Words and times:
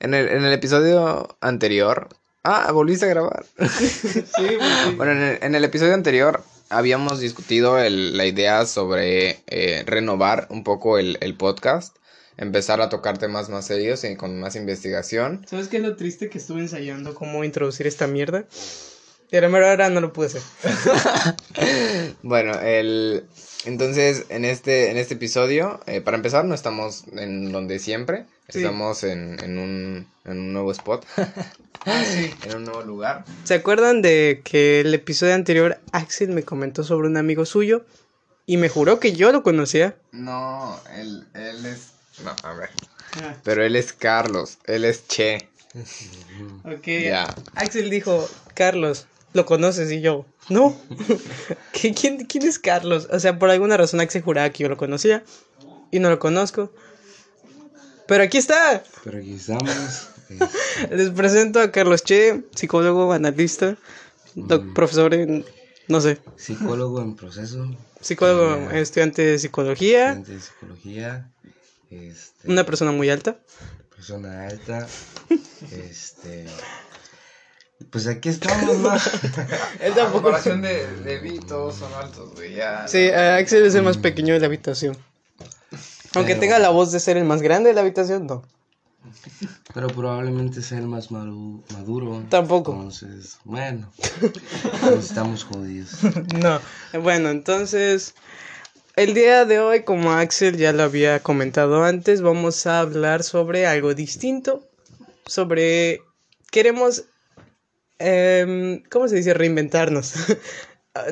En 0.00 0.14
el, 0.14 0.28
en 0.28 0.44
el 0.44 0.52
episodio 0.52 1.36
anterior. 1.40 2.08
Ah, 2.42 2.72
volviste 2.72 3.04
a 3.06 3.08
grabar. 3.08 3.44
Sí. 3.68 4.58
Bueno, 4.96 5.12
en 5.12 5.18
el, 5.22 5.38
en 5.42 5.54
el 5.54 5.64
episodio 5.64 5.94
anterior 5.94 6.42
habíamos 6.70 7.20
discutido 7.20 7.78
el- 7.78 8.16
la 8.16 8.24
idea 8.26 8.64
sobre 8.66 9.40
eh, 9.46 9.82
renovar 9.86 10.46
un 10.50 10.64
poco 10.64 10.98
el, 10.98 11.18
el 11.20 11.36
podcast, 11.36 11.96
empezar 12.38 12.80
a 12.80 12.88
tocar 12.88 13.18
temas 13.18 13.50
más 13.50 13.66
serios 13.66 14.04
y 14.04 14.16
con 14.16 14.40
más 14.40 14.56
investigación. 14.56 15.44
¿Sabes 15.48 15.68
qué 15.68 15.76
es 15.78 15.82
lo 15.82 15.96
triste 15.96 16.30
que 16.30 16.38
estuve 16.38 16.60
ensayando 16.60 17.14
cómo 17.14 17.44
introducir 17.44 17.86
esta 17.86 18.06
mierda? 18.06 18.44
Y 19.32 19.36
a 19.36 19.42
la 19.42 19.48
mera 19.48 19.70
hora 19.72 19.90
no 19.90 20.00
lo 20.00 20.12
pude 20.12 20.26
hacer. 20.28 20.42
Bueno, 22.22 22.58
el 22.60 23.24
entonces 23.64 24.24
en 24.28 24.44
este 24.44 24.90
en 24.90 24.96
este 24.96 25.14
episodio, 25.14 25.80
eh, 25.86 26.00
para 26.00 26.16
empezar, 26.16 26.44
no 26.44 26.54
estamos 26.54 27.04
en 27.16 27.52
donde 27.52 27.78
siempre, 27.78 28.24
Sí. 28.50 28.58
estamos 28.58 29.04
en, 29.04 29.38
en 29.42 29.58
un 29.58 30.06
en 30.24 30.38
un 30.38 30.52
nuevo 30.52 30.72
spot, 30.72 31.04
Ah, 31.86 32.04
sí. 32.04 32.30
en 32.44 32.56
un 32.56 32.64
nuevo 32.64 32.82
lugar. 32.82 33.24
¿Se 33.44 33.54
acuerdan 33.54 34.02
de 34.02 34.42
que 34.44 34.80
el 34.80 34.92
episodio 34.94 35.34
anterior 35.34 35.80
Axel 35.92 36.30
me 36.30 36.42
comentó 36.42 36.84
sobre 36.84 37.08
un 37.08 37.16
amigo 37.16 37.46
suyo 37.46 37.84
y 38.46 38.56
me 38.58 38.68
juró 38.68 39.00
que 39.00 39.12
yo 39.14 39.32
lo 39.32 39.42
conocía? 39.42 39.96
No, 40.12 40.78
él 40.96 41.26
él 41.34 41.64
es 41.66 41.92
no, 42.24 42.34
a 42.42 42.52
ver, 42.54 42.68
Ah, 43.22 43.34
pero 43.44 43.64
él 43.64 43.76
es 43.76 43.92
Carlos, 43.94 44.58
él 44.66 44.84
es 44.84 45.06
Che. 45.08 45.48
ok. 46.64 46.86
Ya. 47.04 47.34
Axel 47.54 47.88
dijo, 47.90 48.28
Carlos, 48.54 49.06
¿lo 49.32 49.46
conoces? 49.46 49.90
Y 49.90 50.00
yo, 50.00 50.26
no. 50.48 50.76
¿Qué- 51.72 51.94
quién, 51.94 52.24
¿Quién 52.26 52.46
es 52.46 52.58
Carlos? 52.58 53.08
O 53.10 53.18
sea, 53.20 53.38
por 53.38 53.50
alguna 53.50 53.76
razón 53.76 54.00
Axel 54.00 54.22
juraba 54.22 54.50
que 54.50 54.62
yo 54.64 54.68
lo 54.68 54.76
conocía 54.76 55.22
y 55.90 55.98
no 56.00 56.10
lo 56.10 56.18
conozco. 56.18 56.72
Pero 58.10 58.24
aquí 58.24 58.38
está. 58.38 58.82
Pero 59.04 59.18
aquí 59.18 59.34
estamos. 59.34 60.08
eh, 60.28 60.38
Les 60.90 61.10
presento 61.10 61.60
a 61.60 61.70
Carlos 61.70 62.02
Che, 62.04 62.42
psicólogo, 62.54 63.12
analista, 63.12 63.76
doc- 64.34 64.64
Mm. 64.64 64.74
profesor 64.74 65.14
en, 65.14 65.44
no 65.88 66.00
sé, 66.00 66.18
psicólogo 66.36 67.00
en 67.00 67.14
proceso. 67.16 67.64
psicólogo, 68.00 68.68
Ah. 68.70 68.78
estudiante 68.78 69.22
de 69.22 69.38
psicología, 69.38 70.08
estudiante 70.12 70.32
de 70.34 70.40
psicología. 70.40 71.30
Este, 71.90 72.48
una 72.50 72.64
persona 72.64 72.92
muy 72.92 73.08
alta. 73.10 73.36
persona 73.94 74.46
alta. 74.48 74.86
Este. 75.70 76.46
Pues 77.90 78.06
aquí 78.06 78.28
estamos, 78.28 78.78
¿no? 78.78 78.92
Él 79.80 79.94
tampoco. 79.94 80.30
de, 80.32 80.86
de 81.04 81.18
Vi, 81.20 81.38
todos 81.40 81.76
son 81.76 81.92
altos, 81.94 82.34
güey, 82.34 82.54
ya. 82.54 82.86
Sí, 82.88 82.98
eh, 82.98 83.36
Axel 83.40 83.64
es 83.66 83.74
el 83.74 83.82
más 83.82 83.96
pequeño 83.98 84.34
de 84.34 84.40
la 84.40 84.46
habitación. 84.46 84.96
Aunque 86.14 86.32
Pero- 86.32 86.40
tenga 86.40 86.58
la 86.58 86.70
voz 86.70 86.92
de 86.92 87.00
ser 87.00 87.16
el 87.16 87.24
más 87.24 87.42
grande 87.42 87.68
de 87.70 87.74
la 87.74 87.82
habitación, 87.82 88.26
no. 88.26 88.42
Pero 89.74 89.86
probablemente 89.88 90.62
sea 90.62 90.78
el 90.78 90.86
más 90.86 91.10
maduro. 91.10 92.22
Tampoco. 92.28 92.72
Entonces, 92.72 93.38
bueno. 93.44 93.90
estamos 94.98 95.44
jodidos. 95.44 95.90
No. 96.42 96.60
Bueno, 97.00 97.30
entonces, 97.30 98.14
el 98.96 99.14
día 99.14 99.44
de 99.44 99.58
hoy, 99.60 99.84
como 99.84 100.12
Axel 100.12 100.56
ya 100.56 100.72
lo 100.72 100.82
había 100.82 101.20
comentado 101.20 101.84
antes, 101.84 102.20
vamos 102.22 102.66
a 102.66 102.80
hablar 102.80 103.22
sobre 103.22 103.66
algo 103.66 103.94
distinto. 103.94 104.68
Sobre. 105.26 106.02
Queremos. 106.50 107.04
em, 107.98 108.82
¿Cómo 108.90 109.06
se 109.08 109.16
dice? 109.16 109.34
Reinventarnos. 109.34 110.14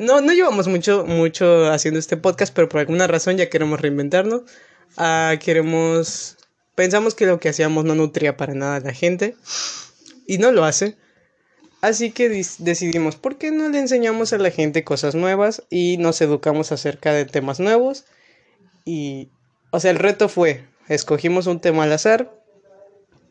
No, 0.01 0.19
no 0.19 0.33
llevamos 0.33 0.67
mucho, 0.67 1.05
mucho 1.05 1.71
haciendo 1.71 2.01
este 2.01 2.17
podcast, 2.17 2.53
pero 2.53 2.67
por 2.67 2.81
alguna 2.81 3.07
razón 3.07 3.37
ya 3.37 3.49
queremos 3.49 3.79
reinventarnos. 3.79 4.41
Ah, 4.97 5.35
queremos. 5.39 6.37
Pensamos 6.75 7.15
que 7.15 7.25
lo 7.25 7.39
que 7.39 7.49
hacíamos 7.49 7.85
no 7.85 7.95
nutría 7.95 8.37
para 8.37 8.53
nada 8.53 8.77
a 8.77 8.79
la 8.79 8.93
gente. 8.93 9.35
Y 10.27 10.37
no 10.37 10.51
lo 10.51 10.65
hace. 10.65 10.97
Así 11.81 12.11
que 12.11 12.27
decidimos, 12.29 13.15
¿por 13.15 13.37
qué 13.37 13.51
no 13.51 13.69
le 13.69 13.79
enseñamos 13.79 14.33
a 14.33 14.37
la 14.37 14.51
gente 14.51 14.83
cosas 14.83 15.15
nuevas 15.15 15.63
y 15.69 15.97
nos 15.97 16.19
educamos 16.19 16.73
acerca 16.73 17.13
de 17.13 17.25
temas 17.25 17.61
nuevos? 17.61 18.03
Y, 18.83 19.29
o 19.71 19.79
sea, 19.79 19.91
el 19.91 19.97
reto 19.97 20.27
fue, 20.27 20.65
escogimos 20.89 21.47
un 21.47 21.61
tema 21.61 21.83
al 21.83 21.93
azar, 21.93 22.33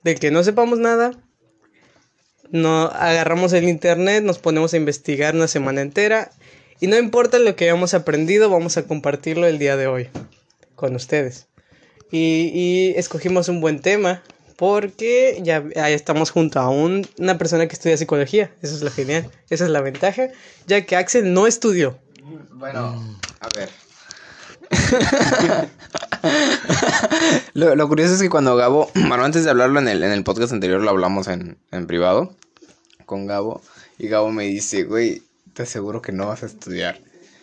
del 0.02 0.18
que 0.18 0.30
no 0.30 0.42
sepamos 0.44 0.78
nada, 0.78 1.12
no 2.50 2.86
agarramos 2.86 3.52
el 3.52 3.68
internet, 3.68 4.24
nos 4.24 4.38
ponemos 4.38 4.72
a 4.72 4.78
investigar 4.78 5.34
una 5.34 5.48
semana 5.48 5.82
entera 5.82 6.30
y 6.80 6.86
no 6.86 6.96
importa 6.96 7.38
lo 7.38 7.54
que 7.54 7.64
hayamos 7.64 7.92
aprendido, 7.92 8.48
vamos 8.48 8.78
a 8.78 8.84
compartirlo 8.84 9.46
el 9.46 9.58
día 9.58 9.76
de 9.76 9.88
hoy 9.88 10.08
con 10.74 10.94
ustedes. 10.94 11.47
Y, 12.10 12.50
y 12.54 12.94
escogimos 12.96 13.48
un 13.48 13.60
buen 13.60 13.80
tema 13.80 14.22
porque 14.56 15.38
ya 15.42 15.62
ahí 15.76 15.92
estamos 15.94 16.30
junto 16.30 16.58
a 16.58 16.68
un- 16.68 17.06
una 17.18 17.38
persona 17.38 17.66
que 17.68 17.74
estudia 17.74 17.96
psicología. 17.96 18.50
Eso 18.62 18.74
es 18.74 18.82
lo 18.82 18.90
genial. 18.90 19.30
Esa 19.50 19.64
es 19.64 19.70
la 19.70 19.80
ventaja, 19.80 20.28
ya 20.66 20.84
que 20.84 20.96
Axel 20.96 21.32
no 21.32 21.46
estudió. 21.46 21.98
Bueno, 22.52 23.18
a 23.40 23.48
ver. 23.56 23.68
lo, 27.54 27.74
lo 27.74 27.88
curioso 27.88 28.14
es 28.14 28.20
que 28.20 28.28
cuando 28.30 28.56
Gabo, 28.56 28.90
bueno, 28.94 29.24
antes 29.24 29.44
de 29.44 29.50
hablarlo 29.50 29.78
en 29.80 29.88
el, 29.88 30.02
en 30.02 30.12
el 30.12 30.24
podcast 30.24 30.52
anterior, 30.52 30.80
lo 30.80 30.90
hablamos 30.90 31.28
en, 31.28 31.56
en 31.70 31.86
privado 31.86 32.34
con 33.06 33.26
Gabo. 33.26 33.62
Y 33.98 34.08
Gabo 34.08 34.30
me 34.30 34.44
dice, 34.44 34.84
güey, 34.84 35.22
te 35.54 35.62
aseguro 35.64 36.02
que 36.02 36.12
no 36.12 36.26
vas 36.28 36.42
a 36.42 36.46
estudiar. 36.46 37.00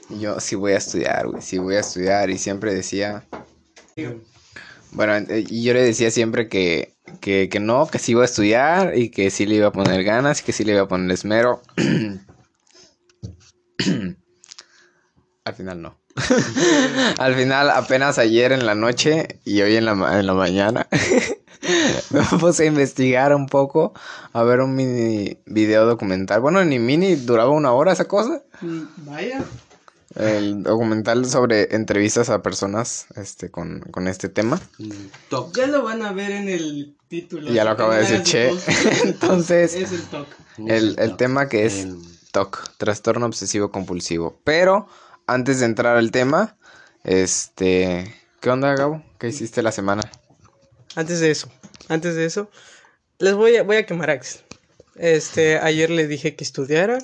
Y 0.09 0.19
yo, 0.19 0.39
sí 0.39 0.55
voy 0.55 0.73
a 0.73 0.77
estudiar, 0.77 1.27
güey, 1.27 1.41
sí 1.41 1.57
voy 1.57 1.75
a 1.75 1.79
estudiar. 1.79 2.29
Y 2.29 2.37
siempre 2.37 2.73
decía, 2.73 3.23
bueno, 4.95 5.15
eh, 5.15 5.43
yo 5.43 5.73
le 5.73 5.83
decía 5.83 6.09
siempre 6.09 6.47
que, 6.47 6.95
que, 7.19 7.49
que 7.49 7.59
no, 7.59 7.87
que 7.87 7.99
sí 7.99 8.13
iba 8.13 8.21
a 8.21 8.25
estudiar 8.25 8.97
y 8.97 9.09
que 9.09 9.29
sí 9.29 9.45
le 9.45 9.55
iba 9.55 9.67
a 9.67 9.71
poner 9.71 10.03
ganas 10.03 10.41
y 10.41 10.43
que 10.43 10.53
sí 10.53 10.63
le 10.63 10.71
iba 10.73 10.81
a 10.81 10.87
poner 10.87 11.11
esmero. 11.11 11.61
Al 15.45 15.53
final 15.53 15.81
no. 15.81 15.99
Al 17.19 17.35
final, 17.35 17.69
apenas 17.69 18.17
ayer 18.17 18.53
en 18.53 18.65
la 18.65 18.73
noche 18.73 19.39
y 19.43 19.61
hoy 19.61 19.75
en 19.75 19.85
la, 19.85 19.91
en 20.19 20.25
la 20.25 20.33
mañana, 20.33 20.87
me 22.09 22.21
puse 22.39 22.63
a 22.63 22.67
investigar 22.67 23.35
un 23.35 23.47
poco, 23.47 23.93
a 24.31 24.43
ver 24.43 24.61
un 24.61 24.75
mini 24.75 25.37
video 25.45 25.85
documental. 25.85 26.39
Bueno, 26.39 26.63
ni 26.63 26.79
mini, 26.79 27.15
duraba 27.15 27.49
una 27.49 27.73
hora 27.73 27.91
esa 27.91 28.05
cosa. 28.05 28.43
Vaya. 28.97 29.43
El 30.15 30.63
documental 30.63 31.25
sobre 31.29 31.75
entrevistas 31.75 32.29
a 32.29 32.41
personas 32.41 33.07
este, 33.15 33.51
con, 33.51 33.81
con 33.91 34.07
este 34.07 34.29
tema. 34.29 34.61
Mm, 34.77 34.91
Toc. 35.29 35.55
Ya 35.57 35.67
lo 35.67 35.83
van 35.83 36.01
a 36.03 36.13
ver 36.13 36.31
en 36.31 36.47
el 36.47 36.95
título. 37.09 37.51
Ya 37.51 37.65
lo 37.65 37.71
acabo 37.71 37.91
de 37.91 37.99
decir 37.99 38.23
Che. 38.23 38.49
Entonces, 39.03 39.73
Es 39.73 39.91
el 39.91 40.03
TOC. 40.03 40.27
el, 40.67 40.95
el 40.99 41.17
tema 41.17 41.49
que 41.49 41.65
es 41.65 41.79
El- 41.79 41.97
TOC, 42.31 42.77
trastorno 42.77 43.25
obsesivo 43.25 43.71
compulsivo. 43.71 44.39
Pero 44.43 44.87
antes 45.27 45.59
de 45.59 45.65
entrar 45.65 45.97
al 45.97 46.11
tema, 46.11 46.57
este, 47.03 48.15
¿qué 48.41 48.49
onda, 48.49 48.73
Gabo? 48.75 49.03
¿Qué 49.19 49.27
hiciste 49.29 49.61
la 49.61 49.71
semana? 49.71 50.01
Antes 50.95 51.19
de 51.19 51.31
eso, 51.31 51.49
antes 51.89 52.15
de 52.15 52.25
eso, 52.25 52.49
les 53.19 53.33
voy 53.33 53.55
a, 53.57 53.63
voy 53.63 53.75
a 53.77 53.85
quemar 53.85 54.09
a 54.09 54.13
Axel. 54.13 54.41
Este, 54.95 55.57
ayer 55.59 55.89
le 55.89 56.07
dije 56.07 56.35
que 56.37 56.43
estudiara. 56.45 56.99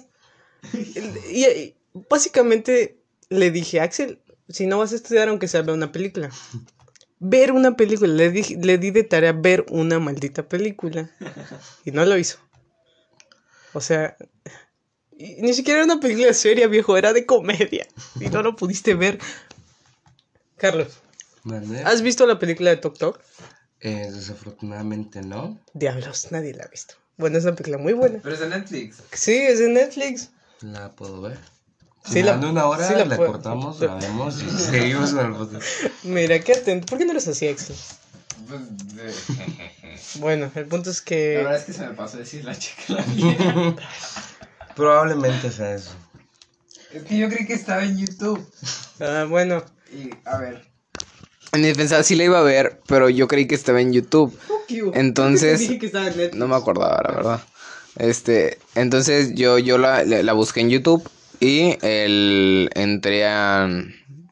Y, 0.73 1.45
y 1.45 1.75
básicamente 2.09 3.00
le 3.31 3.49
dije, 3.49 3.79
Axel, 3.79 4.21
si 4.49 4.67
no 4.67 4.77
vas 4.77 4.91
a 4.91 4.95
estudiar, 4.95 5.29
aunque 5.29 5.47
sea 5.47 5.61
una 5.61 5.91
película. 5.91 6.29
Ver 7.19 7.51
una 7.51 7.75
película. 7.75 8.13
Le, 8.13 8.29
di, 8.29 8.43
le 8.55 8.77
di 8.77 8.91
de 8.91 9.03
tarea 9.03 9.31
ver 9.31 9.65
una 9.69 9.99
maldita 9.99 10.47
película. 10.47 11.09
Y 11.85 11.91
no 11.91 12.05
lo 12.05 12.17
hizo. 12.17 12.39
O 13.73 13.79
sea, 13.79 14.17
ni 15.17 15.53
siquiera 15.53 15.79
era 15.79 15.85
una 15.85 16.01
película 16.01 16.33
seria, 16.33 16.67
viejo, 16.67 16.97
era 16.97 17.13
de 17.13 17.25
comedia. 17.25 17.87
Y 18.19 18.27
no 18.29 18.43
lo 18.43 18.55
pudiste 18.55 18.95
ver. 18.95 19.17
Carlos. 20.57 20.99
¿has 21.85 22.01
visto 22.01 22.27
la 22.27 22.37
película 22.37 22.69
de 22.69 22.77
Tok 22.77 22.97
Tok? 22.97 23.19
Eh, 23.79 24.09
desafortunadamente 24.11 25.21
no. 25.21 25.57
Diablos, 25.73 26.27
nadie 26.31 26.53
la 26.53 26.65
ha 26.65 26.67
visto. 26.67 26.95
Bueno, 27.17 27.37
es 27.37 27.45
una 27.45 27.55
película 27.55 27.77
muy 27.77 27.93
buena. 27.93 28.19
Pero 28.21 28.35
es 28.35 28.41
de 28.41 28.49
Netflix. 28.49 28.97
Sí, 29.13 29.33
es 29.33 29.59
de 29.59 29.69
Netflix. 29.69 30.31
La 30.61 30.91
puedo 30.91 31.21
ver. 31.21 31.39
Sí, 32.03 32.13
Sí, 32.13 32.23
la- 32.23 32.35
la, 32.37 32.47
una 32.49 32.65
hora 32.65 32.87
sí 32.87 32.93
la 32.95 33.05
la, 33.05 33.15
cortamos, 33.17 33.79
la 33.79 33.95
vemos 33.95 34.41
y 34.41 34.49
seguimos 34.57 35.11
con 35.13 35.25
el 35.27 35.33
podcast. 35.33 35.65
Mira, 36.03 36.39
qué 36.39 36.53
atento. 36.53 36.87
¿Por 36.87 36.97
qué 36.97 37.05
no 37.05 37.11
eres 37.11 37.27
así, 37.27 37.47
Axel? 37.47 37.75
Bueno, 40.15 40.51
el 40.55 40.65
punto 40.65 40.89
es 40.89 40.99
que... 41.01 41.41
es 41.55 41.63
que 41.63 41.73
se 41.73 41.85
me 41.87 41.93
pasó 41.93 42.17
decir 42.17 42.43
la 42.43 42.55
chica 42.57 42.81
la 42.95 43.05
mía. 43.05 43.75
Probablemente 44.75 45.51
sea 45.51 45.75
eso. 45.75 45.91
Es 46.91 47.03
que 47.03 47.17
yo 47.17 47.29
creí 47.29 47.45
que 47.45 47.53
estaba 47.53 47.83
en 47.83 47.97
YouTube. 47.97 48.45
Ah, 48.99 49.25
bueno. 49.29 49.63
Y, 49.93 50.09
a 50.25 50.37
ver. 50.37 50.65
En 51.53 51.61
mi 51.61 51.67
defensa 51.67 52.01
sí 52.03 52.15
la 52.15 52.23
iba 52.25 52.39
a 52.39 52.43
ver, 52.43 52.81
pero 52.87 53.09
yo 53.09 53.27
creí 53.27 53.47
que 53.47 53.55
estaba 53.55 53.79
en 53.81 53.93
YouTube. 53.93 54.37
Entonces- 54.93 55.59
Dije 55.59 55.79
que 55.79 55.85
estaba 55.85 56.07
en 56.07 56.17
Netflix. 56.17 56.35
No 56.37 56.47
me 56.47 56.55
acordaba, 56.55 57.01
la 57.07 57.15
verdad. 57.15 57.41
Este, 57.97 58.57
entonces 58.75 59.33
yo, 59.35 59.59
yo 59.59 59.77
la, 59.77 60.03
la 60.03 60.23
la 60.23 60.33
busqué 60.33 60.61
en 60.61 60.69
YouTube 60.69 61.07
y 61.41 61.75
el, 61.81 62.69
entré 62.75 63.25
a... 63.27 63.67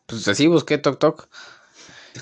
Pues 0.06 0.28
así 0.28 0.48
busqué 0.48 0.78
Tok 0.78 1.00
Tok. 1.00 1.28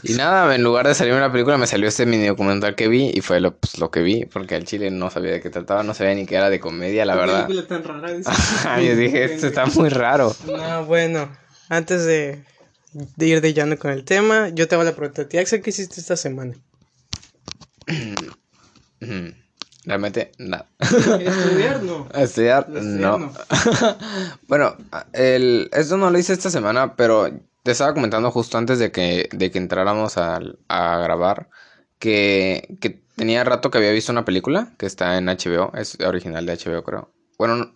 Y 0.03 0.13
nada, 0.13 0.53
en 0.55 0.63
lugar 0.63 0.87
de 0.87 0.95
salirme 0.95 1.19
la 1.19 1.31
película, 1.31 1.57
me 1.57 1.67
salió 1.67 1.87
este 1.87 2.05
mini 2.05 2.25
documental 2.27 2.75
que 2.75 2.87
vi 2.87 3.11
y 3.13 3.21
fue 3.21 3.39
lo, 3.39 3.55
pues, 3.57 3.79
lo 3.79 3.91
que 3.91 4.01
vi, 4.01 4.25
porque 4.25 4.55
al 4.55 4.63
chile 4.63 4.89
no 4.91 5.09
sabía 5.09 5.31
de 5.31 5.41
qué 5.41 5.49
trataba, 5.49 5.83
no 5.83 5.93
sabía 5.93 6.15
ni 6.15 6.25
que 6.25 6.35
era 6.35 6.49
de 6.49 6.59
comedia, 6.59 7.05
la 7.05 7.13
¿Qué 7.13 7.19
verdad. 7.19 7.47
película 7.47 7.67
tan 7.67 7.83
rara? 7.83 8.13
Yo 8.81 8.95
dije, 8.95 9.23
esto 9.25 9.47
está 9.47 9.65
muy 9.65 9.89
raro. 9.89 10.35
No, 10.45 10.85
bueno, 10.85 11.29
antes 11.69 12.05
de, 12.05 12.43
de 12.93 13.25
ir 13.27 13.41
de 13.41 13.53
llano 13.53 13.77
con 13.77 13.91
el 13.91 14.05
tema, 14.05 14.49
yo 14.49 14.67
te 14.67 14.75
hago 14.75 14.83
la 14.83 14.95
pregunta 14.95 15.23
a 15.23 15.27
ti, 15.27 15.37
Axel, 15.37 15.61
¿qué 15.61 15.71
hiciste 15.71 15.99
esta 15.99 16.15
semana? 16.15 16.53
Realmente, 19.87 20.33
nada. 20.37 20.67
Estudiar, 20.79 21.81
no. 21.81 22.07
Estudiar, 22.13 22.67
no. 22.69 23.17
no. 23.19 23.31
bueno, 24.49 24.75
el, 25.13 25.69
esto 25.71 25.95
no 25.95 26.11
lo 26.11 26.19
hice 26.19 26.33
esta 26.33 26.49
semana, 26.49 26.97
pero 26.97 27.29
te 27.63 27.71
estaba 27.71 27.93
comentando 27.93 28.29
justo 28.29 28.57
antes 28.57 28.79
de 28.79 28.91
que, 28.91 29.29
de 29.31 29.49
que 29.49 29.57
entráramos 29.57 30.17
al- 30.17 30.59
a, 30.67 30.97
grabar 30.97 31.47
que, 31.99 32.77
que 32.81 33.01
tenía 33.15 33.45
rato 33.45 33.71
que 33.71 33.77
había 33.77 33.91
visto 33.91 34.11
una 34.11 34.25
película 34.25 34.73
que 34.77 34.85
está 34.85 35.17
en 35.17 35.27
HBO, 35.29 35.71
es 35.73 35.97
original 36.01 36.45
de 36.45 36.57
HBO, 36.57 36.83
creo. 36.83 37.09
Bueno, 37.37 37.55
no- 37.55 37.73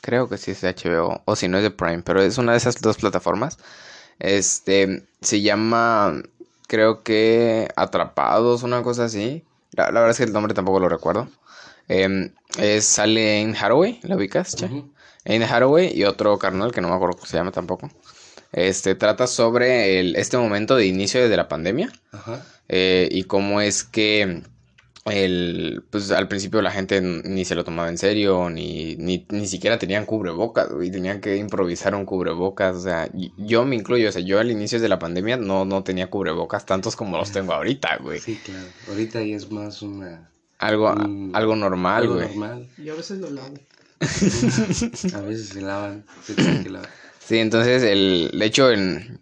creo 0.00 0.28
que 0.28 0.38
sí 0.38 0.52
es 0.52 0.60
de 0.60 0.68
HBO, 0.68 1.22
o 1.24 1.34
si 1.34 1.48
no 1.48 1.56
es 1.56 1.64
de 1.64 1.72
Prime, 1.72 2.02
pero 2.02 2.22
es 2.22 2.38
una 2.38 2.52
de 2.52 2.58
esas 2.58 2.80
dos 2.80 2.98
plataformas. 2.98 3.58
Este, 4.20 5.08
se 5.20 5.42
llama, 5.42 6.22
creo 6.68 7.02
que 7.02 7.66
Atrapados, 7.74 8.62
una 8.62 8.84
cosa 8.84 9.06
así. 9.06 9.44
La, 9.72 9.86
la 9.86 10.00
verdad 10.00 10.10
es 10.10 10.18
que 10.18 10.24
el 10.24 10.32
nombre 10.32 10.54
tampoco 10.54 10.78
lo 10.78 10.88
recuerdo. 10.88 11.28
Em, 11.88 12.32
es, 12.58 12.84
sale 12.84 13.40
en 13.40 13.56
Hathaway, 13.56 14.00
¿la 14.02 14.16
ubicas, 14.16 14.54
che? 14.54 14.68
Anne 15.24 15.44
Hathaway 15.44 15.92
y 15.94 16.04
otro 16.04 16.38
carnal 16.38 16.72
que 16.72 16.80
no 16.80 16.88
me 16.88 16.94
acuerdo 16.94 17.16
cómo 17.16 17.26
se 17.26 17.36
llama 17.36 17.52
tampoco. 17.52 17.90
Este 18.52 18.94
trata 18.94 19.26
sobre 19.26 20.00
el, 20.00 20.16
este 20.16 20.38
momento 20.38 20.76
de 20.76 20.86
inicio 20.86 21.28
de 21.28 21.36
la 21.36 21.48
pandemia 21.48 21.92
Ajá. 22.12 22.46
eh, 22.68 23.06
y 23.10 23.24
cómo 23.24 23.60
es 23.60 23.84
que 23.84 24.42
el, 25.04 25.82
pues 25.90 26.10
al 26.10 26.28
principio 26.28 26.62
la 26.62 26.70
gente 26.70 27.00
ni 27.00 27.44
se 27.44 27.54
lo 27.54 27.64
tomaba 27.64 27.88
en 27.88 27.98
serio, 27.98 28.50
ni, 28.50 28.96
ni, 28.96 29.26
ni 29.30 29.46
siquiera 29.46 29.78
tenían 29.78 30.06
cubrebocas, 30.06 30.68
y 30.82 30.90
tenían 30.90 31.20
que 31.20 31.36
improvisar 31.36 31.94
un 31.94 32.04
cubrebocas, 32.04 32.76
o 32.76 32.80
sea, 32.80 33.08
yo 33.36 33.64
me 33.64 33.76
incluyo, 33.76 34.08
o 34.08 34.12
sea, 34.12 34.22
yo 34.22 34.38
al 34.38 34.50
inicio 34.50 34.80
de 34.80 34.88
la 34.88 34.98
pandemia 34.98 35.36
no, 35.36 35.64
no 35.64 35.82
tenía 35.82 36.10
cubrebocas 36.10 36.66
tantos 36.66 36.96
como 36.96 37.16
los 37.16 37.32
tengo 37.32 37.52
ahorita, 37.52 37.98
güey. 38.02 38.20
Sí, 38.20 38.38
claro. 38.44 38.66
Ahorita 38.88 39.22
ya 39.22 39.36
es 39.36 39.50
más 39.50 39.82
una. 39.82 40.30
Algo, 40.58 40.92
Mm, 40.94 41.34
algo 41.34 41.56
normal, 41.56 42.02
algo 42.02 42.14
güey. 42.14 42.28
normal. 42.28 42.68
Yo 42.78 42.94
a 42.94 42.96
veces 42.96 43.18
lo 43.18 43.30
lavo. 43.30 43.54
A 44.00 45.20
veces 45.22 45.48
se 45.48 45.60
lavan. 45.60 46.04
se 46.24 46.34
tienen 46.34 46.62
que 46.62 46.70
lavar. 46.70 46.88
Sí, 47.18 47.38
entonces, 47.38 47.82
el, 47.82 48.30
de 48.38 48.44
hecho, 48.46 48.70
en, 48.70 49.20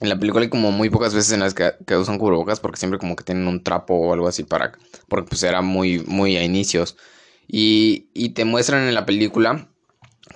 en 0.00 0.08
la 0.08 0.18
película 0.18 0.42
hay 0.44 0.50
como 0.50 0.70
muy 0.72 0.88
pocas 0.90 1.14
veces 1.14 1.32
en 1.32 1.40
las 1.40 1.54
que, 1.54 1.72
que 1.86 1.96
usan 1.96 2.18
cubrebocas 2.18 2.60
porque 2.60 2.78
siempre 2.78 2.98
como 2.98 3.16
que 3.16 3.24
tienen 3.24 3.46
un 3.48 3.62
trapo 3.64 3.94
o 3.94 4.12
algo 4.12 4.28
así 4.28 4.44
para... 4.44 4.72
Porque 5.08 5.28
pues 5.28 5.42
era 5.42 5.62
muy, 5.62 6.04
muy 6.06 6.36
a 6.36 6.44
inicios. 6.44 6.96
Y, 7.48 8.08
y 8.14 8.30
te 8.30 8.44
muestran 8.44 8.86
en 8.86 8.94
la 8.94 9.04
película 9.06 9.69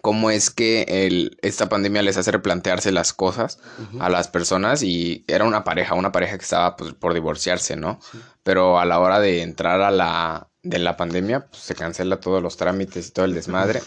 cómo 0.04 0.30
es 0.30 0.50
que 0.50 0.84
el, 0.86 1.38
esta 1.40 1.70
pandemia 1.70 2.02
les 2.02 2.18
hace 2.18 2.30
replantearse 2.30 2.92
las 2.92 3.14
cosas 3.14 3.58
a 4.00 4.10
las 4.10 4.28
personas 4.28 4.82
y 4.82 5.24
era 5.28 5.44
una 5.46 5.64
pareja, 5.64 5.94
una 5.94 6.12
pareja 6.12 6.36
que 6.36 6.44
estaba 6.44 6.76
pues, 6.76 6.92
por 6.92 7.14
divorciarse, 7.14 7.74
¿no? 7.76 7.98
Pero 8.42 8.78
a 8.78 8.84
la 8.84 9.00
hora 9.00 9.18
de 9.18 9.40
entrar 9.40 9.80
a 9.80 9.90
la 9.90 10.48
de 10.62 10.78
la 10.78 10.98
pandemia, 10.98 11.46
pues 11.46 11.62
se 11.62 11.74
cancela 11.74 12.20
todos 12.20 12.42
los 12.42 12.58
trámites 12.58 13.08
y 13.08 13.10
todo 13.12 13.24
el 13.24 13.32
desmadre. 13.32 13.80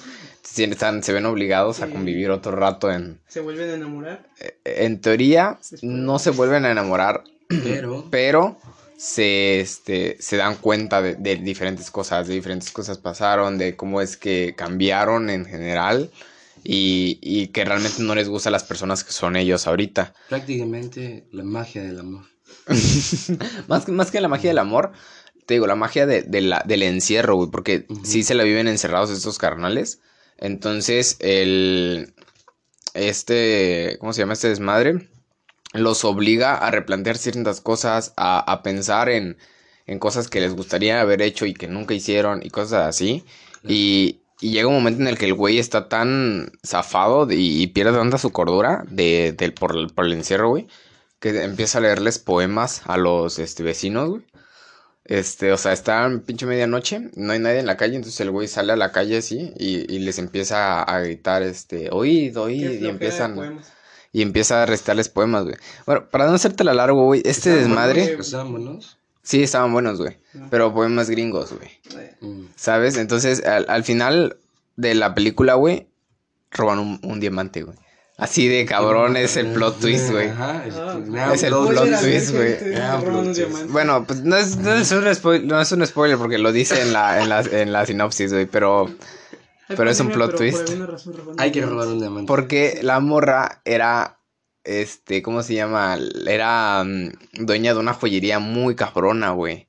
Están- 0.57 1.03
se 1.03 1.13
ven 1.13 1.27
obligados 1.27 1.81
a 1.81 1.87
convivir 1.87 2.31
otro 2.31 2.55
rato 2.55 2.91
en, 2.91 3.21
¿Se 3.27 3.39
vuelven 3.41 3.69
a 3.69 3.73
enamorar? 3.75 4.25
en 4.65 4.99
teoría 5.01 5.59
no 5.83 6.17
se 6.17 6.31
vuelven 6.31 6.65
a 6.65 6.71
enamorar, 6.71 7.23
Pero. 7.47 8.05
pero 8.09 8.57
se, 8.97 9.61
este, 9.61 10.17
se 10.19 10.37
dan 10.37 10.55
cuenta 10.55 11.01
de, 11.01 11.15
de 11.15 11.37
diferentes 11.37 11.91
cosas, 11.91 12.27
de 12.27 12.33
diferentes 12.33 12.71
cosas 12.71 12.97
pasaron, 12.97 13.57
de 13.57 13.75
cómo 13.75 14.01
es 14.01 14.17
que 14.17 14.55
cambiaron 14.57 15.29
en 15.29 15.45
general 15.45 16.11
y, 16.63 17.19
y 17.21 17.47
que 17.49 17.63
realmente 17.65 18.03
no 18.03 18.15
les 18.15 18.27
gusta 18.29 18.49
a 18.49 18.51
las 18.51 18.63
personas 18.63 19.03
que 19.03 19.13
son 19.13 19.35
ellos 19.35 19.67
ahorita. 19.67 20.13
Prácticamente 20.27 21.27
la 21.31 21.43
magia 21.43 21.83
del 21.83 21.99
amor. 21.99 22.25
Más 23.67 23.85
que, 23.85 23.91
más 23.91 24.11
que 24.11 24.21
la 24.21 24.27
magia 24.27 24.49
del 24.49 24.57
amor, 24.57 24.91
te 25.45 25.53
digo, 25.55 25.67
la 25.67 25.75
magia 25.75 26.05
de, 26.05 26.23
de 26.23 26.41
la, 26.41 26.63
del 26.65 26.83
encierro, 26.83 27.35
güey, 27.35 27.49
porque 27.49 27.85
Ujú. 27.89 28.01
sí 28.03 28.23
se 28.23 28.35
la 28.35 28.43
viven 28.43 28.67
encerrados 28.67 29.09
estos 29.09 29.37
carnales. 29.37 30.01
Entonces, 30.37 31.17
el. 31.19 32.13
Este. 32.93 33.97
¿Cómo 33.99 34.13
se 34.13 34.21
llama 34.21 34.33
este 34.33 34.49
desmadre? 34.49 35.09
Los 35.73 36.05
obliga 36.05 36.55
a 36.57 36.71
replantear 36.71 37.17
ciertas 37.17 37.61
cosas, 37.61 38.13
a, 38.17 38.39
a 38.39 38.63
pensar 38.63 39.09
en, 39.09 39.37
en 39.85 39.99
cosas 39.99 40.29
que 40.29 40.39
les 40.41 40.53
gustaría 40.55 41.01
haber 41.01 41.21
hecho 41.21 41.45
y 41.45 41.53
que 41.53 41.67
nunca 41.67 41.93
hicieron 41.93 42.41
y 42.43 42.49
cosas 42.49 42.87
así. 42.87 43.25
Y, 43.65 44.21
y 44.39 44.51
llega 44.51 44.67
un 44.67 44.75
momento 44.75 45.01
en 45.01 45.07
el 45.07 45.17
que 45.17 45.25
el 45.25 45.33
güey 45.33 45.59
está 45.59 45.89
tan 45.89 46.51
zafado 46.65 47.25
de- 47.25 47.35
y, 47.35 47.67
pierde 47.67 47.97
tanta 47.97 48.17
su 48.17 48.31
cordura 48.31 48.85
de, 48.89 49.33
del- 49.37 49.53
por, 49.53 49.75
el- 49.75 49.89
por 49.89 50.05
el 50.05 50.13
encierro, 50.13 50.49
güey, 50.49 50.67
que 51.19 51.43
empieza 51.43 51.79
a 51.79 51.81
leerles 51.81 52.19
poemas 52.19 52.81
a 52.85 52.97
los 52.97 53.39
este, 53.39 53.63
vecinos, 53.63 54.09
güey. 54.09 54.23
Este, 55.05 55.53
o 55.53 55.57
sea, 55.57 55.71
está 55.73 56.05
en 56.05 56.21
pinche 56.21 56.45
medianoche, 56.45 57.11
no 57.15 57.31
hay 57.33 57.39
nadie 57.39 57.59
en 57.59 57.65
la 57.65 57.77
calle, 57.77 57.95
entonces 57.95 58.19
el 58.21 58.31
güey 58.31 58.47
sale 58.49 58.73
a 58.73 58.75
la 58.75 58.91
calle 58.91 59.17
así 59.17 59.53
y, 59.57 59.91
y 59.93 59.99
les 59.99 60.19
empieza 60.19 60.81
a, 60.81 60.83
a 60.83 60.99
gritar, 61.01 61.43
este, 61.43 61.89
oíd, 61.91 62.37
oíd, 62.37 62.71
y 62.71 62.77
de 62.79 62.89
empiezan. 62.89 63.35
Y 64.17 64.21
empieza 64.23 64.63
a 64.63 64.65
recitarles 64.65 65.09
poemas, 65.09 65.43
güey. 65.43 65.55
Bueno, 65.85 66.09
para 66.09 66.25
no 66.25 66.33
hacértela 66.33 66.73
largo, 66.73 67.03
güey, 67.05 67.19
este 67.25 67.49
Estaban 67.51 67.59
desmadre, 67.59 68.13
Estaban 68.19 68.51
buenos. 68.51 68.97
sí, 69.21 69.43
estaban 69.43 69.71
buenos, 69.73 69.99
güey, 69.99 70.17
Ah. 70.35 70.47
pero 70.49 70.73
poemas 70.73 71.09
gringos, 71.09 71.53
güey, 71.53 71.69
Eh, 72.01 72.15
Mm. 72.21 72.45
¿sabes? 72.55 72.97
Entonces, 72.97 73.45
al, 73.45 73.65
al 73.69 73.83
final 73.83 74.37
de 74.75 74.95
la 74.95 75.13
película, 75.13 75.53
güey, 75.53 75.87
roban 76.49 76.79
un, 76.79 76.99
un 77.03 77.19
diamante, 77.19 77.61
güey. 77.61 77.77
Así 78.17 78.47
de 78.47 78.65
cabrón 78.65 79.15
es 79.15 79.37
el 79.37 79.53
plot 79.53 79.79
twist, 79.79 80.09
güey. 80.09 80.29
Ajá, 80.29 80.63
es, 80.65 80.73
Ah, 80.75 81.31
Es 81.35 81.43
el 81.43 81.51
plot 81.53 81.99
twist, 82.01 82.31
güey. 82.33 82.55
Bueno, 83.69 84.05
pues 84.07 84.21
no 84.23 84.35
es, 84.35 84.57
no 84.57 84.73
es 84.73 84.91
un 84.91 85.13
spoiler, 85.13 85.45
no 85.47 85.61
es 85.61 85.71
un 85.71 85.85
spoiler 85.85 86.17
porque 86.17 86.39
lo 86.39 86.51
dice 86.51 86.81
en 86.81 86.93
la, 86.93 87.21
en 87.21 87.29
la, 87.29 87.41
en 87.41 87.71
la 87.71 87.85
sinopsis, 87.85 88.33
güey, 88.33 88.47
pero 88.47 88.89
pero 89.75 89.89
es 89.89 89.99
un 89.99 90.09
plot 90.11 90.31
pero 90.31 90.37
twist. 90.37 90.57
Por 90.57 90.69
alguna 90.69 90.85
razón 90.87 91.13
roban 91.17 91.35
Hay 91.39 91.51
que 91.51 91.65
robar 91.65 91.87
un 91.87 91.99
diamante. 91.99 92.27
porque 92.27 92.79
la 92.83 92.99
morra 92.99 93.61
era, 93.65 94.19
este, 94.63 95.21
¿cómo 95.21 95.43
se 95.43 95.55
llama? 95.55 95.97
Era 96.27 96.83
mm, 96.83 97.45
dueña 97.45 97.73
de 97.73 97.79
una 97.79 97.93
joyería 97.93 98.39
muy 98.39 98.75
cabrona, 98.75 99.31
güey. 99.31 99.67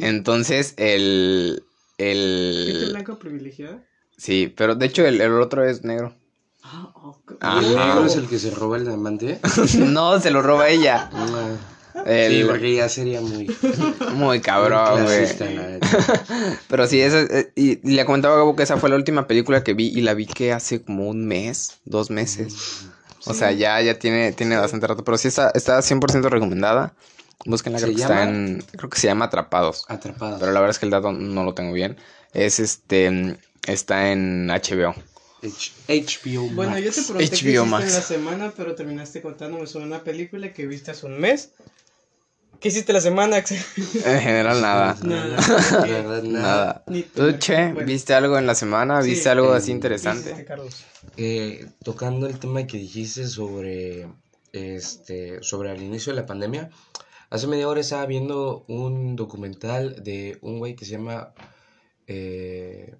Entonces, 0.00 0.72
el, 0.78 1.62
¿Gente 1.98 2.80
el, 2.80 2.88
blanca 2.92 3.18
privilegiada? 3.18 3.84
sí, 4.16 4.52
pero 4.56 4.74
de 4.74 4.86
hecho 4.86 5.04
el, 5.04 5.20
el 5.20 5.32
otro 5.40 5.62
es 5.68 5.84
negro. 5.84 6.14
Ah, 6.62 6.90
ok. 6.94 7.32
Ajá. 7.40 7.60
¿El 7.60 7.76
negro 7.76 8.04
es 8.06 8.16
el 8.16 8.28
que 8.28 8.38
se 8.38 8.50
roba 8.50 8.76
el 8.78 8.84
diamante? 8.84 9.40
no, 9.78 10.18
se 10.20 10.30
lo 10.30 10.42
roba 10.42 10.68
ella. 10.68 11.10
El- 12.06 12.32
Sí, 12.42 12.44
porque 12.48 12.74
ya 12.74 12.88
sería 12.88 13.20
muy, 13.20 13.50
muy 14.12 14.40
cabrón, 14.40 15.04
güey. 15.04 15.26
Pero 16.68 16.86
sí, 16.86 17.00
esa, 17.00 17.20
eh, 17.22 17.52
y, 17.54 17.78
y 17.88 17.94
le 17.94 18.04
comentaba 18.04 18.34
a 18.34 18.38
Gabo 18.38 18.56
que 18.56 18.62
esa 18.62 18.76
fue 18.76 18.88
la 18.90 18.96
última 18.96 19.26
película 19.26 19.62
que 19.64 19.74
vi 19.74 19.86
y 19.88 20.00
la 20.00 20.14
vi 20.14 20.26
que 20.26 20.52
hace 20.52 20.82
como 20.82 21.08
un 21.08 21.26
mes, 21.26 21.78
dos 21.84 22.10
meses. 22.10 22.86
O 23.26 23.34
sea, 23.34 23.52
ya, 23.52 23.80
ya 23.82 23.98
tiene, 23.98 24.32
tiene 24.32 24.56
bastante 24.56 24.86
rato, 24.86 25.04
pero 25.04 25.18
sí 25.18 25.28
está, 25.28 25.50
está 25.54 25.78
100% 25.82 26.28
recomendada. 26.28 26.94
Búsquenla, 27.44 27.78
¿Se 27.78 27.84
creo 27.86 27.96
que 27.96 28.02
está 28.02 28.14
llama? 28.24 28.30
en, 28.34 28.64
creo 28.72 28.90
que 28.90 28.98
se 28.98 29.06
llama 29.06 29.26
Atrapados. 29.26 29.84
Atrapado. 29.88 30.38
Pero 30.38 30.52
la 30.52 30.60
verdad 30.60 30.70
es 30.74 30.78
que 30.78 30.86
el 30.86 30.90
dato 30.90 31.12
no 31.12 31.44
lo 31.44 31.54
tengo 31.54 31.72
bien. 31.72 31.96
Es 32.32 32.58
este, 32.60 33.36
está 33.66 34.10
en 34.12 34.48
HBO. 34.50 34.94
H- 35.42 35.72
HBO 35.88 36.48
Bueno, 36.50 36.78
yo 36.78 36.90
te 36.90 37.00
pregunté 37.02 37.28
qué 37.30 37.36
HBO 37.36 37.64
hiciste 37.64 37.64
Max. 37.66 37.86
en 37.86 37.92
la 37.92 38.02
semana, 38.02 38.52
pero 38.56 38.74
terminaste 38.74 39.22
contándome 39.22 39.66
sobre 39.68 39.86
una 39.86 40.02
película 40.02 40.52
que 40.52 40.66
viste 40.66 40.90
hace 40.90 41.06
un 41.06 41.20
mes. 41.20 41.50
¿Qué 42.60 42.68
hiciste 42.68 42.92
la 42.92 43.00
semana, 43.00 43.36
Axel? 43.36 43.58
En 44.04 44.20
general, 44.20 44.60
nada. 44.60 44.96
Nada. 45.02 45.36
Nada. 45.86 46.22
Nada. 46.22 46.84
¿Tú, 47.14 47.32
Che, 47.38 47.72
Bueno. 47.72 47.86
viste 47.86 48.14
algo 48.14 48.36
en 48.38 48.46
la 48.46 48.54
semana? 48.54 49.00
Sí, 49.02 49.10
¿Viste 49.10 49.28
algo 49.28 49.54
eh, 49.54 49.58
así 49.58 49.66
¿Qué 49.66 49.72
interesante? 49.72 50.20
hiciste, 50.30 50.44
Carlos? 50.44 50.84
Eh, 51.16 51.66
tocando 51.84 52.26
el 52.26 52.38
tema 52.38 52.66
que 52.66 52.78
dijiste 52.78 53.26
sobre 53.26 54.08
este 54.52 55.42
sobre 55.42 55.72
el 55.72 55.82
inicio 55.82 56.12
de 56.12 56.20
la 56.20 56.26
pandemia, 56.26 56.70
hace 57.30 57.46
media 57.46 57.68
hora 57.68 57.80
estaba 57.80 58.06
viendo 58.06 58.64
un 58.66 59.14
documental 59.14 60.02
de 60.02 60.38
un 60.40 60.58
güey 60.58 60.74
que 60.74 60.84
se 60.84 60.92
llama 60.92 61.32
eh, 62.06 62.96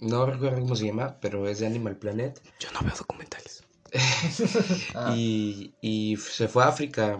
no 0.00 0.26
recuerdo 0.26 0.60
cómo 0.60 0.74
se 0.76 0.86
llama, 0.86 1.18
pero 1.20 1.48
es 1.48 1.58
de 1.60 1.66
Animal 1.66 1.96
Planet 1.96 2.40
Yo 2.58 2.70
no 2.72 2.80
veo 2.80 2.94
documentales. 2.96 3.62
y, 5.16 5.72
y 5.80 6.16
se 6.16 6.48
fue 6.48 6.62
a 6.64 6.68
África 6.68 7.18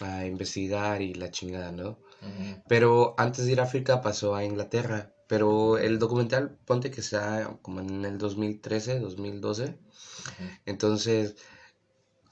a 0.00 0.26
investigar 0.26 1.02
y 1.02 1.14
la 1.14 1.30
chingada, 1.30 1.72
¿no? 1.72 1.98
Pero 2.68 3.14
antes 3.16 3.46
de 3.46 3.52
ir 3.52 3.60
a 3.60 3.64
África 3.64 4.00
pasó 4.00 4.34
a 4.34 4.44
Inglaterra. 4.44 5.12
Pero 5.28 5.76
el 5.76 5.98
documental, 5.98 6.56
ponte 6.64 6.90
que 6.90 7.00
está 7.00 7.58
como 7.60 7.80
en 7.80 8.04
el 8.04 8.18
2013, 8.18 8.98
2012. 8.98 9.78
Entonces, 10.64 11.36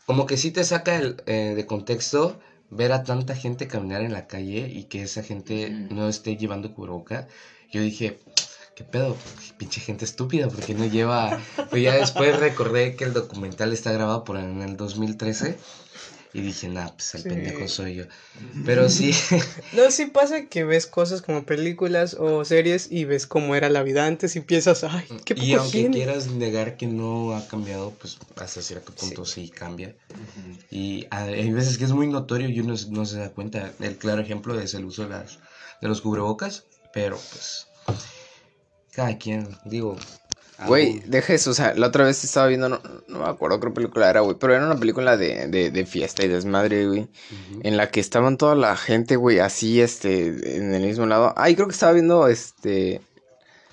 como 0.07 0.27
que 0.27 0.37
sí 0.37 0.51
te 0.51 0.65
saca 0.65 0.97
el, 0.97 1.23
eh, 1.27 1.53
de 1.55 1.67
contexto, 1.67 2.41
ver 2.71 2.93
a 2.93 3.05
tanta 3.05 3.35
gente 3.35 3.69
caminar 3.69 4.03
en 4.03 4.13
la 4.13 4.27
calle 4.27 4.69
y 4.69 4.85
que 4.85 5.03
esa 5.03 5.23
gente 5.23 5.71
no 5.71 6.09
esté 6.09 6.37
llevando 6.37 6.75
cubreboca, 6.75 7.29
yo 7.71 7.83
dije, 7.83 8.19
¿qué 8.75 8.85
pedo? 8.85 9.17
Pinche 9.59 9.81
gente 9.81 10.05
estúpida, 10.05 10.49
porque 10.49 10.75
no 10.75 10.87
lleva... 10.87 11.41
Pero 11.57 11.77
ya 11.77 11.95
después 11.97 12.39
recordé 12.39 12.97
que 12.97 13.05
el 13.05 13.13
documental 13.13 13.73
está 13.73 13.93
grabado 13.93 14.25
por 14.25 14.37
en 14.39 14.63
el 14.63 14.77
2013 14.77 15.59
y 16.37 16.43
dije, 16.43 16.69
nah, 16.69 16.89
pues 16.91 17.15
el 17.15 17.23
Sí. 17.23 17.29
pendejo 17.31 17.67
soy 17.67 17.95
yo. 17.95 18.05
Pero 18.67 18.91
sí, 18.91 19.13
No, 19.73 19.91
sí 19.91 20.07
pasa 20.07 20.47
que 20.47 20.65
ves 20.65 20.87
cosas 20.87 21.23
como 21.23 21.47
películas 21.47 22.15
o 22.15 22.45
series 22.45 22.91
y 22.91 23.05
ves 23.05 23.27
cómo 23.27 23.55
era 23.55 23.71
la 23.71 23.83
vida 23.83 24.07
antes 24.07 24.37
y 24.37 24.41
piensas, 24.41 24.85
ay, 24.85 25.07
qué 25.25 25.35
poco 25.35 25.47
y 25.47 25.55
aunque 25.55 25.71
tiene". 25.81 25.97
quieras 25.97 26.27
negar 26.29 26.77
que 26.77 26.87
no 26.87 27.35
ha 27.35 27.47
cambiado, 27.49 27.95
pues 27.99 28.19
hasta 28.37 28.61
cierto 28.61 28.93
punto 28.95 29.25
sí, 29.25 29.49
cambia. 29.49 29.97
Y 30.71 31.07
hay 31.11 31.51
veces 31.53 31.79
que 31.79 31.85
es 31.85 31.93
muy 31.93 32.07
notorio 32.07 32.49
y 32.51 32.61
uno 32.61 32.75
no 32.91 33.07
se 33.07 33.19
da 33.19 33.31
cuenta. 33.31 33.73
El 33.81 33.97
claro 33.97 34.21
ejemplo 34.21 34.59
es 34.61 34.75
el 34.75 34.85
uso 34.85 35.05
de, 35.05 35.11
las, 35.11 35.39
de 35.81 35.89
los 35.89 36.01
cubrebocas, 36.03 36.65
pero 36.93 37.19
pues 37.31 37.67
cada 38.93 39.17
quien, 39.17 39.49
digo... 39.65 39.97
Güey, 40.67 40.93
algo- 40.93 41.05
deja 41.07 41.35
eso, 41.35 41.51
o 41.51 41.55
sea, 41.55 41.75
la 41.75 41.89
otra 41.89 42.05
vez 42.05 42.25
estaba 42.25 42.47
viendo, 42.47 42.69
no, 42.69 42.81
no 43.09 43.19
me 43.19 43.25
acuerdo 43.27 43.61
qué 43.61 43.71
película 43.71 44.09
era, 44.09 44.21
güey, 44.21 44.37
pero 44.41 44.55
era 44.55 44.65
una 44.65 44.79
película 44.79 45.17
de, 45.17 45.49
de, 45.49 45.71
de 45.71 45.87
fiesta 45.87 46.25
y 46.25 46.29
desmadre, 46.29 46.87
güey, 46.87 47.09
en 47.63 47.77
la 47.77 47.91
que 47.91 48.01
estaban 48.01 48.37
toda 48.39 48.55
la 48.55 48.75
gente, 48.77 49.17
güey, 49.17 49.39
así, 49.39 49.81
este, 49.81 50.57
en 50.57 50.75
el 50.75 50.83
mismo 50.87 51.05
lado. 51.07 51.35
Ay, 51.37 51.55
creo 51.57 51.67
que 51.69 51.75
estaba 51.75 51.93
viendo, 51.93 52.27
este, 52.29 53.01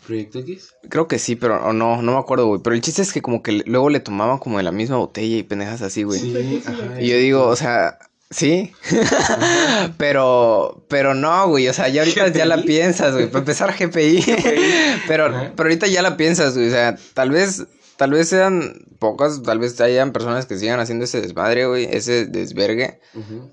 ¿Proyecto 0.05 0.39
X? 0.39 0.73
creo 0.89 1.07
que 1.07 1.17
sí, 1.19 1.37
pero 1.37 1.63
o 1.65 1.71
no, 1.71 2.01
no 2.01 2.11
me 2.11 2.17
acuerdo, 2.17 2.47
güey, 2.47 2.61
pero 2.61 2.75
el 2.75 2.81
chiste 2.81 3.01
es 3.01 3.13
que 3.13 3.21
como 3.21 3.41
que 3.41 3.63
luego 3.65 3.89
le 3.89 4.01
tomaban 4.01 4.37
como 4.37 4.57
de 4.57 4.63
la 4.63 4.73
misma 4.73 4.97
botella 4.97 5.37
y 5.37 5.43
pendejas 5.43 5.81
así, 5.81 6.03
güey. 6.03 6.19
Sí, 6.19 6.61
ajá, 6.65 7.01
Y 7.01 7.07
yo 7.07 7.15
digo, 7.17 7.45
o 7.47 7.55
sea, 7.55 7.97
sí, 8.29 8.71
pero, 9.97 10.85
pero 10.89 11.13
no, 11.13 11.47
güey, 11.49 11.67
o 11.67 11.73
sea, 11.73 11.87
ya 11.89 12.01
ahorita 12.01 12.29
ya 12.29 12.45
la 12.45 12.61
piensas, 12.61 13.13
güey, 13.13 13.27
para 13.27 13.39
empezar 13.39 13.75
GPI, 13.77 14.23
pero, 15.07 15.31
pero 15.55 15.69
ahorita 15.69 15.87
ya 15.87 16.01
la 16.01 16.17
piensas, 16.17 16.55
güey, 16.55 16.67
o 16.67 16.71
sea, 16.71 16.97
tal 17.13 17.31
vez, 17.31 17.65
tal 17.97 18.11
vez 18.11 18.29
sean 18.29 18.85
pocas, 18.99 19.43
tal 19.43 19.59
vez 19.59 19.79
hayan 19.81 20.11
personas 20.11 20.45
que 20.45 20.57
sigan 20.57 20.79
haciendo 20.79 21.05
ese 21.05 21.21
desmadre, 21.21 21.65
güey, 21.65 21.87
ese 21.91 22.25
desvergue, 22.25 22.99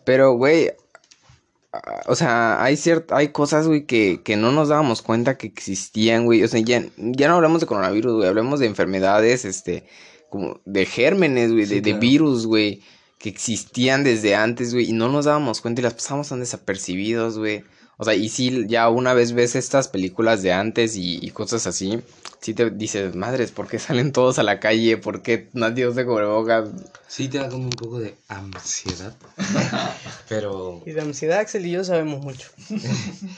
pero, 0.04 0.32
güey, 0.32 0.72
o 2.06 2.16
sea, 2.16 2.62
hay 2.62 2.76
ciertas, 2.76 3.16
hay 3.16 3.28
cosas, 3.28 3.68
güey, 3.68 3.86
que, 3.86 4.22
que 4.24 4.36
no 4.36 4.50
nos 4.50 4.68
dábamos 4.68 5.02
cuenta 5.02 5.38
que 5.38 5.46
existían, 5.46 6.24
güey, 6.24 6.42
o 6.42 6.48
sea, 6.48 6.60
ya, 6.60 6.84
ya 6.96 7.28
no 7.28 7.36
hablamos 7.36 7.60
de 7.60 7.66
coronavirus, 7.66 8.14
güey, 8.14 8.28
hablamos 8.28 8.60
de 8.60 8.66
enfermedades, 8.66 9.44
este, 9.44 9.84
como 10.30 10.60
de 10.64 10.86
gérmenes, 10.86 11.52
güey, 11.52 11.66
Sí, 11.66 11.80
de, 11.80 11.92
de 11.92 11.98
virus, 11.98 12.46
güey, 12.46 12.82
que 13.20 13.28
existían 13.28 14.02
desde 14.04 14.34
antes, 14.34 14.74
güey, 14.74 14.90
y 14.90 14.92
no 14.94 15.08
nos 15.10 15.26
dábamos 15.26 15.60
cuenta 15.60 15.82
y 15.82 15.84
las 15.84 15.94
pasamos 15.94 16.30
tan 16.30 16.40
desapercibidos, 16.40 17.38
güey. 17.38 17.64
O 18.00 18.04
sea, 18.04 18.14
y 18.14 18.30
si 18.30 18.66
ya 18.66 18.88
una 18.88 19.12
vez 19.12 19.32
ves 19.32 19.54
estas 19.56 19.88
películas 19.88 20.42
de 20.42 20.52
antes 20.52 20.96
y, 20.96 21.18
y 21.20 21.30
cosas 21.32 21.66
así, 21.66 22.00
sí 22.40 22.54
te 22.54 22.70
dices, 22.70 23.14
madres, 23.14 23.50
¿por 23.52 23.68
qué 23.68 23.78
salen 23.78 24.10
todos 24.12 24.38
a 24.38 24.42
la 24.42 24.58
calle? 24.58 24.96
¿Por 24.96 25.20
qué 25.20 25.48
nadie 25.52 25.86
usa 25.86 26.06
cubrebocas? 26.06 26.70
Sí 27.08 27.28
te 27.28 27.36
da 27.38 27.50
como 27.50 27.64
un 27.64 27.70
poco 27.70 27.98
de 27.98 28.14
ansiedad, 28.28 29.14
pero... 30.30 30.80
Y 30.86 30.92
de 30.92 31.00
ansiedad, 31.02 31.40
Axel 31.40 31.66
y 31.66 31.72
yo 31.72 31.84
sabemos 31.84 32.20
mucho. 32.22 32.48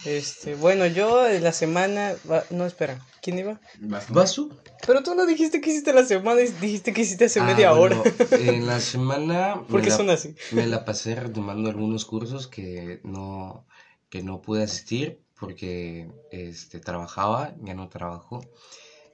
este, 0.04 0.54
bueno, 0.54 0.87
yo 0.87 1.26
en 1.26 1.42
la 1.42 1.52
semana, 1.52 2.14
va- 2.31 2.45
no, 2.50 2.64
espera, 2.64 3.00
¿quién 3.21 3.38
iba? 3.40 3.59
¿Vaso? 4.11 4.49
Pero 4.87 5.02
tú 5.02 5.14
no 5.14 5.26
dijiste 5.26 5.61
que 5.61 5.71
hiciste 5.71 5.92
la 5.92 6.04
semana, 6.04 6.40
y 6.40 6.49
dijiste 6.61 6.92
que 6.92 7.00
hiciste 7.02 7.25
hace 7.25 7.40
Ah, 7.40 7.45
media 7.47 7.73
bueno, 7.73 8.00
hora. 8.02 8.12
En 8.40 8.66
la 8.66 8.78
semana... 8.81 9.62
¿Por 9.69 9.76
me 9.78 9.83
qué 9.83 9.90
la- 9.90 9.97
son 9.97 10.11
así? 10.11 10.35
Me 10.52 10.66
la 10.66 10.85
pasé 10.85 11.14
retomando 11.16 11.69
algunos 11.71 12.04
cursos 12.04 12.47
que 12.47 13.00
no, 13.04 13.64
que 14.12 14.23
no 14.23 14.42
pude 14.42 14.62
asistir 14.62 15.23
porque 15.40 16.12
este, 16.31 16.81
trabajaba, 16.81 17.54
ya 17.62 17.73
no 17.73 17.88
trabajo, 17.88 18.45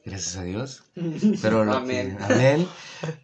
gracias 0.04 0.36
a 0.36 0.42
Dios. 0.42 0.82
Pero 1.40 1.64
lo 1.64 1.70
que- 1.70 1.78
Amén. 1.78 2.18
amén. 2.20 2.68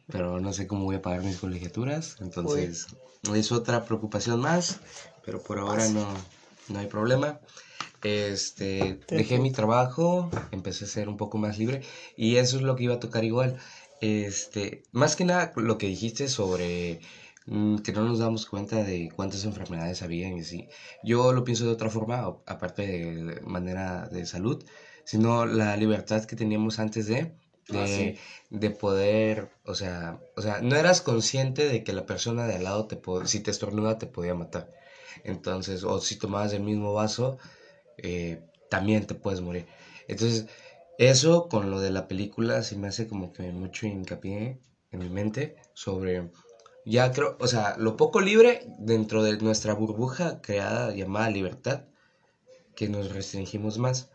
Pero 0.06 0.38
no 0.38 0.52
sé 0.52 0.68
cómo 0.68 0.84
voy 0.84 0.94
a 0.94 1.02
pagar 1.02 1.24
mis 1.24 1.38
colegiaturas, 1.38 2.16
entonces 2.20 2.86
es 3.34 3.50
otra 3.50 3.84
preocupación 3.84 4.38
más, 4.40 4.78
pero 5.24 5.42
por 5.42 5.58
ahora 5.58 5.88
no, 5.88 6.06
no 6.68 6.78
hay 6.78 6.86
problema. 6.86 7.40
Este, 8.04 9.00
dejé 9.08 9.38
mi 9.40 9.50
trabajo, 9.50 10.30
empecé 10.52 10.84
a 10.84 10.88
ser 10.88 11.08
un 11.08 11.16
poco 11.16 11.38
más 11.38 11.58
libre 11.58 11.82
y 12.16 12.36
eso 12.36 12.58
es 12.58 12.62
lo 12.62 12.76
que 12.76 12.84
iba 12.84 12.94
a 12.94 13.00
tocar 13.00 13.24
igual. 13.24 13.56
Este, 14.00 14.84
más 14.92 15.16
que 15.16 15.24
nada 15.24 15.52
lo 15.56 15.76
que 15.78 15.88
dijiste 15.88 16.28
sobre 16.28 17.00
que 17.46 17.92
no 17.92 18.04
nos 18.04 18.18
damos 18.18 18.46
cuenta 18.46 18.82
de 18.82 19.10
cuántas 19.14 19.44
enfermedades 19.44 20.02
habían 20.02 20.36
y 20.36 20.40
así. 20.40 20.68
Yo 21.02 21.32
lo 21.32 21.44
pienso 21.44 21.64
de 21.66 21.72
otra 21.72 21.90
forma, 21.90 22.24
aparte 22.46 22.82
de 22.86 23.40
manera 23.42 24.08
de 24.08 24.24
salud, 24.26 24.64
sino 25.04 25.44
la 25.46 25.76
libertad 25.76 26.24
que 26.24 26.36
teníamos 26.36 26.78
antes 26.78 27.06
de, 27.06 27.34
de, 27.68 27.78
Ah, 27.80 27.86
sí. 27.86 28.14
de 28.50 28.70
poder, 28.70 29.48
o 29.64 29.74
sea, 29.74 30.18
o 30.36 30.42
sea, 30.42 30.60
no 30.62 30.76
eras 30.76 31.02
consciente 31.02 31.66
de 31.66 31.84
que 31.84 31.92
la 31.92 32.06
persona 32.06 32.46
de 32.46 32.54
al 32.56 32.64
lado 32.64 32.86
te 32.86 32.98
si 33.26 33.40
te 33.40 33.50
estornuda 33.50 33.98
te 33.98 34.06
podía 34.06 34.34
matar. 34.34 34.70
Entonces, 35.22 35.84
o 35.84 36.00
si 36.00 36.16
tomabas 36.18 36.52
el 36.54 36.62
mismo 36.62 36.94
vaso, 36.94 37.36
eh, 37.98 38.40
también 38.70 39.06
te 39.06 39.14
puedes 39.14 39.40
morir. 39.40 39.66
Entonces, 40.08 40.46
eso 40.98 41.48
con 41.48 41.70
lo 41.70 41.80
de 41.80 41.90
la 41.90 42.06
película 42.08 42.62
sí 42.62 42.76
me 42.76 42.88
hace 42.88 43.06
como 43.06 43.32
que 43.32 43.52
mucho 43.52 43.86
hincapié 43.86 44.60
en 44.90 44.98
mi 45.00 45.08
mente 45.08 45.56
sobre, 45.74 46.30
ya 46.84 47.12
creo, 47.12 47.36
o 47.40 47.46
sea, 47.46 47.76
lo 47.78 47.96
poco 47.96 48.20
libre 48.20 48.66
dentro 48.78 49.22
de 49.22 49.36
nuestra 49.38 49.74
burbuja 49.74 50.40
creada 50.42 50.94
llamada 50.94 51.30
libertad, 51.30 51.84
que 52.74 52.88
nos 52.88 53.12
restringimos 53.12 53.78
más, 53.78 54.10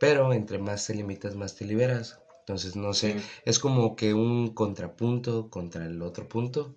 pero 0.00 0.32
entre 0.32 0.58
más 0.58 0.86
te 0.86 0.94
limitas, 0.94 1.34
más 1.34 1.54
te 1.54 1.64
liberas. 1.64 2.20
Entonces, 2.40 2.76
no 2.76 2.92
sé, 2.92 3.18
Sí. 3.18 3.26
es 3.46 3.58
como 3.58 3.96
que 3.96 4.12
un 4.12 4.52
contrapunto 4.52 5.48
contra 5.48 5.86
el 5.86 6.02
otro 6.02 6.28
punto, 6.28 6.74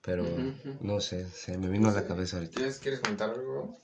pero 0.00 0.24
no 0.80 1.00
sé, 1.00 1.28
se 1.30 1.58
me 1.58 1.68
vino 1.68 1.88
a 1.88 1.92
la 1.92 2.06
cabeza 2.06 2.36
ahorita. 2.36 2.54
¿Quieres, 2.56 2.78
¿Quieres 2.78 3.00
comentar 3.00 3.30
algo? 3.30 3.76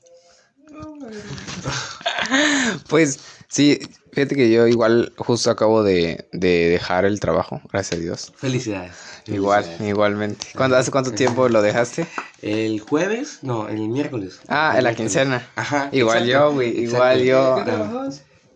Pues 2.88 3.20
sí, 3.49 3.78
fíjate 4.12 4.35
que 4.37 4.50
yo 4.50 4.67
igual 4.67 5.12
justo 5.17 5.50
acabo 5.50 5.83
de, 5.83 6.28
de 6.33 6.69
dejar 6.69 7.05
el 7.05 7.21
trabajo, 7.21 7.61
gracias 7.73 7.99
a 7.99 8.02
Dios. 8.02 8.33
Felicidades. 8.37 8.93
Igual, 9.26 9.64
Felicidades. 9.64 9.90
igualmente. 9.90 10.47
¿Cuándo, 10.57 10.76
¿Hace 10.76 10.90
cuánto 10.90 11.12
tiempo 11.14 11.49
lo 11.49 11.61
dejaste? 11.62 12.07
El 12.43 12.81
jueves, 12.81 13.40
no, 13.43 13.69
el 13.69 13.88
miércoles. 13.88 14.40
Ah, 14.49 14.71
El 14.73 14.78
en 14.78 14.85
la 14.85 14.90
miércoles. 14.90 14.97
quincena. 14.97 15.50
Ajá. 15.57 15.88
Igual 15.93 16.28
exacto, 16.28 16.49
yo, 16.50 16.55
güey, 16.55 16.78
igual 16.81 17.23
yo. 17.25 17.64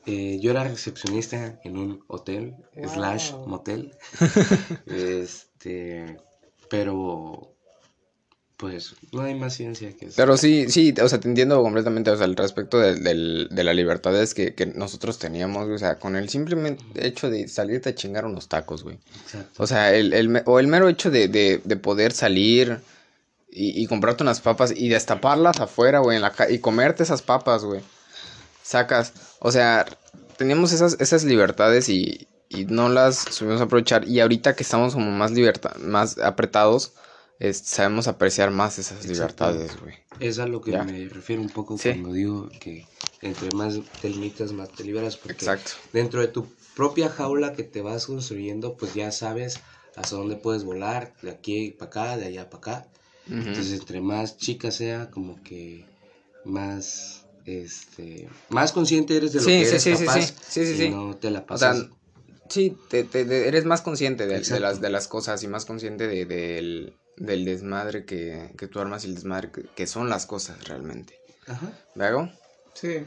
Eh, 0.04 0.40
yo 0.40 0.50
era 0.50 0.64
recepcionista 0.64 1.60
en 1.62 1.76
un 1.78 2.04
hotel, 2.08 2.56
Wow. 2.74 2.88
slash 2.92 3.32
motel. 3.46 3.96
este, 4.86 6.16
pero, 6.68 7.51
pues, 8.62 8.94
no 9.10 9.22
hay 9.22 9.34
más 9.34 9.54
ciencia 9.54 9.90
que 9.96 10.06
eso. 10.06 10.14
Pero 10.16 10.36
sí, 10.36 10.66
sí, 10.70 10.94
o 11.02 11.08
sea, 11.08 11.18
te 11.18 11.26
entiendo 11.26 11.60
completamente, 11.60 12.12
o 12.12 12.16
sea, 12.16 12.26
el 12.26 12.36
respecto 12.36 12.78
del- 12.78 13.48
de 13.50 13.64
la 13.64 13.74
libertad 13.74 14.14
es 14.22 14.34
que, 14.34 14.54
que 14.54 14.66
nosotros 14.66 15.18
teníamos, 15.18 15.68
o 15.68 15.76
sea, 15.78 15.98
con 15.98 16.14
el 16.14 16.28
simplemente 16.28 16.84
hecho 17.04 17.28
de 17.28 17.48
salirte 17.48 17.88
a 17.88 17.94
chingar 17.96 18.24
unos 18.24 18.46
tacos, 18.48 18.84
güey. 18.84 18.98
Exacto. 19.24 19.60
O 19.64 19.66
sea, 19.66 19.92
el, 19.92 20.12
el 20.12 20.42
o 20.46 20.60
el 20.60 20.68
mero 20.68 20.88
hecho 20.88 21.10
de, 21.10 21.26
de, 21.26 21.60
de 21.64 21.76
poder 21.76 22.12
salir 22.12 22.78
y, 23.50 23.82
y 23.82 23.86
comprarte 23.86 24.22
unas 24.22 24.40
papas 24.40 24.72
y 24.76 24.88
destaparlas 24.88 25.58
afuera, 25.58 25.98
güey, 25.98 26.14
en 26.14 26.22
la 26.22 26.30
ca- 26.30 26.48
y 26.48 26.60
comerte 26.60 27.02
esas 27.02 27.20
papas, 27.20 27.64
güey. 27.64 27.80
Sacas, 28.62 29.12
o 29.40 29.50
sea, 29.50 29.86
teníamos 30.36 30.72
esas, 30.72 30.96
esas 31.00 31.24
libertades 31.24 31.88
y, 31.88 32.28
y 32.48 32.64
no 32.66 32.88
las 32.88 33.16
supimos 33.18 33.60
aprovechar. 33.60 34.06
Y 34.06 34.20
ahorita 34.20 34.54
que 34.54 34.62
estamos 34.62 34.94
como 34.94 35.10
más 35.10 35.32
libertad, 35.32 35.74
más 35.78 36.16
apretados, 36.18 36.92
es- 37.42 37.58
sabemos 37.58 38.08
apreciar 38.08 38.50
más 38.50 38.78
esas 38.78 39.06
libertades, 39.06 39.76
güey. 39.80 39.94
Es 40.20 40.38
a 40.38 40.46
lo 40.46 40.60
que 40.60 40.72
Ya. 40.72 40.84
me 40.84 41.08
refiero 41.08 41.42
un 41.42 41.48
poco 41.48 41.76
Sí. 41.76 41.90
cuando 41.90 42.12
digo 42.12 42.48
que 42.60 42.86
entre 43.22 43.52
más 43.52 43.80
te 44.00 44.08
limitas, 44.10 44.52
más 44.52 44.70
te 44.72 44.84
liberas. 44.84 45.16
Porque 45.16 45.32
Exacto. 45.32 45.72
dentro 45.92 46.20
de 46.20 46.28
tu 46.28 46.46
propia 46.76 47.08
jaula 47.08 47.52
que 47.54 47.64
te 47.64 47.82
vas 47.82 48.06
construyendo, 48.06 48.76
pues 48.76 48.94
ya 48.94 49.10
sabes 49.10 49.60
hasta 49.96 50.16
dónde 50.16 50.36
puedes 50.36 50.64
volar, 50.64 51.14
de 51.22 51.30
aquí 51.30 51.70
para 51.78 51.88
acá, 51.90 52.16
de 52.16 52.26
allá 52.26 52.48
para 52.50 52.58
acá. 52.58 52.86
Entonces, 53.26 53.80
entre 53.80 54.00
más 54.00 54.36
chica 54.38 54.70
sea, 54.70 55.10
como 55.10 55.42
que 55.42 55.86
más, 56.44 57.26
este, 57.46 58.28
más 58.50 58.72
consciente 58.72 59.16
eres 59.16 59.32
de 59.32 59.40
lo 59.40 59.46
Sí, 59.46 59.52
que 59.52 59.64
eres 59.68 59.82
sí, 59.82 59.96
sí, 59.96 60.06
capaz 60.06 60.30
sí. 60.30 60.34
Sí, 60.48 60.76
sí, 60.76 60.84
y 60.86 60.90
no 60.90 61.16
te 61.16 61.30
la 61.30 61.40
O 61.48 61.58
sea, 61.58 61.72
pasas. 61.72 61.88
sí, 62.48 62.76
te, 62.88 63.04
te- 63.04 63.48
eres 63.48 63.64
más 63.64 63.82
consciente 63.82 64.26
de, 64.26 64.40
de 64.40 64.60
las, 64.60 64.80
de 64.80 64.90
las 64.90 65.08
cosas 65.08 65.42
y 65.42 65.48
más 65.48 65.64
consciente 65.64 66.06
de, 66.06 66.24
del, 66.26 66.96
del 67.16 67.44
desmadre 67.44 68.04
que, 68.04 68.50
que 68.58 68.66
tú 68.68 68.80
armas 68.80 69.04
y 69.04 69.08
el 69.08 69.14
desmadre 69.14 69.50
que, 69.50 69.62
que 69.74 69.86
son 69.86 70.08
las 70.08 70.26
cosas 70.26 70.66
realmente. 70.68 71.18
Ajá. 71.46 71.70
¿Vego? 71.94 72.30
Sí. 72.74 73.04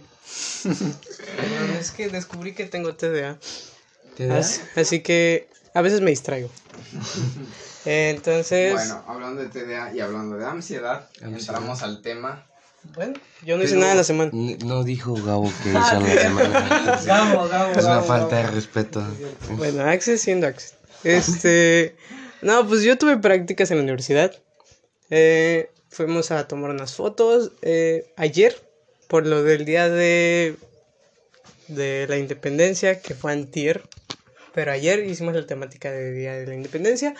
Es 1.79 1.91
que 1.91 2.09
descubrí 2.09 2.53
que 2.53 2.65
tengo 2.65 2.95
TDA. 2.95 3.37
¿Te 4.15 4.27
da? 4.27 4.37
Así, 4.39 4.61
así 4.75 5.01
que 5.01 5.47
a 5.73 5.81
veces 5.81 6.01
me 6.01 6.09
distraigo. 6.11 6.49
Entonces, 7.85 8.73
Bueno, 8.73 9.03
hablando 9.07 9.41
de 9.41 9.49
TDA 9.49 9.93
y 9.93 9.99
hablando 9.99 10.37
de 10.37 10.45
ansiedad, 10.45 11.07
Ansiedad. 11.21 11.39
entramos 11.39 11.83
al 11.83 12.01
tema. 12.01 12.45
bueno, 12.95 13.13
yo 13.43 13.57
no 13.57 13.63
hice 13.63 13.75
nada 13.75 13.91
en 13.91 13.97
la 13.97 14.03
semana. 14.03 14.31
No 14.33 14.83
dijo 14.83 15.13
Gabo 15.13 15.51
que 15.63 15.69
hizo 15.69 15.95
en 15.97 16.03
la 16.15 16.21
semana. 16.21 16.99
Gabo, 17.05 17.47
Gabo, 17.49 17.71
Es 17.71 17.77
una 17.85 17.95
Gabo, 17.95 18.07
falta 18.07 18.35
de 18.37 18.47
respeto. 18.47 19.03
Bueno, 19.51 19.83
Axel 19.83 20.17
siendo 20.17 20.47
Axel. 20.47 20.77
Este, 21.03 21.95
no, 22.45 22.67
pues 22.67 22.83
yo 22.83 22.97
tuve 22.97 23.17
prácticas 23.17 23.71
en 23.71 23.77
la 23.77 23.83
universidad. 23.83 24.33
Eh, 25.09 25.69
fuimos 25.89 26.31
a 26.31 26.47
tomar 26.47 26.69
unas 26.69 26.93
fotos 26.93 27.51
eh, 27.61 28.13
ayer 28.17 28.55
por 29.07 29.25
lo 29.25 29.43
del 29.43 29.65
día 29.65 29.89
de 29.89 30.55
de 31.67 32.05
la 32.07 32.17
independencia 32.17 33.01
que 33.01 33.15
fue 33.15 33.31
antier. 33.31 33.81
Pero 34.53 34.71
ayer 34.71 35.03
hicimos 35.05 35.33
la 35.33 35.47
temática 35.47 35.91
de 35.91 36.11
día 36.11 36.33
de 36.35 36.45
la 36.45 36.53
independencia. 36.53 37.15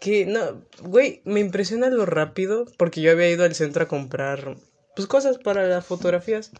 Que 0.00 0.26
no, 0.26 0.62
güey, 0.82 1.22
me 1.24 1.40
impresiona 1.40 1.88
lo 1.88 2.04
rápido 2.04 2.66
porque 2.76 3.00
yo 3.00 3.12
había 3.12 3.30
ido 3.30 3.44
al 3.44 3.54
centro 3.54 3.84
a 3.84 3.88
comprar 3.88 4.56
pues 4.96 5.06
cosas 5.06 5.38
para 5.38 5.66
las 5.68 5.86
fotografías. 5.86 6.50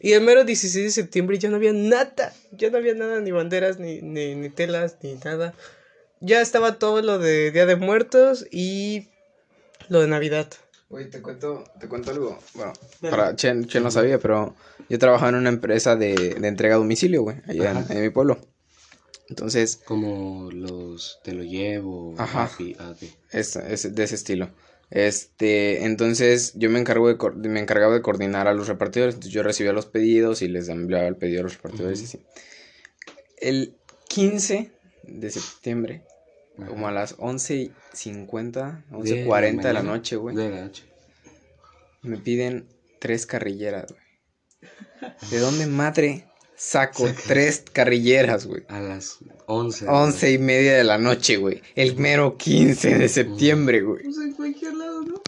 Y 0.00 0.12
el 0.12 0.20
mero 0.20 0.44
16 0.44 0.84
de 0.84 0.90
septiembre 0.90 1.38
ya 1.38 1.48
no 1.48 1.56
había 1.56 1.72
nada, 1.72 2.34
ya 2.50 2.70
no 2.70 2.78
había 2.78 2.94
nada, 2.94 3.20
ni 3.20 3.30
banderas, 3.30 3.78
ni, 3.78 4.02
ni 4.02 4.50
telas, 4.50 4.98
ni 5.02 5.14
nada. 5.14 5.54
Ya 6.24 6.40
estaba 6.40 6.78
todo 6.78 7.02
lo 7.02 7.18
de 7.18 7.50
Día 7.50 7.66
de 7.66 7.74
Muertos 7.74 8.46
y 8.52 9.08
lo 9.88 10.00
de 10.00 10.06
Navidad. 10.06 10.48
Güey, 10.88 11.10
te 11.10 11.20
cuento, 11.20 11.64
te 11.80 11.88
cuento 11.88 12.12
algo. 12.12 12.38
Bueno, 12.54 12.72
Dale. 13.00 13.16
para 13.16 13.34
Chen, 13.34 13.66
Chen 13.66 13.82
no 13.82 13.90
sabía, 13.90 14.20
pero 14.20 14.54
yo 14.88 14.98
trabajaba 15.00 15.30
en 15.30 15.34
una 15.34 15.48
empresa 15.48 15.96
de, 15.96 16.36
de 16.38 16.48
entrega 16.48 16.76
a 16.76 16.78
domicilio, 16.78 17.22
güey, 17.22 17.38
allá 17.48 17.84
en, 17.88 18.02
mi 18.02 18.10
pueblo. 18.10 18.38
Entonces, 19.28 19.80
Como 19.84 20.48
los 20.52 21.18
te 21.24 21.32
lo 21.32 21.42
llevo. 21.42 22.14
Ajá. 22.18 22.48
Ok. 22.54 22.76
es, 23.32 23.56
es 23.56 23.92
de 23.92 24.04
ese 24.04 24.14
estilo. 24.14 24.50
Este, 24.90 25.86
entonces 25.86 26.52
yo 26.54 26.68
me 26.70 26.78
encargo 26.78 27.08
de 27.12 27.48
me 27.48 27.60
encargaba 27.60 27.94
de 27.94 28.02
coordinar 28.02 28.46
a 28.46 28.54
los 28.54 28.68
repartidores. 28.68 29.16
Entonces 29.16 29.32
yo 29.32 29.42
recibía 29.42 29.72
los 29.72 29.86
pedidos 29.86 30.40
y 30.40 30.48
les 30.48 30.68
enviaba 30.68 31.08
el 31.08 31.16
pedido 31.16 31.40
a 31.40 31.42
los 31.44 31.54
repartidores 31.56 32.00
y 32.00 32.04
así. 32.04 32.20
El 33.38 33.74
15 34.08 34.70
de 35.04 35.30
septiembre, 35.30 36.02
Ajá. 36.62 36.70
como 36.70 36.88
a 36.88 36.92
las 36.92 37.16
11.50, 37.18 38.84
De 38.90 39.26
11.40 39.26 39.62
de 39.62 39.72
la 39.72 39.80
mañana. 39.80 39.82
noche, 39.82 40.16
güey. 40.16 40.34
De 40.36 40.50
la 40.50 40.62
noche. 40.62 40.84
Me 42.02 42.16
piden 42.18 42.66
tres 42.98 43.26
carrilleras, 43.26 43.86
güey. 43.92 45.12
¿De 45.30 45.38
dónde 45.38 45.66
madre 45.66 46.26
saco 46.56 47.06
tres 47.26 47.64
carrilleras, 47.72 48.46
güey? 48.46 48.64
A 48.68 48.80
las 48.80 49.18
11. 49.46 49.84
de 49.84 49.90
la 49.90 49.98
Once 49.98 50.32
y 50.32 50.38
media 50.38 50.76
de 50.76 50.84
la 50.84 50.98
noche, 50.98 51.36
güey. 51.36 51.62
El 51.74 51.96
mero 51.96 52.36
15 52.36 52.98
de 52.98 53.08
septiembre, 53.08 53.82
güey. 53.82 54.04
Pues 54.04 54.16
en 54.18 54.32
cualquier 54.32 54.74
lado, 54.74 55.02
¿no? 55.02 55.22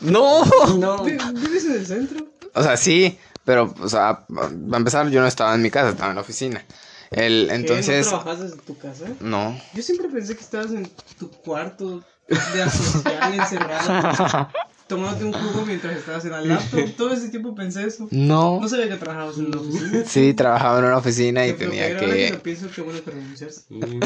¡No! 0.00 0.44
No. 0.78 1.04
¿Vives 1.04 1.64
en 1.66 1.72
el 1.72 1.86
centro? 1.86 2.26
O 2.54 2.62
sea, 2.62 2.76
sí, 2.76 3.18
pero, 3.44 3.74
o 3.80 3.88
sea, 3.88 4.26
para 4.28 4.76
empezar, 4.76 5.08
yo 5.10 5.20
no 5.20 5.26
estaba 5.26 5.54
en 5.54 5.62
mi 5.62 5.70
casa, 5.70 5.90
estaba 5.90 6.10
en 6.10 6.16
la 6.16 6.20
oficina. 6.22 6.64
El, 7.10 7.50
entonces, 7.50 8.06
¿No 8.06 8.20
trabajas 8.20 8.40
desde 8.40 8.56
tu 8.58 8.76
casa? 8.76 9.06
no. 9.20 9.58
Yo 9.74 9.82
siempre 9.82 10.08
pensé 10.08 10.34
que 10.34 10.42
estabas 10.42 10.72
en 10.72 10.88
tu 11.18 11.30
cuarto 11.30 12.02
de 12.28 12.62
asocial 12.62 13.34
encerrado, 13.34 14.48
tomándote 14.86 15.24
un 15.24 15.32
jugo 15.32 15.64
mientras 15.64 15.96
estabas 15.96 16.24
en 16.26 16.32
la 16.32 16.40
laptop. 16.42 16.80
Todo 16.96 17.12
ese 17.14 17.30
tiempo 17.30 17.54
pensé 17.54 17.86
eso. 17.86 18.08
No. 18.10 18.60
No 18.60 18.68
sabía 18.68 18.88
que 18.88 18.96
trabajabas 18.96 19.38
en 19.38 19.46
una 19.46 19.60
oficina. 19.60 20.04
Sí, 20.06 20.34
trabajaba 20.34 20.78
en 20.80 20.84
una 20.84 20.96
oficina 20.98 21.46
y 21.46 21.54
tenía 21.54 21.84
pero 21.86 22.00
ahora 22.00 22.00
que 22.00 22.30
lo 22.30 22.36
que... 22.36 22.42
pienso, 22.42 22.66
qué 22.74 22.82
bueno 22.82 23.02
que 23.02 23.10
renunciaste. 23.10 23.62
Mm. 23.74 24.00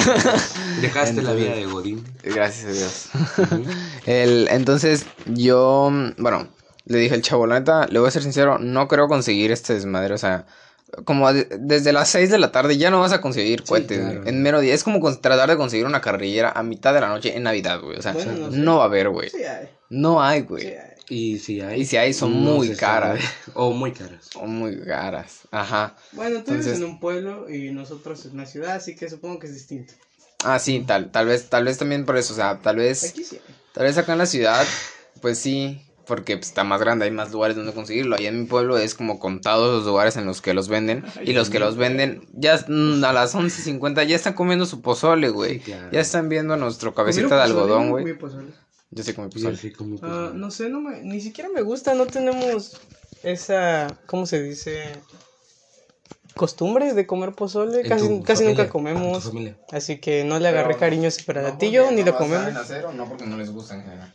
Dejaste 0.80 1.23
la 1.23 1.32
vida 1.32 1.54
de 1.54 1.66
Godín. 1.66 2.04
Gracias 2.23 2.64
a 2.66 2.73
Dios. 2.73 3.66
El, 4.06 4.49
entonces, 4.50 5.06
yo, 5.26 5.90
bueno, 6.18 6.49
le 6.85 6.99
dije 6.99 7.14
al 7.14 7.23
chavo, 7.23 7.47
la 7.47 7.59
neta, 7.59 7.87
le 7.88 7.99
voy 7.99 8.09
a 8.09 8.12
ser 8.12 8.23
sincero, 8.23 8.59
no 8.59 8.88
creo 8.88 9.09
conseguir 9.09 9.50
este 9.50 9.75
desmadre, 9.75 10.14
o 10.14 10.18
sea, 10.18 10.47
como 11.05 11.33
de- 11.33 11.49
desde 11.59 11.93
las 11.93 12.09
6 12.11 12.31
de 12.31 12.39
la 12.39 12.53
tarde 12.53 12.77
ya 12.77 12.91
no 12.91 13.01
vas 13.01 13.13
a 13.13 13.21
conseguir 13.21 13.63
cohetes, 13.65 13.99
claro. 13.99 14.27
en 14.27 14.43
mero 14.43 14.61
día. 14.61 14.75
Es 14.75 14.85
como 14.85 15.01
con- 15.01 15.21
tratar 15.21 15.49
de 15.49 15.57
conseguir 15.57 15.87
una 15.87 16.01
carrillera 16.01 16.50
a 16.55 16.63
mitad 16.63 16.93
de 16.95 17.00
la 17.00 17.09
noche 17.09 17.37
en 17.37 17.43
Navidad, 17.45 17.81
güey, 17.81 17.99
o 17.99 18.02
sea, 18.02 18.13
Bueno, 18.13 18.33
no 18.33 18.50
no, 18.50 18.73
sé. 18.73 18.76
va 18.78 18.83
a 18.83 18.87
haber, 18.87 19.09
güey. 19.09 19.31
Sí, 19.31 19.43
hay. 19.45 19.69
No 19.91 20.23
hay, 20.23 20.41
Sí, 20.41 20.47
güey. 20.47 20.67
hay. 20.69 20.93
Y 21.09 21.39
si 21.39 21.61
hay. 21.61 21.81
Y 21.81 21.85
si 21.87 21.97
hay, 21.97 22.13
son 22.15 22.33
muy 22.33 22.75
caras. 22.76 23.21
sabe. 23.21 23.33
O 23.55 23.71
muy 23.73 23.93
caras. 23.93 24.25
Son 24.33 24.50
muy 24.55 24.81
caras, 24.85 25.41
ajá. 25.50 25.97
Bueno, 26.13 26.43
tú 26.45 26.52
vives 26.52 26.67
Entonces- 26.67 26.78
en 26.78 26.85
un 26.85 27.00
pueblo 27.00 27.50
y 27.50 27.71
nosotros 27.73 28.25
en 28.26 28.33
una 28.33 28.47
ciudad, 28.47 28.76
así 28.76 28.95
que 28.95 29.09
supongo 29.11 29.39
que 29.39 29.47
es 29.49 29.55
distinto. 29.55 29.95
Ah, 30.45 30.59
sí, 30.59 30.83
tal, 30.87 31.11
tal 31.11 31.26
vez, 31.26 31.49
tal 31.49 31.65
vez 31.65 31.78
también 31.78 32.05
por 32.05 32.17
eso, 32.17 32.33
o 32.33 32.37
sea, 32.37 32.59
tal 32.63 32.76
vez, 32.76 33.05
Aquí 33.11 33.25
sí 33.25 33.37
hay. 33.37 33.55
tal 33.73 33.85
vez 33.85 33.97
acá 33.99 34.13
en 34.13 34.19
la 34.19 34.26
ciudad, 34.26 34.65
pues 35.21 35.39
sí, 35.39 35.81
porque 36.06 36.36
pues, 36.36 36.49
está 36.49 36.65
más 36.65 36.80
grande, 36.80 37.04
hay 37.04 37.10
más 37.10 37.30
lugares 37.32 37.56
donde 37.56 37.73
conseguirlo. 37.73 38.17
Allá 38.17 38.28
en 38.28 38.41
mi 38.41 38.47
pueblo 38.47 38.78
es 38.78 38.95
como 38.95 39.19
contados 39.19 39.73
los 39.78 39.86
lugares 39.86 40.17
en 40.17 40.26
los 40.26 40.41
que 40.41 40.54
los 40.54 40.69
venden. 40.69 41.04
Y 41.25 41.32
los 41.32 41.49
que 41.50 41.58
los 41.58 41.76
venden, 41.76 42.26
ya 42.32 42.62
mm, 42.69 43.04
a 43.04 43.12
las 43.12 43.34
11.50 43.34 44.06
ya 44.06 44.17
están 44.17 44.34
comiendo 44.34 44.67
su 44.67 44.82
pozole, 44.82 45.28
güey. 45.30 45.54
Sí, 45.54 45.60
claro. 45.60 45.88
Ya 45.93 46.00
están 46.00 46.28
viendo 46.28 46.56
nuestro 46.56 46.95
cabecita 46.95 47.28
¿Comieron 47.28 47.47
de 47.49 47.52
algodón, 47.52 47.91
güey. 47.91 48.04
comí 48.04 48.15
pozole. 48.19 48.52
Yo 48.91 49.02
sí 49.04 49.15
comí 49.15 49.28
Yo 49.28 49.34
pozole. 49.34 49.56
sí 49.56 49.71
comí 49.73 49.97
Ah, 50.02 50.06
pozole. 50.06 50.38
no 50.38 50.50
sé, 50.50 50.69
no 50.69 50.80
me, 50.80 51.00
ni 51.02 51.21
siquiera 51.21 51.49
me 51.54 51.62
gusta, 51.62 51.95
no 51.95 52.06
tenemos 52.06 52.80
esa, 53.23 53.86
¿cómo 54.06 54.26
se 54.26 54.43
dice? 54.43 54.82
Costumbre 56.34 56.95
de 56.95 57.06
comer 57.06 57.32
pozole, 57.32 57.82
casi, 57.82 58.06
casi 58.23 58.43
familia, 58.45 58.65
nunca 58.65 58.69
comemos. 58.71 59.30
Así 59.71 59.99
que 59.99 60.25
no 60.25 60.38
le 60.38 60.49
agarré 60.49 60.76
cariño 60.76 61.04
a 61.04 61.08
ese 61.08 61.23
platillo, 61.25 61.91
ni 61.91 62.02
lo 62.02 62.17
comemos. 62.17 62.56
hacer 62.56 62.86
o 62.86 62.93
no 62.93 63.06
porque 63.06 63.26
no 63.26 63.36
les 63.36 63.50
gusta 63.50 63.75
en 63.75 63.82
general? 63.82 64.12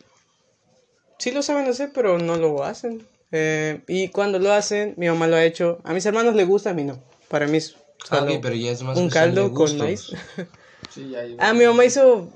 Sí 1.28 1.34
lo 1.34 1.42
saben 1.42 1.68
hacer, 1.68 1.92
pero 1.94 2.18
no 2.20 2.38
lo 2.38 2.64
hacen. 2.64 3.06
Eh, 3.34 3.82
y 3.90 4.08
cuando 4.08 4.40
lo 4.40 4.54
hacen, 4.54 4.94
mi 4.96 5.08
mamá 5.10 5.28
lo 5.28 5.36
ha 5.36 5.44
hecho. 5.44 5.80
A 5.84 5.92
mis 5.94 6.06
hermanos 6.06 6.36
le 6.36 6.46
gusta, 6.46 6.70
a 6.70 6.74
mí 6.74 6.86
no. 6.86 7.04
Para 7.28 7.48
mí 7.48 7.58
es 7.58 7.76
solo 8.06 8.36
ok, 8.36 8.40
pero 8.42 8.56
ya 8.56 8.72
es 8.72 8.82
más 8.82 8.98
un 8.98 9.10
caldo 9.10 9.54
con 9.54 9.78
maíz. 9.78 10.08
Sí, 10.94 11.10
ya 11.10 11.24
Ah, 11.40 11.54
mi 11.54 11.66
mamá 11.66 11.84
hizo 11.84 12.32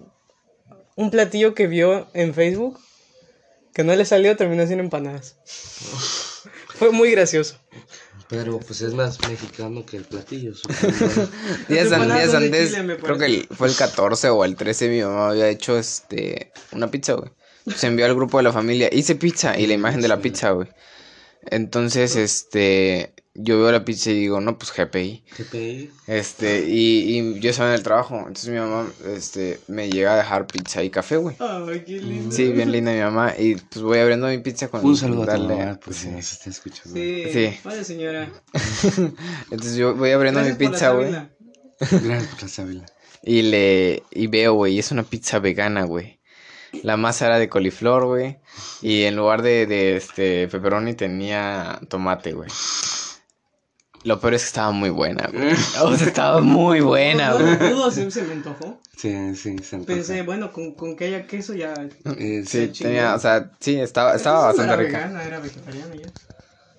un 0.97 1.09
platillo 1.09 1.53
que 1.55 1.67
vio 1.67 2.07
en 2.13 2.33
Facebook 2.33 2.77
que 3.73 3.85
no 3.85 3.95
le 3.95 4.03
salió, 4.03 4.35
terminó 4.35 4.65
siendo 4.65 4.83
empanadas. 4.83 5.37
Fue 6.75 6.91
muy 6.91 7.11
gracioso. 7.11 7.55
Pero 8.27 8.59
pues 8.59 8.81
es 8.81 8.93
más 8.93 9.19
mexicano 9.29 9.85
que 9.85 9.97
el 9.97 10.03
platillo. 10.03 10.51
Días, 11.69 11.91
an- 11.93 12.07
días 12.13 12.33
antes, 12.33 12.73
Chile, 12.73 12.97
creo 13.01 13.17
que 13.17 13.25
el- 13.25 13.47
fue 13.55 13.69
el 13.69 13.75
14 13.75 14.29
o 14.29 14.43
el 14.43 14.55
13, 14.57 14.89
mi 14.89 15.01
mamá 15.01 15.29
había 15.29 15.47
hecho 15.47 15.77
este 15.77 16.51
una 16.73 16.91
pizza, 16.91 17.13
güey. 17.13 17.31
Se 17.75 17.87
envió 17.87 18.05
al 18.05 18.15
grupo 18.15 18.37
de 18.37 18.43
la 18.43 18.53
familia, 18.53 18.89
hice 18.91 19.15
pizza 19.15 19.57
y 19.57 19.67
la 19.67 19.73
imagen 19.73 20.01
de 20.01 20.07
la 20.07 20.19
pizza, 20.21 20.51
güey. 20.51 20.67
Entonces, 21.49 22.15
este, 22.15 23.13
yo 23.33 23.59
veo 23.59 23.71
la 23.71 23.83
pizza 23.83 24.11
y 24.11 24.13
digo, 24.15 24.41
no, 24.41 24.57
pues 24.59 24.71
GPI. 24.75 25.23
GPI. 25.37 25.89
Este, 26.07 26.67
y, 26.67 27.17
y 27.19 27.39
yo 27.39 27.49
estaba 27.49 27.69
en 27.69 27.75
el 27.75 27.83
trabajo, 27.83 28.15
entonces 28.19 28.49
mi 28.49 28.57
mamá, 28.59 28.87
este, 29.07 29.59
me 29.67 29.89
llega 29.89 30.13
a 30.13 30.17
dejar 30.17 30.45
pizza 30.45 30.83
y 30.83 30.89
café, 30.91 31.17
güey. 31.17 31.35
Ay, 31.39 31.83
qué 31.85 31.99
lindo. 31.99 32.35
Sí, 32.35 32.51
bien 32.51 32.71
linda 32.71 32.91
mi 32.93 32.99
mamá, 32.99 33.33
y 33.37 33.55
pues 33.55 33.81
voy 33.81 33.97
abriendo 33.99 34.27
mi 34.27 34.37
pizza 34.39 34.67
con 34.67 34.85
Un 34.85 34.95
saludo 34.95 35.23
a 35.23 35.25
tu 35.25 35.31
darle- 35.31 35.57
mamá, 35.57 35.79
pues 35.83 35.97
sí. 35.97 36.03
si 36.07 36.09
nos 36.11 36.31
está 36.31 36.49
escuchando. 36.51 36.93
Sí. 36.93 37.25
Sí. 37.33 37.59
Vaya 37.63 37.83
señora. 37.83 38.31
Entonces 39.51 39.75
yo 39.77 39.95
voy 39.95 40.11
abriendo 40.11 40.39
Gracias 40.41 40.59
mi 40.59 40.67
pizza, 40.67 40.91
güey. 40.91 41.11
Gracias 41.79 42.27
por 42.33 42.41
la 42.43 42.47
sábila. 42.47 42.85
Y 43.23 43.41
le 43.43 44.03
y 44.11 44.27
veo, 44.27 44.53
güey, 44.53 44.77
es 44.79 44.91
una 44.91 45.03
pizza 45.03 45.39
vegana, 45.39 45.83
güey. 45.85 46.19
La 46.83 46.97
masa 46.97 47.27
era 47.27 47.37
de 47.39 47.49
coliflor, 47.49 48.05
güey. 48.05 48.37
Y 48.81 49.03
en 49.03 49.15
lugar 49.15 49.41
de, 49.41 49.65
de 49.67 49.97
este 49.97 50.47
pepperoni 50.47 50.93
tenía 50.93 51.79
tomate, 51.89 52.33
güey. 52.33 52.49
Lo 54.03 54.19
peor 54.19 54.33
es 54.33 54.41
que 54.43 54.47
estaba 54.47 54.71
muy 54.71 54.89
buena, 54.89 55.29
güey. 55.31 55.53
O 55.83 55.95
sea, 55.95 56.07
estaba 56.07 56.41
muy 56.41 56.79
buena, 56.81 57.33
güey. 57.33 57.45
no 57.51 57.59
pudo, 57.59 57.91
se, 57.91 58.09
se 58.09 58.23
me 58.23 58.33
antojó. 58.33 58.79
Sí, 58.97 59.35
sí, 59.35 59.57
se 59.59 59.75
antoja. 59.75 59.95
Pensé, 59.95 60.21
bueno, 60.23 60.51
con, 60.51 60.73
con 60.73 60.95
que 60.95 61.05
haya 61.05 61.27
queso 61.27 61.53
ya. 61.53 61.73
Eh, 62.17 62.43
Sí, 62.47 62.71
sí, 62.73 62.83
tenía, 62.83 63.13
o 63.15 63.19
sea, 63.19 63.51
sí, 63.59 63.79
estaba, 63.79 64.15
estaba 64.15 64.45
bastante 64.47 64.73
era 64.73 64.81
rica. 64.81 64.97
vegana, 64.97 65.23
era 65.23 65.39
vegetariana 65.39 65.95
ya. 65.95 66.07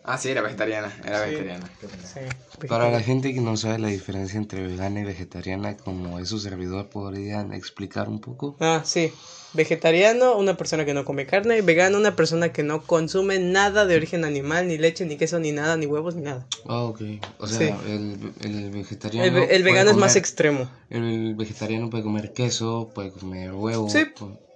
Ah, 0.04 0.18
sí, 0.18 0.30
era 0.30 0.42
vegetariana, 0.42 0.92
era 1.04 1.20
Sí. 1.24 1.30
vegetariana. 1.30 1.70
Sí. 2.04 2.66
Para 2.66 2.90
la 2.90 3.00
gente 3.00 3.32
que 3.32 3.40
no 3.40 3.56
sabe 3.56 3.78
la 3.78 3.88
diferencia 3.88 4.36
entre 4.36 4.66
vegana 4.66 5.00
y 5.00 5.04
vegetariana, 5.04 5.76
como 5.76 6.18
es 6.18 6.28
su 6.28 6.40
servidor, 6.40 6.88
¿podrían 6.88 7.52
explicar 7.52 8.08
un 8.08 8.20
poco? 8.20 8.56
Ah, 8.60 8.82
sí. 8.84 9.12
Vegetariano, 9.54 10.36
una 10.38 10.56
persona 10.56 10.84
que 10.86 10.94
no 10.94 11.04
come 11.04 11.26
carne. 11.26 11.60
Vegano, 11.60 11.98
una 11.98 12.16
persona 12.16 12.52
que 12.52 12.62
no 12.62 12.82
consume 12.82 13.38
nada 13.38 13.84
de 13.84 13.94
origen 13.96 14.24
animal, 14.24 14.66
ni 14.66 14.78
leche, 14.78 15.04
ni 15.04 15.16
queso, 15.18 15.38
ni 15.38 15.52
nada, 15.52 15.76
ni 15.76 15.86
huevos, 15.86 16.16
ni 16.16 16.22
nada. 16.22 16.46
Ah, 16.66 16.82
ok. 16.84 17.00
O 17.38 17.46
sea, 17.46 17.58
Sí. 17.58 17.74
el, 17.86 18.32
el 18.40 18.70
vegetariano. 18.70 19.38
El, 19.44 19.62
vegano 19.62 19.90
es 19.90 19.96
más 19.98 20.16
extremo, 20.16 20.68
El 20.90 21.34
vegetariano 21.36 21.90
puede 21.90 22.02
comer 22.02 22.32
queso, 22.32 22.90
puede 22.94 23.12
comer 23.12 23.52
huevo, 23.52 23.88
Sí. 23.90 24.04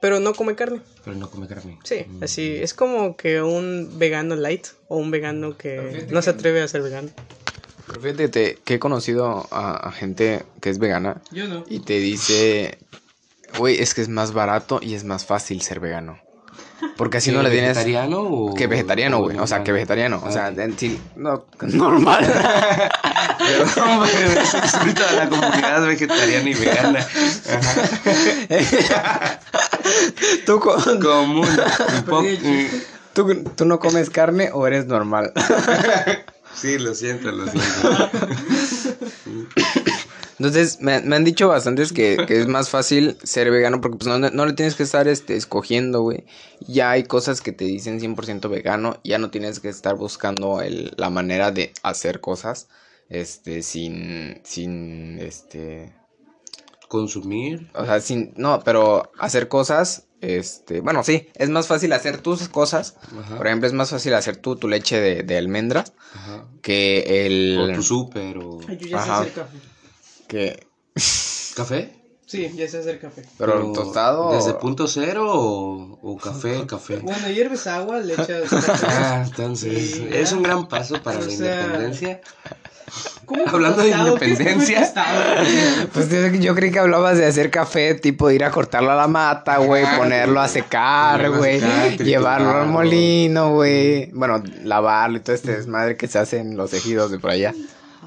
Pero 0.06 0.20
no 0.20 0.34
come 0.34 0.54
carne. 0.54 0.80
pero 1.04 1.16
no 1.16 1.28
come 1.28 1.48
carne. 1.48 1.80
Sí, 1.82 2.04
Mm. 2.06 2.22
así 2.22 2.56
es 2.62 2.74
como 2.74 3.16
que 3.16 3.42
un 3.42 3.98
vegano 3.98 4.36
light 4.36 4.68
o 4.86 4.98
un 4.98 5.10
vegano 5.10 5.56
que 5.56 6.06
no 6.10 6.22
se 6.22 6.30
atreve 6.30 6.62
a 6.62 6.68
ser 6.68 6.82
vegano. 6.82 7.08
Pero 7.88 8.00
fíjate 8.00 8.22
que, 8.22 8.28
te- 8.28 8.58
que 8.64 8.74
he 8.74 8.78
conocido 8.78 9.48
a, 9.50 9.88
a 9.88 9.90
gente 9.90 10.44
que 10.60 10.70
es 10.70 10.78
vegana 10.78 11.20
Yo 11.32 11.48
no. 11.48 11.64
y 11.68 11.80
te 11.80 11.98
dice 11.98 12.78
Güey, 13.58 13.80
es 13.80 13.94
que 13.94 14.02
es 14.02 14.08
más 14.08 14.32
barato 14.32 14.78
y 14.80 14.94
es 14.94 15.02
más 15.02 15.26
fácil 15.26 15.60
ser 15.62 15.80
vegano. 15.80 16.20
Porque 16.96 17.18
así 17.18 17.30
¿Que 17.30 17.36
no 17.36 17.42
le 17.42 17.50
tienes... 17.50 17.70
vegetariano 17.70 18.20
o...? 18.20 18.54
Que 18.54 18.66
vegetariano, 18.66 19.18
güey. 19.20 19.38
O 19.38 19.46
sea, 19.46 19.62
que 19.64 19.72
vegetariano. 19.72 20.20
O 20.24 20.28
Ah, 20.28 20.32
sea, 20.32 20.48
ok. 20.50 20.58
en 20.58 20.78
sí, 20.78 20.98
no, 21.16 21.44
normal. 21.62 22.24
Perdón, 23.38 24.08
insulto 24.62 25.02
a 25.08 25.12
la 25.12 25.28
comunidad 25.28 25.86
vegetariana 25.86 26.50
y 26.50 26.54
vegana. 26.54 27.06
¿Tú, 30.44 30.60
co- 30.60 30.76
Común. 31.00 31.48
Un 31.96 32.02
poco- 32.04 32.26
tú, 33.14 33.44
tú 33.56 33.64
no 33.64 33.78
comes 33.78 34.10
carne 34.10 34.50
o 34.52 34.66
eres 34.66 34.86
normal? 34.86 35.32
Sí, 36.54 36.78
lo 36.78 36.94
siento, 36.94 37.30
lo 37.32 37.46
siento. 37.46 38.10
Entonces, 40.38 40.80
me, 40.80 41.00
me 41.00 41.16
han 41.16 41.24
dicho 41.24 41.48
bastantes 41.48 41.92
que, 41.92 42.24
que 42.26 42.40
es 42.40 42.46
más 42.46 42.68
fácil 42.68 43.16
ser 43.22 43.50
vegano 43.50 43.80
porque 43.80 43.98
pues 43.98 44.08
no, 44.08 44.18
no 44.30 44.46
le 44.46 44.52
tienes 44.52 44.74
que 44.74 44.82
estar 44.82 45.08
este, 45.08 45.34
escogiendo, 45.34 46.02
güey. 46.02 46.24
Ya 46.60 46.90
hay 46.90 47.04
cosas 47.04 47.40
que 47.40 47.52
te 47.52 47.64
dicen 47.64 48.00
100% 48.00 48.48
vegano, 48.50 48.98
ya 49.02 49.18
no 49.18 49.30
tienes 49.30 49.60
que 49.60 49.68
estar 49.68 49.96
buscando 49.96 50.60
el, 50.60 50.92
la 50.96 51.08
manera 51.08 51.52
de 51.52 51.72
hacer 51.82 52.20
cosas, 52.20 52.68
este, 53.08 53.62
sin, 53.62 54.40
sin, 54.44 55.18
este, 55.20 55.94
Consumir. 56.88 57.70
o 57.74 57.84
sea, 57.86 58.00
sin, 58.00 58.34
no, 58.36 58.60
pero 58.62 59.10
hacer 59.18 59.48
cosas, 59.48 60.06
este, 60.20 60.80
bueno, 60.80 61.02
sí, 61.02 61.28
es 61.34 61.48
más 61.48 61.66
fácil 61.66 61.92
hacer 61.94 62.18
tus 62.18 62.46
cosas. 62.50 62.96
Ajá. 63.18 63.38
Por 63.38 63.46
ejemplo, 63.46 63.66
es 63.66 63.72
más 63.72 63.90
fácil 63.90 64.12
hacer 64.12 64.36
tú 64.36 64.56
tu 64.56 64.68
leche 64.68 65.00
de, 65.00 65.22
de 65.22 65.38
almendras 65.38 65.94
Ajá. 66.14 66.44
que 66.60 67.26
el... 67.26 67.58
O 67.58 67.74
tu 67.74 67.82
súper 67.82 68.38
o... 68.38 68.60
Yo 68.60 68.86
ya 68.86 69.02
sé 69.02 69.10
hacer 69.10 69.32
café. 69.32 69.58
Que... 70.26 70.66
¿Café? 71.54 71.92
Sí, 72.26 72.50
ya 72.56 72.68
sé 72.68 72.78
hacer 72.78 72.98
café. 72.98 73.22
Pero 73.38 73.72
tostado... 73.72 74.32
¿Desde 74.32 74.54
punto 74.54 74.88
cero 74.88 75.26
o, 75.28 75.98
o 76.02 76.16
café, 76.18 76.66
café? 76.66 76.96
Bueno, 76.96 77.28
hierves 77.30 77.66
agua, 77.68 78.00
le 78.00 78.14
echas. 78.14 78.52
Ah, 78.82 79.22
entonces, 79.24 80.00
es 80.10 80.32
un 80.32 80.42
gran 80.42 80.66
paso 80.68 81.00
para 81.02 81.18
O 81.18 81.22
la 81.22 81.30
sea, 81.30 81.62
independencia. 81.62 82.20
¿Cómo 83.24 83.44
que 83.44 83.50
Hablando 83.50 83.82
de 83.82 83.90
independencia. 83.90 84.92
Pues 85.92 86.10
yo, 86.10 86.26
yo 86.28 86.54
creí 86.54 86.70
que 86.70 86.78
hablabas 86.78 87.18
de 87.18 87.26
hacer 87.26 87.50
café, 87.50 87.94
tipo 87.94 88.28
de 88.28 88.36
ir 88.36 88.44
a 88.44 88.50
cortarlo 88.50 88.90
a 88.90 88.96
la 88.96 89.08
mata, 89.08 89.58
güey, 89.58 89.84
Ah, 89.84 89.96
ponerlo 89.96 90.40
a 90.40 90.48
secar, 90.48 91.30
güey, 91.30 91.60
llevarlo 91.98 92.50
al 92.50 92.68
molino, 92.68 93.52
güey. 93.52 94.10
Bueno, 94.12 94.42
lavarlo 94.62 95.18
y 95.18 95.20
todo 95.20 95.34
este 95.34 95.56
desmadre 95.56 95.96
que 95.96 96.06
se 96.08 96.18
hace 96.18 96.38
en 96.38 96.56
los 96.56 96.72
ejidos 96.72 97.10
de 97.10 97.18
por 97.18 97.30
allá. 97.30 97.54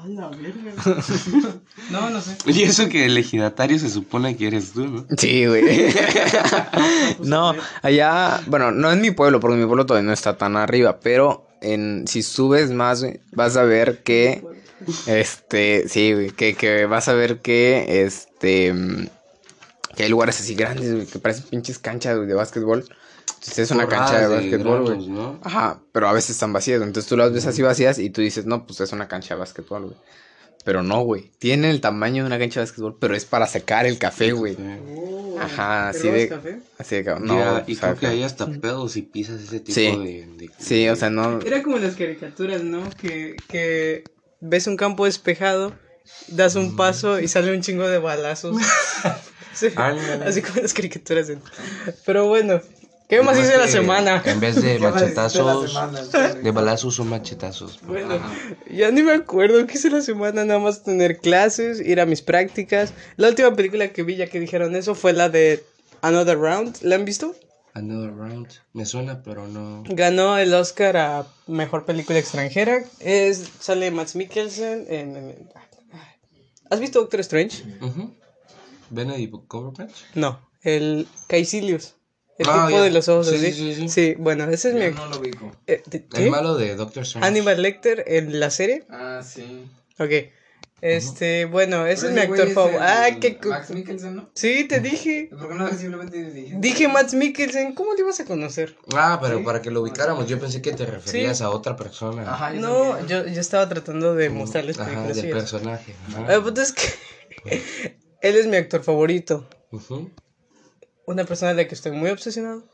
A 0.02 0.08
la 0.08 0.28
verga. 0.28 0.72
No, 1.90 2.08
no 2.08 2.20
sé. 2.20 2.36
Y 2.46 2.62
eso 2.62 2.88
que 2.88 3.04
el 3.04 3.18
ejidatario 3.18 3.78
se 3.78 3.90
supone 3.90 4.36
que 4.36 4.46
eres 4.46 4.72
tú, 4.72 4.86
¿no? 4.86 5.06
Sí, 5.18 5.46
güey. 5.46 5.64
no, 7.20 7.54
allá, 7.82 8.40
bueno, 8.46 8.70
no 8.70 8.92
en 8.92 9.00
mi 9.00 9.10
pueblo, 9.10 9.40
porque 9.40 9.56
mi 9.56 9.66
pueblo 9.66 9.86
todavía 9.86 10.06
no 10.06 10.12
está 10.12 10.38
tan 10.38 10.56
arriba, 10.56 11.00
pero 11.00 11.46
en 11.60 12.06
si 12.06 12.22
subes 12.22 12.70
más, 12.70 13.02
güey, 13.02 13.20
vas 13.32 13.56
a 13.56 13.64
ver 13.64 14.02
que 14.02 14.42
este, 15.06 15.88
sí, 15.88 16.14
güey, 16.14 16.30
que, 16.30 16.54
que 16.54 16.86
vas 16.86 17.08
a 17.08 17.12
ver 17.12 17.40
que 17.40 18.04
este 18.04 18.74
que 19.96 20.04
hay 20.04 20.08
lugares 20.08 20.40
así 20.40 20.54
grandes, 20.54 20.94
güey, 20.94 21.06
que 21.06 21.18
parecen 21.18 21.44
pinches 21.50 21.78
canchas 21.78 22.16
güey, 22.16 22.28
de 22.28 22.34
básquetbol. 22.34 22.84
Entonces 23.34 23.58
es 23.58 23.70
una 23.70 23.86
cancha 23.88 24.20
de 24.20 24.26
básquetbol, 24.28 24.82
güey. 24.84 25.08
¿no? 25.08 25.38
Ajá, 25.42 25.80
pero 25.92 26.08
a 26.08 26.12
veces 26.12 26.30
están 26.30 26.52
vacías, 26.52 26.82
entonces 26.82 27.08
tú 27.08 27.16
las 27.16 27.32
ves 27.32 27.46
así 27.46 27.62
vacías 27.62 27.98
y 27.98 28.10
tú 28.10 28.20
dices, 28.20 28.46
"No, 28.46 28.66
pues 28.66 28.80
es 28.80 28.92
una 28.92 29.08
cancha 29.08 29.34
de 29.34 29.40
básquetbol, 29.40 29.82
güey." 29.84 29.96
Pero 30.62 30.82
no, 30.82 31.00
güey. 31.00 31.30
Tiene 31.38 31.70
el 31.70 31.80
tamaño 31.80 32.22
de 32.22 32.26
una 32.26 32.38
cancha 32.38 32.60
de 32.60 32.66
básquetbol, 32.66 32.98
pero 33.00 33.16
es 33.16 33.24
para 33.24 33.46
secar 33.46 33.86
el 33.86 33.96
café, 33.98 34.32
güey. 34.32 34.58
Oh, 34.94 35.38
Ajá, 35.40 35.88
así 35.88 36.02
¿robas 36.02 36.14
de- 36.20 36.28
café? 36.28 36.60
Así 36.78 36.96
de 37.02 37.14
no, 37.14 37.20
Mira, 37.34 37.64
y 37.66 37.72
o 37.72 37.76
sea, 37.78 37.88
creo 37.94 38.00
que 38.00 38.06
hay 38.08 38.22
hasta 38.22 38.46
pedos 38.46 38.92
si 38.92 39.00
pisas 39.02 39.40
ese 39.40 39.60
tipo 39.60 39.74
Sí. 39.74 39.86
de, 39.86 40.26
de- 40.36 40.50
Sí, 40.58 40.86
o 40.90 40.96
sea, 40.96 41.08
no. 41.08 41.40
Era 41.40 41.62
como 41.62 41.76
en 41.78 41.84
las 41.84 41.96
caricaturas, 41.96 42.62
¿no? 42.62 42.82
Que, 43.00 43.36
que 43.48 44.04
ves 44.42 44.66
un 44.66 44.76
campo 44.76 45.06
despejado, 45.06 45.72
das 46.28 46.56
un 46.56 46.76
paso 46.76 47.20
y 47.20 47.28
sale 47.28 47.54
un 47.56 47.62
chingo 47.62 47.88
de 47.88 47.98
balazos. 47.98 48.56
Sí, 49.52 49.66
así 49.76 50.42
como 50.42 50.56
en 50.58 50.62
las 50.62 50.72
caricaturas. 50.72 51.26
Pero 52.06 52.28
bueno, 52.28 52.60
¿qué 53.10 53.22
más 53.22 53.38
hice 53.38 53.58
la 53.58 53.68
semana? 53.68 54.22
En 54.24 54.40
vez 54.40 54.54
de 54.56 54.78
¿Qué 54.78 54.78
más 54.78 55.02
hiciste 55.02 55.38
la 55.42 55.54
machetazos, 55.54 56.42
de 56.42 56.50
balazos 56.50 56.94
son 56.94 57.08
machetazos. 57.08 57.78
Bueno, 57.82 58.18
ya 58.70 58.90
ni 58.90 59.02
me 59.02 59.12
acuerdo 59.12 59.66
qué 59.66 59.74
hice 59.74 59.90
la 59.90 60.00
semana, 60.00 60.44
nada 60.46 60.58
más 60.60 60.82
tener 60.82 61.18
clases, 61.18 61.80
ir 61.80 62.00
a 62.00 62.06
mis 62.06 62.22
prácticas. 62.22 62.94
La 63.16 63.28
última 63.28 63.54
película 63.54 63.88
que 63.88 64.02
vi, 64.02 64.16
ya 64.16 64.26
que 64.28 64.40
dijeron 64.40 64.74
eso, 64.76 64.94
fue 64.94 65.12
la 65.12 65.28
de 65.28 65.62
Another 66.00 66.38
Round. 66.38 66.78
¿La 66.80 66.94
han 66.94 67.04
visto? 67.04 67.34
Another 67.72 68.12
round. 68.16 68.48
Me 68.72 68.84
suena, 68.84 69.22
pero 69.22 69.46
no. 69.46 69.84
Ganó 69.86 70.36
el 70.38 70.52
Oscar 70.54 70.96
a 70.96 71.26
Mejor 71.46 71.84
Película 71.84 72.18
Extranjera. 72.18 72.82
Es, 72.98 73.44
sale 73.60 73.92
Max 73.92 74.16
Mikkelsen 74.16 74.86
en... 74.88 75.16
en- 75.16 75.48
¿Has 76.68 76.80
visto 76.80 77.00
Doctor 77.00 77.20
Strange? 77.20 77.62
Ujú. 77.80 78.10
Benedict 78.90 79.34
Cumberbatch. 79.46 79.94
No, 80.14 80.40
el 80.62 81.06
Caecilius. 81.28 81.94
El 82.40 82.48
Ah, 82.48 82.64
tipo 82.66 82.70
ya. 82.78 82.82
de 82.84 82.90
los 82.90 83.06
ojos 83.08 83.28
Sí, 83.28 83.34
así. 83.36 83.52
sí, 83.52 83.74
sí, 83.74 83.88
sí. 83.90 84.14
bueno, 84.18 84.44
ese 84.44 84.70
es 84.70 84.74
mi... 84.74 84.88
no 84.96 85.06
lo 85.08 85.18
ubico. 85.18 85.54
eh, 85.66 85.82
¿de- 85.84 86.06
El 86.14 86.30
malo 86.30 86.54
de 86.56 86.74
Doctor 86.74 87.02
Strange. 87.02 87.26
Hannibal 87.26 87.60
Lecter 87.60 88.02
en 88.06 88.40
la 88.40 88.50
serie. 88.50 88.84
Ah, 88.88 89.20
sí. 89.22 89.70
Ok. 89.98 90.10
Este, 90.80 91.44
bueno, 91.44 91.84
ese 91.84 92.06
es 92.06 92.12
mi 92.14 92.20
actor 92.20 92.48
favorito. 92.48 92.80
Ah, 92.82 93.08
qué... 93.20 93.38
Max 93.44 93.68
Mikkelsen, 93.70 94.16
¿no? 94.16 94.30
Sí, 94.34 94.64
te 94.64 94.80
dije. 94.80 95.28
¿Por 95.30 95.50
qué 95.50 95.54
no 95.54 95.68
simplemente 95.68 96.30
dije? 96.32 96.54
Dije 96.58 96.88
Max 96.88 97.12
Mikkelsen, 97.12 97.74
¿cómo 97.74 97.92
le 97.92 98.00
ibas 98.00 98.18
a 98.20 98.24
conocer? 98.24 98.74
Ah, 98.94 99.18
pero 99.20 99.44
para 99.44 99.60
que 99.60 99.70
lo 99.70 99.82
ubicáramos, 99.82 100.26
yo 100.26 100.40
pensé 100.40 100.62
que 100.62 100.72
te 100.72 100.86
referías 100.86 101.42
a 101.42 101.50
otra 101.50 101.76
persona. 101.76 102.22
Ajá, 102.32 102.54
yo 102.54 102.60
No, 102.62 102.96
también. 102.96 103.26
yo, 103.26 103.26
yo 103.34 103.40
estaba 103.42 103.68
tratando 103.68 104.14
de 104.14 104.30
mostrarles 104.30 104.78
Ajá, 104.78 104.86
películas 104.88 105.16
del 105.16 105.24
suyas. 105.26 105.38
personaje. 105.42 105.94
Ajá. 106.08 106.34
El 106.34 106.42
punto 106.42 106.62
es 106.62 106.72
que 106.72 106.82
él 108.22 108.36
es 108.36 108.46
mi 108.46 108.56
actor 108.56 108.82
favorito. 108.82 109.46
Ujú. 109.72 110.10
Una 111.10 111.24
persona 111.24 111.50
de 111.52 111.62
la 111.62 111.68
que 111.68 111.74
estoy 111.74 111.92
muy 111.92 112.10
obsesionado. 112.10 112.64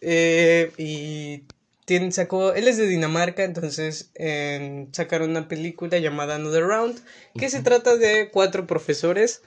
Eh, 0.00 0.70
y 0.78 1.44
tiene, 1.84 2.12
sacó, 2.12 2.52
él 2.54 2.68
es 2.68 2.76
de 2.76 2.86
Dinamarca, 2.86 3.44
entonces 3.44 4.10
en- 4.14 4.88
sacaron 4.92 5.30
una 5.30 5.48
película 5.48 5.98
llamada 5.98 6.36
Another 6.36 6.64
Round, 6.64 7.00
que 7.38 7.50
se 7.50 7.60
trata 7.62 7.96
de 7.96 8.30
cuatro 8.32 8.66
profesores 8.66 9.42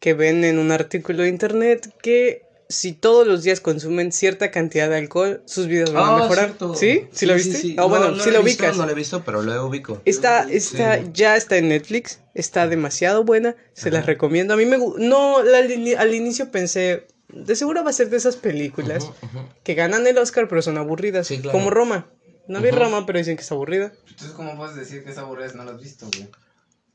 que 0.00 0.12
ven 0.14 0.44
en 0.44 0.58
un 0.58 0.70
artículo 0.72 1.22
de 1.22 1.28
internet 1.30 1.90
que 2.02 2.42
si 2.68 2.92
todos 2.92 3.26
los 3.26 3.42
días 3.42 3.60
consumen 3.60 4.10
cierta 4.12 4.50
cantidad 4.50 4.88
de 4.88 4.96
alcohol, 4.96 5.42
sus 5.46 5.66
vidas 5.66 5.92
van 5.92 6.04
a 6.04 6.16
Ah, 6.16 6.18
mejorar. 6.20 6.46
cierto. 6.46 6.74
¿Sí? 6.74 7.06
¿Sí, 7.12 7.26
lo 7.26 7.34
viste? 7.34 7.58
Ah, 7.72 7.82
No, 7.82 7.88
bueno, 7.90 8.10
no 8.12 8.22
sí 8.24 8.30
lo 8.30 8.36
lo 8.36 8.40
he 8.40 8.44
visto, 8.44 8.62
ubicas. 8.64 8.76
No 8.78 8.86
lo 8.86 8.92
he 8.92 8.94
visto, 8.94 9.22
pero 9.24 9.42
lo 9.42 9.66
ubico. 9.66 10.00
Está, 10.06 10.46
está, 10.50 10.96
Sí. 10.98 11.10
ya 11.12 11.36
está 11.36 11.56
en 11.58 11.68
Netflix, 11.68 12.20
está 12.34 12.66
demasiado 12.66 13.24
buena, 13.24 13.54
se 13.74 13.90
las 13.90 14.06
recomiendo. 14.06 14.54
A 14.54 14.56
mí 14.56 14.64
me 14.66 14.78
no, 14.78 15.42
la- 15.42 15.58
al 15.98 16.14
inicio 16.14 16.50
pensé, 16.50 17.06
de 17.34 17.56
seguro 17.56 17.82
va 17.84 17.90
a 17.90 17.92
ser 17.92 18.10
de 18.10 18.16
esas 18.16 18.36
películas 18.36 19.04
Ujú, 19.04 19.14
ujú. 19.38 19.48
que 19.62 19.74
ganan 19.74 20.06
el 20.06 20.18
Oscar 20.18 20.46
pero 20.48 20.62
son 20.62 20.78
aburridas, 20.78 21.26
Sí, 21.26 21.38
claro. 21.40 21.58
como 21.58 21.70
Roma. 21.70 22.06
No 22.46 22.60
vi. 22.60 22.70
Roma, 22.70 23.06
pero 23.06 23.18
dicen 23.18 23.36
que 23.36 23.42
es 23.42 23.50
aburrida, 23.52 23.92
Entonces, 24.08 24.30
¿cómo 24.36 24.56
puedes 24.56 24.76
decir 24.76 25.02
que 25.04 25.10
esa 25.10 25.22
aburrida 25.22 25.48
si 25.48 25.56
no 25.56 25.64
lo 25.64 25.72
has 25.72 25.80
visto, 25.80 26.06
güey? 26.14 26.28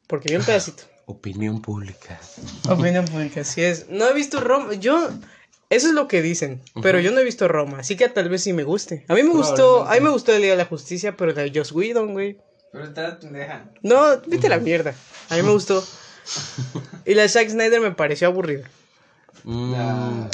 porque 0.08 0.30
vi 0.30 0.36
un 0.38 0.44
pedacito. 0.44 0.84
Opinión 1.06 1.62
pública. 1.62 2.20
Opinión 2.70 3.06
pública, 3.06 3.42
así 3.42 3.62
es. 3.64 3.90
No 3.90 4.08
he 4.08 4.14
visto 4.14 4.40
Roma, 4.40 4.74
yo, 4.76 5.10
eso 5.70 5.88
es 5.88 5.94
lo 5.94 6.08
que 6.08 6.22
dicen, 6.22 6.62
pero 6.82 7.00
yo 7.00 7.12
no 7.12 7.20
he 7.20 7.24
visto 7.24 7.48
Roma, 7.48 7.80
así 7.80 7.96
que 7.98 8.08
tal 8.10 8.30
vez 8.30 8.44
sí 8.44 8.54
me 8.54 8.64
guste. 8.64 9.06
A 9.08 9.14
mí 9.16 9.24
me 9.24 9.30
gustó, 9.30 9.88
a 9.88 9.94
mí 9.96 10.02
me 10.02 10.10
gustó 10.10 10.34
el 10.36 10.42
Día 10.44 10.52
de 10.52 10.58
la 10.58 10.66
Justicia, 10.66 11.16
pero 11.18 11.32
la 11.34 11.42
de 11.44 11.52
Joss 11.54 11.72
Whedon, 11.72 12.14
güey. 12.14 12.38
Pero 12.72 12.84
está 12.86 13.20
pendeja. 13.20 13.72
No, 13.82 14.20
vete 14.28 14.46
a 14.48 14.52
la 14.52 14.60
mierda. 14.60 14.94
A 15.30 15.36
mí 15.36 15.42
me 15.42 15.52
gustó. 15.52 15.84
Y 17.06 17.16
la 17.16 17.24
de 17.24 17.30
Zack 17.30 17.50
Snyder 17.50 17.82
me 17.82 17.92
pareció 17.92 18.28
aburrida. 18.28 18.70
Mm, 19.52 20.28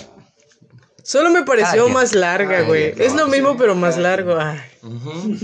Solo 1.03 1.29
me 1.29 1.43
pareció 1.43 1.87
más 1.87 2.13
larga, 2.13 2.63
güey. 2.63 2.93
Es 2.97 3.13
no, 3.13 3.21
lo 3.21 3.27
mismo, 3.27 3.51
sí, 3.51 3.55
pero 3.59 3.75
más 3.75 3.97
largo. 3.97 4.37
Ay, 4.37 4.59
ujú. 4.81 5.37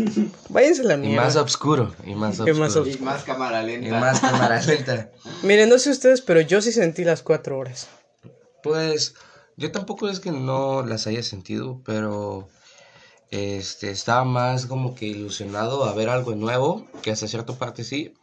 váyanse 0.50 0.82
a 0.82 0.86
la 0.86 0.94
Y 0.96 0.98
mierda. 0.98 1.24
más 1.24 1.36
oscuro. 1.38 1.96
Y 2.04 2.16
más 2.16 2.40
Y 2.40 2.52
más 2.52 2.76
oscuro. 2.76 2.90
Y 2.90 2.98
más 3.04 3.24
cámara 3.24 3.62
lenta. 3.64 3.88
Y 3.88 3.92
más 3.92 4.20
cámara 4.20 4.60
lenta. 4.62 5.12
Miren, 5.44 5.70
no 5.70 5.78
sé 5.78 5.92
ustedes, 5.92 6.20
pero 6.22 6.42
yo 6.42 6.62
sí 6.62 6.72
sentí 6.74 7.06
las 7.06 7.22
cuatro 7.22 7.58
horas. 7.60 7.88
Pues 8.64 9.14
yo 9.56 9.72
tampoco 9.72 10.10
es 10.10 10.20
que 10.20 10.32
no 10.32 10.84
las 10.84 11.08
haya 11.08 11.24
sentido, 11.24 11.82
pero 11.86 12.50
este 13.30 13.92
estaba 13.92 14.26
más 14.26 14.66
como 14.66 14.96
que 14.96 15.06
ilusionado 15.06 15.86
a 15.86 15.94
ver 15.94 16.10
algo 16.10 16.36
nuevo, 16.36 16.88
que 17.04 17.12
hasta 17.12 17.28
cierta 17.28 17.54
parte 17.54 17.84
sí, 17.86 18.16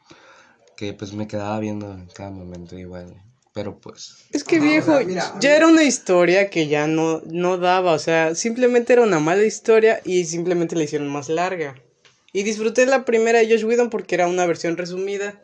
que 0.77 0.93
pues 0.93 1.13
me 1.15 1.27
quedaba 1.29 1.59
viendo 1.61 1.91
en 1.93 2.07
cada 2.09 2.31
momento 2.31 2.77
igual. 2.77 3.23
Pero 3.59 3.77
pues 3.81 4.15
Es 4.33 4.45
que 4.45 4.59
No, 4.59 4.67
viejo, 4.67 4.93
o 4.93 4.97
sea, 4.99 5.05
mira, 5.05 5.23
a 5.37 5.41
ya 5.41 5.51
mí- 5.51 5.57
era 5.57 5.67
una 5.67 5.83
historia 5.83 6.49
que 6.49 6.69
ya 6.69 6.87
no, 6.87 7.21
no 7.27 7.59
daba. 7.59 7.93
O 7.93 7.99
sea, 7.99 8.37
simplemente 8.37 8.93
era 8.93 9.03
una 9.03 9.19
mala 9.19 9.43
historia 9.43 10.01
y 10.05 10.27
simplemente 10.27 10.77
la 10.77 10.85
hicieron 10.85 11.09
más 11.09 11.29
larga. 11.29 11.75
Y 12.33 12.45
disfruté 12.45 12.87
la 12.87 13.05
primera 13.05 13.41
de 13.41 13.49
Josh 13.51 13.65
Whedon 13.65 13.91
porque 13.91 14.15
era 14.15 14.29
una 14.29 14.47
versión 14.47 14.77
resumida. 14.77 15.41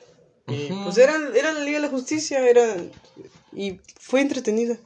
Y 0.46 0.68
pues 0.84 0.96
era, 0.98 1.14
era 1.34 1.52
la 1.52 1.60
Liga 1.64 1.78
de 1.78 1.86
la 1.86 1.88
Justicia, 1.88 2.48
era. 2.48 2.76
Y 3.52 3.80
fue 3.98 4.20
entretenida. 4.20 4.78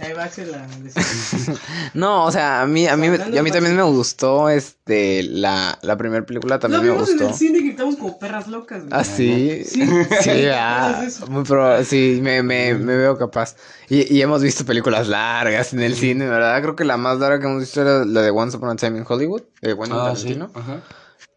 Ahí 0.00 0.12
va 0.12 0.24
a 0.24 0.28
decir. 0.28 0.46
No, 1.94 2.24
o 2.26 2.30
sea, 2.30 2.62
a 2.62 2.66
mí, 2.66 2.86
a 2.86 2.96
mí, 2.96 3.06
a 3.08 3.42
mí 3.42 3.50
también 3.50 3.74
me 3.74 3.82
gustó, 3.82 4.48
este, 4.48 5.22
la, 5.24 5.78
la 5.82 5.96
primera 5.96 6.24
película 6.24 6.58
también 6.58 6.82
me 6.82 6.88
Lo 6.88 6.94
vimos 6.94 7.08
en 7.10 7.16
gustó. 7.16 7.30
el 7.30 7.34
cine 7.34 7.58
gritamos 7.60 7.96
como 7.96 8.18
perras 8.18 8.46
locas. 8.48 8.84
Ah, 8.90 9.02
sí. 9.04 9.64
Sí. 9.64 9.82
Sí, 10.22 10.46
ah, 10.52 10.90
¿Cómo 10.94 11.02
es 11.08 11.16
eso? 11.16 11.26
muy 11.26 11.42
probable, 11.44 11.84
sí, 11.84 12.20
me, 12.22 12.42
me, 12.42 12.74
me 12.74 12.96
veo 12.96 13.18
capaz. 13.18 13.56
Y, 13.88 14.12
y 14.14 14.22
hemos 14.22 14.42
visto 14.42 14.64
películas 14.64 15.08
largas 15.08 15.72
en 15.72 15.80
el 15.82 15.94
cine, 15.96 16.26
¿verdad? 16.28 16.60
Creo 16.62 16.76
que 16.76 16.84
la 16.84 16.96
más 16.96 17.18
larga 17.18 17.40
que 17.40 17.46
hemos 17.46 17.60
visto 17.60 17.80
era 17.80 18.04
la 18.04 18.22
de 18.22 18.30
Once 18.30 18.56
Upon 18.56 18.70
a 18.70 18.76
Time 18.76 18.98
in 18.98 19.04
Hollywood, 19.08 19.42
de 19.62 19.74
Quentin 19.76 19.92
Ah, 19.94 20.14
sí. 20.14 20.34
Tarantino. 20.34 20.50
Ajá. 20.54 20.82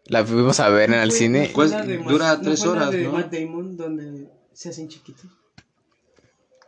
La 0.06 0.24
fuimos 0.24 0.60
a 0.60 0.68
ver 0.68 0.90
en 0.92 1.00
el 1.00 1.10
cine. 1.12 1.50
la 1.56 1.84
Dura 1.84 2.36
¿no 2.36 2.40
tres 2.42 2.64
la 2.64 2.70
horas, 2.70 2.90
de 2.90 3.04
¿no? 3.04 3.12
Matt 3.12 3.32
Damon, 3.32 3.76
donde 3.76 4.28
se 4.52 4.68
hacen 4.68 4.88
chiquitos. 4.88 5.26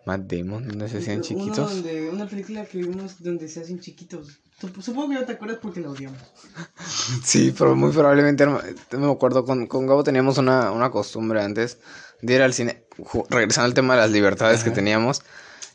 Matt 0.07 0.23
Damon, 0.23 0.69
donde 0.69 0.89
se 0.89 0.99
hacían 0.99 1.23
chiquitos. 1.23 1.71
donde, 1.71 2.11
una 2.11 2.27
película 2.27 2.65
que 2.67 2.79
vimos 2.79 3.23
donde 3.23 3.49
se 3.49 3.61
hacen 3.61 3.81
chiquitos. 3.81 4.41
Sup- 4.61 4.81
Supongo 4.83 5.09
que 5.11 5.15
no 5.15 5.25
te 5.25 5.33
acuerdas 5.33 5.59
porque 5.63 5.81
la 5.81 5.91
odiamos. 5.91 6.19
Sí, 7.25 7.55
pero 7.57 7.75
muy 7.75 7.91
probablemente, 7.91 8.45
no 8.47 8.61
me 8.93 9.11
acuerdo, 9.11 9.45
con, 9.45 9.67
con 9.67 9.87
Gabo 9.87 10.05
teníamos 10.05 10.39
una, 10.39 10.71
una 10.73 10.91
costumbre 10.91 11.43
antes 11.43 11.79
de 12.23 12.35
ir 12.35 12.43
al 12.43 12.53
cine, 12.55 12.85
regresando 13.31 13.67
al 13.67 13.75
tema 13.75 13.95
de 13.95 14.01
las 14.03 14.11
libertades 14.11 14.63
que 14.63 14.71
teníamos, 14.71 15.23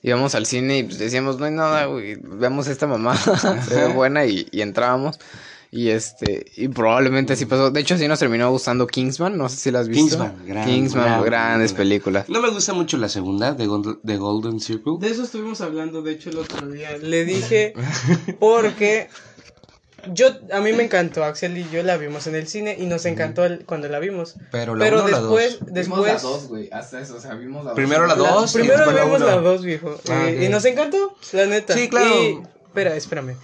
íbamos 0.02 0.34
al 0.36 0.46
cine 0.46 0.80
y 0.80 0.84
pues, 0.84 0.98
decíamos, 1.00 1.39
no 1.39 1.46
hay 1.46 1.52
nada, 1.52 1.86
güey, 1.86 2.15
veamos 2.22 2.68
esta 2.68 2.88
mamá, 2.88 3.15
se 3.68 3.76
ve 3.76 3.88
buena 3.94 4.26
y, 4.26 4.48
y 4.52 4.62
entrábamos. 4.62 5.20
Y 5.71 5.89
este, 5.89 6.47
y 6.55 6.67
probablemente 6.69 7.34
así 7.34 7.45
pasó. 7.45 7.69
De 7.69 7.79
hecho, 7.79 7.95
sí 7.97 8.08
nos 8.08 8.17
terminó 8.17 8.49
gustando 8.49 8.88
Kingsman, 8.88 9.38
no 9.38 9.47
sé 9.49 9.58
si 9.58 9.69
la 9.71 9.82
has 9.82 9.88
visto. 9.88 10.03
Kingsman, 10.17 10.45
gran- 10.47 10.65
Kingsman, 10.65 11.05
gran 11.05 11.23
grandes 11.25 11.73
película. 11.73 12.23
películas. 12.23 12.29
No 12.29 12.41
me 12.41 12.49
gusta 12.53 12.73
mucho 12.73 12.97
la 12.97 13.08
segunda 13.08 13.53
de, 13.53 13.67
Gold- 13.67 13.99
de 14.01 14.17
Golden 14.17 14.60
Circle. 14.60 14.93
De 14.99 15.10
eso 15.10 15.23
estuvimos 15.23 15.62
hablando, 15.62 16.01
de 16.01 16.13
hecho, 16.13 16.32
el 16.32 16.39
otro 16.39 16.67
día. 16.69 16.97
Le 16.97 17.23
dije 17.23 17.73
porque 18.39 19.10
yo 20.13 20.27
a 20.51 20.60
mí 20.62 20.73
me 20.73 20.84
encantó, 20.84 21.23
Axel 21.23 21.58
y 21.58 21.67
yo 21.71 21.84
la 21.84 21.97
vimos 21.97 22.25
en 22.25 22.34
el 22.36 22.47
cine 22.47 22.75
y 22.79 22.86
nos 22.86 23.05
encantó 23.05 23.45
el- 23.45 23.65
cuando 23.65 23.88
la 23.89 23.99
vimos. 23.99 24.36
Pero 24.51 24.73
la 24.75 24.86
Pero 24.86 24.99
uno 25.03 25.08
la 25.10 25.19
después, 25.19 25.60
dos. 25.60 25.73
después 25.73 26.47
güey, 26.47 26.69
hasta 26.71 26.99
eso, 27.01 27.17
o 27.17 27.19
sea, 27.21 27.36
vimos 27.36 27.63
la 27.65 27.75
Primero 27.75 28.08
la 28.08 28.15
la- 28.15 28.32
dos. 28.32 28.53
primero 28.53 28.75
después 28.77 28.95
la 28.95 29.03
vimos 29.03 29.17
uno. 29.21 29.25
la 29.27 29.36
dos, 29.41 29.63
viejo. 29.63 29.95
Ah, 30.10 30.29
Eh. 30.29 30.45
Y 30.45 30.49
nos 30.49 30.65
encantó, 30.65 31.15
la 31.34 31.45
neta. 31.45 31.75
Sí, 31.75 31.89
claro. 31.89 32.08
Y, 32.23 32.41
espera, 32.65 32.95
espérame. 32.95 33.36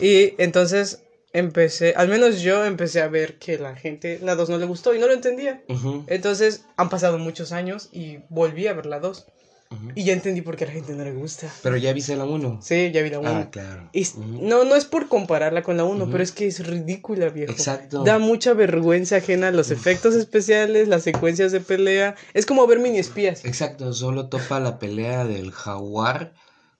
Y 0.00 0.34
entonces 0.40 1.00
empecé, 1.34 1.92
al 1.96 2.08
menos 2.08 2.40
yo 2.40 2.64
empecé 2.64 3.02
a 3.02 3.08
ver 3.08 3.38
que 3.38 3.58
la 3.58 3.74
gente, 3.76 4.18
la 4.22 4.36
dos 4.36 4.48
no 4.48 4.56
le 4.56 4.64
gustó 4.64 4.94
y 4.94 4.98
no 4.98 5.06
lo 5.06 5.12
entendía. 5.12 5.62
Ujú, 5.68 6.04
Entonces 6.06 6.64
han 6.76 6.88
pasado 6.88 7.18
muchos 7.18 7.52
años 7.52 7.90
y 7.92 8.20
volví 8.30 8.66
a 8.68 8.72
ver 8.72 8.86
la 8.86 9.00
dos. 9.00 9.26
ujú. 9.70 9.90
Y 9.96 10.04
ya 10.04 10.12
entendí 10.12 10.40
por 10.42 10.56
qué 10.56 10.64
a 10.64 10.68
la 10.68 10.72
gente 10.72 10.92
no 10.94 11.04
le 11.04 11.12
gusta. 11.12 11.48
Pero 11.62 11.76
ya 11.76 11.92
viste 11.92 12.14
la 12.16 12.24
uno. 12.24 12.60
Sí, 12.62 12.92
ya 12.92 13.02
vi 13.02 13.10
la 13.10 13.18
1. 13.18 13.28
Ah, 13.28 13.48
claro. 13.50 13.90
Ujú. 13.92 14.38
No, 14.42 14.64
no 14.64 14.76
es 14.76 14.84
por 14.84 15.08
compararla 15.08 15.62
con 15.64 15.76
la 15.76 15.84
1, 15.84 16.04
Ujú. 16.04 16.12
pero 16.12 16.22
es 16.22 16.30
que 16.30 16.46
es 16.46 16.64
ridícula, 16.64 17.28
viejo. 17.30 17.50
Exacto. 17.52 18.04
Da 18.04 18.18
mucha 18.18 18.52
vergüenza 18.54 19.16
ajena 19.16 19.50
los 19.50 19.72
efectos 19.72 20.14
especiales, 20.14 20.86
las 20.86 21.02
secuencias 21.02 21.50
de 21.50 21.60
pelea. 21.60 22.14
Es 22.32 22.46
como 22.46 22.64
ver 22.68 22.78
mini 22.78 22.98
espías. 22.98 23.44
Exacto, 23.44 23.92
solo 23.92 24.28
topa 24.28 24.60
la 24.60 24.78
pelea 24.78 25.24
del 25.24 25.50
jaguar 25.50 26.32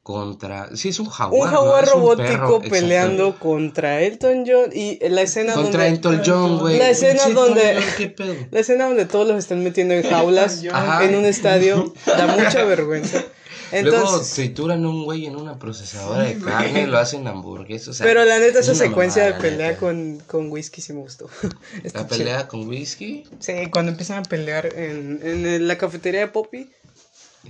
contra... 0.05 0.69
Sí, 0.77 0.91
es 0.91 1.01
un 1.01 1.07
jaguar. 1.09 1.49
Un 1.49 1.51
¿no? 1.53 1.57
jaguar 1.61 1.85
un 1.87 1.91
robótico 1.95 2.29
exacto. 2.31 2.61
peleando 2.69 3.39
contra 3.39 4.03
Elton 4.03 4.45
John 4.47 4.71
y 4.73 4.99
la 5.09 5.23
escena 5.23 5.55
Contra 5.55 5.85
donde 5.85 5.89
Elton 5.89 6.23
John, 6.25 6.59
güey. 6.61 6.79
La 6.79 6.91
escena 6.91 7.27
donde- 7.31 7.75
John, 7.77 7.85
¿Qué 7.97 8.09
pedo? 8.11 8.35
la 8.51 8.61
escena 8.61 8.85
donde 8.85 9.07
todos 9.07 9.27
los 9.27 9.39
están 9.39 9.65
metiendo 9.65 9.95
en 9.95 10.03
jaulas 10.03 10.63
Ajá. 10.71 11.05
en 11.05 11.17
un 11.17 11.25
estadio 11.25 11.93
da 12.07 12.27
mucha 12.29 12.63
vergüenza. 12.67 13.25
Luego 13.73 13.97
Entonces, 13.97 14.35
trituran 14.35 14.85
a 14.85 14.89
un 14.89 15.05
güey 15.05 15.25
en 15.27 15.35
una 15.37 15.59
procesadora 15.59 16.25
de 16.25 16.37
carne 16.39 16.83
y 16.83 16.87
lo 16.87 16.99
hacen 16.99 17.27
hamburguesas. 17.27 17.89
o 17.89 17.93
sea, 17.95 18.07
pero 18.07 18.25
la 18.25 18.39
neta 18.39 18.61
es 18.61 18.69
esa 18.69 18.75
secuencia 18.85 19.23
mamada, 19.25 19.43
de 19.43 19.51
pelea 19.51 19.77
con, 19.79 20.23
con 20.29 20.53
whisky 20.53 20.81
sí 20.83 20.93
me 20.93 21.01
gustó. 21.01 21.29
La 21.83 21.91
chido. 21.91 22.07
pelea 22.07 22.47
con 22.47 22.69
whisky 22.69 23.25
Sí, 23.41 23.55
cuando 23.73 23.91
empiezan 23.91 24.19
a 24.19 24.23
pelear 24.23 24.67
en, 24.77 25.19
en 25.25 25.67
la 25.67 25.77
cafetería 25.79 26.21
de 26.21 26.29
Poppy. 26.29 26.71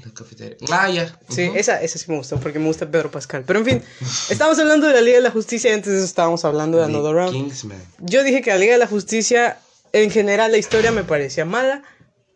La 0.04 0.12
cafetería. 0.12 0.56
Ah, 0.70 0.90
ya. 0.90 1.18
Sí, 1.28 1.50
esa, 1.54 1.80
esa 1.82 1.98
sí 1.98 2.10
me 2.10 2.16
gustó 2.16 2.38
porque 2.40 2.58
me 2.58 2.66
gusta 2.66 2.90
Pedro 2.90 3.10
Pascal. 3.10 3.44
Pero 3.46 3.60
en 3.60 3.64
fin, 3.64 3.82
estamos 4.30 4.58
hablando 4.58 4.86
de 4.86 4.94
la 4.94 5.00
Liga 5.00 5.16
de 5.16 5.22
la 5.22 5.30
Justicia 5.30 5.70
y 5.70 5.74
antes 5.74 5.92
de 5.92 5.98
eso 5.98 6.06
estábamos 6.06 6.44
hablando 6.44 6.78
de 6.78 6.86
The 6.86 6.90
Another 6.90 7.14
Round. 7.14 7.32
Kingsman. 7.32 7.82
Yo 8.00 8.24
dije 8.24 8.42
que 8.42 8.50
la 8.50 8.58
Liga 8.58 8.72
de 8.72 8.78
la 8.78 8.86
Justicia, 8.86 9.58
en 9.92 10.10
general, 10.10 10.52
la 10.52 10.58
historia 10.58 10.92
me 10.92 11.04
parecía 11.04 11.44
mala. 11.44 11.82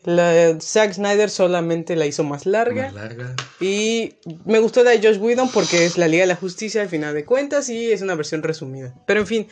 La 0.04 0.28
de 0.30 0.60
Zack 0.60 0.94
Snyder 0.94 1.28
solamente 1.28 1.96
la 1.96 2.06
hizo 2.06 2.24
más 2.24 2.46
larga. 2.46 2.84
Más 2.84 2.94
larga. 2.94 3.34
Y 3.60 4.14
me 4.44 4.60
gustó 4.60 4.84
la 4.84 4.92
de 4.92 5.02
Josh 5.02 5.18
Whedon 5.18 5.50
porque 5.50 5.84
es 5.84 5.98
la 5.98 6.08
Liga 6.08 6.22
de 6.22 6.28
la 6.28 6.36
Justicia 6.36 6.82
al 6.82 6.88
final 6.88 7.14
de 7.14 7.24
cuentas 7.24 7.68
y 7.68 7.92
es 7.92 8.00
una 8.00 8.14
versión 8.14 8.42
resumida. 8.42 8.94
Pero 9.06 9.20
en 9.20 9.26
fin, 9.26 9.48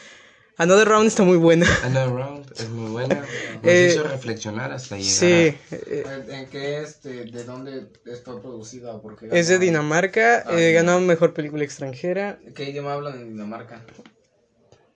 Another 0.59 0.89
Round 0.89 1.07
está 1.09 1.23
muy 1.23 1.37
buena. 1.37 1.67
Another 1.85 2.11
Round 2.15 2.53
es 2.59 2.69
muy 2.71 2.91
buena. 2.91 3.17
Nos 3.17 3.27
Eh, 3.65 3.91
hizo 3.93 4.05
reflexionar 4.05 4.73
hasta 4.73 4.97
llegar. 4.97 5.13
Sí, 5.13 5.27
a- 5.27 5.75
eh, 5.77 6.25
¿En 6.29 6.47
qué 6.49 6.81
este, 6.83 7.25
de 7.27 7.45
dónde 7.45 7.89
fue 8.25 8.41
producida? 8.41 9.01
Porque 9.03 9.29
es 9.31 9.49
de 9.49 9.59
Dinamarca, 9.59 10.45
Ah, 10.47 10.59
eh, 10.59 10.73
ganó 10.73 10.99
Mejor 11.01 11.35
Película 11.35 11.63
Extranjera. 11.63 12.39
¿Qué 12.55 12.71
idioma 12.71 12.95
hablan 12.95 13.21
en 13.21 13.29
Dinamarca? 13.35 13.85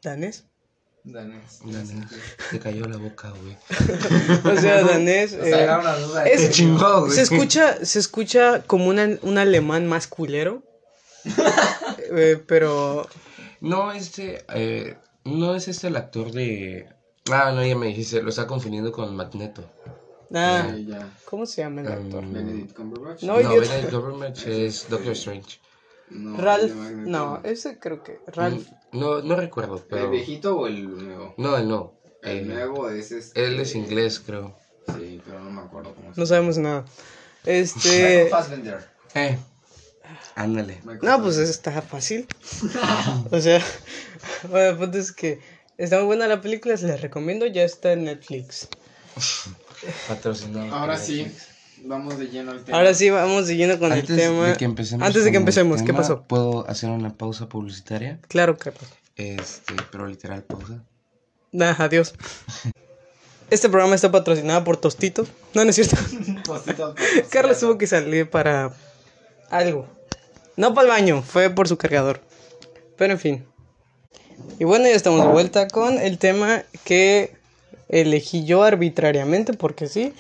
¿Danés? 0.02 0.44
Danés. 1.04 1.60
Danés. 1.64 2.08
Te 2.50 2.58
cayó 2.58 2.86
la 2.86 2.96
boca, 2.96 3.30
güey. 3.30 3.56
O 4.56 4.60
sea, 4.60 4.82
danés. 4.84 5.34
O 5.34 5.42
sea, 5.44 5.60
eh, 5.60 5.62
era 5.64 5.78
una 5.78 5.94
duda. 5.96 6.24
es- 6.26 6.40
Te 6.40 6.50
chingó, 6.50 7.00
güey. 7.02 7.12
se 7.12 7.22
escucha, 7.22 7.84
se 7.84 7.98
escucha 7.98 8.62
como 8.66 8.86
una- 8.88 9.18
un 9.22 9.36
alemán 9.36 9.86
más 9.86 10.06
culero. 10.06 10.62
Eh, 12.16 12.42
pero 12.46 13.06
No, 13.60 13.92
este. 13.92 14.42
eh, 14.54 14.96
no 15.30 15.54
es 15.54 15.68
este 15.68 15.88
el 15.88 15.96
actor 15.96 16.32
de. 16.32 16.88
Ah, 17.30 17.52
no, 17.54 17.64
ya 17.64 17.76
me 17.76 17.86
dijiste. 17.86 18.22
Lo 18.22 18.30
está 18.30 18.46
confundiendo 18.46 18.92
con 18.92 19.14
Magneto. 19.14 19.64
ah, 20.34 20.74
ya. 20.86 21.08
¿cómo 21.24 21.46
se 21.46 21.62
llama 21.62 21.80
el 21.82 21.88
actor? 21.88 22.24
Um, 22.24 22.32
Benedict 22.32 22.74
Cumberbatch. 22.76 23.22
No. 23.22 23.36
Benedict 23.36 23.90
Cumberbatch 23.90 24.46
es 24.46 24.88
Doctor 24.88 25.12
Strange. 25.12 25.60
No, 26.10 26.36
Ralph, 26.38 26.72
el 26.88 27.08
no, 27.08 27.40
ese 27.44 27.78
creo 27.78 28.02
que 28.02 28.18
Ralph. 28.26 28.66
No, 28.92 29.22
no 29.22 29.36
recuerdo, 29.36 29.76
¿El 29.76 29.82
pero. 29.88 30.10
viejito 30.10 30.58
o 30.58 30.66
el 30.66 31.06
nuevo? 31.06 31.34
No, 31.36 31.56
él 31.56 31.68
no. 31.68 31.94
El 32.22 32.38
Eh, 32.38 32.42
nuevo 32.46 32.90
es 32.90 33.12
este. 33.12 33.44
Él 33.46 33.60
es 33.60 33.76
inglés, 33.76 34.18
creo. 34.18 34.56
Sí, 34.98 35.22
pero 35.24 35.38
no 35.40 35.50
me 35.52 35.60
acuerdo 35.60 35.94
cómo 35.94 36.12
se 36.12 36.20
No 36.20 36.26
sabemos 36.26 36.58
nada. 36.58 36.84
Este, 37.46 38.26
Fassbender. 38.28 38.86
Eh. 39.14 39.38
Ándale. 40.34 40.80
No, 41.02 41.22
pues 41.22 41.36
eso 41.36 41.50
está 41.50 41.82
fácil. 41.82 42.26
O 43.30 43.40
sea, 43.40 43.62
bueno, 44.50 44.70
el 44.70 44.76
punto 44.76 44.98
es 44.98 45.12
que 45.12 45.40
está 45.76 45.96
muy 45.98 46.06
buena 46.06 46.26
la 46.26 46.40
película, 46.40 46.76
se 46.76 46.86
la 46.86 46.96
recomiendo, 46.96 47.46
ya 47.46 47.62
está 47.62 47.92
en 47.92 48.04
Netflix. 48.04 48.68
Patrocinado. 50.08 50.74
Ahora 50.74 50.96
sí, 50.96 51.24
Netflix. 51.24 51.48
vamos 51.84 52.18
de 52.18 52.28
lleno 52.28 52.52
al 52.52 52.64
tema. 52.64 52.78
Ahora 52.78 52.94
sí, 52.94 53.10
vamos 53.10 53.46
siguiendo 53.46 53.78
con 53.78 53.92
Antes 53.92 54.10
el 54.10 54.16
tema. 54.16 54.48
de 54.48 54.56
que 54.56 54.64
empecemos. 54.64 55.06
Antes 55.06 55.24
de 55.24 55.30
que 55.30 55.36
con 55.36 55.42
empecemos, 55.42 55.82
¿qué 55.82 55.94
pasó? 55.94 56.22
¿Puedo 56.22 56.68
hacer 56.68 56.90
una 56.90 57.12
pausa 57.12 57.48
publicitaria? 57.48 58.18
Claro, 58.28 58.56
Carlos. 58.56 58.84
Este, 59.16 59.74
pero 59.90 60.06
literal 60.06 60.42
pausa. 60.44 60.82
Nah, 61.52 61.74
adiós. 61.78 62.14
Este 63.50 63.68
programa 63.68 63.96
está 63.96 64.12
patrocinado 64.12 64.62
por 64.62 64.76
Tostito. 64.76 65.26
No, 65.54 65.64
no 65.64 65.70
es 65.70 65.76
cierto. 65.76 65.96
Postito, 66.44 66.94
Carlos 67.30 67.58
tuvo 67.58 67.76
que 67.76 67.88
salir 67.88 68.30
para 68.30 68.72
algo. 69.50 69.88
No 70.56 70.74
para 70.74 70.86
el 70.86 70.92
baño, 70.92 71.22
fue 71.22 71.50
por 71.50 71.68
su 71.68 71.76
cargador. 71.76 72.20
Pero 72.96 73.12
en 73.12 73.18
fin. 73.18 73.46
Y 74.58 74.64
bueno, 74.64 74.86
ya 74.86 74.94
estamos 74.94 75.22
de 75.22 75.28
vuelta 75.28 75.68
con 75.68 75.98
el 75.98 76.18
tema 76.18 76.64
que 76.84 77.34
elegí 77.88 78.44
yo 78.44 78.62
arbitrariamente, 78.62 79.54
porque 79.54 79.86
sí. 79.88 80.12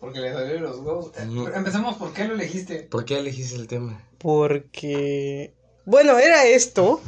Porque 0.00 0.20
le 0.20 0.32
salieron 0.32 0.62
los 0.64 0.78
huevos. 0.80 1.06
Eh, 1.16 1.26
pero 1.26 1.54
Empecemos, 1.54 1.96
¿por 1.96 2.12
qué 2.12 2.24
lo 2.24 2.34
elegiste? 2.34 2.80
¿Por 2.82 3.04
qué 3.04 3.18
elegiste 3.18 3.56
el 3.56 3.66
tema? 3.66 4.02
Porque. 4.18 5.52
Bueno, 5.84 6.18
era 6.18 6.46
esto. 6.46 7.00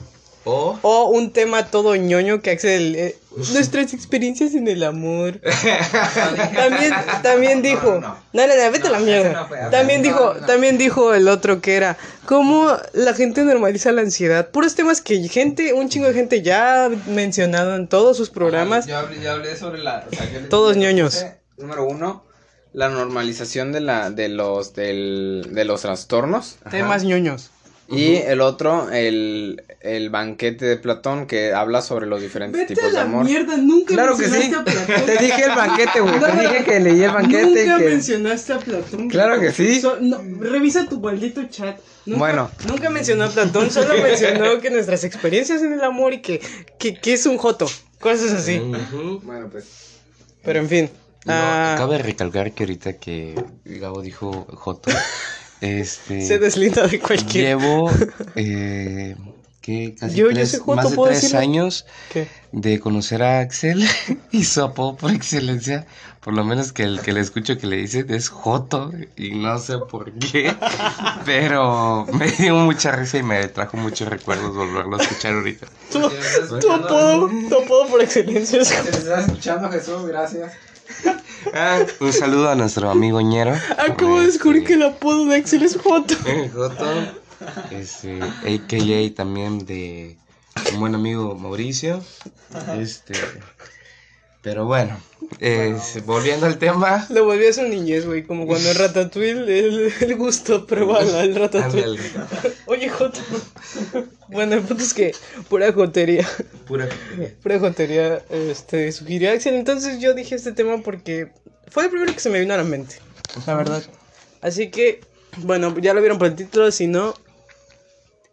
O. 0.44 0.78
O 0.82 1.10
un 1.10 1.32
tema 1.32 1.70
todo 1.70 1.96
ñoño 1.96 2.40
que 2.40 2.50
Axel. 2.50 3.14
Nuestras 3.52 3.92
experiencias 3.94 4.54
en 4.54 4.66
el 4.68 4.82
amor. 4.82 5.40
También, 6.54 6.92
también 7.22 7.62
dijo. 7.62 8.00
No, 8.00 8.16
no, 8.32 8.46
no, 8.46 8.70
vete 8.72 8.86
a 8.88 8.90
la 8.90 8.98
mierda. 8.98 9.48
También 9.70 10.02
no, 10.02 10.08
dijo, 10.08 10.34
no. 10.40 10.46
también 10.46 10.78
dijo 10.78 11.14
el 11.14 11.28
otro 11.28 11.60
que 11.60 11.74
era. 11.76 11.96
¿Cómo 12.26 12.76
la 12.92 13.14
gente 13.14 13.42
normaliza 13.44 13.92
la 13.92 14.02
ansiedad? 14.02 14.50
Puros 14.50 14.74
temas 14.74 15.00
que 15.00 15.28
gente, 15.28 15.72
un 15.72 15.88
chingo 15.88 16.08
de 16.08 16.14
gente 16.14 16.42
ya 16.42 16.86
ha 16.86 16.88
mencionado 16.88 17.76
en 17.76 17.88
todos 17.88 18.16
sus 18.16 18.30
programas. 18.30 18.86
Yo 18.86 18.96
hablé, 18.98 19.20
yo 19.22 19.32
hablé 19.32 19.56
sobre 19.56 19.78
la. 19.82 20.04
o 20.10 20.14
sea, 20.14 20.30
yo 20.32 20.40
le- 20.40 20.48
Todos 20.48 20.76
ñoños. 20.76 21.24
Número 21.56 21.84
uno, 21.86 22.24
la 22.72 22.88
normalización 22.88 23.72
de 23.72 23.80
la, 23.80 24.10
de 24.10 24.28
los, 24.28 24.74
del, 24.74 25.48
de 25.52 25.64
los 25.64 25.82
trastornos. 25.82 26.56
Temas 26.70 27.04
ñoños. 27.04 27.50
Y 27.88 28.16
el 28.16 28.40
otro, 28.40 28.90
el, 28.90 29.62
el 29.80 30.10
banquete 30.10 30.64
de 30.64 30.76
Platón, 30.76 31.26
que 31.26 31.52
habla 31.52 31.82
sobre 31.82 32.06
los 32.06 32.20
diferentes 32.20 32.60
Vete 32.62 32.74
tipos 32.74 32.90
a 32.90 32.92
de 32.94 33.00
amor. 33.00 33.24
mierda, 33.24 33.56
nunca 33.56 33.94
Claro 33.94 34.16
que 34.16 34.24
sí. 34.24 34.30
mencionaste 34.30 34.70
a 34.80 34.84
Platón. 34.84 35.06
Te 35.06 35.16
dije 35.18 35.44
el 35.44 35.50
banquete, 35.56 36.00
güey. 36.00 36.18
No, 36.20 36.26
Te 36.26 36.40
dije 36.40 36.64
que 36.64 36.80
leí 36.80 37.02
el 37.04 37.10
banquete. 37.12 37.64
y 37.64 37.66
Nunca 37.68 37.78
que... 37.78 37.88
mencionaste 37.90 38.52
a 38.54 38.58
Platón. 38.58 39.08
Claro 39.08 39.40
que 39.40 39.52
sí. 39.52 39.80
So- 39.80 39.98
no, 40.00 40.20
revisa 40.40 40.86
tu 40.88 41.00
maldito 41.00 41.44
chat. 41.44 41.78
Nunca- 42.06 42.18
Bueno. 42.18 42.50
Nunca 42.66 42.90
mencionó 42.90 43.24
a 43.24 43.28
Platón, 43.28 43.70
solo 43.70 43.94
mencionó 44.02 44.58
que 44.60 44.70
nuestras 44.70 45.04
experiencias 45.04 45.62
en 45.62 45.72
el 45.72 45.82
amor 45.82 46.12
y 46.14 46.22
que, 46.22 46.40
que, 46.78 46.94
que 46.94 47.12
es 47.12 47.24
un 47.26 47.36
joto. 47.38 47.66
Cosas 48.00 48.32
así. 48.32 48.58
Bueno, 49.22 49.48
pues. 49.50 49.64
Pero 50.44 50.58
en 50.60 50.68
fin. 50.68 50.90
No, 51.24 51.32
ah, 51.34 51.74
Cabe 51.78 51.98
recalcar 51.98 52.52
que 52.52 52.62
ahorita 52.64 52.94
que 52.98 53.34
Gabo 53.64 54.00
dijo 54.02 54.46
Joto, 54.54 54.90
este... 55.60 56.20
se 56.26 56.38
deslinda 56.38 56.86
de 56.86 56.98
cualquier. 57.00 57.44
Llevo, 57.44 57.90
eh, 58.36 59.16
¿qué? 59.60 59.94
Casi 59.98 60.16
Yo- 60.16 60.28
tres, 60.28 60.58
joto, 60.58 60.76
más 60.76 60.90
de 60.90 60.96
¿puedo 60.96 61.10
tres 61.12 61.34
años 61.34 61.86
¿Qué? 62.12 62.28
de 62.52 62.80
conocer 62.80 63.22
a 63.22 63.40
Axel 63.40 63.84
y 64.30 64.44
su 64.44 64.62
apodo 64.62 64.96
por 64.96 65.10
excelencia, 65.10 65.86
por 66.20 66.34
lo 66.34 66.44
menos 66.44 66.72
que 66.72 66.82
el 66.84 67.00
que 67.00 67.12
le 67.12 67.20
escucho 67.20 67.56
que 67.58 67.66
le 67.66 67.76
dice 67.76 68.04
es 68.08 68.28
Joto 68.28 68.92
y 69.16 69.30
no 69.30 69.58
sé 69.58 69.78
por 69.78 70.12
qué, 70.12 70.54
pero 71.24 72.06
me 72.12 72.30
dio 72.32 72.54
mucha 72.56 72.92
risa 72.92 73.18
y 73.18 73.22
me 73.22 73.46
trajo 73.48 73.76
muchos 73.76 74.08
recuerdos 74.08 74.54
volverlo 74.54 74.96
a 74.98 75.02
escuchar 75.02 75.34
ahorita. 75.34 75.66
Tu, 75.90 76.00
tu 76.60 76.72
apodo, 76.72 77.30
tu 77.48 77.54
apodo 77.62 77.88
por 77.88 78.02
excelencia 78.02 78.60
es 78.60 78.68
¿Te 78.68 78.90
estás 78.90 79.26
escuchando, 79.26 79.70
Jesús? 79.70 80.04
Gracias. 80.06 80.52
Ah, 81.54 81.78
un 82.00 82.12
saludo 82.12 82.50
a 82.50 82.54
nuestro 82.54 82.90
amigo 82.90 83.20
Ñero. 83.20 83.54
Acabo 83.78 84.18
de 84.20 84.26
descubrir 84.26 84.64
que 84.64 84.74
el 84.74 84.82
apodo 84.82 85.26
de 85.26 85.36
Axel 85.36 85.62
es 85.62 85.76
Joto. 85.76 86.14
Eh, 86.26 86.50
Joto, 86.52 86.84
este, 87.70 88.20
AKA 88.20 89.14
también 89.14 89.64
de 89.64 90.18
un 90.72 90.80
buen 90.80 90.94
amigo 90.94 91.36
Mauricio. 91.36 92.02
Este, 92.78 93.14
pero 94.46 94.64
bueno, 94.64 94.96
eh, 95.40 95.76
volviendo 96.04 96.46
al 96.46 96.56
tema. 96.56 97.04
Lo 97.10 97.24
volví 97.24 97.46
a 97.48 97.52
su 97.52 97.62
niñez, 97.64 98.06
güey. 98.06 98.22
Como 98.22 98.46
cuando 98.46 98.70
en 98.70 98.76
Ratatouille 98.78 99.58
el, 99.58 99.92
el 100.00 100.14
gusto 100.14 100.64
prueba 100.68 101.00
el 101.00 101.34
Ratatouille. 101.34 101.98
Oye, 102.66 102.88
Joto. 102.88 103.18
Bueno, 104.28 104.54
el 104.54 104.60
punto 104.62 104.84
es 104.84 104.94
que 104.94 105.10
pura 105.48 105.72
jotería. 105.72 106.24
pura. 106.68 106.88
Pura 107.42 107.58
jotería 107.58 108.22
este, 108.30 108.92
sugirió 108.92 109.32
Axel. 109.32 109.54
Entonces 109.54 109.98
yo 109.98 110.14
dije 110.14 110.36
este 110.36 110.52
tema 110.52 110.80
porque 110.80 111.32
fue 111.68 111.82
el 111.86 111.90
primero 111.90 112.12
que 112.14 112.20
se 112.20 112.30
me 112.30 112.38
vino 112.38 112.54
a 112.54 112.58
la 112.58 112.62
mente. 112.62 113.00
La 113.48 113.54
verdad. 113.56 113.82
Así 114.42 114.70
que, 114.70 115.00
bueno, 115.38 115.76
ya 115.80 115.92
lo 115.92 116.00
vieron 116.02 116.18
por 116.18 116.28
el 116.28 116.36
título. 116.36 116.70
Si 116.70 116.86
no, 116.86 117.14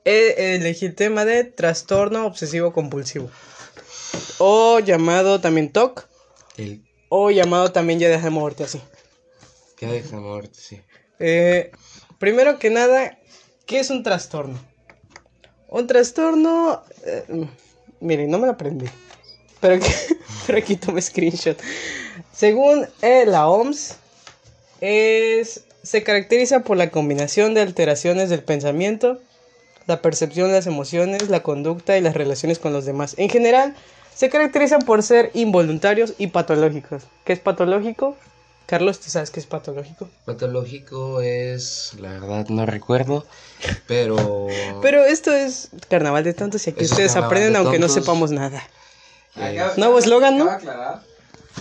he- 0.06 0.54
elegí 0.58 0.86
el 0.86 0.94
tema 0.94 1.26
de 1.26 1.44
trastorno 1.44 2.28
obsesivo 2.28 2.72
compulsivo. 2.72 3.32
O 4.40 4.80
llamado 4.80 5.40
también 5.42 5.72
TOC. 5.72 6.08
El 6.58 6.84
O 7.10 7.32
llamado 7.32 7.72
también 7.72 8.00
ya 8.00 8.10
deja 8.10 8.26
de 8.26 8.30
moverte 8.30 8.64
así. 8.64 8.82
que 9.78 9.88
deja 9.88 10.18
muerte, 10.18 10.58
sí. 10.60 10.82
Eh, 11.20 11.72
primero 12.20 12.60
que 12.60 12.70
nada, 12.70 13.18
¿qué 13.66 13.80
es 13.80 13.90
un 13.90 14.04
trastorno? 14.04 14.60
Un 15.68 15.88
trastorno... 15.88 16.84
eh, 17.06 17.48
miren, 18.00 18.30
no 18.30 18.40
me 18.40 18.48
lo 18.48 18.54
aprendí. 18.54 18.86
Pero, 19.60 19.76
aquí- 19.76 19.92
pero 20.48 20.58
aquí 20.60 20.76
tomé 20.76 21.02
screenshot. 21.02 21.58
Según 22.36 22.88
eh, 23.02 23.26
la 23.26 23.48
OMS, 23.48 23.96
es, 24.82 25.64
se 25.84 26.04
caracteriza 26.04 26.62
por 26.64 26.78
la 26.78 26.90
combinación 26.92 27.54
de 27.54 27.62
alteraciones 27.62 28.30
del 28.30 28.44
pensamiento, 28.44 29.22
la 29.88 30.02
percepción 30.02 30.48
de 30.50 30.56
las 30.56 30.68
emociones, 30.68 31.30
la 31.30 31.44
conducta 31.44 31.98
y 31.98 32.02
las 32.02 32.14
relaciones 32.16 32.60
con 32.60 32.74
los 32.74 32.86
demás. 32.86 33.16
En 33.18 33.30
general, 33.30 33.76
se 34.16 34.30
caracteriza 34.30 34.80
por 34.80 35.04
ser 35.04 35.32
involuntarios 35.34 36.14
y 36.18 36.28
patológicos. 36.28 37.04
¿Qué 37.26 37.34
es 37.34 37.40
patológico? 37.40 38.16
Carlos, 38.66 39.00
¿tú 39.00 39.10
sabes 39.10 39.30
qué 39.30 39.40
es 39.40 39.46
patológico? 39.46 40.10
Patológico 40.26 41.22
es, 41.22 41.94
la 42.00 42.12
verdad 42.14 42.48
no 42.50 42.66
recuerdo, 42.66 43.26
pero... 43.88 44.80
Pero 44.82 45.04
esto 45.04 45.34
es 45.34 45.70
carnaval 45.90 46.24
de 46.24 46.34
tontos 46.34 46.66
y 46.68 46.70
aquí 46.72 46.86
Eso 46.86 46.94
ustedes 46.94 47.16
aprenden 47.16 47.54
de 47.54 47.60
aunque 47.60 47.80
no 47.80 47.90
sepamos 47.90 48.32
nada. 48.32 48.62
eh, 49.38 49.62
Nuevo 49.78 50.00
eslogan, 50.00 50.38
¿no? 50.38 50.50
Aclarar, 50.50 51.02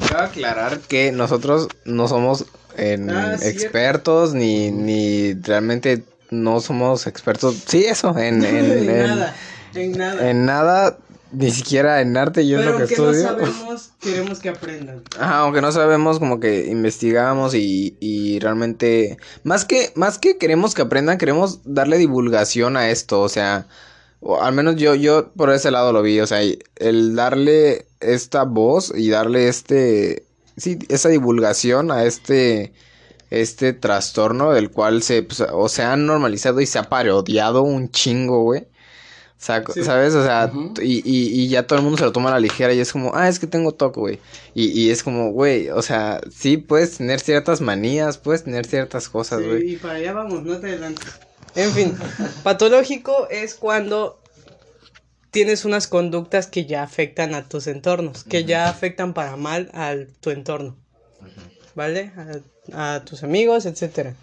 cabe 0.09 0.23
aclarar 0.27 0.81
que 0.81 1.11
nosotros 1.13 1.69
no 1.85 2.07
somos 2.09 2.47
en 2.77 3.11
Ah, 3.11 3.37
cierto. 3.37 3.47
expertos 3.49 4.35
ni, 4.35 4.71
ni 4.71 5.35
realmente 5.35 6.05
no 6.31 6.61
somos 6.61 7.07
expertos. 7.07 7.57
Sí, 7.67 7.85
eso, 7.85 8.17
en, 8.17 8.45
en, 8.45 8.73
en- 8.89 9.35
en 9.75 9.93
nada. 9.93 10.29
en 10.29 10.45
nada, 10.47 10.99
ni 11.33 11.51
siquiera 11.51 12.01
en 12.03 12.17
arte, 12.17 12.47
yo 12.47 12.59
es 12.61 12.65
Pero 12.65 12.73
lo 12.73 12.77
que 12.77 12.83
aunque 12.83 12.99
no 12.99 13.11
estudio. 13.11 13.23
sabemos, 13.23 13.93
queremos 14.01 14.41
que 14.41 14.51
aprendan. 14.51 15.03
Ajá, 15.19 15.39
aunque 15.41 15.61
no 15.63 15.73
sabemos, 15.73 16.19
como 16.19 16.41
que 16.41 16.67
investigamos 16.67 17.55
y, 17.55 17.97
y 18.01 18.39
realmente, 18.41 19.19
más 19.43 19.65
que, 19.65 19.93
más 19.97 20.19
que 20.19 20.39
queremos 20.39 20.75
que 20.75 20.83
aprendan, 20.83 21.19
queremos 21.19 21.61
darle 21.65 21.99
divulgación 21.99 22.77
a 22.77 22.91
esto, 22.91 23.21
o 23.23 23.29
sea, 23.29 23.69
o 24.21 24.41
al 24.43 24.55
menos 24.55 24.77
yo, 24.77 24.95
yo 24.95 25.33
por 25.33 25.51
ese 25.51 25.71
lado 25.71 25.93
lo 25.93 26.03
vi, 26.03 26.21
o 26.21 26.27
sea, 26.27 26.41
el 26.77 27.17
darle 27.17 27.89
esta 28.01 28.45
voz 28.45 28.93
y 28.97 29.11
darle 29.11 29.49
este, 29.49 30.27
sí, 30.57 30.79
esa 30.89 31.09
divulgación 31.09 31.91
a 31.91 32.05
este, 32.05 32.73
este 33.31 33.73
trastorno 33.73 34.53
del 34.53 34.71
cual 34.71 35.03
se, 35.03 35.23
pues, 35.25 35.41
o 35.53 35.69
se 35.69 35.83
ha 35.83 35.97
normalizado 35.97 36.61
y 36.61 36.67
se 36.67 36.79
ha 36.79 36.89
parodiado 36.89 37.63
un 37.63 37.91
chingo, 37.91 38.43
güey. 38.45 38.69
Sí. 39.43 39.83
¿sabes? 39.83 40.15
O 40.15 40.23
sea, 40.23 40.53
y, 40.81 41.03
y, 41.05 41.43
y 41.43 41.49
ya 41.49 41.67
todo 41.67 41.77
el 41.77 41.85
mundo 41.85 41.99
se 41.99 42.05
lo 42.05 42.13
toma 42.13 42.29
a 42.29 42.35
la 42.35 42.39
ligera 42.39 42.73
y 42.73 42.79
es 42.79 42.93
como, 42.93 43.11
ah, 43.17 43.29
es 43.29 43.41
que 43.41 43.49
tengo 43.49 43.73
TOC, 43.73 43.97
güey. 43.97 44.21
Y, 44.55 44.69
y 44.81 44.91
es 44.91 45.03
como, 45.03 45.33
güey, 45.33 45.69
o 45.71 45.83
sea, 45.83 46.21
sí 46.31 46.59
puedes 46.59 46.99
tener 46.99 47.19
ciertas 47.19 47.61
manías, 47.61 48.19
puedes 48.19 48.45
tener 48.45 48.67
ciertas 48.67 49.09
cosas, 49.09 49.43
güey. 49.43 49.73
y 49.73 49.77
para 49.77 49.95
allá 49.95 50.13
vamos, 50.13 50.45
no 50.45 50.59
te 50.59 50.69
adelantes. 50.69 51.09
En 51.57 51.73
fin, 51.73 51.99
patológico 52.45 53.27
es 53.31 53.57
cuando 53.57 54.21
tienes 55.33 55.65
unas 55.65 55.89
conductas 55.89 56.47
que 56.47 56.67
ya 56.67 56.85
afectan 56.85 57.35
a 57.35 57.49
tus 57.49 57.67
entornos, 57.67 58.23
que 58.23 58.45
ya 58.45 58.69
afectan 58.69 59.13
para 59.13 59.37
mal 59.37 59.71
a 59.75 59.97
tu 60.21 60.31
entorno, 60.31 60.77
¿vale? 61.75 62.13
A, 62.73 62.95
a 62.95 63.05
tus 63.05 63.25
amigos, 63.25 63.67
etcétera. 63.67 64.15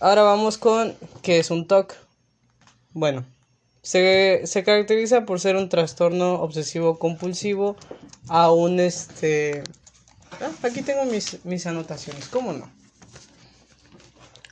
Ahora 0.00 0.22
vamos 0.22 0.58
con 0.58 0.96
qué 1.22 1.38
es 1.38 1.52
un 1.52 1.68
TOC. 1.68 1.94
Bueno, 2.92 3.24
se, 3.82 4.42
se 4.44 4.64
caracteriza 4.64 5.24
por 5.26 5.40
ser 5.40 5.56
un 5.56 5.68
trastorno 5.68 6.34
obsesivo 6.34 6.98
compulsivo 6.98 7.76
a 8.28 8.52
un 8.52 8.80
este... 8.80 9.64
Ah, 10.40 10.50
aquí 10.62 10.82
tengo 10.82 11.04
mis, 11.04 11.44
mis 11.44 11.66
anotaciones, 11.66 12.28
¿cómo 12.28 12.52
no? 12.52 12.70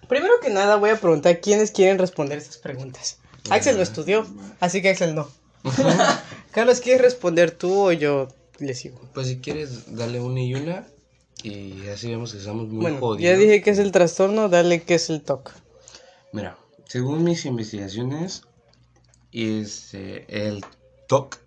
Primero 0.09 0.35
que 0.43 0.51
nada 0.51 0.77
voy 0.77 0.91
a 0.91 1.01
preguntar 1.01 1.41
quiénes 1.41 1.71
quieren 1.71 1.99
responder 1.99 2.39
estas 2.39 2.59
preguntas. 2.59 3.19
Axel 3.49 3.77
lo 3.77 3.83
estudió, 3.83 4.27
así 4.59 4.83
que 4.83 4.91
Axel 4.91 5.15
no. 5.15 5.29
Carlos, 6.51 6.81
¿quieres 6.81 7.01
responder 7.01 7.53
tú 7.53 7.87
o 7.87 7.93
yo 7.93 8.29
le 8.59 8.75
sigo? 8.75 9.01
Pues 9.15 9.29
si 9.29 9.39
quieres, 9.39 9.97
dale 9.97 10.21
una 10.21 10.41
y 10.43 10.55
una 10.55 10.87
y 11.43 11.89
así 11.89 12.09
vemos 12.09 12.33
que 12.33 12.39
estamos 12.39 12.69
muy 12.69 12.83
bueno, 12.83 12.99
jodidos. 12.99 13.23
ya 13.23 13.39
dije 13.39 13.63
que 13.63 13.71
es 13.71 13.79
el 13.79 13.93
trastorno, 13.93 14.49
dale 14.49 14.83
que 14.83 14.97
es 14.97 15.09
el 15.09 15.23
TOC. 15.23 15.53
Mira, 16.33 16.59
según 16.87 17.25
mis 17.25 17.45
investigaciones, 17.45 18.43
este, 19.33 20.49
el 20.49 20.65
TOC 21.09 21.39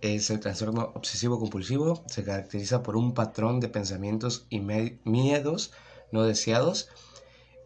es 0.00 0.30
el 0.30 0.40
trastorno 0.40 0.92
obsesivo 0.94 1.38
compulsivo. 1.38 2.02
Se 2.06 2.24
caracteriza 2.24 2.82
por 2.82 2.96
un 2.96 3.14
patrón 3.14 3.60
de 3.60 3.68
pensamientos 3.68 4.46
y 4.50 4.60
miedos 4.60 5.72
no 6.10 6.24
deseados 6.24 6.88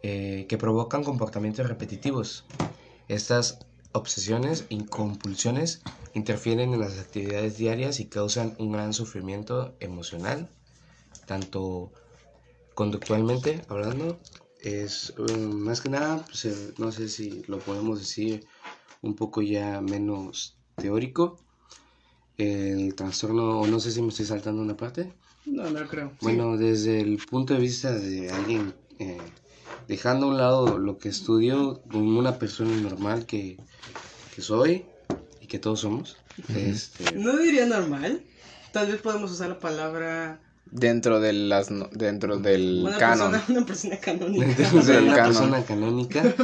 eh, 0.03 0.45
que 0.47 0.57
provocan 0.57 1.03
comportamientos 1.03 1.67
repetitivos. 1.67 2.45
Estas 3.07 3.59
obsesiones 3.91 4.65
y 4.69 4.83
compulsiones 4.85 5.81
interfieren 6.13 6.73
en 6.73 6.79
las 6.79 6.99
actividades 6.99 7.57
diarias 7.57 7.99
y 7.99 8.05
causan 8.05 8.55
un 8.59 8.71
gran 8.71 8.93
sufrimiento 8.93 9.75
emocional, 9.79 10.49
tanto 11.25 11.91
conductualmente 12.75 13.61
hablando. 13.69 14.19
Es 14.61 15.13
eh, 15.17 15.37
más 15.37 15.81
que 15.81 15.89
nada, 15.89 16.23
pues, 16.25 16.45
eh, 16.45 16.73
no 16.77 16.91
sé 16.91 17.09
si 17.09 17.43
lo 17.47 17.59
podemos 17.59 17.99
decir 17.99 18.47
un 19.01 19.15
poco 19.15 19.41
ya 19.41 19.81
menos 19.81 20.55
teórico. 20.75 21.37
El 22.37 22.93
trastorno, 22.93 23.61
o 23.61 23.67
no 23.67 23.79
sé 23.79 23.91
si 23.91 24.01
me 24.01 24.09
estoy 24.09 24.25
saltando 24.25 24.61
una 24.61 24.77
parte. 24.77 25.11
No, 25.45 25.69
no 25.69 25.87
creo. 25.87 26.11
Bueno, 26.21 26.57
desde 26.57 26.99
el 27.01 27.17
punto 27.17 27.53
de 27.55 27.59
vista 27.59 27.91
de 27.93 28.29
alguien, 28.29 28.75
eh, 28.99 29.17
dejando 29.87 30.27
a 30.27 30.29
un 30.29 30.37
lado 30.37 30.77
lo 30.77 30.97
que 30.99 31.09
estudio, 31.09 31.81
como 31.89 32.19
una 32.19 32.37
persona 32.37 32.75
normal 32.77 33.25
que, 33.25 33.57
que 34.35 34.41
soy 34.41 34.85
y 35.41 35.47
que 35.47 35.57
todos 35.57 35.79
somos, 35.79 36.17
este, 36.55 37.15
No 37.15 37.37
diría 37.37 37.65
normal. 37.65 38.21
Tal 38.71 38.91
vez 38.91 39.01
podemos 39.01 39.31
usar 39.31 39.49
la 39.49 39.59
palabra 39.59 40.39
dentro 40.69 41.19
de 41.19 41.33
las 41.33 41.69
dentro 41.93 42.37
del 42.37 42.83
Una 42.85 42.97
canon. 42.97 43.31
persona, 43.31 43.45
una 43.57 43.65
persona 43.65 43.97
canónica. 43.99 44.45
Dentro 44.45 44.83
de 44.83 44.93
Del 44.93 45.03
una 45.05 45.15
canon. 45.15 45.31
persona 45.33 45.63
canónica 45.65 46.35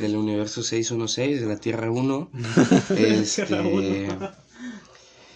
del 0.00 0.16
universo 0.16 0.62
616 0.62 1.40
de 1.40 1.46
la 1.46 1.56
Tierra 1.56 1.90
1. 1.90 2.30
Tierra 3.34 3.62
uno. 3.62 3.82
Este, 3.82 4.18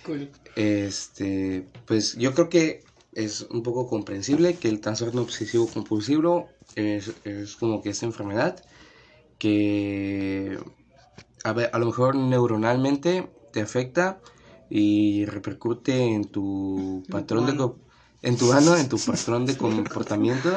Cool. 0.04 0.30
este, 0.56 1.66
pues 1.86 2.14
yo 2.16 2.34
creo 2.34 2.48
que 2.48 2.84
es 3.14 3.42
un 3.50 3.62
poco 3.62 3.86
comprensible 3.88 4.56
que 4.56 4.68
el 4.68 4.80
trastorno 4.80 5.22
obsesivo 5.22 5.66
compulsivo 5.66 6.48
es, 6.74 7.12
es 7.24 7.56
como 7.56 7.80
que 7.80 7.90
esta 7.90 8.04
enfermedad 8.06 8.62
que 9.38 10.58
a, 11.44 11.52
ver, 11.52 11.70
a 11.72 11.78
lo 11.78 11.86
mejor 11.86 12.16
neuronalmente 12.16 13.30
te 13.52 13.60
afecta 13.60 14.20
y 14.68 15.24
repercute 15.26 16.14
en 16.14 16.24
tu 16.24 17.02
patrón 17.08 17.46
de 17.46 17.52
en 18.24 18.38
tu 18.38 18.52
ano, 18.52 18.74
en 18.74 18.88
tu 18.88 18.98
patrón 18.98 19.44
de 19.44 19.56
comportamiento 19.56 20.50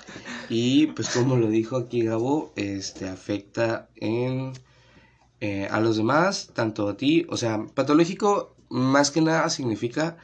y 0.48 0.86
pues 0.88 1.08
como 1.10 1.36
lo 1.36 1.48
dijo 1.48 1.76
aquí 1.76 2.04
Gabo, 2.04 2.52
este 2.54 3.08
afecta 3.08 3.88
en 3.96 4.52
eh, 5.40 5.66
a 5.70 5.80
los 5.80 5.96
demás, 5.96 6.50
tanto 6.54 6.88
a 6.88 6.96
ti, 6.96 7.26
o 7.28 7.36
sea, 7.36 7.66
patológico 7.74 8.54
más 8.68 9.10
que 9.10 9.22
nada 9.22 9.50
significa 9.50 10.18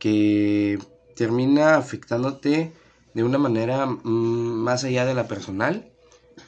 que 0.00 0.78
termina 1.14 1.76
afectándote 1.76 2.72
de 3.14 3.22
una 3.22 3.38
manera 3.38 3.86
mm, 3.86 4.02
más 4.02 4.82
allá 4.82 5.04
de 5.04 5.14
la 5.14 5.28
personal, 5.28 5.92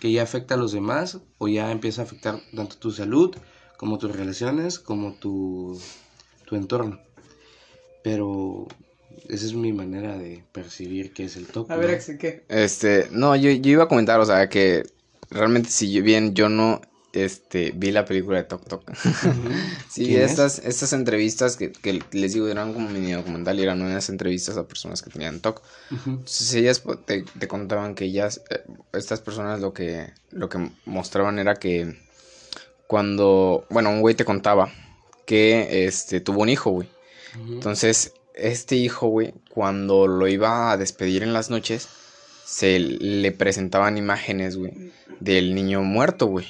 que 0.01 0.11
ya 0.11 0.25
afecta 0.25 0.55
a 0.55 0.59
los 0.59 0.73
demás 0.73 1.21
o 1.39 1.47
ya 1.47 1.71
empieza 1.71 2.03
a 2.03 2.05
afectar 2.07 2.41
tanto 2.55 2.77
tu 2.77 2.91
salud 2.91 3.37
como 3.77 3.99
tus 3.99 4.17
relaciones, 4.17 4.81
como 4.81 5.13
tu, 5.13 5.81
tu 6.45 6.57
entorno. 6.57 6.99
Pero 8.03 8.67
esa 9.29 9.47
es 9.47 9.55
mi 9.55 9.73
manera 9.73 10.17
de 10.17 10.45
percibir 10.53 11.13
qué 11.13 11.25
es 11.25 11.37
el 11.37 11.47
TOC. 11.47 11.71
A 11.71 11.77
ver, 11.77 11.91
¿no? 11.91 11.97
Axel, 11.97 12.19
¿qué? 12.19 12.45
Este, 12.49 13.09
no, 13.11 13.35
yo, 13.37 13.51
yo 13.51 13.71
iba 13.73 13.85
a 13.85 13.89
comentar, 13.89 14.21
o 14.21 14.27
sea, 14.27 14.49
que 14.49 14.85
realmente 15.31 15.71
si 15.71 15.93
yo- 15.93 16.03
bien 16.03 16.35
yo 16.35 16.49
no 16.49 16.81
este 17.13 17.73
vi 17.75 17.93
la 17.93 18.05
película 18.05 18.37
de 18.37 18.45
Tok 18.45 18.69
Tok. 18.69 18.91
sí, 19.91 20.15
estas 20.17 20.59
estas 20.59 20.93
entrevistas 20.93 21.57
que, 21.57 21.73
que 21.73 22.01
les 22.13 22.35
digo 22.35 22.47
eran 22.49 22.75
como 22.75 22.91
mini 22.91 23.13
documental 23.13 23.59
y 23.59 23.63
eran 23.63 23.81
unas 23.81 24.11
entrevistas 24.11 24.59
a 24.59 24.69
personas 24.69 25.01
que 25.01 25.09
tenían 25.11 25.41
TOC. 25.41 25.63
Ujú. 25.93 26.11
Entonces 26.11 26.53
ellas 26.55 26.83
te, 27.07 27.25
te 27.39 27.49
contaban 27.49 27.95
que 27.95 28.05
ellas, 28.05 28.43
eh, 28.51 28.61
estas 28.93 29.21
personas 29.23 29.61
lo 29.61 29.73
que, 29.73 30.11
lo 30.31 30.51
que 30.51 30.71
mostraban 30.85 31.39
era 31.39 31.55
que 31.55 31.97
cuando, 32.87 33.67
bueno, 33.71 33.91
un 33.91 34.01
güey 34.01 34.15
te 34.15 34.25
contaba 34.25 34.71
que 35.25 35.87
este 35.87 36.21
tuvo 36.21 36.43
un 36.43 36.49
hijo, 36.49 36.71
güey. 36.71 36.89
Entonces, 37.49 38.13
este 38.37 38.77
hijo, 38.77 39.09
güey, 39.09 39.35
cuando 39.51 40.07
lo 40.07 40.29
iba 40.29 40.71
a 40.71 40.77
despedir 40.77 41.23
en 41.23 41.33
las 41.33 41.51
noches, 41.51 41.89
se 42.45 42.79
le 42.79 43.33
presentaban 43.33 43.99
imágenes, 43.99 44.57
güey, 44.57 44.93
del 45.21 45.55
niño 45.55 45.83
muerto, 45.83 46.27
güey. 46.27 46.47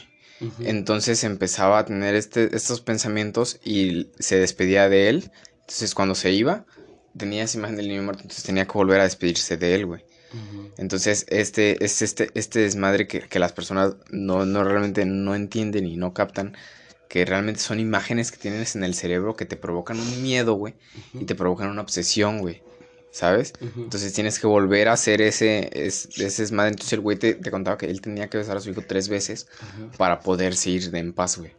Entonces 0.61 1.25
empezaba 1.25 1.79
a 1.79 1.87
tener 1.87 2.15
este, 2.15 2.55
estos 2.55 2.83
pensamientos 2.83 3.59
y 3.65 4.09
se 4.19 4.39
despedía 4.39 4.89
de 4.91 5.09
él. 5.09 5.31
Entonces, 5.61 5.95
cuando 5.95 6.15
se 6.15 6.31
iba, 6.33 6.67
tenía 7.17 7.45
esa 7.45 7.57
imagen 7.57 7.77
del 7.77 7.89
niño 7.89 8.03
muerto, 8.03 8.23
entonces 8.23 8.45
tenía 8.45 8.67
que 8.67 8.73
volver 8.73 9.01
a 9.01 9.05
despedirse 9.05 9.57
de 9.57 9.75
él, 9.75 9.87
güey. 9.87 10.05
Entonces, 10.77 11.25
este, 11.31 11.83
es 11.83 12.03
este, 12.03 12.29
este 12.35 12.61
desmadre 12.61 13.07
que, 13.07 13.21
que 13.21 13.39
las 13.39 13.53
personas 13.53 13.95
no, 14.11 14.45
no 14.45 14.65
realmente 14.65 15.07
no 15.07 15.35
entienden 15.35 15.87
y 15.87 15.97
no 15.97 16.13
captan, 16.13 16.55
que 17.09 17.25
realmente 17.25 17.61
son 17.61 17.79
imágenes 17.81 18.31
que 18.33 18.39
tienes 18.39 18.75
en 18.77 18.85
el 18.85 18.95
cerebro 18.95 19.37
que 19.37 19.45
te 19.47 19.57
provocan 19.57 19.99
un 20.01 20.23
miedo, 20.23 20.55
güey, 20.55 20.75
y 21.15 21.25
te 21.25 21.35
provocan 21.35 21.69
una 21.69 21.83
obsesión, 21.83 22.39
güey, 22.41 22.63
¿sabes? 23.11 23.53
Entonces 23.85 24.13
tienes 24.13 24.39
que 24.41 24.47
volver 24.47 24.89
a 24.89 24.93
hacer 24.95 25.23
ese, 25.23 25.71
es- 25.73 26.09
ese 26.19 26.43
desmadre. 26.43 26.71
Entonces 26.71 26.93
el 26.95 27.01
güey 27.01 27.17
te, 27.17 27.35
te 27.35 27.51
contaba 27.51 27.79
que 27.79 27.87
él 27.87 28.01
tenía 28.01 28.29
que 28.29 28.39
besar 28.39 28.57
a 28.57 28.61
su 28.61 28.71
hijo 28.71 28.83
tres 28.83 29.09
veces 29.09 29.47
para 29.97 30.21
poderse 30.21 30.71
ir 30.71 30.91
de 30.91 30.99
en 30.99 31.13
paz, 31.13 31.39
güey, 31.39 31.53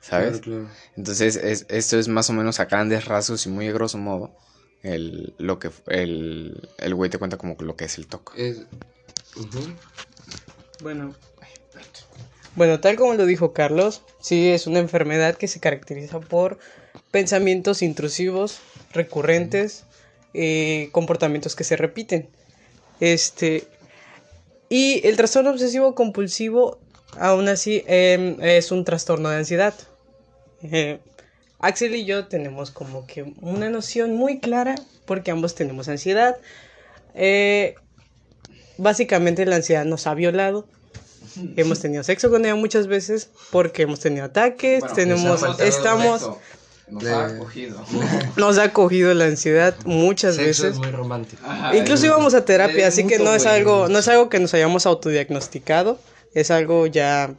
¿sabes? 0.00 0.40
Claro, 0.40 0.62
claro. 0.62 0.68
Entonces, 0.96 1.36
es, 1.36 1.66
esto 1.68 1.98
es 1.98 2.08
más 2.08 2.30
o 2.30 2.32
menos 2.32 2.60
a 2.60 2.66
grandes 2.66 3.04
rasgos 3.06 3.44
y 3.46 3.48
muy 3.48 3.66
a 3.68 3.72
grosso 3.72 3.98
modo 3.98 4.36
el, 4.82 5.34
lo 5.38 5.58
que 5.58 5.70
el, 5.88 6.68
el 6.78 6.94
güey 6.94 7.10
te 7.10 7.18
cuenta 7.18 7.36
como 7.36 7.56
lo 7.58 7.74
que 7.74 7.86
es 7.86 7.98
el 7.98 8.06
TOC. 8.06 8.32
Es-. 8.36 8.62
Bueno. 10.82 11.14
Bueno, 12.56 12.78
tal 12.78 12.96
como 12.96 13.14
lo 13.14 13.26
dijo 13.26 13.52
Carlos, 13.52 14.02
sí 14.20 14.50
es 14.50 14.66
una 14.66 14.78
enfermedad 14.78 15.36
que 15.36 15.48
se 15.48 15.58
caracteriza 15.58 16.20
por 16.20 16.58
pensamientos 17.10 17.82
intrusivos, 17.82 18.60
recurrentes, 18.92 19.84
eh, 20.34 20.88
comportamientos 20.92 21.56
que 21.56 21.64
se 21.64 21.76
repiten. 21.76 22.28
Este. 23.00 23.64
Y 24.68 25.06
el 25.06 25.16
trastorno 25.16 25.50
obsesivo 25.50 25.94
compulsivo, 25.94 26.78
aún 27.18 27.48
así, 27.48 27.82
em, 27.86 28.36
es 28.40 28.70
un 28.70 28.84
trastorno 28.84 29.30
de 29.30 29.36
ansiedad. 29.36 29.74
Axel 31.58 31.94
y 31.94 32.04
yo 32.04 32.26
tenemos 32.26 32.70
como 32.70 33.06
que 33.06 33.34
una 33.40 33.68
noción 33.68 34.14
muy 34.14 34.38
clara 34.38 34.74
porque 35.06 35.30
ambos 35.30 35.54
tenemos 35.54 35.88
ansiedad. 35.88 36.36
Eh, 37.14 37.74
básicamente 38.78 39.44
la 39.46 39.56
ansiedad 39.56 39.84
nos 39.84 40.06
ha 40.06 40.14
violado. 40.14 40.66
Hemos 41.56 41.80
tenido 41.80 42.02
sexo 42.02 42.30
con 42.30 42.44
ella 42.44 42.54
muchas 42.54 42.86
veces 42.86 43.28
porque 43.50 43.82
hemos 43.82 44.00
tenido 44.00 44.24
ataques, 44.24 44.80
Bueno, 44.80 44.94
tenemos, 44.94 45.60
estamos, 45.60 46.30
Nos 46.88 47.04
ha 47.06 47.26
ha 47.26 47.38
cogido. 47.38 47.84
nos 48.36 48.58
ha 48.58 48.72
cogido 48.72 49.14
la 49.14 49.24
ansiedad 49.24 49.74
muchas 49.84 50.36
Sexo 50.36 50.64
veces. 50.64 50.74
es 50.74 50.78
muy 50.78 50.90
romántico. 50.90 51.42
Incluso 51.74 52.06
íbamos 52.06 52.34
a 52.34 52.44
terapia, 52.44 52.88
así 52.88 53.06
que 53.06 53.18
no 53.18 53.34
es 53.34 53.46
algo, 53.46 53.88
no 53.88 53.98
es 53.98 54.08
algo 54.08 54.28
que 54.28 54.38
nos 54.38 54.52
hayamos 54.54 54.86
autodiagnosticado, 54.86 55.98
es 56.34 56.50
algo 56.50 56.86
ya 56.86 57.34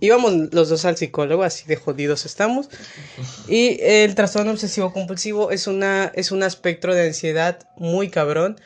íbamos 0.00 0.32
los 0.52 0.68
dos 0.68 0.84
al 0.84 0.96
psicólogo, 0.96 1.42
así 1.42 1.66
de 1.66 1.76
jodidos 1.76 2.26
estamos. 2.26 2.68
Y 3.48 3.78
el 3.82 4.14
trastorno 4.14 4.52
obsesivo 4.52 4.92
compulsivo 4.92 5.50
es 5.50 5.66
una 5.66 6.12
es 6.14 6.32
un 6.32 6.42
aspecto 6.42 6.88
de 6.94 7.06
ansiedad 7.06 7.58
muy 7.76 8.08
cabrón. 8.10 8.60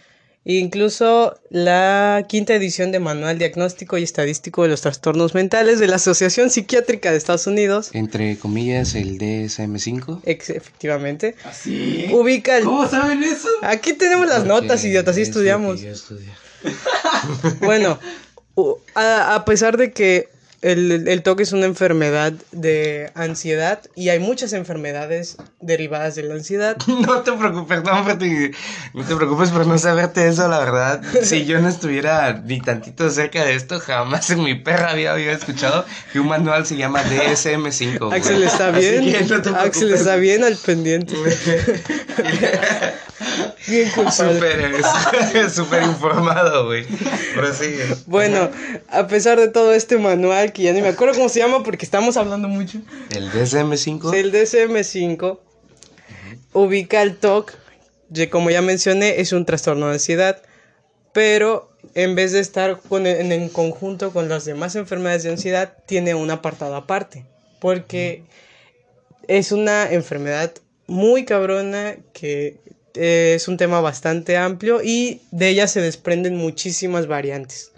Incluso 0.44 1.38
la 1.50 2.24
quinta 2.28 2.52
edición 2.54 2.90
de 2.90 2.98
Manual 2.98 3.38
Diagnóstico 3.38 3.96
y 3.96 4.02
Estadístico 4.02 4.64
de 4.64 4.70
los 4.70 4.80
Trastornos 4.80 5.34
Mentales 5.34 5.78
de 5.78 5.86
la 5.86 5.96
Asociación 5.96 6.50
Psiquiátrica 6.50 7.12
de 7.12 7.16
Estados 7.16 7.46
Unidos, 7.46 7.90
Entre 7.92 8.36
comillas, 8.36 8.96
el 8.96 9.18
DSM5. 9.18 10.20
ex- 10.24 10.50
efectivamente, 10.50 11.36
¿Así? 11.44 12.06
ubica 12.12 12.58
el... 12.58 12.64
¿Cómo 12.64 12.88
saben 12.88 13.22
eso? 13.22 13.46
Aquí 13.62 13.92
tenemos 13.92 14.26
las 14.26 14.44
notas, 14.44 14.84
idiotas, 14.84 15.12
así 15.12 15.22
estudiamos. 15.22 15.80
yo. 15.80 15.92
Bueno, 17.60 18.00
a 18.96 19.44
pesar 19.46 19.76
de 19.76 19.92
que 19.92 20.28
el, 20.62 21.08
el 21.08 21.22
TOC 21.22 21.40
es 21.40 21.52
una 21.52 21.66
enfermedad 21.66 22.32
de 22.52 23.10
ansiedad 23.14 23.80
y 23.96 24.08
hay 24.10 24.20
muchas 24.20 24.52
enfermedades 24.52 25.36
derivadas 25.60 26.14
de 26.14 26.22
la 26.22 26.34
ansiedad. 26.34 26.76
No 27.02 27.22
te 27.22 27.32
preocupes, 27.32 27.82
no, 27.82 28.04
no 28.04 28.16
te 28.16 29.16
preocupes 29.16 29.50
por 29.50 29.66
no 29.66 29.76
saberte 29.76 30.28
eso, 30.28 30.46
la 30.46 30.60
verdad. 30.60 31.02
Si 31.22 31.44
yo 31.46 31.60
no 31.60 31.68
estuviera 31.68 32.32
ni 32.44 32.60
tantito 32.60 33.10
cerca 33.10 33.44
de 33.44 33.54
esto, 33.54 33.80
jamás 33.80 34.30
en 34.30 34.42
mi 34.44 34.54
perra 34.54 34.90
había 34.92 35.32
escuchado 35.32 35.84
que 36.12 36.20
un 36.20 36.28
manual 36.28 36.64
se 36.64 36.76
llama 36.76 37.02
DSM5. 37.02 37.98
güey. 37.98 38.18
Axel 38.18 38.42
está 38.44 38.70
bien, 38.70 39.12
no 39.28 39.58
Axel 39.58 39.92
está 39.92 40.16
bien 40.16 40.44
al 40.44 40.56
pendiente. 40.56 41.14
Bien 43.68 43.90
culpable. 43.94 44.34
Súper, 44.34 45.50
súper 45.54 45.82
informado, 45.82 46.66
güey. 46.66 46.86
Bueno, 48.06 48.50
a 48.88 49.06
pesar 49.06 49.38
de 49.38 49.48
todo 49.48 49.72
este 49.72 49.98
manual, 49.98 50.52
que 50.52 50.62
ya 50.62 50.72
ni 50.72 50.82
me 50.82 50.88
acuerdo 50.88 51.14
cómo 51.14 51.28
se 51.28 51.40
llama 51.40 51.62
porque 51.62 51.84
estamos 51.84 52.16
hablando 52.16 52.48
mucho, 52.48 52.78
El 53.10 53.30
DSM5. 53.30 54.14
el 54.14 54.32
DSM-5 54.32 55.38
ubica 56.52 57.02
el 57.02 57.16
TOC, 57.16 57.52
que 58.14 58.28
como 58.28 58.50
ya 58.50 58.62
mencioné, 58.62 59.20
es 59.20 59.32
un 59.32 59.44
trastorno 59.46 59.86
de 59.88 59.94
ansiedad, 59.94 60.42
pero 61.12 61.70
en 61.94 62.14
vez 62.14 62.32
de 62.32 62.40
estar 62.40 62.78
con 62.88 63.06
en, 63.06 63.32
en 63.32 63.48
conjunto 63.48 64.12
con 64.12 64.28
las 64.28 64.44
demás 64.44 64.76
enfermedades 64.76 65.22
de 65.22 65.30
ansiedad, 65.30 65.74
tiene 65.86 66.14
un 66.14 66.30
apartado 66.30 66.76
aparte, 66.76 67.26
porque 67.60 68.24
es 69.28 69.52
una 69.52 69.90
enfermedad 69.90 70.52
muy 70.86 71.24
cabrona 71.24 71.96
que 72.12 72.58
eh, 72.94 73.34
es 73.36 73.48
un 73.48 73.56
tema 73.56 73.80
bastante 73.80 74.36
amplio 74.36 74.82
y 74.82 75.20
de 75.30 75.48
ella 75.48 75.66
se 75.66 75.80
desprenden 75.80 76.36
muchísimas 76.36 77.06
variantes. 77.06 77.72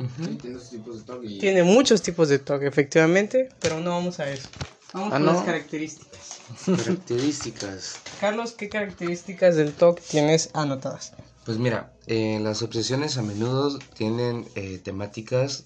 Tiene 1.40 1.62
muchos 1.62 2.02
tipos 2.02 2.28
de 2.28 2.38
TOC, 2.38 2.62
efectivamente, 2.64 3.48
pero 3.60 3.80
no 3.80 3.90
vamos 3.90 4.20
a 4.20 4.30
eso. 4.30 4.48
Vamos 4.92 5.08
Ah, 5.12 5.16
con 5.16 5.24
¿no? 5.26 5.32
las 5.32 5.42
características. 5.42 6.40
Características. 6.66 7.96
Carlos, 8.20 8.52
¿qué 8.52 8.68
características 8.68 9.56
del 9.56 9.72
TOC 9.72 10.00
tienes 10.00 10.50
anotadas? 10.54 11.12
Pues 11.44 11.58
mira, 11.58 11.92
eh, 12.06 12.38
las 12.40 12.62
obsesiones 12.62 13.18
a 13.18 13.22
menudo 13.22 13.78
tienen 13.94 14.46
eh, 14.54 14.80
temáticas 14.82 15.64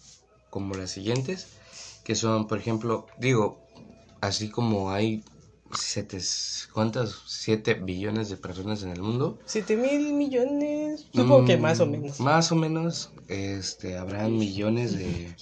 como 0.50 0.74
las 0.74 0.90
siguientes, 0.90 1.46
que 2.04 2.14
son, 2.14 2.48
por 2.48 2.58
ejemplo, 2.58 3.06
digo, 3.18 3.60
así 4.20 4.48
como 4.48 4.90
hay 4.90 5.22
siete, 5.72 6.18
¿cuántas? 6.72 7.14
7 7.26 7.74
billones 7.74 8.28
de 8.30 8.36
personas 8.36 8.82
en 8.82 8.90
el 8.90 9.02
mundo. 9.02 9.38
7 9.44 9.76
mil 9.76 10.12
millones, 10.14 11.06
supongo 11.12 11.44
que 11.44 11.56
más 11.56 11.80
o 11.80 11.86
Mm, 11.86 11.90
menos. 11.90 12.20
Más 12.20 12.52
o 12.52 12.56
menos, 12.56 13.10
este, 13.28 13.96
habrán 13.96 14.36
millones 14.36 14.96
de, 14.96 15.34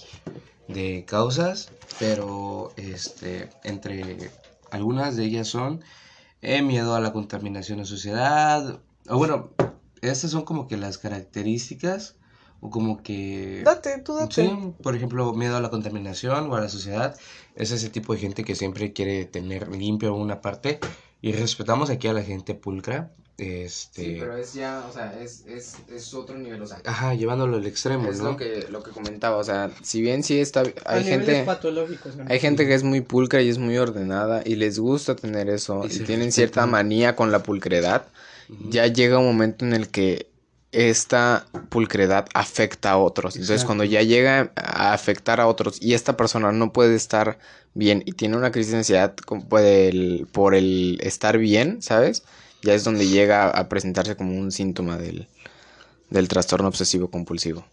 de 0.67 1.05
causas, 1.05 1.71
pero 1.99 2.73
este, 2.77 3.49
entre 3.63 4.31
algunas 4.71 5.15
de 5.15 5.25
ellas 5.25 5.47
son 5.47 5.81
eh, 6.41 6.61
miedo 6.61 6.95
a 6.95 6.99
la 6.99 7.13
contaminación 7.13 7.79
en 7.79 7.85
sociedad, 7.85 8.79
o 9.09 9.17
bueno, 9.17 9.49
estas 10.01 10.31
son 10.31 10.43
como 10.43 10.67
que 10.67 10.77
las 10.77 10.97
características, 10.97 12.15
o 12.59 12.69
como 12.71 13.01
que... 13.03 13.61
Date, 13.63 13.99
tú 13.99 14.15
date. 14.15 14.33
Sí, 14.47 14.73
por 14.81 14.95
ejemplo, 14.95 15.31
miedo 15.33 15.57
a 15.57 15.61
la 15.61 15.69
contaminación 15.69 16.49
o 16.51 16.55
a 16.55 16.61
la 16.61 16.69
sociedad. 16.69 17.15
Es 17.57 17.71
ese 17.71 17.89
tipo 17.89 18.13
de 18.13 18.19
gente 18.19 18.43
que 18.43 18.55
siempre 18.55 18.93
quiere 18.93 19.25
tener 19.25 19.67
limpio 19.69 20.15
una 20.15 20.41
parte. 20.41 20.79
Y 21.21 21.31
respetamos 21.33 21.89
aquí 21.89 22.07
a 22.07 22.13
la 22.13 22.23
gente 22.23 22.53
pulcra. 22.53 23.11
Este. 23.39 24.03
Sí, 24.03 24.15
pero 24.19 24.35
es 24.35 24.53
ya, 24.55 24.83
o 24.89 24.91
sea, 24.91 25.13
es, 25.21 25.45
es, 25.47 25.75
es 25.93 26.13
otro 26.15 26.37
nivel, 26.37 26.59
o 26.61 26.65
sea. 26.67 26.81
Ajá, 26.85 27.13
llevándolo 27.13 27.57
al 27.57 27.65
extremo, 27.67 28.09
Es 28.09 28.19
¿no? 28.19 28.31
lo 28.31 28.37
que, 28.37 28.65
lo 28.69 28.81
que 28.81 28.89
comentaba, 28.91 29.37
o 29.37 29.43
sea, 29.43 29.71
si 29.83 30.01
bien 30.01 30.23
sí 30.23 30.39
está, 30.39 30.63
hay 30.85 31.03
gente, 31.03 31.43
patológicos. 31.43 32.15
¿no? 32.15 32.25
hay 32.27 32.39
gente 32.39 32.65
que 32.65 32.73
es 32.73 32.83
muy 32.83 33.01
pulcra 33.01 33.41
y 33.43 33.49
es 33.49 33.59
muy 33.59 33.77
ordenada 33.77 34.41
y 34.43 34.55
les 34.55 34.79
gusta 34.79 35.15
tener 35.15 35.49
eso 35.49 35.85
Y 35.85 35.89
tienen 35.89 36.27
respeta. 36.27 36.31
cierta 36.31 36.65
manía 36.65 37.15
con 37.15 37.31
la 37.31 37.43
pulcredad, 37.43 38.07
ya 38.69 38.87
llega 38.87 39.19
un 39.19 39.25
momento 39.25 39.65
en 39.65 39.73
el 39.73 39.89
que 39.89 40.29
esta 40.71 41.45
pulcredad 41.69 42.27
afecta 42.33 42.91
a 42.91 42.97
otros. 42.97 43.35
Entonces, 43.35 43.55
Exacto. 43.55 43.67
cuando 43.67 43.83
ya 43.85 44.01
llega 44.03 44.51
a 44.55 44.93
afectar 44.93 45.39
a 45.39 45.47
otros 45.47 45.77
y 45.81 45.93
esta 45.93 46.17
persona 46.17 46.51
no 46.51 46.73
puede 46.73 46.95
estar 46.95 47.39
bien 47.73 48.03
y 48.05 48.11
tiene 48.13 48.37
una 48.37 48.51
crisis 48.51 48.71
de 48.73 48.77
ansiedad 48.79 49.15
con- 49.15 49.47
por 49.47 49.61
el, 49.61 50.27
por 50.31 50.55
el 50.55 50.99
estar 51.01 51.37
bien, 51.37 51.81
¿sabes? 51.81 52.23
Ya 52.63 52.73
es 52.73 52.83
donde 52.83 53.07
llega 53.07 53.49
a 53.49 53.69
presentarse 53.69 54.15
como 54.15 54.37
un 54.37 54.51
síntoma 54.51 54.97
del, 54.97 55.27
del 56.09 56.27
trastorno 56.27 56.67
obsesivo 56.67 57.09
compulsivo. 57.09 57.65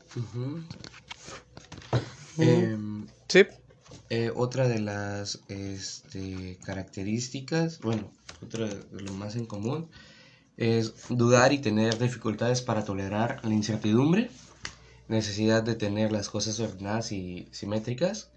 Em, 2.38 3.06
Sí. 3.28 3.44
eh, 4.10 4.30
otra 4.34 4.68
de 4.68 4.80
las 4.80 5.40
este, 5.48 6.58
características, 6.64 7.78
bueno, 7.80 8.10
otra 8.42 8.66
de 8.66 9.00
lo 9.02 9.12
más 9.14 9.36
en 9.36 9.46
común, 9.46 9.88
es 10.56 11.08
dudar 11.08 11.52
y 11.52 11.58
tener 11.58 11.98
dificultades 11.98 12.62
para 12.62 12.84
tolerar 12.84 13.40
la 13.44 13.54
incertidumbre, 13.54 14.30
necesidad 15.08 15.62
de 15.62 15.74
tener 15.74 16.12
las 16.12 16.28
cosas 16.28 16.60
ordenadas 16.60 17.12
y 17.12 17.48
simétricas, 17.50 18.30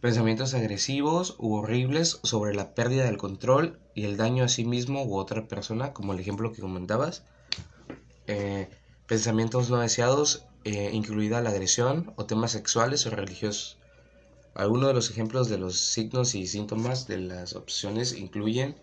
pensamientos 0.00 0.54
agresivos 0.54 1.36
u 1.38 1.54
horribles 1.54 2.20
sobre 2.22 2.54
la 2.54 2.74
pérdida 2.74 3.04
del 3.04 3.18
control 3.18 3.78
y 3.94 4.04
el 4.04 4.16
daño 4.16 4.44
a 4.44 4.48
sí 4.48 4.64
mismo 4.64 5.04
u 5.04 5.16
otra 5.16 5.48
persona, 5.48 5.92
como 5.92 6.12
el 6.12 6.20
ejemplo 6.20 6.52
que 6.52 6.60
comentabas, 6.60 7.24
eh, 8.26 8.68
pensamientos 9.06 9.70
no 9.70 9.78
deseados, 9.78 10.44
eh, 10.64 10.90
incluida 10.92 11.40
la 11.40 11.50
agresión 11.50 12.12
o 12.16 12.26
temas 12.26 12.52
sexuales 12.52 13.06
o 13.06 13.10
religiosos. 13.10 13.78
Algunos 14.54 14.88
de 14.88 14.94
los 14.94 15.10
ejemplos 15.10 15.48
de 15.48 15.58
los 15.58 15.80
signos 15.80 16.34
y 16.34 16.46
síntomas 16.46 17.06
de 17.06 17.18
las 17.18 17.54
obsesiones 17.54 18.12
incluyen 18.12 18.76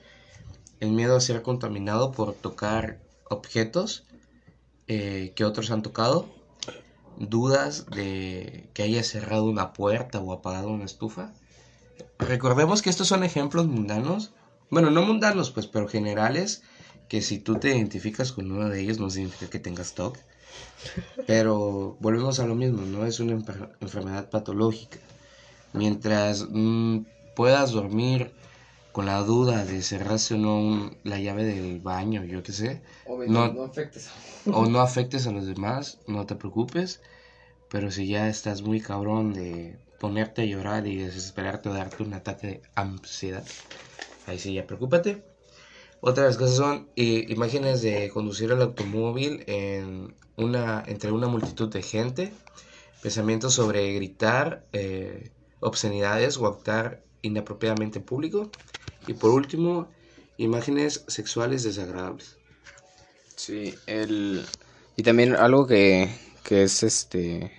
el 0.80 0.91
miedo 0.91 1.15
a 1.15 1.21
ser 1.21 1.41
contaminado 1.41 2.11
por 2.11 2.34
tocar 2.34 2.99
objetos 3.30 4.03
eh, 4.88 5.34
que 5.36 5.45
otros 5.45 5.71
han 5.71 5.82
tocado, 5.82 6.27
dudas 7.17 7.86
de 7.88 8.69
que 8.73 8.84
haya 8.84 9.03
cerrado 9.03 9.45
una 9.45 9.73
puerta 9.73 10.19
o 10.19 10.34
apagado 10.34 10.69
una 10.69 10.86
estufa. 10.86 11.32
Recordemos 12.17 12.82
que 12.82 12.89
estos 12.89 13.07
son 13.07 13.23
ejemplos 13.23 13.67
mundanos, 13.67 14.32
bueno, 14.69 14.89
no 14.91 15.01
mundanos, 15.01 15.51
pues, 15.51 15.67
pero 15.67 15.88
generales, 15.88 16.63
que 17.07 17.21
si 17.21 17.39
tú 17.39 17.55
te 17.55 17.69
identificas 17.75 18.32
con 18.32 18.51
uno 18.51 18.69
de 18.69 18.82
ellos 18.82 18.99
no 18.99 19.09
significa 19.09 19.49
que 19.49 19.59
tengas 19.59 19.93
TOC. 19.93 20.17
Pero 21.27 21.97
volvemos 21.99 22.39
a 22.39 22.45
lo 22.45 22.55
mismo, 22.55 22.82
no 22.84 23.05
es 23.05 23.19
una 23.19 23.34
enfer- 23.34 23.71
enfermedad 23.82 24.30
patológica. 24.30 24.99
Mientras 25.73 26.47
mm, 26.49 26.99
puedas 27.36 27.71
dormir 27.71 28.32
con 28.91 29.05
la 29.05 29.19
duda 29.23 29.65
de 29.65 29.81
cerrarse 29.81 30.35
o 30.35 30.37
no 30.37 30.91
la 31.03 31.19
llave 31.19 31.43
del 31.45 31.79
baño, 31.81 32.23
yo 32.25 32.43
qué 32.43 32.51
sé, 32.53 32.83
No- 33.27 33.53
no 33.53 33.63
afectes. 33.63 34.09
o 34.45 34.65
no 34.65 34.79
afectes 34.81 35.27
a 35.27 35.31
los 35.31 35.45
demás, 35.47 35.99
no 36.07 36.25
te 36.25 36.35
preocupes. 36.35 37.01
Pero 37.69 37.91
si 37.91 38.07
ya 38.07 38.29
estás 38.29 38.61
muy 38.63 38.81
cabrón 38.81 39.33
de 39.33 39.79
ponerte 39.99 40.43
a 40.43 40.45
llorar 40.45 40.87
y 40.87 40.97
desesperarte 40.97 41.69
o 41.69 41.73
darte 41.73 42.03
un 42.03 42.13
ataque 42.13 42.47
de 42.47 42.61
ansiedad, 42.75 43.47
ahí 44.25 44.39
sí 44.39 44.53
ya 44.53 44.67
preocúpate. 44.67 45.23
Otras 46.01 46.37
cosas 46.37 46.57
son 46.57 46.91
eh, 46.95 47.25
imágenes 47.29 47.81
de 47.81 48.09
conducir 48.09 48.51
el 48.51 48.61
automóvil 48.61 49.43
en 49.47 50.15
una, 50.37 50.83
entre 50.87 51.11
una 51.11 51.27
multitud 51.27 51.69
de 51.71 51.81
gente, 51.81 52.37
pensamientos 53.01 53.53
sobre 53.55 53.93
gritar, 53.93 54.67
eh, 54.73 55.33
obscenidades 55.59 56.37
o 56.37 56.47
actuar 56.47 57.05
inapropiadamente 57.21 57.99
en 57.99 58.05
público. 58.05 58.51
Y 59.07 59.13
por 59.13 59.31
último, 59.31 59.87
imágenes 60.37 61.03
sexuales 61.07 61.63
desagradables. 61.63 62.37
Sí, 63.35 63.75
el... 63.87 64.45
Y 64.95 65.03
también 65.03 65.35
algo 65.35 65.65
que, 65.67 66.09
que 66.43 66.63
es 66.63 66.83
este... 66.83 67.51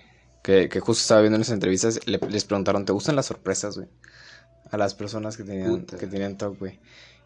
Que, 0.43 0.69
que 0.69 0.79
justo 0.79 1.01
estaba 1.01 1.21
viendo 1.21 1.35
en 1.35 1.43
esas 1.43 1.53
entrevistas, 1.53 1.99
le- 2.07 2.19
les 2.29 2.45
preguntaron, 2.45 2.83
¿te 2.85 2.93
gustan 2.93 3.15
las 3.15 3.27
sorpresas, 3.27 3.77
güey? 3.77 3.87
A 4.71 4.77
las 4.77 4.95
personas 4.95 5.37
que 5.37 5.43
tenían, 5.43 5.69
Puta. 5.81 5.97
que 5.97 6.07
tenían 6.07 6.35
TOC, 6.37 6.57
güey. 6.57 6.79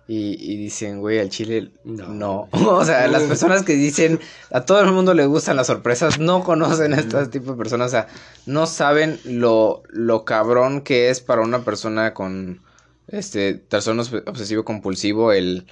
Y, 0.07 0.35
y 0.51 0.57
dicen, 0.57 0.99
güey, 0.99 1.19
al 1.19 1.29
chile, 1.29 1.71
No. 1.85 2.07
no. 2.09 2.49
o 2.51 2.83
sea, 2.83 3.07
las 3.07 3.23
personas 3.23 3.63
que 3.63 3.73
dicen, 3.75 4.19
a 4.51 4.61
todo 4.65 4.81
el 4.81 4.91
mundo 4.91 5.13
le 5.13 5.25
gustan 5.27 5.55
las 5.55 5.67
sorpresas, 5.67 6.19
no 6.19 6.43
conocen 6.43 6.93
a 6.93 6.99
este 6.99 7.27
tipo 7.27 7.53
de 7.53 7.57
personas, 7.57 7.87
o 7.87 7.91
sea, 7.91 8.07
no 8.45 8.67
saben 8.67 9.17
lo, 9.23 9.81
lo 9.89 10.25
cabrón 10.25 10.81
que 10.81 11.09
es 11.09 11.21
para 11.21 11.41
una 11.41 11.63
persona 11.63 12.13
con, 12.13 12.61
este, 13.07 13.53
trastorno 13.55 14.03
obs- 14.03 14.23
obsesivo 14.27 14.63
compulsivo 14.65 15.31
el 15.31 15.65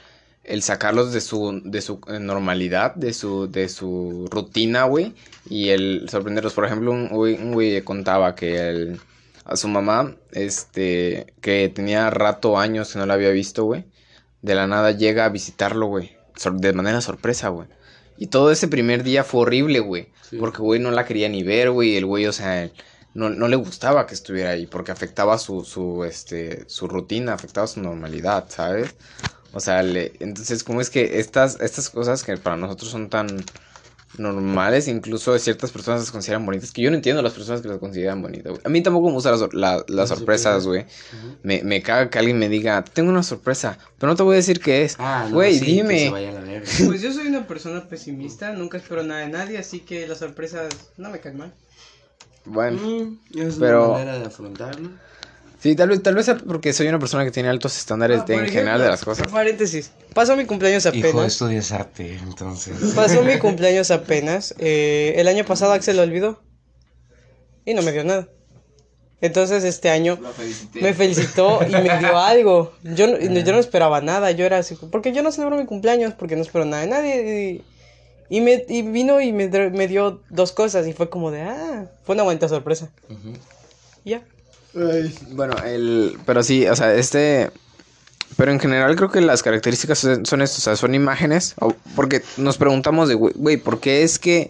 el 0.45 0.61
sacarlos 0.61 1.13
de 1.13 1.21
su, 1.21 1.61
de 1.63 1.81
su 1.81 2.01
eh, 2.09 2.19
normalidad, 2.19 2.93
de 2.95 3.13
su, 3.13 3.49
de 3.49 3.69
su 3.69 4.27
rutina, 4.29 4.83
güey, 4.83 5.13
y 5.49 5.69
el 5.69 6.09
sorprenderlos. 6.09 6.51
Por 6.53 6.65
ejemplo, 6.65 6.91
un 6.91 7.07
güey, 7.07 7.35
un 7.35 7.53
güey 7.53 7.81
contaba 7.83 8.35
que 8.35 8.57
el- 8.57 8.99
a 9.45 9.55
su 9.55 9.69
mamá, 9.69 10.15
este, 10.33 11.33
que 11.39 11.69
tenía 11.73 12.09
rato, 12.09 12.59
años 12.59 12.91
que 12.91 12.99
no 12.99 13.05
la 13.05 13.13
había 13.13 13.29
visto, 13.29 13.63
güey, 13.63 13.85
de 14.41 14.55
la 14.55 14.67
nada 14.67 14.91
llega 14.91 15.23
a 15.23 15.29
visitarlo, 15.29 15.85
güey, 15.87 16.11
de 16.55 16.73
manera 16.73 16.99
sorpresa, 16.99 17.47
güey. 17.47 17.69
Y 18.17 18.27
todo 18.27 18.51
ese 18.51 18.67
primer 18.67 19.03
día 19.03 19.23
fue 19.23 19.41
horrible, 19.43 19.79
güey, 19.79 20.09
Sí. 20.29 20.35
porque, 20.37 20.57
güey, 20.61 20.79
no 20.81 20.91
la 20.91 21.05
quería 21.05 21.29
ni 21.29 21.43
ver, 21.43 21.71
güey, 21.71 21.95
el 21.95 22.05
güey, 22.05 22.25
o 22.27 22.33
sea, 22.33 22.69
no, 23.13 23.29
no 23.29 23.47
le 23.47 23.55
gustaba 23.55 24.07
que 24.07 24.13
estuviera 24.15 24.51
ahí, 24.51 24.65
porque 24.67 24.91
afectaba 24.91 25.37
su, 25.37 25.63
su, 25.63 26.03
este, 26.03 26.63
su 26.67 26.87
rutina, 26.87 27.33
afectaba 27.33 27.67
su 27.67 27.81
normalidad, 27.81 28.45
¿sabes? 28.49 28.95
O 29.53 29.59
sea, 29.59 29.83
le- 29.83 30.13
entonces, 30.19 30.63
¿cómo 30.63 30.81
es 30.81 30.89
que 30.89 31.19
estas, 31.19 31.59
estas 31.61 31.89
cosas 31.89 32.23
que 32.23 32.37
para 32.37 32.57
nosotros 32.57 32.89
son 32.89 33.09
tan 33.09 33.27
normales, 34.17 34.87
incluso 34.87 35.37
ciertas 35.39 35.71
personas 35.71 36.01
las 36.01 36.11
consideran 36.11 36.45
bonitas, 36.45 36.71
que 36.71 36.81
yo 36.83 36.91
no 36.91 36.95
entiendo 36.97 37.19
a 37.21 37.23
las 37.23 37.33
personas 37.33 37.61
que 37.61 37.67
las 37.67 37.79
consideran 37.79 38.21
bonitas, 38.21 38.51
güey. 38.51 38.61
A 38.63 38.69
mí 38.69 38.81
tampoco 38.83 39.07
me 39.07 39.13
gustan 39.13 39.39
las, 39.39 39.53
la- 39.53 39.77
las 39.77 39.89
Las 39.89 40.09
sorpresas, 40.09 40.65
güey. 40.67 40.85
Me, 41.41 41.63
me 41.63 41.81
caga 41.81 42.09
que 42.09 42.19
alguien 42.19 42.37
me 42.37 42.47
diga, 42.47 42.83
tengo 42.83 43.09
una 43.09 43.23
sorpresa, 43.23 43.77
pero 43.97 44.11
no 44.11 44.15
te 44.15 44.23
voy 44.23 44.33
a 44.33 44.37
decir 44.37 44.59
qué 44.59 44.83
es. 44.83 44.95
Ah, 44.99 45.25
no, 45.29 45.35
Güey, 45.35 45.53
sí, 45.57 45.65
que 45.65 45.71
dime. 45.71 45.99
se 45.99 46.09
vaya 46.11 46.29
a 46.29 46.33
la 46.33 46.41
verga. 46.41 46.67
Pues 46.85 47.01
yo 47.01 47.11
soy 47.11 47.27
una 47.27 47.47
persona 47.47 47.87
pesimista, 47.89 48.51
nunca 48.53 48.77
espero 48.77 49.03
nada 49.03 49.21
de 49.21 49.29
nadie, 49.29 49.57
así 49.57 49.79
que 49.79 50.07
las 50.07 50.19
sorpresas 50.19 50.69
no 50.97 51.09
me 51.09 51.19
caen 51.19 51.37
mal. 51.37 51.53
Bueno, 52.45 52.77
Mm, 52.79 53.19
es 53.39 53.55
pero- 53.59 53.85
una 53.85 53.93
manera 53.93 54.19
de 54.19 54.25
afrontarlo. 54.25 54.89
sí, 55.59 55.75
tal 55.75 55.89
vez, 55.89 56.03
tal 56.03 56.15
vez 56.15 56.29
porque 56.45 56.73
soy 56.73 56.87
una 56.87 56.99
persona 56.99 57.23
que 57.23 57.31
tiene 57.31 57.47
altos 57.49 57.77
estándares 57.77 58.21
Ah, 58.21 58.25
de- 58.27 58.35
en 58.35 58.45
general 58.47 58.81
de 58.81 58.87
las 58.89 59.03
cosas. 59.03 59.27
Paréntesis. 59.31 59.91
Pasó 60.13 60.35
mi 60.35 60.45
cumpleaños 60.45 60.85
Hijo, 60.93 61.07
apenas. 61.07 61.31
estudias 61.33 61.71
arte, 61.71 62.17
entonces. 62.21 62.75
Pasó 62.95 63.23
mi 63.23 63.37
cumpleaños 63.39 63.91
apenas. 63.91 64.53
eh, 64.59 65.13
el 65.17 65.27
año 65.27 65.45
pasado 65.45 65.71
Axel 65.73 65.95
lo 65.97 66.03
olvidó. 66.03 66.41
Y 67.65 67.73
no 67.73 67.81
me 67.81 67.91
dio 67.93 68.03
nada. 68.03 68.27
Entonces 69.21 69.63
este 69.63 69.89
año 69.89 70.19
me 70.73 70.93
felicitó 70.93 71.61
y 71.65 71.71
me 71.71 71.97
dio 71.97 72.17
algo. 72.19 72.73
Yo, 72.83 73.07
no- 73.07 73.17
yo 73.17 73.53
no 73.53 73.59
esperaba 73.59 74.01
nada. 74.01 74.31
Yo 74.31 74.45
era 74.45 74.57
así. 74.57 74.75
Porque 74.91 75.13
yo 75.13 75.23
no 75.23 75.31
celebro 75.31 75.55
mi 75.55 75.65
cumpleaños 75.65 76.13
porque 76.13 76.35
no 76.35 76.41
espero 76.41 76.65
nada 76.65 76.81
de 76.83 76.89
nadie. 76.89 77.61
Y, 78.29 78.41
me, 78.41 78.65
y 78.67 78.81
vino 78.81 79.21
y 79.21 79.31
me, 79.31 79.47
me 79.69 79.87
dio 79.87 80.21
dos 80.29 80.51
cosas. 80.51 80.87
Y 80.87 80.93
fue 80.93 81.09
como 81.09 81.31
de, 81.31 81.41
ah, 81.43 81.85
fue 82.05 82.15
una 82.15 82.23
bonita 82.23 82.47
sorpresa. 82.47 82.89
Ya. 84.05 84.21
Bueno, 85.31 85.55
el, 85.65 86.17
pero 86.25 86.41
sí, 86.43 86.65
o 86.67 86.75
sea, 86.75 86.93
este, 86.95 87.51
pero 88.37 88.51
en 88.51 88.59
general 88.59 88.95
creo 88.95 89.11
que 89.11 89.21
las 89.21 89.43
características 89.43 89.99
son 89.99 90.25
son 90.25 90.41
estas, 90.41 90.59
o 90.59 90.61
sea, 90.61 90.75
son 90.75 90.95
imágenes, 90.95 91.53
o- 91.59 91.75
porque 91.95 92.23
nos 92.37 92.57
preguntamos 92.57 93.07
de, 93.07 93.13
güey, 93.15 93.33
güey, 93.37 93.57
¿por 93.57 93.79
qué 93.79 94.01
es 94.03 94.17
que 94.17 94.49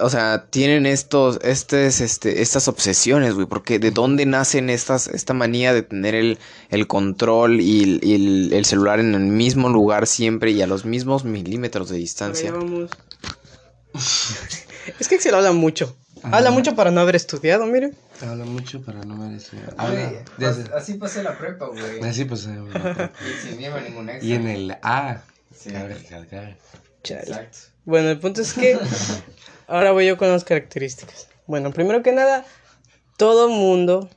o 0.00 0.10
sea, 0.10 0.46
tienen 0.50 0.86
estos, 0.86 1.38
estes, 1.42 2.00
este, 2.00 2.42
estas 2.42 2.68
obsesiones, 2.68 3.34
güey, 3.34 3.46
porque 3.46 3.78
de 3.78 3.90
dónde 3.90 4.26
nacen 4.26 4.70
estas, 4.70 5.06
esta 5.08 5.34
manía 5.34 5.72
de 5.72 5.82
tener 5.82 6.14
el, 6.14 6.38
el 6.70 6.86
control 6.86 7.60
y, 7.60 7.82
el- 7.82 8.00
y 8.02 8.14
el, 8.14 8.52
el 8.52 8.64
celular 8.64 9.00
en 9.00 9.14
el 9.14 9.20
mismo 9.22 9.68
lugar 9.68 10.06
siempre 10.06 10.50
y 10.52 10.62
a 10.62 10.66
los 10.66 10.84
mismos 10.84 11.24
milímetros 11.24 11.88
de 11.88 11.98
distancia. 11.98 12.52
Vamos. 12.52 12.90
es 14.98 15.08
que 15.08 15.16
Axel 15.16 15.34
habla 15.34 15.52
mucho. 15.52 15.96
Habla 16.22 16.50
mucho 16.50 16.74
para 16.74 16.90
no 16.90 17.00
haber 17.00 17.14
estudiado, 17.16 17.64
miren. 17.66 17.96
Habla 18.20 18.44
mucho 18.44 18.82
para 18.82 19.04
no. 19.04 19.16
Güey, 19.16 19.38
Habla. 19.76 20.10
pues, 20.36 20.56
desde- 20.56 20.74
así 20.74 20.94
pasé 20.94 21.22
la 21.22 21.38
prepa, 21.38 21.66
güey. 21.68 22.00
Así 22.08 22.24
pues. 22.24 22.46
eh, 22.46 22.58
Y 22.58 23.48
sin 23.48 23.58
llevar 23.58 23.82
ningún 23.84 24.08
extra. 24.10 24.28
Y 24.28 24.32
en 24.32 24.48
el 24.48 24.70
A. 24.82 25.22
Sí. 25.56 25.70
Cabe 25.70 25.94
recalcar. 25.94 26.56
Chale. 27.04 27.20
Exacto. 27.20 27.58
Bueno, 27.84 28.10
el 28.10 28.18
punto 28.18 28.42
es 28.42 28.52
que 28.52 28.76
ahora 29.68 29.92
voy 29.92 30.06
yo 30.06 30.16
con 30.16 30.28
las 30.28 30.44
características. 30.44 31.28
Bueno, 31.46 31.72
primero 31.72 32.02
que 32.02 32.12
nada, 32.12 32.44
todo 33.16 33.48
mundo, 33.48 34.08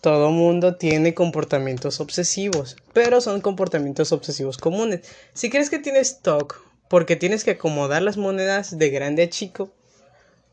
todo 0.00 0.30
mundo 0.30 0.76
tiene 0.76 1.12
comportamientos 1.12 2.00
obsesivos, 2.00 2.76
pero 2.92 3.20
son 3.20 3.40
comportamientos 3.40 4.12
obsesivos 4.12 4.56
comunes. 4.56 5.00
Si 5.34 5.50
crees 5.50 5.68
que 5.68 5.78
tienes 5.78 6.22
TOC, 6.22 6.62
porque 6.88 7.16
tienes 7.16 7.44
que 7.44 7.52
acomodar 7.52 8.02
las 8.02 8.16
monedas 8.16 8.78
de 8.78 8.90
grande 8.90 9.24
a 9.24 9.28
chico, 9.28 9.70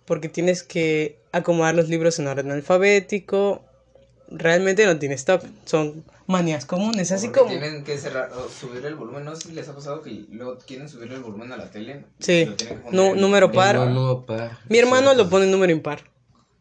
porque 0.06 0.30
tienes 0.30 0.64
que 0.64 1.20
acomodar 1.32 1.76
los 1.76 1.88
libros 1.88 2.20
en 2.20 2.28
orden 2.28 2.52
alfabético, 2.52 3.64
realmente 4.30 4.86
no 4.86 4.98
tienes 4.98 5.26
TOC, 5.26 5.44
son 5.66 6.04
manías 6.28 6.66
comunes, 6.66 7.12
así 7.12 7.28
Porque 7.28 7.40
como... 7.40 7.52
Tienen 7.52 7.84
que 7.84 7.98
cerrar, 7.98 8.32
o 8.34 8.48
subir 8.50 8.86
el 8.86 8.96
volumen. 8.96 9.26
No 9.26 9.36
sé 9.36 9.50
si 9.50 9.52
les 9.54 9.68
ha 9.70 9.76
pasado 9.76 10.02
que 10.02 10.26
luego 10.30 10.58
quieren 10.66 10.88
subir 10.90 11.12
el 11.12 11.22
volumen 11.22 11.52
a 11.52 11.58
la 11.58 11.70
tele. 11.70 12.06
Sí. 12.20 12.46
Lo 12.46 12.56
tienen 12.56 12.78
que 12.78 12.84
poner 12.84 13.00
Nu- 13.00 13.14
en- 13.16 13.22
número 13.22 13.52
par. 13.52 13.76
No, 13.76 13.86
no, 13.90 14.26
pa. 14.26 14.58
Mi 14.70 14.78
hermano 14.80 15.14
lo 15.14 15.30
pone 15.30 15.46
en 15.46 15.52
número 15.52 15.72
impar. 15.72 16.04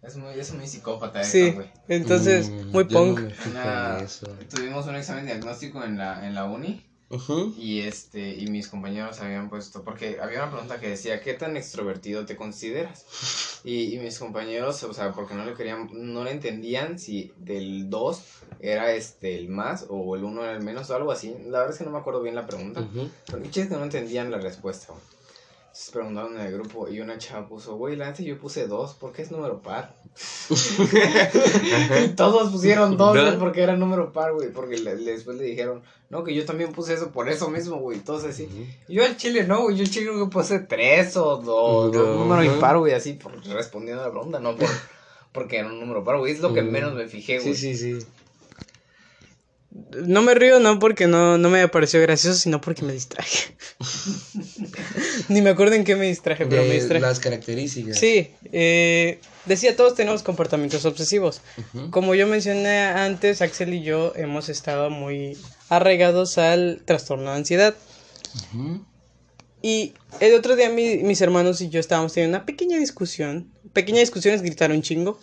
Es 0.02 0.16
muy, 0.16 0.34
es 0.38 0.52
muy 0.52 0.66
psicópata 0.66 1.20
eso, 1.20 1.30
Sí, 1.30 1.50
güey. 1.52 1.68
entonces, 1.88 2.50
Mm, 2.50 2.70
muy 2.72 2.84
punk. 2.84 3.20
No 3.20 3.50
Una- 3.52 3.98
tuvimos 4.50 4.84
un 4.86 4.96
examen 4.96 5.26
diagnóstico 5.26 5.84
en 5.84 5.96
la, 5.96 6.26
en 6.26 6.34
la 6.34 6.44
uni 6.44 6.84
Y 7.58 7.80
este 7.80 8.34
y 8.34 8.46
mis 8.46 8.68
compañeros 8.68 9.20
habían 9.20 9.50
puesto 9.50 9.82
porque 9.82 10.18
había 10.20 10.42
una 10.42 10.50
pregunta 10.50 10.80
que 10.80 10.88
decía 10.88 11.20
¿qué 11.20 11.34
tan 11.34 11.56
extrovertido 11.56 12.24
te 12.24 12.36
consideras? 12.36 13.06
Y, 13.64 13.94
y 13.94 14.00
mis 14.00 14.18
compañeros, 14.18 14.82
o 14.82 14.92
sea, 14.92 15.12
porque 15.12 15.34
no 15.34 15.44
le 15.44 15.54
querían 15.54 15.88
no 15.92 16.24
le 16.24 16.32
entendían 16.32 16.98
si 16.98 17.32
del 17.36 17.88
2 17.90 18.22
era 18.58 18.92
este 18.92 19.38
el 19.38 19.48
más 19.48 19.86
o 19.88 20.16
el 20.16 20.24
1 20.24 20.42
era 20.42 20.56
el 20.56 20.64
menos 20.64 20.90
o 20.90 20.96
algo 20.96 21.12
así. 21.12 21.32
La 21.46 21.58
verdad 21.58 21.70
es 21.70 21.78
que 21.78 21.84
no 21.84 21.92
me 21.92 21.98
acuerdo 21.98 22.22
bien 22.22 22.34
la 22.34 22.44
pregunta. 22.44 22.84
Pero 23.26 23.38
el 23.38 23.44
chiste 23.44 23.60
es 23.60 23.68
que 23.68 23.76
no 23.76 23.84
entendían 23.84 24.32
la 24.32 24.38
respuesta, 24.38 24.92
Entonces 25.74 25.90
preguntaron 25.90 26.38
en 26.38 26.46
el 26.46 26.52
grupo 26.52 26.86
y 26.86 27.00
una 27.00 27.16
chava 27.16 27.48
puso, 27.48 27.76
güey, 27.76 27.96
la 27.96 28.12
yo 28.12 28.36
puse 28.38 28.66
dos, 28.66 28.92
¿por 28.92 29.12
qué 29.12 29.22
es 29.22 29.30
número 29.30 29.62
par? 29.62 29.94
y 32.04 32.08
todos 32.16 32.50
pusieron 32.52 32.98
dos, 32.98 33.16
güey, 33.16 33.32
¿No? 33.32 33.38
porque 33.38 33.62
era 33.62 33.74
número 33.76 34.12
par, 34.12 34.34
güey, 34.34 34.50
porque 34.52 34.76
le- 34.76 34.96
le- 34.96 35.12
después 35.12 35.38
le 35.38 35.44
dijeron, 35.44 35.82
no, 36.10 36.24
que 36.24 36.34
yo 36.34 36.44
también 36.44 36.72
puse 36.72 36.92
eso 36.92 37.10
por 37.10 37.30
eso 37.30 37.48
mismo, 37.48 37.76
güey, 37.78 37.96
entonces. 37.98 38.38
Y 38.40 38.68
Yo 38.88 39.02
al 39.02 39.16
chile 39.16 39.44
no, 39.44 39.62
güey, 39.62 39.76
yo 39.76 39.84
al 39.84 39.90
chile 39.90 40.10
que 40.12 40.26
puse 40.30 40.58
tres 40.58 41.16
o 41.16 41.38
dos, 41.38 41.94
No, 41.94 42.02
número 42.18 42.42
ajá. 42.42 42.54
impar, 42.54 42.76
güey, 42.78 42.92
así, 42.92 43.14
por, 43.14 43.32
respondiendo 43.46 44.02
a 44.02 44.06
la 44.08 44.12
pregunta, 44.12 44.40
no 44.40 44.54
por, 44.56 44.68
porque 45.32 45.56
era 45.56 45.68
un 45.68 45.80
número 45.80 46.04
par, 46.04 46.18
güey, 46.18 46.32
es 46.34 46.40
lo 46.40 46.52
que 46.52 46.60
menos 46.60 46.92
me 46.94 47.08
fijé, 47.08 47.38
güey. 47.38 47.54
Sí, 47.54 47.74
sí, 47.76 47.98
sí. 48.00 48.06
No 50.04 50.20
me 50.22 50.34
río 50.34 50.60
no 50.60 50.78
porque 50.78 51.06
no, 51.06 51.38
no 51.38 51.48
me 51.48 51.66
pareció 51.68 52.00
gracioso, 52.02 52.38
sino 52.38 52.60
porque 52.60 52.82
me 52.82 52.92
distraje. 52.92 53.56
Ni 55.28 55.40
me 55.42 55.50
acuerdo 55.50 55.74
en 55.76 55.84
qué 55.84 55.96
me 55.96 56.06
distraje, 56.06 56.46
pero 56.46 56.62
me 56.62 56.74
distraje. 56.74 57.00
las 57.00 57.20
características. 57.20 57.98
Sí, 57.98 58.30
eh, 58.52 59.18
decía, 59.46 59.74
todos 59.76 59.94
tenemos 59.94 60.22
comportamientos 60.22 60.84
obsesivos. 60.84 61.40
Como 61.90 62.14
yo 62.14 62.26
mencioné 62.26 62.80
antes, 62.80 63.40
Axel 63.42 63.72
y 63.74 63.82
yo 63.82 64.12
hemos 64.16 64.48
estado 64.48 64.90
muy 64.90 65.38
arraigados 65.68 66.36
al 66.38 66.82
trastorno 66.84 67.30
de 67.30 67.36
ansiedad. 67.38 67.74
Y 69.62 69.94
el 70.20 70.34
otro 70.34 70.56
día 70.56 70.68
mi- 70.70 70.98
mis 70.98 71.20
hermanos 71.20 71.60
y 71.60 71.68
yo 71.68 71.78
estábamos 71.80 72.12
teniendo 72.12 72.36
una 72.38 72.46
pequeña 72.46 72.78
discusión. 72.78 73.52
Pequeña 73.72 74.00
discusión 74.00 74.34
es 74.34 74.42
gritar 74.42 74.70
un 74.72 74.82
chingo. 74.82 75.18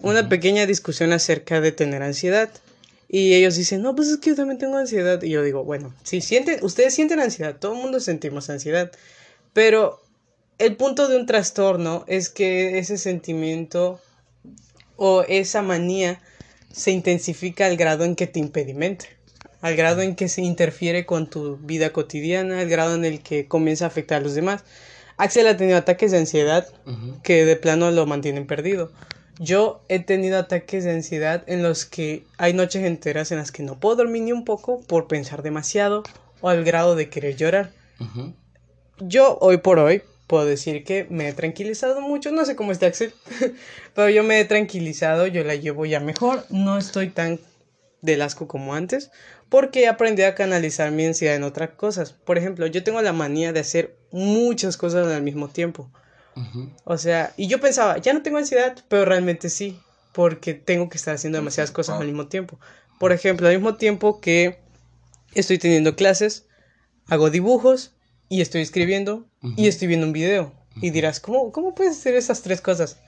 Una 0.00 0.28
pequeña 0.28 0.66
discusión 0.66 1.12
acerca 1.12 1.60
de 1.60 1.72
tener 1.72 2.02
ansiedad. 2.02 2.50
Y 3.12 3.34
ellos 3.34 3.56
dicen, 3.56 3.82
no, 3.82 3.96
pues 3.96 4.06
es 4.06 4.18
que 4.18 4.30
yo 4.30 4.36
también 4.36 4.58
tengo 4.58 4.76
ansiedad. 4.76 5.20
Y 5.20 5.30
yo 5.30 5.42
digo, 5.42 5.64
bueno, 5.64 5.92
si 6.04 6.20
sienten, 6.20 6.64
ustedes 6.64 6.94
sienten 6.94 7.18
ansiedad, 7.18 7.56
todo 7.58 7.72
el 7.72 7.80
mundo 7.80 7.98
sentimos 7.98 8.48
ansiedad. 8.50 8.92
Pero 9.52 10.00
el 10.58 10.76
punto 10.76 11.08
de 11.08 11.16
un 11.16 11.26
trastorno 11.26 12.04
es 12.06 12.30
que 12.30 12.78
ese 12.78 12.98
sentimiento 12.98 14.00
o 14.94 15.24
esa 15.26 15.60
manía 15.60 16.20
se 16.70 16.92
intensifica 16.92 17.66
al 17.66 17.76
grado 17.76 18.04
en 18.04 18.14
que 18.14 18.28
te 18.28 18.38
impedimenta, 18.38 19.06
al 19.60 19.74
grado 19.74 20.02
en 20.02 20.14
que 20.14 20.28
se 20.28 20.42
interfiere 20.42 21.04
con 21.04 21.28
tu 21.28 21.56
vida 21.56 21.92
cotidiana, 21.92 22.60
al 22.60 22.68
grado 22.68 22.94
en 22.94 23.04
el 23.04 23.24
que 23.24 23.48
comienza 23.48 23.86
a 23.86 23.88
afectar 23.88 24.18
a 24.18 24.24
los 24.24 24.36
demás. 24.36 24.62
Axel 25.16 25.48
ha 25.48 25.56
tenido 25.56 25.78
ataques 25.78 26.12
de 26.12 26.18
ansiedad 26.18 26.68
que 27.24 27.44
de 27.44 27.56
plano 27.56 27.90
lo 27.90 28.06
mantienen 28.06 28.46
perdido. 28.46 28.92
Yo 29.42 29.80
he 29.88 30.00
tenido 30.00 30.38
ataques 30.38 30.84
de 30.84 30.90
ansiedad 30.90 31.44
en 31.46 31.62
los 31.62 31.86
que 31.86 32.26
hay 32.36 32.52
noches 32.52 32.84
enteras 32.84 33.32
en 33.32 33.38
las 33.38 33.50
que 33.50 33.62
no 33.62 33.80
puedo 33.80 33.96
dormir 33.96 34.24
ni 34.24 34.32
un 34.32 34.44
poco 34.44 34.82
por 34.82 35.08
pensar 35.08 35.42
demasiado 35.42 36.02
o 36.42 36.50
al 36.50 36.62
grado 36.62 36.94
de 36.94 37.08
querer 37.08 37.36
llorar. 37.36 37.70
Yo 38.98 39.38
hoy 39.40 39.56
por 39.56 39.78
hoy 39.78 40.02
puedo 40.26 40.44
decir 40.44 40.84
que 40.84 41.06
me 41.08 41.26
he 41.26 41.32
tranquilizado 41.32 42.02
mucho, 42.02 42.30
no 42.32 42.44
sé 42.44 42.54
cómo 42.54 42.70
está 42.70 42.84
Axel, 42.84 43.14
pero 43.94 44.10
yo 44.10 44.22
me 44.24 44.40
he 44.40 44.44
tranquilizado, 44.44 45.26
yo 45.26 45.42
la 45.42 45.54
llevo 45.54 45.86
ya 45.86 46.00
mejor, 46.00 46.44
no 46.50 46.76
estoy 46.76 47.08
tan 47.08 47.40
del 48.02 48.20
asco 48.20 48.46
como 48.46 48.74
antes, 48.74 49.10
porque 49.48 49.84
he 49.84 49.88
aprendido 49.88 50.28
a 50.28 50.34
canalizar 50.34 50.90
mi 50.90 51.06
ansiedad 51.06 51.36
en 51.36 51.44
otras 51.44 51.70
cosas. 51.70 52.12
Por 52.12 52.36
ejemplo, 52.36 52.66
yo 52.66 52.84
tengo 52.84 53.00
la 53.00 53.14
manía 53.14 53.54
de 53.54 53.60
hacer 53.60 53.96
muchas 54.10 54.76
cosas 54.76 55.06
al 55.06 55.22
mismo 55.22 55.48
tiempo. 55.48 55.90
O 56.84 56.96
sea, 56.96 57.32
y 57.36 57.48
yo 57.48 57.60
pensaba, 57.60 57.98
ya 57.98 58.12
no 58.12 58.22
tengo 58.22 58.38
ansiedad, 58.38 58.76
pero 58.88 59.04
realmente 59.04 59.50
sí, 59.50 59.78
porque 60.12 60.54
tengo 60.54 60.88
que 60.88 60.96
estar 60.96 61.14
haciendo 61.14 61.38
demasiadas 61.38 61.70
cosas 61.70 62.00
al 62.00 62.06
mismo 62.06 62.28
tiempo. 62.28 62.58
Por 62.98 63.12
ejemplo, 63.12 63.48
al 63.48 63.54
mismo 63.54 63.76
tiempo 63.76 64.20
que 64.20 64.58
estoy 65.34 65.58
teniendo 65.58 65.96
clases, 65.96 66.46
hago 67.08 67.30
dibujos 67.30 67.92
y 68.28 68.40
estoy 68.40 68.62
escribiendo 68.62 69.26
y 69.56 69.68
estoy 69.68 69.88
viendo 69.88 70.06
un 70.06 70.12
video. 70.12 70.52
Y 70.80 70.90
dirás, 70.90 71.20
¿cómo, 71.20 71.52
¿cómo 71.52 71.74
puedes 71.74 71.98
hacer 71.98 72.14
esas 72.14 72.42
tres 72.42 72.60
cosas? 72.60 72.98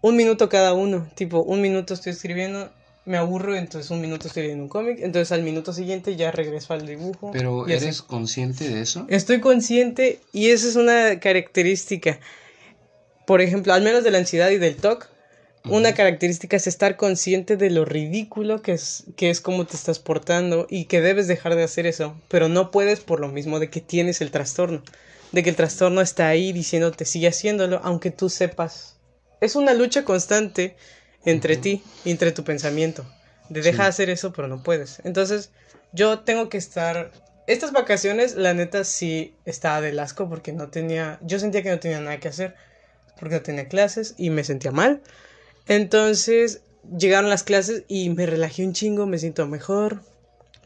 Un 0.00 0.16
minuto 0.16 0.48
cada 0.48 0.74
uno, 0.74 1.08
tipo, 1.14 1.42
un 1.42 1.60
minuto 1.60 1.94
estoy 1.94 2.12
escribiendo, 2.12 2.70
me 3.04 3.16
aburro, 3.16 3.56
entonces 3.56 3.90
un 3.90 4.00
minuto 4.00 4.28
estoy 4.28 4.44
leyendo 4.44 4.64
un 4.64 4.68
cómic, 4.68 4.98
entonces 5.00 5.32
al 5.32 5.42
minuto 5.42 5.72
siguiente 5.72 6.16
ya 6.16 6.30
regreso 6.30 6.72
al 6.72 6.86
dibujo. 6.86 7.30
Pero 7.32 7.64
así. 7.64 7.72
¿eres 7.72 8.02
consciente 8.02 8.68
de 8.68 8.80
eso? 8.82 9.06
Estoy 9.08 9.40
consciente 9.40 10.20
y 10.32 10.50
esa 10.50 10.68
es 10.68 10.76
una 10.76 11.18
característica. 11.20 12.20
Por 13.26 13.40
ejemplo, 13.40 13.72
al 13.72 13.82
menos 13.82 14.04
de 14.04 14.10
la 14.10 14.18
ansiedad 14.18 14.50
y 14.50 14.58
del 14.58 14.76
TOC, 14.76 15.08
una 15.66 15.94
característica 15.94 16.58
es 16.58 16.66
estar 16.66 16.96
consciente 16.96 17.56
de 17.56 17.70
lo 17.70 17.86
ridículo 17.86 18.60
que 18.60 18.72
es, 18.72 19.04
que 19.16 19.30
es 19.30 19.40
cómo 19.40 19.66
te 19.66 19.76
estás 19.76 19.98
portando 19.98 20.66
y 20.68 20.84
que 20.84 21.00
debes 21.00 21.26
dejar 21.26 21.54
de 21.54 21.62
hacer 21.62 21.86
eso, 21.86 22.20
pero 22.28 22.50
no 22.50 22.70
puedes 22.70 23.00
por 23.00 23.20
lo 23.20 23.28
mismo 23.28 23.58
de 23.60 23.70
que 23.70 23.80
tienes 23.80 24.20
el 24.20 24.30
trastorno, 24.30 24.82
de 25.32 25.42
que 25.42 25.50
el 25.50 25.56
trastorno 25.56 26.02
está 26.02 26.28
ahí 26.28 26.52
diciéndote 26.52 27.06
sigue 27.06 27.28
haciéndolo, 27.28 27.80
aunque 27.82 28.10
tú 28.10 28.28
sepas. 28.28 28.96
Es 29.40 29.56
una 29.56 29.72
lucha 29.72 30.04
constante 30.04 30.76
entre 31.24 31.56
ti 31.56 31.82
y 32.04 32.10
entre 32.10 32.32
tu 32.32 32.44
pensamiento, 32.44 33.06
de 33.48 33.62
deja 33.62 33.84
de 33.84 33.88
hacer 33.88 34.10
eso, 34.10 34.34
pero 34.34 34.48
no 34.48 34.62
puedes. 34.62 35.00
Entonces, 35.04 35.50
yo 35.92 36.20
tengo 36.20 36.50
que 36.50 36.58
estar 36.58 37.10
estas 37.46 37.72
vacaciones, 37.72 38.36
la 38.36 38.54
neta, 38.54 38.84
sí 38.84 39.34
estaba 39.44 39.80
del 39.80 39.98
asco 39.98 40.28
porque 40.28 40.52
no 40.52 40.68
tenía. 40.68 41.18
Yo 41.22 41.38
sentía 41.38 41.62
que 41.62 41.70
no 41.70 41.78
tenía 41.78 42.00
nada 42.00 42.18
que 42.18 42.28
hacer. 42.28 42.54
Porque 43.18 43.36
no 43.36 43.42
tenía 43.42 43.68
clases 43.68 44.14
y 44.16 44.30
me 44.30 44.44
sentía 44.44 44.72
mal. 44.72 45.02
Entonces 45.66 46.62
llegaron 46.98 47.30
las 47.30 47.42
clases 47.42 47.84
y 47.88 48.10
me 48.10 48.26
relajé 48.26 48.64
un 48.64 48.72
chingo, 48.72 49.06
me 49.06 49.18
siento 49.18 49.46
mejor. 49.46 50.02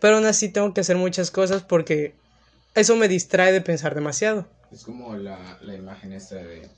Pero 0.00 0.16
aún 0.16 0.26
así 0.26 0.48
tengo 0.48 0.72
que 0.74 0.80
hacer 0.80 0.96
muchas 0.96 1.30
cosas 1.30 1.62
porque 1.62 2.14
eso 2.74 2.96
me 2.96 3.08
distrae 3.08 3.52
de 3.52 3.60
pensar 3.60 3.94
demasiado. 3.94 4.46
Es 4.72 4.84
como 4.84 5.16
la, 5.16 5.58
la 5.62 5.74
imagen 5.74 6.12
esta 6.12 6.36
de... 6.36 6.68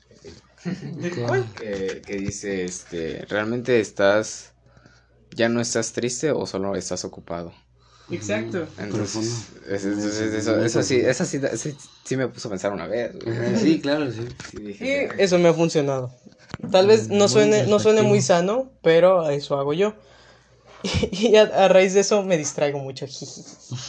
¿Cuál? 1.25 1.45
que, 1.55 2.01
que 2.05 2.15
dice, 2.17 2.63
este, 2.63 3.25
¿realmente 3.25 3.79
estás, 3.79 4.53
ya 5.35 5.49
no 5.49 5.61
estás 5.61 5.93
triste 5.93 6.31
o 6.31 6.45
solo 6.45 6.75
estás 6.75 7.03
ocupado? 7.05 7.53
Exacto. 8.11 8.67
Entonces, 8.77 9.13
Profundo. 9.13 9.31
es- 9.69 9.85
es- 9.85 10.05
es- 10.05 10.33
eso, 10.33 10.63
eso 10.63 10.83
sí, 10.83 10.95
eso 10.97 11.25
sí, 11.25 11.39
sí, 11.55 11.75
sí 12.05 12.17
me 12.17 12.27
puso 12.27 12.47
a 12.47 12.51
pensar 12.51 12.73
una 12.73 12.87
vez. 12.87 13.11
güey. 13.13 13.57
Sí, 13.57 13.79
claro, 13.81 14.11
sí. 14.11 14.27
Sí, 14.51 14.77
Y 14.81 15.21
eso 15.21 15.39
me 15.39 15.49
ha 15.49 15.53
funcionado. 15.53 16.11
Tal 16.71 16.87
vez 16.87 17.09
no 17.09 17.27
suene, 17.27 17.65
no 17.67 17.79
suene 17.79 18.01
muy 18.01 18.21
sano, 18.21 18.71
pero 18.81 19.29
eso 19.29 19.57
hago 19.57 19.73
yo. 19.73 19.93
Y 21.11 21.35
a, 21.35 21.43
a 21.43 21.67
raíz 21.67 21.93
de 21.93 22.01
eso 22.01 22.23
me 22.23 22.37
distraigo 22.37 22.79
mucho. 22.79 23.05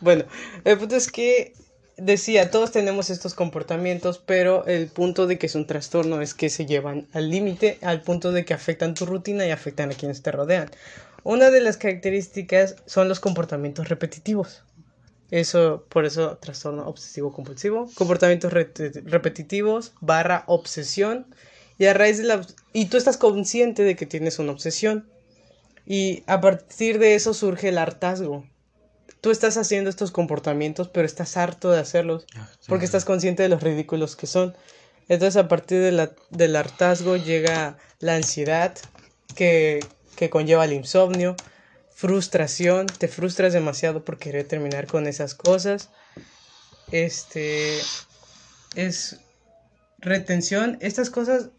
bueno, 0.00 0.24
el 0.64 0.78
punto 0.78 0.96
es 0.96 1.10
que 1.10 1.54
decía, 1.96 2.50
todos 2.50 2.72
tenemos 2.72 3.10
estos 3.10 3.34
comportamientos, 3.34 4.18
pero 4.24 4.66
el 4.66 4.88
punto 4.88 5.26
de 5.26 5.38
que 5.38 5.46
es 5.46 5.54
un 5.54 5.66
trastorno 5.66 6.20
es 6.20 6.34
que 6.34 6.48
se 6.50 6.66
llevan 6.66 7.06
al 7.12 7.30
límite, 7.30 7.78
al 7.82 8.02
punto 8.02 8.32
de 8.32 8.44
que 8.44 8.54
afectan 8.54 8.94
tu 8.94 9.06
rutina 9.06 9.46
y 9.46 9.50
afectan 9.50 9.90
a 9.90 9.94
quienes 9.94 10.22
te 10.22 10.32
rodean. 10.32 10.70
Una 11.24 11.50
de 11.50 11.60
las 11.60 11.76
características 11.76 12.76
son 12.86 13.08
los 13.08 13.20
comportamientos 13.20 13.88
repetitivos. 13.88 14.62
Eso, 15.30 15.86
por 15.88 16.04
eso, 16.04 16.36
trastorno 16.38 16.86
obsesivo 16.86 17.32
compulsivo, 17.32 17.90
comportamientos 17.94 18.52
re- 18.52 18.70
repetitivos, 19.04 19.92
barra 20.00 20.44
obsesión, 20.46 21.26
y 21.78 21.86
a 21.86 21.94
raíz 21.94 22.18
de 22.18 22.24
la... 22.24 22.46
Y 22.74 22.86
tú 22.86 22.96
estás 22.98 23.16
consciente 23.16 23.82
de 23.82 23.96
que 23.96 24.04
tienes 24.04 24.38
una 24.38 24.52
obsesión, 24.52 25.08
y 25.86 26.22
a 26.26 26.40
partir 26.40 26.98
de 26.98 27.14
eso 27.14 27.32
surge 27.34 27.70
el 27.70 27.78
hartazgo. 27.78 28.46
Tú 29.20 29.30
estás 29.30 29.56
haciendo 29.56 29.88
estos 29.88 30.10
comportamientos, 30.10 30.88
pero 30.88 31.06
estás 31.06 31.36
harto 31.36 31.70
de 31.70 31.78
hacerlos, 31.78 32.26
porque 32.68 32.84
estás 32.84 33.04
consciente 33.04 33.42
de 33.42 33.48
los 33.48 33.62
ridículos 33.62 34.16
que 34.16 34.26
son. 34.26 34.54
Entonces, 35.08 35.36
a 35.36 35.48
partir 35.48 35.80
de 35.80 35.92
la- 35.92 36.12
del 36.30 36.56
hartazgo 36.56 37.16
llega 37.16 37.78
la 38.00 38.16
ansiedad, 38.16 38.74
que, 39.34 39.80
que 40.16 40.30
conlleva 40.30 40.64
el 40.64 40.72
insomnio, 40.72 41.36
frustración, 41.94 42.86
te 42.86 43.08
frustras 43.08 43.52
demasiado 43.52 44.04
por 44.04 44.18
querer 44.18 44.46
terminar 44.46 44.86
con 44.86 45.06
esas 45.06 45.34
cosas. 45.34 45.90
Este 46.90 47.78
es 48.74 49.20
retención, 49.98 50.78
estas 50.80 51.10
cosas, 51.10 51.50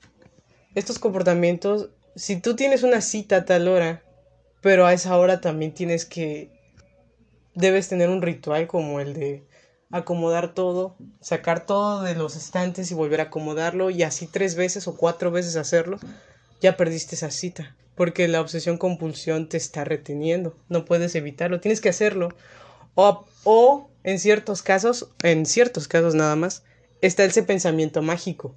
estos 0.76 1.00
comportamientos, 1.00 1.90
si 2.16 2.40
tú 2.40 2.56
tienes 2.56 2.84
una 2.84 3.02
cita 3.02 3.38
a 3.38 3.46
tal 3.46 3.68
hora, 3.68 4.04
pero 4.62 4.86
a 4.86 4.94
esa 4.94 5.18
hora 5.18 5.42
también 5.42 5.74
tienes 5.74 6.06
que, 6.06 6.52
debes 7.56 7.88
tener 7.88 8.10
un 8.10 8.22
ritual 8.22 8.68
como 8.68 9.00
el 9.00 9.14
de 9.14 9.44
acomodar 9.92 10.54
todo, 10.54 10.96
sacar 11.22 11.66
todo 11.66 12.02
de 12.02 12.16
los 12.16 12.36
estantes 12.36 12.90
y 12.92 12.96
volver 12.96 13.22
a 13.22 13.26
acomodarlo 13.26 13.92
y 13.92 14.04
así 14.04 14.28
tres 14.28 14.56
veces 14.56 14.88
o 14.88 14.98
cuatro 14.98 15.32
veces 15.32 15.56
hacerlo, 15.56 16.00
ya 16.62 16.78
perdiste 16.78 17.16
esa 17.16 17.30
cita, 17.30 17.76
porque 17.96 18.28
la 18.28 18.42
obsesión 18.42 18.78
compulsión 18.78 19.48
te 19.50 19.58
está 19.58 19.84
reteniendo, 19.84 20.56
no 20.70 20.86
puedes 20.86 21.14
evitarlo, 21.16 21.60
tienes 21.60 21.82
que 21.82 21.90
hacerlo. 21.90 22.30
O, 22.96 23.26
o 23.44 23.90
en 24.04 24.20
ciertos 24.20 24.62
casos, 24.62 25.10
en 25.24 25.46
ciertos 25.46 25.88
casos 25.88 26.16
nada 26.16 26.36
más, 26.36 26.64
está 27.02 27.24
ese 27.24 27.44
pensamiento 27.44 28.02
mágico. 28.02 28.56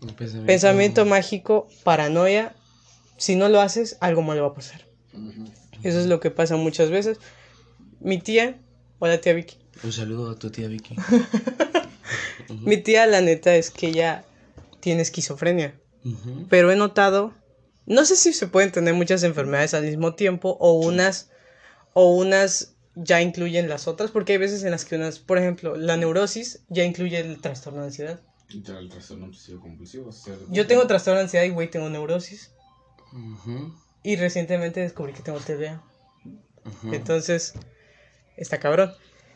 Pensamiento- 0.00 0.46
Pensamiento 0.46 1.04
mágico, 1.06 1.68
paranoia, 1.84 2.54
si 3.16 3.34
no 3.36 3.48
lo 3.48 3.60
haces, 3.60 3.96
algo 4.00 4.22
malo 4.22 4.42
va 4.42 4.48
a 4.48 4.54
pasar. 4.54 4.82
Eso 5.82 6.00
es 6.00 6.06
lo 6.06 6.20
que 6.20 6.30
pasa 6.30 6.56
muchas 6.56 6.90
veces. 6.90 7.18
Mi 8.00 8.18
tía, 8.18 8.58
hola 8.98 9.20
tía 9.20 9.32
Vicky. 9.32 9.56
Un 9.82 9.92
saludo 9.92 10.30
a 10.30 10.38
tu 10.38 10.50
tía 10.50 10.68
Vicky. 10.68 10.96
Mi 12.62 12.76
tía, 12.76 13.06
la 13.06 13.20
neta, 13.20 13.56
es 13.56 13.70
que 13.70 13.88
ella 13.88 14.24
tiene 14.80 15.02
esquizofrenia. 15.02 15.74
Pero 16.48 16.70
he 16.70 16.76
notado, 16.76 17.34
no 17.86 18.04
sé 18.04 18.16
si 18.16 18.32
se 18.32 18.46
pueden 18.48 18.72
tener 18.72 18.94
muchas 18.94 19.22
enfermedades 19.22 19.74
al 19.74 19.84
mismo 19.84 20.14
tiempo 20.14 20.56
o 20.60 20.72
unas, 20.74 21.30
o 21.92 22.14
unas 22.14 22.74
ya 22.94 23.20
incluyen 23.22 23.68
las 23.68 23.86
otras, 23.88 24.10
porque 24.10 24.32
hay 24.32 24.38
veces 24.38 24.64
en 24.64 24.70
las 24.70 24.84
que 24.84 24.96
unas, 24.96 25.18
por 25.18 25.38
ejemplo, 25.38 25.76
la 25.76 25.96
neurosis 25.96 26.60
ya 26.68 26.84
incluye 26.84 27.18
el 27.20 27.40
trastorno 27.40 27.80
de 27.80 27.86
ansiedad. 27.86 28.20
Entra 28.48 28.78
el 28.78 28.88
trastorno 28.88 29.26
obsesivo 29.26 29.60
compulsivo. 29.60 30.10
Yo 30.50 30.66
tengo 30.66 30.86
trastorno 30.86 31.18
de 31.18 31.24
ansiedad 31.24 31.44
y 31.44 31.50
güey, 31.50 31.70
tengo 31.70 31.88
neurosis. 31.90 32.50
Y 34.02 34.16
recientemente 34.16 34.80
descubrí 34.80 35.12
que 35.12 35.22
tengo 35.22 35.40
TDA. 35.40 35.82
Entonces, 36.92 37.54
está 38.36 38.58
cabrón. 38.58 38.92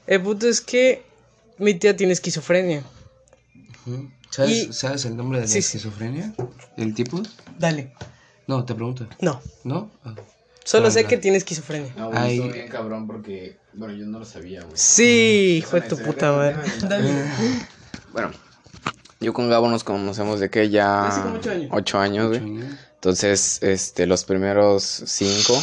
El 0.07 0.23
punto 0.23 0.49
es 0.49 0.61
que 0.61 1.03
mi 1.59 1.75
tía 1.75 1.97
tiene 1.97 2.13
esquizofrenia. 2.13 2.83
¿Sabes, 4.31 4.51
Y- 4.69 4.73
¿Sabes 4.73 5.05
el 5.05 5.17
nombre 5.17 5.41
de 5.41 5.47
la 5.47 5.49
Sí, 5.53 5.61
sí. 5.63 5.77
esquizofrenia? 5.79 6.33
¿El 6.77 6.95
tipo? 6.95 7.21
Dale. 7.59 7.93
No, 8.51 8.65
te 8.65 8.75
pregunto. 8.75 9.07
No. 9.21 9.41
¿No? 9.63 9.89
Ah. 10.05 10.13
Solo 10.65 10.91
sé 10.91 11.05
que 11.05 11.17
tiene 11.17 11.37
esquizofrenia. 11.37 11.93
No, 11.97 12.11
güey, 12.11 12.39
estuvo 12.39 12.53
bien 12.53 12.69
cabrón 12.69 13.07
porque, 13.07 13.59
bueno, 13.75 13.95
yo 13.95 14.07
no 14.07 14.19
lo 14.19 14.25
sabía, 14.25 14.63
güey. 14.63 14.73
Sí, 14.75 15.59
hijo 15.59 15.77
de 15.77 15.83
tu 15.83 15.97
puta 15.97 16.33
madre. 16.33 16.57
Bueno, 18.13 18.33
yo 19.21 19.33
con 19.33 19.49
Gabo 19.49 19.69
nos 19.69 19.85
conocemos 19.85 20.41
de 20.41 20.51
que 20.51 20.69
ya 20.69 21.07
Hace 21.07 21.21
como 21.23 21.37
ocho 21.37 21.51
años. 21.53 21.69
ocho 21.71 21.99
años, 22.01 22.27
güey. 22.27 22.61
Entonces, 22.95 23.63
este, 23.63 24.05
los 24.09 24.25
primeros 24.25 24.83
cinco, 25.07 25.57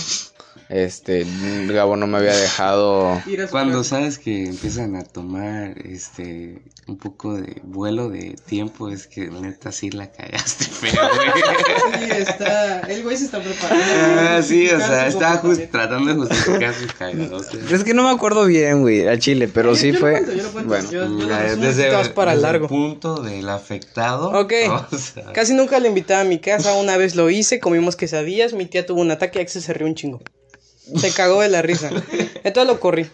este, 0.69 1.25
Gabo 1.67 1.95
no 1.95 2.07
me 2.07 2.17
había 2.17 2.35
dejado. 2.35 3.13
A 3.13 3.23
Cuando 3.49 3.83
sabes 3.83 4.17
que 4.19 4.45
empiezan 4.47 4.95
a 4.95 5.03
tomar 5.03 5.75
este 5.85 6.61
un 6.87 6.97
poco 6.97 7.33
de 7.35 7.61
vuelo 7.63 8.09
de 8.09 8.35
tiempo, 8.45 8.89
es 8.89 9.07
que 9.07 9.27
neta 9.27 9.71
sí 9.73 9.89
la 9.91 10.09
cagaste 10.11 10.65
feo, 10.71 10.91
güey. 11.15 11.99
Sí, 12.09 12.11
está. 12.17 12.79
El 12.81 13.03
güey 13.03 13.17
se 13.17 13.25
está 13.25 13.41
preparando. 13.41 13.83
Ah, 14.19 14.41
sí, 14.41 14.69
o 14.69 14.77
sea, 14.79 15.07
estaba 15.07 15.37
just- 15.37 15.69
tratando 15.71 16.13
de 16.13 16.19
justificar 16.19 16.73
sus 16.73 16.93
cagadotes. 16.93 17.71
Es 17.71 17.83
que 17.83 17.93
no 17.93 18.03
me 18.03 18.09
acuerdo 18.11 18.45
bien, 18.45 18.81
güey, 18.81 19.07
al 19.07 19.19
chile, 19.19 19.47
pero 19.47 19.75
sí 19.75 19.87
Yo 19.87 19.93
lo 19.93 19.99
fue. 19.99 20.21
desde, 21.57 21.91
para 22.13 22.31
desde 22.31 22.41
largo. 22.41 22.65
el 22.65 22.69
punto 22.69 23.21
del 23.21 23.49
afectado. 23.49 24.29
Ok. 24.31 24.53
o 24.91 24.97
sea, 24.97 25.33
Casi 25.33 25.53
nunca 25.53 25.79
le 25.79 25.89
invitaba 25.89 26.21
a 26.21 26.25
mi 26.25 26.39
casa, 26.39 26.73
una 26.75 26.97
vez 26.97 27.15
lo 27.15 27.29
hice, 27.29 27.59
comimos 27.59 27.95
quesadillas, 27.95 28.53
mi 28.53 28.65
tía 28.65 28.85
tuvo 28.85 29.01
un 29.01 29.11
ataque 29.11 29.39
y 29.39 29.41
Axel 29.43 29.61
se 29.61 29.73
rió 29.73 29.87
un 29.87 29.95
chingo. 29.95 30.21
Se 30.95 31.11
cagó 31.11 31.41
de 31.41 31.49
la 31.49 31.61
risa. 31.61 31.89
Entonces 32.43 32.65
lo 32.65 32.79
corrí. 32.79 33.09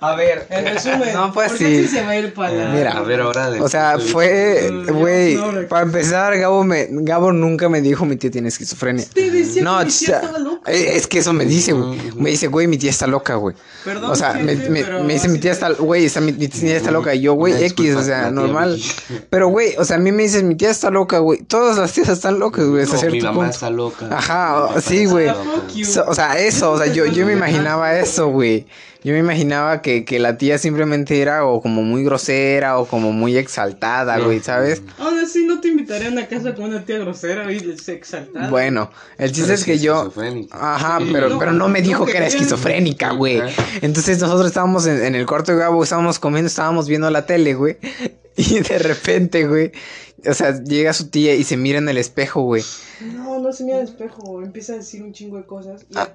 A 0.00 0.14
ver, 0.16 0.46
En 0.50 0.64
resumen, 0.66 1.12
no 1.14 1.32
fue 1.32 1.46
¿por 1.48 1.56
qué 1.58 1.64
así. 1.64 1.74
Axel 1.76 1.88
se 1.88 2.02
va 2.02 2.10
a 2.10 2.16
ir 2.18 2.34
para 2.34 2.52
la- 2.52 2.68
Mira, 2.70 2.92
a 2.92 3.02
ver 3.02 3.20
ahora 3.20 3.50
de 3.50 3.60
O 3.60 3.68
sea, 3.68 3.98
fue, 3.98 4.70
güey, 4.88 5.34
No, 5.36 5.52
no, 5.52 5.68
para 5.68 5.82
empezar, 5.84 6.36
Gabo, 6.38 6.64
me, 6.64 6.88
Gabo 6.90 7.32
nunca 7.32 7.68
me 7.68 7.80
dijo 7.80 8.04
mi 8.04 8.16
tía 8.16 8.30
tiene 8.30 8.48
esquizofrenia. 8.48 9.04
Te 9.12 9.30
decía 9.30 9.62
No, 9.62 9.78
que 9.78 9.84
mi 9.84 9.90
o 9.90 9.94
tía 9.94 10.06
sea, 10.06 10.16
estaba 10.20 10.38
loca. 10.38 10.72
eh, 10.72 10.92
es 10.96 11.06
que 11.06 11.18
eso 11.18 11.32
me 11.32 11.44
dice, 11.44 11.72
güey. 11.72 11.98
Me 12.16 12.30
dice, 12.30 12.46
güey, 12.48 12.66
mi 12.66 12.78
tía 12.78 12.90
está 12.90 13.06
loca, 13.06 13.34
güey. 13.36 13.54
Perdón, 13.84 14.10
O 14.10 14.14
sea, 14.16 14.34
me, 14.34 14.52
gente, 14.56 14.70
me- 14.70 14.84
pero 14.84 15.02
me 15.04 15.12
dice, 15.14 15.28
mi 15.28 15.38
tía 15.38 15.52
está, 15.52 15.70
güey, 15.72 16.04
está, 16.06 16.20
mi, 16.20 16.32
mi 16.32 16.48
tía 16.48 16.76
está 16.76 16.90
loca. 16.90 17.14
Y 17.14 17.20
yo, 17.22 17.34
güey, 17.34 17.64
X, 17.64 17.94
o 17.96 18.02
sea, 18.02 18.30
normal. 18.30 18.80
Pero, 19.30 19.48
güey, 19.48 19.74
o 19.78 19.84
sea, 19.84 19.96
a 19.96 20.00
mí 20.00 20.12
me 20.12 20.22
dices, 20.24 20.42
mi 20.42 20.54
tía 20.54 20.70
está 20.70 20.90
loca, 20.90 21.18
güey. 21.18 21.42
Todas 21.42 21.76
las 21.78 21.92
tías 21.92 22.08
están 22.08 22.38
locas, 22.38 22.64
güey, 22.66 22.84
No, 22.86 22.92
mi 22.92 22.98
cierto 22.98 23.16
mamá 23.26 23.34
punto. 23.34 23.50
está 23.50 23.70
loca. 23.70 24.08
Ajá, 24.10 24.80
sí, 24.80 25.06
güey. 25.06 25.28
So- 25.84 26.04
o 26.06 26.14
sea, 26.14 26.38
eso, 26.38 26.72
o 26.72 26.78
sea, 26.78 26.86
yo, 26.86 27.06
yo 27.06 27.26
me 27.26 27.32
imaginaba 27.32 27.98
eso, 27.98 28.28
güey. 28.28 28.66
Yo 29.04 29.12
me 29.12 29.18
imaginaba 29.18 29.82
que, 29.82 30.06
que 30.06 30.18
la 30.18 30.38
tía 30.38 30.56
simplemente 30.56 31.20
era 31.20 31.44
o 31.44 31.60
como 31.60 31.82
muy 31.82 32.02
grosera 32.04 32.78
o 32.78 32.86
como 32.86 33.12
muy 33.12 33.36
exaltada, 33.36 34.18
güey, 34.18 34.40
¿sabes? 34.40 34.82
Aún 34.98 35.18
así 35.18 35.44
no 35.44 35.60
te 35.60 35.68
invitaré 35.68 36.06
a 36.06 36.10
una 36.10 36.26
casa 36.26 36.54
con 36.54 36.64
una 36.64 36.86
tía 36.86 36.98
grosera 36.98 37.52
y 37.52 37.58
exaltada. 37.88 38.48
Bueno, 38.48 38.90
el 39.18 39.28
chiste 39.30 39.42
Pero 39.48 39.54
es 39.54 39.64
que 39.64 39.78
yo... 39.78 40.10
Ajá, 40.50 41.00
pero, 41.12 41.28
No, 41.28 41.38
pero 41.38 41.52
no 41.52 41.68
me 41.68 41.82
dijo 41.82 42.00
no, 42.00 42.06
que 42.06 42.12
que 42.12 42.18
era 42.18 42.26
esquizofrénica, 42.28 43.12
güey. 43.12 43.42
Entonces 43.82 44.18
nosotros 44.20 44.46
estábamos 44.46 44.86
en, 44.86 45.04
en 45.04 45.14
el 45.14 45.26
cuarto 45.26 45.52
de 45.52 45.58
Gabo, 45.58 45.82
estábamos 45.84 46.18
comiendo, 46.18 46.46
estábamos 46.48 46.88
viendo 46.88 47.10
la 47.10 47.26
tele, 47.26 47.52
güey. 47.54 47.76
Y 48.36 48.58
de 48.58 48.78
repente, 48.80 49.46
güey, 49.46 49.70
o 50.26 50.34
sea, 50.34 50.60
llega 50.64 50.92
su 50.92 51.06
tía 51.08 51.36
y 51.36 51.44
se 51.44 51.56
mira 51.56 51.78
en 51.78 51.88
el 51.88 51.98
espejo, 51.98 52.42
güey. 52.42 52.64
No, 53.14 53.38
no 53.38 53.52
se 53.52 53.62
mira 53.62 53.76
al 53.76 53.84
espejo, 53.84 54.42
empieza 54.42 54.72
a 54.72 54.76
decir 54.78 55.04
un 55.04 55.12
chingo 55.12 55.36
de 55.36 55.44
cosas. 55.44 55.82
y- 55.88 55.94
Ah. 55.94 56.08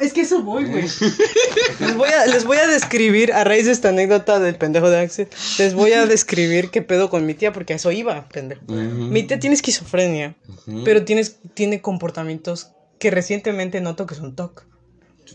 Es 0.00 0.12
que 0.12 0.22
eso 0.22 0.42
voy, 0.42 0.64
güey. 0.64 0.82
les, 1.80 1.96
voy 1.96 2.08
a, 2.08 2.26
les 2.26 2.44
voy 2.44 2.56
a 2.56 2.66
describir, 2.66 3.32
a 3.32 3.44
raíz 3.44 3.66
de 3.66 3.72
esta 3.72 3.90
anécdota 3.90 4.38
del 4.38 4.56
pendejo 4.56 4.88
de 4.88 4.98
Axel, 4.98 5.28
les 5.58 5.74
voy 5.74 5.92
a 5.92 6.06
describir 6.06 6.70
qué 6.70 6.80
pedo 6.80 7.10
con 7.10 7.26
mi 7.26 7.34
tía, 7.34 7.52
porque 7.52 7.74
a 7.74 7.76
eso 7.76 7.92
iba, 7.92 8.28
pendejo. 8.28 8.62
Mi 8.66 9.22
tía 9.24 9.38
tiene 9.38 9.54
esquizofrenia, 9.54 10.36
pero 10.84 11.04
tienes, 11.04 11.38
tiene 11.54 11.82
comportamientos 11.82 12.70
que 12.98 13.10
recientemente 13.10 13.80
noto 13.80 14.06
que 14.06 14.14
son 14.14 14.34
TOC. 14.34 14.64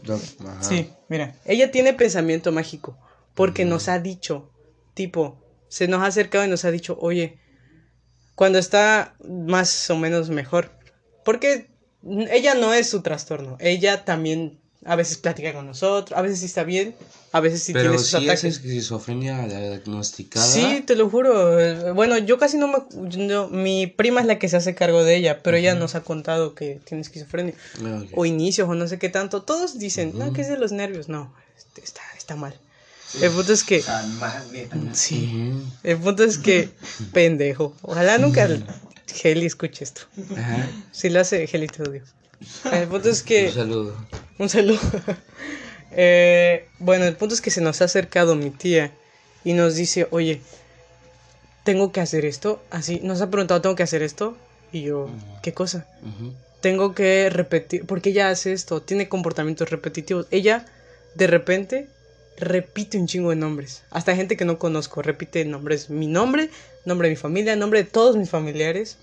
Ajá. 0.09 0.63
Sí, 0.63 0.89
mira, 1.09 1.35
ella 1.45 1.71
tiene 1.71 1.93
pensamiento 1.93 2.51
mágico, 2.51 2.97
porque 3.33 3.65
nos 3.65 3.87
ha 3.87 3.99
dicho, 3.99 4.51
tipo, 4.93 5.41
se 5.67 5.87
nos 5.87 6.01
ha 6.01 6.07
acercado 6.07 6.43
y 6.45 6.49
nos 6.49 6.65
ha 6.65 6.71
dicho, 6.71 6.97
oye, 6.99 7.39
cuando 8.35 8.59
está 8.59 9.15
más 9.27 9.89
o 9.89 9.97
menos 9.97 10.29
mejor, 10.29 10.71
porque 11.23 11.74
ella 12.29 12.55
no 12.55 12.73
es 12.73 12.89
su 12.89 13.01
trastorno, 13.01 13.57
ella 13.59 14.05
también 14.05 14.57
a 14.85 14.95
veces 14.95 15.17
platica 15.17 15.51
con 15.51 15.65
nosotros, 15.65 16.17
a 16.17 16.21
veces 16.21 16.39
sí 16.39 16.45
está 16.45 16.63
bien, 16.63 16.95
a 17.31 17.39
veces 17.39 17.63
sí 17.63 17.73
Pero 17.73 17.89
tiene 17.89 17.97
sus 17.97 18.09
es 18.09 18.15
ataques. 18.15 18.43
esquizofrenia 18.43 19.47
diagnosticada. 19.47 20.45
Sí, 20.45 20.83
te 20.85 20.95
lo 20.95 21.09
juro. 21.09 21.93
Bueno, 21.95 22.19
yo 22.19 22.37
casi 22.37 22.57
no 22.57 22.67
me... 22.67 22.77
no, 23.17 23.47
mi 23.49 23.87
prima 23.87 24.21
es 24.21 24.27
la 24.27 24.37
que 24.37 24.47
se 24.47 24.57
hace 24.57 24.75
cargo 24.75 25.03
de 25.03 25.15
ella, 25.15 25.41
pero 25.41 25.57
ella 25.57 25.73
nos 25.73 25.95
ha 25.95 26.01
contado 26.01 26.53
que 26.53 26.79
tiene 26.85 27.01
esquizofrenia. 27.01 27.55
Ah. 27.83 28.03
O 28.13 28.25
inicios 28.25 28.69
o 28.69 28.75
no 28.75 28.87
sé 28.87 28.99
qué 28.99 29.09
tanto. 29.09 29.41
Todos 29.41 29.79
dicen, 29.79 30.11
no, 30.15 30.33
que 30.33 30.41
es 30.41 30.49
de 30.49 30.57
los 30.57 30.71
nervios. 30.71 31.09
No, 31.09 31.33
este, 31.57 31.81
está, 31.81 32.01
está 32.15 32.35
mal. 32.35 32.55
El 33.21 33.31
punto 33.31 33.53
es 33.53 33.63
que... 33.63 33.83
Sí. 34.93 35.51
El 35.83 35.97
punto 35.97 36.23
es 36.23 36.37
que... 36.37 36.69
Pendejo. 37.11 37.75
Ojalá 37.81 38.17
nunca 38.19 38.47
Heli 39.23 39.45
escuche 39.45 39.83
esto. 39.83 40.01
Ajá. 40.37 40.67
Si 40.91 41.09
lo 41.09 41.19
hace, 41.19 41.47
Heli 41.51 41.67
te 41.67 41.83
odio. 41.83 42.03
El 42.71 42.87
punto 42.87 43.09
es 43.09 43.23
que... 43.23 43.47
Un 43.47 43.53
saludo. 43.53 44.07
Un 44.39 44.49
saludo. 44.49 44.79
Eh, 45.97 46.67
bueno, 46.79 47.05
el 47.05 47.15
punto 47.15 47.35
es 47.35 47.39
que 47.39 47.51
se 47.51 47.61
nos 47.61 47.81
ha 47.81 47.85
acercado 47.85 48.35
mi 48.35 48.49
tía 48.49 48.91
y 49.45 49.53
nos 49.53 49.75
dice, 49.75 50.09
oye, 50.11 50.41
tengo 51.63 51.93
que 51.93 52.01
hacer 52.01 52.25
esto. 52.25 52.61
Así, 52.69 52.99
nos 53.01 53.21
ha 53.21 53.29
preguntado, 53.29 53.61
¿tengo 53.61 53.75
que 53.75 53.83
hacer 53.83 54.01
esto? 54.01 54.35
Y 54.73 54.81
yo, 54.81 55.09
¿qué 55.41 55.53
cosa? 55.53 55.87
Tengo 56.59 56.93
que 56.93 57.29
repetir, 57.29 57.85
porque 57.85 58.09
ella 58.09 58.29
hace 58.29 58.51
esto, 58.51 58.81
tiene 58.81 59.07
comportamientos 59.07 59.69
repetitivos. 59.69 60.27
Ella, 60.31 60.65
de 61.13 61.27
repente, 61.27 61.87
repite 62.37 62.97
un 62.97 63.07
chingo 63.07 63.29
de 63.29 63.35
nombres. 63.35 63.83
Hasta 63.91 64.15
gente 64.15 64.37
que 64.37 64.45
no 64.45 64.59
conozco, 64.59 65.01
repite 65.01 65.45
nombres. 65.45 65.89
Mi 65.89 66.07
nombre, 66.07 66.49
nombre 66.85 67.07
de 67.07 67.13
mi 67.13 67.17
familia, 67.17 67.55
nombre 67.55 67.83
de 67.83 67.89
todos 67.89 68.17
mis 68.17 68.29
familiares. 68.29 68.97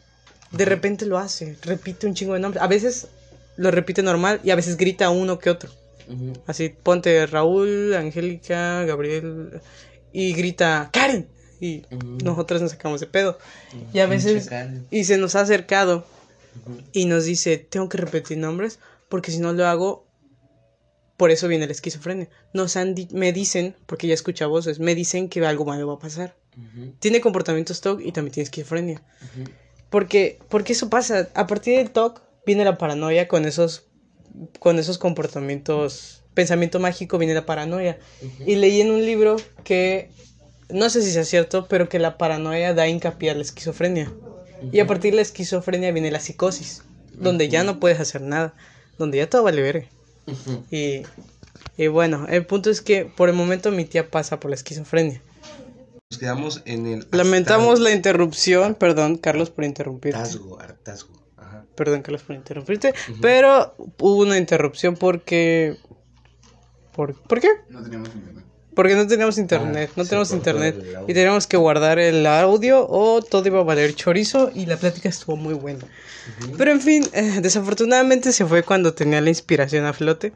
De 0.51 0.64
repente 0.66 1.07
lo 1.07 1.18
hace, 1.18 1.57
repite 1.62 2.07
un 2.07 2.14
chingo 2.14 2.35
de 2.35 2.41
nombres. 2.41 2.62
A 2.62 2.66
veces 2.66 3.09
lo 3.57 3.70
repite 3.70 4.03
normal 4.03 4.41
y 4.45 4.51
a 4.51 4.57
veces 4.57 4.76
grita 4.76 5.09
uno 5.11 5.39
que 5.39 5.51
otro. 5.51 5.70
Ujú. 6.09 6.35
Así, 6.47 6.68
ponte 6.68 7.26
Raúl, 7.26 7.95
Angélica, 7.95 8.85
Gabriel 8.85 9.61
y 10.12 10.35
grita 10.35 10.91
Karen. 10.93 11.26
Y 11.61 11.85
Ujú. 11.91 12.18
nosotros 12.24 12.61
nos 12.61 12.72
sacamos 12.72 13.01
de 13.01 13.07
pedo. 13.07 13.39
Y 13.95 14.01
a 14.01 14.07
veces, 14.07 14.51
y 14.91 15.05
se 15.05 15.16
nos 15.16 15.37
ha 15.37 15.41
acercado 15.41 16.05
y 16.93 17.07
nos 17.07 17.24
dice, 17.24 17.57
tengo 17.57 17.89
que 17.89 17.99
repetir 17.99 18.37
nombres 18.37 18.78
porque 19.09 19.30
si 19.30 19.39
no 19.39 19.53
lo 19.53 19.66
hago, 19.66 20.05
por 21.16 21.30
eso 21.30 21.48
viene 21.48 21.66
la 21.66 21.72
esquizofrenia. 21.72 22.28
Nos 22.52 22.76
han 22.76 22.94
di- 22.94 23.08
me 23.12 23.32
dicen, 23.32 23.76
porque 23.86 24.06
ya 24.06 24.14
escucha 24.14 24.46
voces, 24.46 24.78
me 24.80 24.94
dicen 24.94 25.28
que 25.28 25.44
algo 25.46 25.64
malo 25.64 25.86
va 25.86 25.94
a 25.94 25.98
pasar. 25.98 26.36
Tiene 26.98 27.20
comportamientos 27.20 27.80
TOC 27.80 28.00
y 28.02 28.12
también 28.12 28.32
tiene 28.34 28.44
esquizofrenia. 28.44 29.02
Ujú. 29.22 29.50
Porque, 29.90 30.38
porque 30.48 30.72
eso 30.74 30.90
pasa. 30.90 31.28
A 31.34 31.46
partir 31.46 31.76
del 31.78 31.90
TOC 31.90 32.22
viene 32.46 32.64
la 32.64 32.76
paranoia 32.78 33.28
con 33.28 33.44
esos, 33.46 33.84
con 34.58 34.78
esos 34.78 34.98
comportamientos. 34.98 36.22
Pensamiento 36.34 36.78
mágico 36.80 37.18
viene 37.18 37.34
la 37.34 37.46
paranoia. 37.46 37.98
Y 38.46 38.56
leí 38.56 38.80
en 38.80 38.90
un 38.90 39.04
libro 39.04 39.36
que, 39.64 40.10
no 40.70 40.88
sé 40.90 41.02
si 41.02 41.10
sea 41.12 41.24
cierto, 41.24 41.66
pero 41.68 41.88
que 41.88 41.98
la 41.98 42.16
paranoia 42.18 42.74
da 42.74 42.88
hincapié 42.88 43.30
a 43.30 43.34
la 43.34 43.42
esquizofrenia. 43.42 44.12
Y 44.72 44.80
a 44.80 44.86
partir 44.86 45.10
de 45.12 45.16
la 45.16 45.22
esquizofrenia 45.22 45.90
viene 45.92 46.10
la 46.10 46.20
psicosis, 46.20 46.82
donde 47.14 47.48
ya 47.48 47.64
no 47.64 47.80
puedes 47.80 47.98
hacer 48.00 48.22
nada, 48.22 48.54
donde 48.98 49.18
ya 49.18 49.28
todo 49.28 49.42
vale 49.42 49.60
verga. 49.60 49.86
Y, 50.70 51.02
y 51.76 51.86
bueno, 51.88 52.26
el 52.28 52.46
punto 52.46 52.70
es 52.70 52.80
que 52.80 53.04
por 53.04 53.28
el 53.28 53.34
momento 53.34 53.70
mi 53.70 53.84
tía 53.84 54.10
pasa 54.10 54.40
por 54.40 54.50
la 54.50 54.54
esquizofrenia. 54.54 55.20
Nos 56.10 56.18
quedamos 56.18 56.62
en 56.66 56.86
el 56.86 57.06
Lamentamos 57.10 57.80
la 57.80 57.90
interrupción, 57.92 58.74
perdón 58.74 59.16
Carlos 59.16 59.50
por 59.50 59.64
interrumpirte. 59.64 60.18
hartazgo, 60.18 60.60
hartazgo. 60.60 61.14
Ajá. 61.36 61.64
Perdón, 61.74 62.02
Carlos, 62.02 62.22
por 62.22 62.36
interrumpirte. 62.36 62.94
Pero 63.20 63.74
hubo 63.98 64.16
una 64.20 64.36
interrupción 64.38 64.96
porque. 64.96 65.78
¿Por, 66.94 67.14
¿por 67.22 67.40
qué? 67.40 67.48
No 67.70 67.82
teníamos 67.82 68.14
internet. 68.14 68.44
Porque 68.74 68.94
no 68.94 69.06
teníamos 69.06 69.36
internet. 69.38 69.90
Ah, 69.90 69.94
no 69.96 70.04
tenemos 70.04 70.30
internet. 70.32 70.76
audio. 70.78 71.04
Y 71.06 71.14
teníamos 71.14 71.46
que 71.46 71.56
guardar 71.56 71.98
el 71.98 72.26
audio 72.26 72.86
o 72.88 73.20
todo 73.20 73.46
iba 73.46 73.60
a 73.60 73.64
valer 73.64 73.94
chorizo. 73.94 74.50
Y 74.54 74.66
la 74.66 74.76
plática 74.78 75.08
estuvo 75.08 75.36
muy 75.36 75.54
buena. 75.54 75.84
Pero 76.56 76.70
en 76.72 76.80
fin, 76.80 77.06
eh, 77.12 77.40
desafortunadamente 77.42 78.32
se 78.32 78.46
fue 78.46 78.62
cuando 78.62 78.94
tenía 78.94 79.20
la 79.20 79.28
inspiración 79.28 79.84
a 79.84 79.92
flote. 79.92 80.32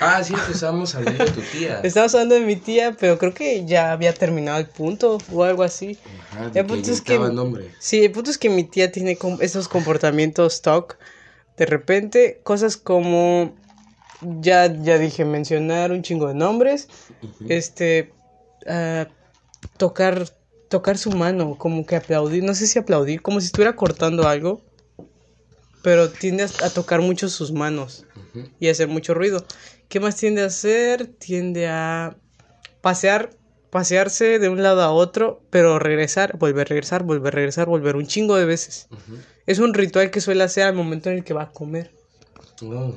Ah, 0.00 0.22
sí, 0.24 0.34
que 0.34 0.52
estábamos 0.52 0.94
hablando 0.96 1.24
de 1.24 1.30
tu 1.30 1.40
tía. 1.40 1.80
Estábamos 1.84 2.14
hablando 2.14 2.34
de 2.34 2.40
mi 2.42 2.56
tía, 2.56 2.96
pero 2.98 3.16
creo 3.16 3.32
que 3.32 3.64
ya 3.64 3.92
había 3.92 4.12
terminado 4.12 4.58
el 4.58 4.66
punto 4.66 5.18
o 5.32 5.44
algo 5.44 5.62
así. 5.62 5.96
Ajá, 6.32 6.40
de 6.40 6.46
El 6.48 6.52
que 6.52 6.64
punto 6.64 6.90
es 6.90 7.00
que- 7.00 7.18
nombre. 7.18 7.70
Sí, 7.78 8.04
el 8.04 8.10
punto 8.10 8.30
es 8.32 8.38
que 8.38 8.50
mi 8.50 8.64
tía 8.64 8.90
tiene 8.90 9.16
com- 9.16 9.38
esos 9.40 9.68
comportamientos 9.68 10.62
TOC. 10.62 10.96
De 11.56 11.66
repente, 11.66 12.40
cosas 12.42 12.76
como. 12.76 13.54
Ya, 14.40 14.66
ya 14.66 14.98
dije, 14.98 15.24
mencionar 15.24 15.92
un 15.92 16.02
chingo 16.02 16.28
de 16.28 16.34
nombres. 16.34 16.88
Este. 17.48 18.12
ah, 18.66 19.08
tocar. 19.76 20.28
Tocar 20.68 20.98
su 20.98 21.12
mano, 21.12 21.56
como 21.56 21.86
que 21.86 21.94
aplaudir. 21.94 22.42
No 22.42 22.54
sé 22.54 22.66
si 22.66 22.78
aplaudir, 22.78 23.22
como 23.22 23.40
si 23.40 23.46
estuviera 23.46 23.76
cortando 23.76 24.26
algo. 24.26 24.60
Pero 25.82 26.10
tiende 26.10 26.44
a, 26.44 26.70
tocar 26.70 27.00
mucho 27.00 27.28
sus 27.28 27.52
manos 27.52 28.06
Ujú. 28.16 28.48
y 28.58 28.68
hacer 28.68 28.88
mucho 28.88 29.14
ruido. 29.14 29.44
¿Qué 29.88 30.00
más 30.00 30.16
tiende 30.16 30.42
a 30.42 30.46
hacer? 30.46 31.06
Tiende 31.06 31.68
a 31.68 32.16
pasear, 32.80 33.30
pasearse 33.70 34.38
de 34.38 34.48
un 34.48 34.62
lado 34.62 34.82
a 34.82 34.92
otro, 34.92 35.42
pero 35.50 35.78
regresar, 35.78 36.36
volver 36.38 36.66
a 36.66 36.68
regresar, 36.68 37.02
volver 37.02 37.32
a 37.32 37.36
regresar, 37.36 37.66
volver 37.66 37.96
un 37.96 38.06
chingo 38.06 38.36
de 38.36 38.44
veces. 38.44 38.88
Es 39.46 39.58
un 39.58 39.74
ritual 39.74 40.10
que 40.10 40.20
suele 40.20 40.44
hacer 40.44 40.64
al 40.64 40.74
momento 40.74 41.10
en 41.10 41.16
el 41.16 41.24
que 41.24 41.34
va 41.34 41.44
a 41.44 41.50
comer. 41.50 41.92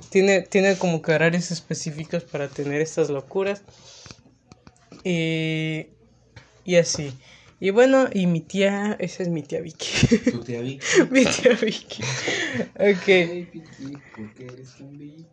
Tiene, 0.10 0.42
tiene 0.42 0.78
como 0.78 1.02
que 1.02 1.12
horarios 1.14 1.52
específicos 1.52 2.24
para 2.24 2.48
tener 2.48 2.82
estas 2.82 3.10
locuras. 3.10 3.64
Y, 5.04 5.88
y 6.66 6.76
así. 6.76 7.14
Y 7.60 7.72
bueno, 7.72 8.08
y 8.14 8.28
mi 8.28 8.42
tía, 8.42 8.96
esa 9.00 9.24
es 9.24 9.30
mi 9.30 9.42
tía 9.42 9.62
Vicky. 9.62 10.18
tu 10.32 10.44
tía 10.44 10.62
Vicky. 10.62 10.86
mi 11.10 11.26
tía 11.26 11.54
Vicky. 11.60 12.04
Ok. 12.76 13.04
Hey, 13.08 13.50
Vicky, 13.52 13.98
¿por 14.16 14.34
qué 14.36 14.46
eres 14.46 14.78
tan 14.78 14.96
Vicky? 14.96 15.26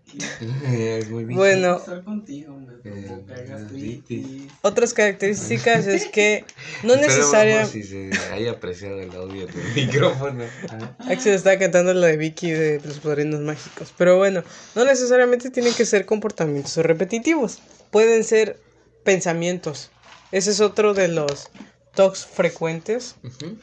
Es 0.73 1.11
muy 1.11 1.25
Vicky. 1.25 1.37
Bueno, 1.37 1.77
Estar 1.77 2.03
contigo 2.03 2.57
me 2.57 2.73
provoca 2.79 3.35
Eh, 3.35 3.47
gastritis. 3.47 4.27
otras 4.63 4.95
características 4.95 5.87
es 5.87 6.07
que 6.07 6.45
no 6.83 6.97
necesaria. 6.97 7.67
si 7.67 7.83
se 7.83 8.11
haya 8.33 8.53
apreciado 8.53 9.01
el 9.01 9.11
audio 9.13 9.47
del 9.47 9.55
micrófono. 9.75 10.45
Ajá. 10.71 10.97
Axel 11.01 11.35
está 11.35 11.59
cantando 11.59 11.93
la 11.93 12.07
de 12.07 12.17
Vicky 12.17 12.51
de 12.53 12.81
los 12.87 13.01
padrinos 13.01 13.41
mágicos. 13.41 13.93
Pero 13.99 14.17
bueno, 14.17 14.43
no 14.75 14.85
necesariamente 14.87 15.51
tienen 15.51 15.75
que 15.75 15.85
ser 15.85 16.07
comportamientos 16.07 16.75
repetitivos. 16.77 17.59
Pueden 17.91 18.25
ser 18.25 18.59
pensamientos. 19.05 19.91
Ese 20.33 20.53
es 20.53 20.61
otro 20.61 20.95
de 20.95 21.09
los 21.09 21.51
talks 21.95 22.27
frecuentes. 22.27 23.17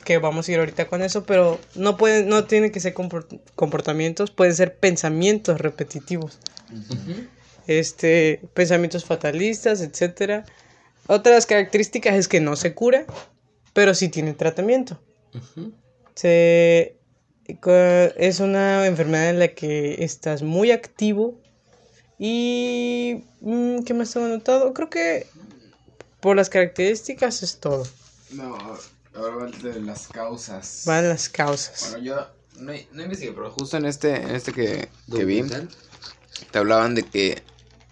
Que 0.04 0.18
vamos 0.18 0.48
a 0.48 0.52
ir 0.52 0.60
ahorita 0.60 0.88
con 0.88 1.02
eso. 1.02 1.24
Pero 1.26 1.60
no 1.76 1.98
pueden, 1.98 2.28
no 2.30 2.46
tienen 2.46 2.72
que 2.72 2.80
ser 2.80 2.94
comport- 2.94 3.40
comportamientos. 3.56 4.32
Pueden 4.32 4.56
ser 4.56 4.78
pensamientos 4.78 5.60
repetitivos. 5.60 6.40
Este, 7.68 8.42
pensamientos 8.54 9.06
fatalistas, 9.06 9.82
etcétera. 9.82 10.46
Otras 11.08 11.46
características 11.46 12.16
es 12.16 12.28
que 12.28 12.40
no 12.40 12.56
se 12.56 12.74
cura, 12.74 13.06
pero 13.74 13.94
sí 13.94 14.10
tiene 14.10 14.34
tratamiento. 14.34 15.02
Se, 16.16 16.96
es 18.18 18.40
una 18.40 18.86
enfermedad 18.86 19.30
en 19.30 19.40
la 19.40 19.50
que 19.50 20.04
estás 20.04 20.42
muy 20.42 20.72
activo 20.72 21.40
y 22.20 23.24
mm, 23.42 23.84
¿qué 23.84 23.94
más 23.94 24.12
tengo 24.14 24.26
anotado? 24.28 24.74
Creo 24.74 24.90
que 24.90 25.28
por 26.20 26.36
las 26.36 26.50
características 26.50 27.44
es 27.44 27.58
todo. 27.60 27.86
No, 28.34 28.56
ahora 29.14 29.36
va 29.36 29.46
de 29.48 29.82
las 29.82 30.08
causas. 30.08 30.84
Van 30.86 31.10
las 31.10 31.30
causas. 31.30 31.92
Bueno, 31.92 32.06
yo 32.06 32.28
no, 32.62 32.74
no 32.92 33.04
investigué, 33.04 33.34
pero 33.34 33.52
justo 33.52 33.78
en 33.78 33.86
este, 33.86 34.16
en 34.16 34.32
este 34.32 34.54
que, 34.54 34.90
que 35.12 35.26
vi, 35.26 35.44
te 36.52 36.58
hablaban 36.58 36.96
de 36.96 37.04
que, 37.04 37.44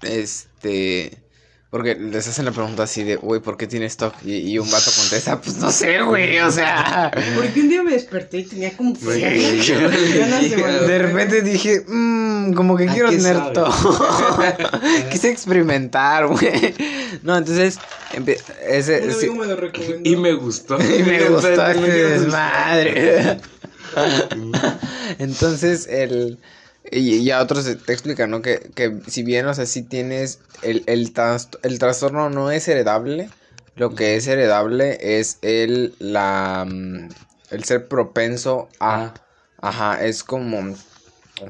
este, 0.02 1.22
porque 1.70 1.94
les 1.96 2.28
hacen 2.28 2.46
la 2.46 2.52
pregunta 2.52 2.84
así 2.84 3.04
de, 3.04 3.16
güey, 3.16 3.42
¿por 3.42 3.56
qué 3.56 3.68
tienes 3.68 3.96
TOC? 3.96 4.14
Y, 4.26 4.38
y 4.38 4.58
un 4.60 4.70
vato 4.72 4.90
contesta, 4.96 5.40
pues 5.40 5.58
no 5.58 5.72
sé, 5.72 6.02
güey, 6.02 6.40
o 6.40 6.50
sea, 6.52 7.12
Porque 7.36 7.62
un 7.62 7.70
día 7.70 7.84
me 7.84 7.92
desperté 7.92 8.40
y 8.40 8.44
tenía 8.46 8.76
como 8.76 8.96
le 8.96 10.88
de 10.88 10.98
repente 10.98 11.42
dije, 11.44 11.84
mmm, 11.88 12.54
como 12.54 12.76
que 12.76 12.90
¿A 12.90 12.94
quiero 12.94 13.10
tener 13.10 13.36
sabe? 13.36 13.54
TOC. 13.54 15.10
Quise 15.12 15.30
experimentar, 15.30 16.26
güey. 16.28 16.74
No, 17.22 17.38
entonces, 17.38 17.78
empe- 18.14 18.40
ese, 18.68 19.04
Un 19.04 19.12
sí, 19.14 19.18
amigo 19.28 19.36
me 19.36 19.46
lo 19.46 19.56
recomendó. 19.56 20.10
Y 20.10 20.16
me 20.16 20.34
gustó. 20.34 20.78
y 20.82 21.04
me 21.04 21.30
gustó 21.30 21.68
este 21.68 21.92
desmadre. 22.10 23.40
Entonces, 25.20 25.88
el. 25.88 26.40
Y 26.92 27.24
ya 27.24 27.42
otros 27.42 27.66
te 27.86 27.94
explican, 27.94 28.32
¿no? 28.32 28.42
Que, 28.42 28.72
que 28.74 29.00
si 29.08 29.24
bien, 29.24 29.46
o 29.48 29.54
sea, 29.54 29.66
si 29.66 29.84
tienes. 29.84 30.40
El, 30.62 30.84
el, 30.88 31.14
trans- 31.14 31.50
el 31.64 31.78
trastorno 31.80 32.30
no 32.30 32.52
es 32.52 32.68
heredable. 32.68 33.30
Lo 33.76 33.96
que 33.96 34.16
es 34.16 34.28
heredable 34.28 34.98
es 35.20 35.38
el. 35.42 35.94
La. 36.00 36.66
mm, 36.68 37.10
El 37.52 37.64
ser 37.64 37.88
propenso 37.88 38.70
a. 38.80 39.14
Ajá, 39.62 40.04
es 40.06 40.24
como. 40.24 40.76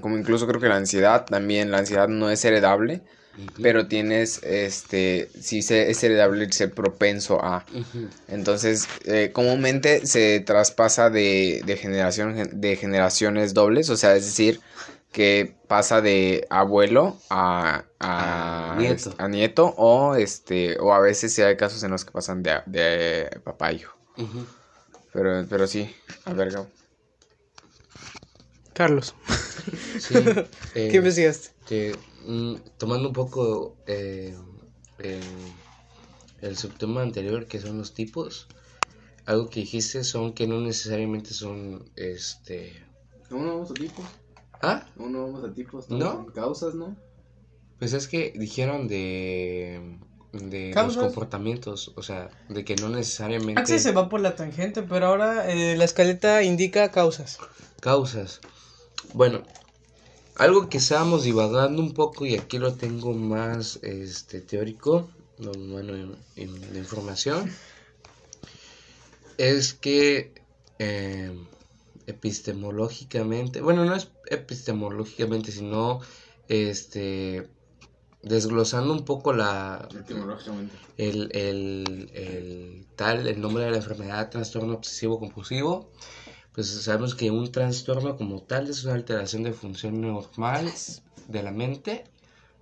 Como 0.01 0.17
incluso 0.17 0.45
creo 0.47 0.59
que 0.61 0.67
la 0.67 0.75
ansiedad 0.75 1.25
también. 1.25 1.71
La 1.71 1.79
ansiedad 1.79 2.07
no 2.07 2.29
es 2.29 2.43
heredable. 2.43 3.01
Pero 3.61 3.87
tienes. 3.87 4.41
Este. 4.43 5.29
Sí 5.39 5.61
se- 5.61 5.89
es 5.89 6.03
heredable 6.03 6.43
el 6.43 6.51
ser 6.53 6.73
propenso 6.73 7.43
a. 7.43 7.65
Entonces, 8.27 8.87
eh, 9.05 9.31
comúnmente 9.33 10.05
se 10.05 10.39
traspasa 10.41 11.09
de, 11.09 11.61
de, 11.65 11.77
generación, 11.77 12.49
de 12.59 12.75
generaciones 12.75 13.53
dobles, 13.53 13.89
o 13.89 13.97
sea, 13.97 14.15
es 14.15 14.25
decir, 14.25 14.59
que 15.11 15.55
pasa 15.67 16.01
de 16.01 16.45
abuelo 16.49 17.17
a, 17.29 17.85
a, 17.99 18.73
A 18.73 18.77
nieto. 18.77 19.13
a 19.17 19.27
nieto, 19.27 19.73
o 19.77 20.15
este, 20.15 20.77
o 20.79 20.93
a 20.93 20.99
veces 20.99 21.33
sí 21.33 21.41
hay 21.41 21.57
casos 21.57 21.83
en 21.83 21.91
los 21.91 22.05
que 22.05 22.11
pasan 22.11 22.43
de, 22.43 22.61
de 22.67 23.41
papá 23.43 23.67
a 23.67 23.73
hijo. 23.73 23.93
Pero, 25.13 25.45
pero 25.49 25.65
sí, 25.67 25.93
a 26.25 26.33
ver, 26.33 26.51
Gabo. 26.51 26.67
Carlos, 28.73 29.13
Sí. 29.99 30.13
eh, 30.15 30.47
¿qué 30.91 30.97
investigaste? 30.97 31.49
que 31.67 31.95
mm, 32.25 32.55
tomando 32.77 33.09
un 33.09 33.13
poco 33.13 33.75
eh, 33.87 34.37
el, 34.99 35.21
el 36.41 36.57
subtema 36.57 37.01
anterior, 37.01 37.45
que 37.47 37.59
son 37.59 37.77
los 37.77 37.93
tipos, 37.93 38.47
algo 39.25 39.49
que 39.49 39.61
dijiste 39.61 40.03
son 40.03 40.33
que 40.33 40.47
no 40.47 40.61
necesariamente 40.61 41.33
son, 41.33 41.91
este... 41.95 42.85
¿Aún 43.31 43.45
no 43.45 43.63
a 43.63 43.73
tipos? 43.73 44.05
Ah, 44.61 44.85
¿Aún 44.99 45.13
no 45.13 45.25
vamos 45.25 45.43
a 45.43 45.53
tipos? 45.53 45.89
No. 45.89 46.25
Causas, 46.27 46.75
¿no? 46.75 46.95
pues 47.79 47.93
es 47.93 48.07
que 48.07 48.33
dijeron 48.35 48.87
de... 48.87 49.97
De 50.31 50.71
los 50.75 50.95
comportamientos, 50.95 51.91
o 51.95 52.03
sea, 52.03 52.29
de 52.49 52.63
que 52.63 52.75
no 52.75 52.89
necesariamente... 52.89 53.59
Axel 53.59 53.79
se 53.79 53.93
va 53.93 54.09
por 54.09 54.19
la 54.19 54.35
tangente, 54.35 54.83
pero 54.83 55.07
ahora 55.07 55.49
eh, 55.49 55.75
la 55.75 55.85
escaleta 55.85 56.43
indica 56.43 56.91
causas. 56.91 57.39
Causas. 57.79 58.39
Bueno, 59.15 59.41
algo 60.35 60.69
que 60.69 60.77
estábamos 60.77 61.23
divagando 61.23 61.81
un 61.81 61.95
poco 61.95 62.27
y 62.27 62.35
aquí 62.35 62.59
lo 62.59 62.75
tengo 62.75 63.13
más 63.13 63.79
este 63.81 64.39
teórico, 64.39 65.09
no, 65.39 65.51
bueno, 65.51 65.95
en, 65.95 66.15
en 66.35 66.73
la 66.73 66.77
información, 66.77 67.51
es 69.39 69.73
que 69.73 70.31
eh, 70.77 71.35
epistemológicamente, 72.05 73.61
bueno, 73.61 73.83
no 73.83 73.95
es 73.95 74.05
epistemológicamente, 74.29 75.51
sino 75.51 76.01
este 76.47 77.49
desglosando 78.21 78.91
un 78.91 79.05
poco 79.05 79.31
la 79.31 79.87
el, 80.97 81.29
el 81.33 82.85
tal, 82.95 83.27
el 83.27 83.39
nombre 83.39 83.63
de 83.63 83.71
la 83.71 83.77
enfermedad, 83.77 84.29
trastorno 84.29 84.73
obsesivo 84.73 85.19
compulsivo, 85.19 85.89
pues 86.53 86.67
sabemos 86.67 87.15
que 87.15 87.31
un 87.31 87.51
trastorno 87.51 88.17
como 88.17 88.41
tal 88.41 88.69
es 88.69 88.83
una 88.83 88.95
alteración 88.95 89.43
de 89.43 89.53
función 89.53 90.01
normal 90.01 90.69
de 91.27 91.43
la 91.43 91.51
mente 91.51 92.03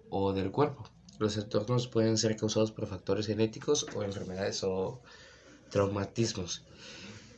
o 0.09 0.33
del 0.33 0.51
cuerpo. 0.51 0.87
Los 1.17 1.33
trastornos 1.33 1.87
pueden 1.87 2.17
ser 2.17 2.35
causados 2.37 2.71
por 2.71 2.85
factores 2.87 3.25
genéticos 3.25 3.87
o 3.95 4.03
enfermedades 4.03 4.63
o 4.63 5.01
traumatismos. 5.71 6.63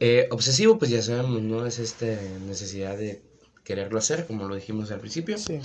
Eh, 0.02 0.28
obsesivo, 0.32 0.78
pues 0.78 0.92
ya 0.92 1.02
sabemos, 1.02 1.42
no 1.42 1.66
es 1.66 1.80
esta 1.80 2.06
necesidad 2.46 2.98
de 2.98 3.22
quererlo 3.70 4.00
hacer, 4.00 4.26
como 4.26 4.48
lo 4.48 4.56
dijimos 4.56 4.90
al 4.90 5.00
principio. 5.00 5.38
Sí. 5.38 5.60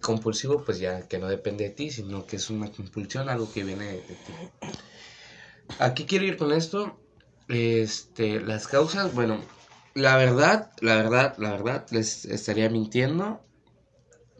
Compulsivo, 0.00 0.62
pues 0.64 0.78
ya 0.78 1.08
que 1.08 1.18
no 1.18 1.26
depende 1.26 1.64
de 1.64 1.70
ti, 1.70 1.90
sino 1.90 2.24
que 2.24 2.36
es 2.36 2.50
una 2.50 2.70
compulsión, 2.70 3.28
algo 3.28 3.52
que 3.52 3.64
viene 3.64 3.84
de, 3.94 3.98
ti. 3.98 4.32
¿A 5.80 5.92
qué 5.92 6.06
quiero 6.06 6.24
ir 6.24 6.36
con 6.36 6.52
esto? 6.52 7.00
Este, 7.48 8.40
las 8.40 8.68
causas, 8.68 9.12
bueno, 9.12 9.40
la 9.94 10.16
verdad, 10.16 10.70
la 10.80 10.94
verdad, 10.94 11.34
la 11.38 11.50
verdad, 11.50 11.84
les 11.90 12.26
estaría 12.26 12.70
mintiendo. 12.70 13.24
¿No 13.24 13.42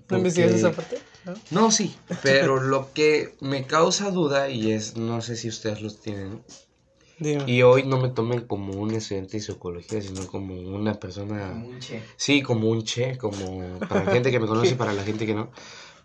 porque- 0.06 0.44
esa 0.44 0.70
parte? 0.70 1.00
¿No? 1.24 1.34
No, 1.50 1.70
sí, 1.72 1.96
pero 2.22 2.60
lo 2.60 2.92
que 2.92 3.34
me 3.40 3.66
causa 3.66 4.12
duda 4.12 4.48
y 4.48 4.70
es, 4.70 4.96
no 4.96 5.22
sé 5.22 5.34
si 5.34 5.48
ustedes 5.48 5.82
los 5.82 6.00
tienen, 6.00 6.44
Dime. 7.20 7.44
y 7.46 7.62
hoy 7.62 7.82
no 7.82 8.00
me 8.00 8.10
tomen 8.10 8.42
como 8.42 8.74
un 8.80 8.92
estudiante 8.92 9.38
de 9.38 9.42
psicología, 9.42 10.00
sino 10.00 10.26
como 10.26 10.54
una 10.54 10.94
persona... 11.00 11.52
Muche. 11.52 12.02
Sí, 12.16 12.42
como 12.42 12.68
un 12.70 12.84
che, 12.84 13.18
como 13.18 13.78
para 13.80 14.04
la 14.04 14.12
gente 14.12 14.30
que 14.30 14.38
me 14.38 14.46
conoce 14.46 14.72
y 14.72 14.74
para 14.74 14.92
la 14.92 15.02
gente 15.02 15.26
que 15.26 15.34
no. 15.34 15.50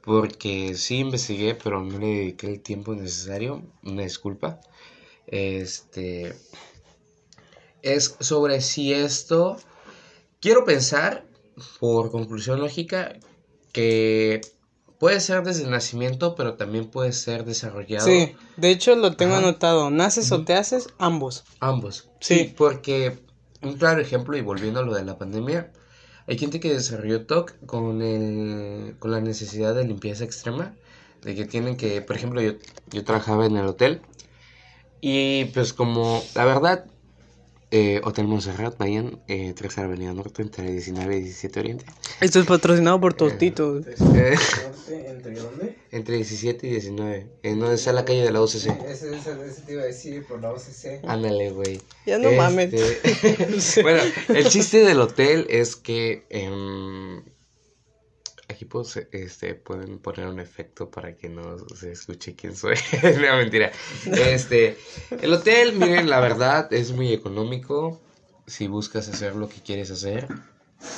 Porque 0.04 0.76
sí 0.76 0.98
investigué, 0.98 1.56
pero 1.56 1.82
no 1.82 1.98
le 1.98 2.08
dediqué 2.08 2.48
el 2.48 2.62
tiempo 2.62 2.94
necesario. 2.94 3.64
Una 3.84 4.04
disculpa. 4.04 4.60
Este. 5.28 6.34
Es 7.82 8.16
sobre 8.20 8.60
si 8.62 8.94
esto. 8.94 9.58
Quiero 10.42 10.66
pensar, 10.66 11.26
por 11.80 12.12
conclusión 12.12 12.60
lógica, 12.60 13.18
que 13.72 14.42
puede 15.04 15.20
ser 15.20 15.44
desde 15.44 15.64
el 15.66 15.70
nacimiento, 15.70 16.34
pero 16.34 16.54
también 16.54 16.86
puede 16.86 17.12
ser 17.12 17.44
desarrollado. 17.44 18.06
Sí, 18.06 18.38
de 18.56 18.70
hecho 18.70 18.96
lo 18.96 19.18
tengo 19.18 19.34
Ajá. 19.34 19.44
anotado. 19.44 19.90
¿Naces 19.90 20.32
o 20.32 20.46
te 20.46 20.54
haces? 20.54 20.88
Ambos. 20.98 21.44
Ambos. 21.60 22.10
Sí. 22.22 22.36
Sí. 22.36 22.54
porque 22.56 23.20
un 23.62 23.74
claro 23.74 24.00
ejemplo, 24.00 24.38
y 24.38 24.42
volviendo 24.42 24.80
a 24.80 24.84
lo 24.84 24.94
de 24.94 25.04
la 25.04 25.18
pandemia, 25.18 25.74
hay 26.26 26.38
gente 26.38 26.62
que 26.62 26.74
desarrolló 26.74 27.26
TOC 27.26 27.66
con, 27.66 28.02
el, 28.02 28.96
con 28.98 29.12
la 29.12 29.20
necesidad 29.20 29.76
de 29.76 29.84
limpieza 29.84 30.24
extrema, 30.24 30.74
de 31.22 31.36
que 31.36 31.44
tienen 31.44 31.76
que, 31.76 32.02
por 32.02 32.16
ejemplo, 32.16 32.42
yo, 32.42 32.54
yo 32.90 33.04
trabajaba 33.04 33.46
en 33.46 33.58
el 33.58 33.66
hotel, 33.66 34.00
y 35.02 35.44
pues 35.54 35.74
como, 35.74 36.24
la 36.34 36.46
verdad, 36.46 36.86
eh, 37.76 38.02
Hotel 38.04 38.28
Montserrat, 38.28 38.78
vayan, 38.78 39.20
eh, 39.28 39.52
3 39.56 39.78
Avenida 39.80 40.14
Norte, 40.14 40.44
entre 40.44 40.72
19 40.72 41.18
y 41.18 41.22
17 41.24 41.60
Oriente. 41.60 41.86
Esto 42.22 42.40
es 42.40 42.46
patrocinado 42.46 43.02
por 43.02 43.16
Tostito. 43.16 43.80
Eh, 43.80 44.36
¿Entre 45.08 45.34
dónde? 45.34 45.76
entre 45.90 46.18
17 46.18 46.68
y 46.68 46.70
19, 46.70 47.28
en 47.42 47.60
donde 47.60 47.74
está 47.74 47.92
la 47.92 48.06
calle 48.06 48.22
de 48.22 48.32
la 48.32 48.44
UCC. 48.44 48.68
Ese, 48.88 49.16
ese, 49.16 49.32
ese 49.44 49.62
te 49.66 49.74
iba 49.74 49.82
a 49.82 49.86
decir 49.86 50.24
por 50.24 50.40
la 50.40 50.52
OCC. 50.52 51.04
Ándale, 51.08 51.50
güey. 51.50 51.82
Ya 52.06 52.20
no 52.20 52.30
Este, 52.30 52.38
mames. 52.38 53.80
bueno, 53.82 54.04
el 54.30 54.48
chiste 54.50 54.86
del 54.86 55.00
hotel 55.02 55.48
es 55.50 55.76
que 55.76 56.26
aquí 58.64 58.70
pues, 58.70 58.98
este, 59.12 59.56
pueden 59.56 60.00
poner 60.00 60.28
un 60.28 60.40
efecto 60.40 60.90
para 60.90 61.16
que 61.16 61.30
no 61.30 61.58
se 61.76 61.92
escuche 61.92 62.36
quién 62.36 62.56
soy. 62.56 62.76
no, 63.04 63.38
mentira. 63.38 63.72
Este, 64.06 64.78
el 65.22 65.34
hotel, 65.34 65.74
miren, 65.74 66.10
la 66.10 66.20
verdad 66.20 66.72
es 66.72 66.92
muy 66.92 67.12
económico. 67.14 68.00
Si 68.48 68.68
buscas 68.68 69.08
hacer 69.08 69.36
lo 69.36 69.48
que 69.48 69.62
quieres 69.62 69.90
hacer, 69.92 70.28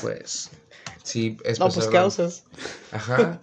pues 0.01 0.49
sí, 1.03 1.37
es 1.43 1.59
No, 1.59 1.69
pues 1.69 1.87
causas. 1.87 2.43
Ajá. 2.91 3.39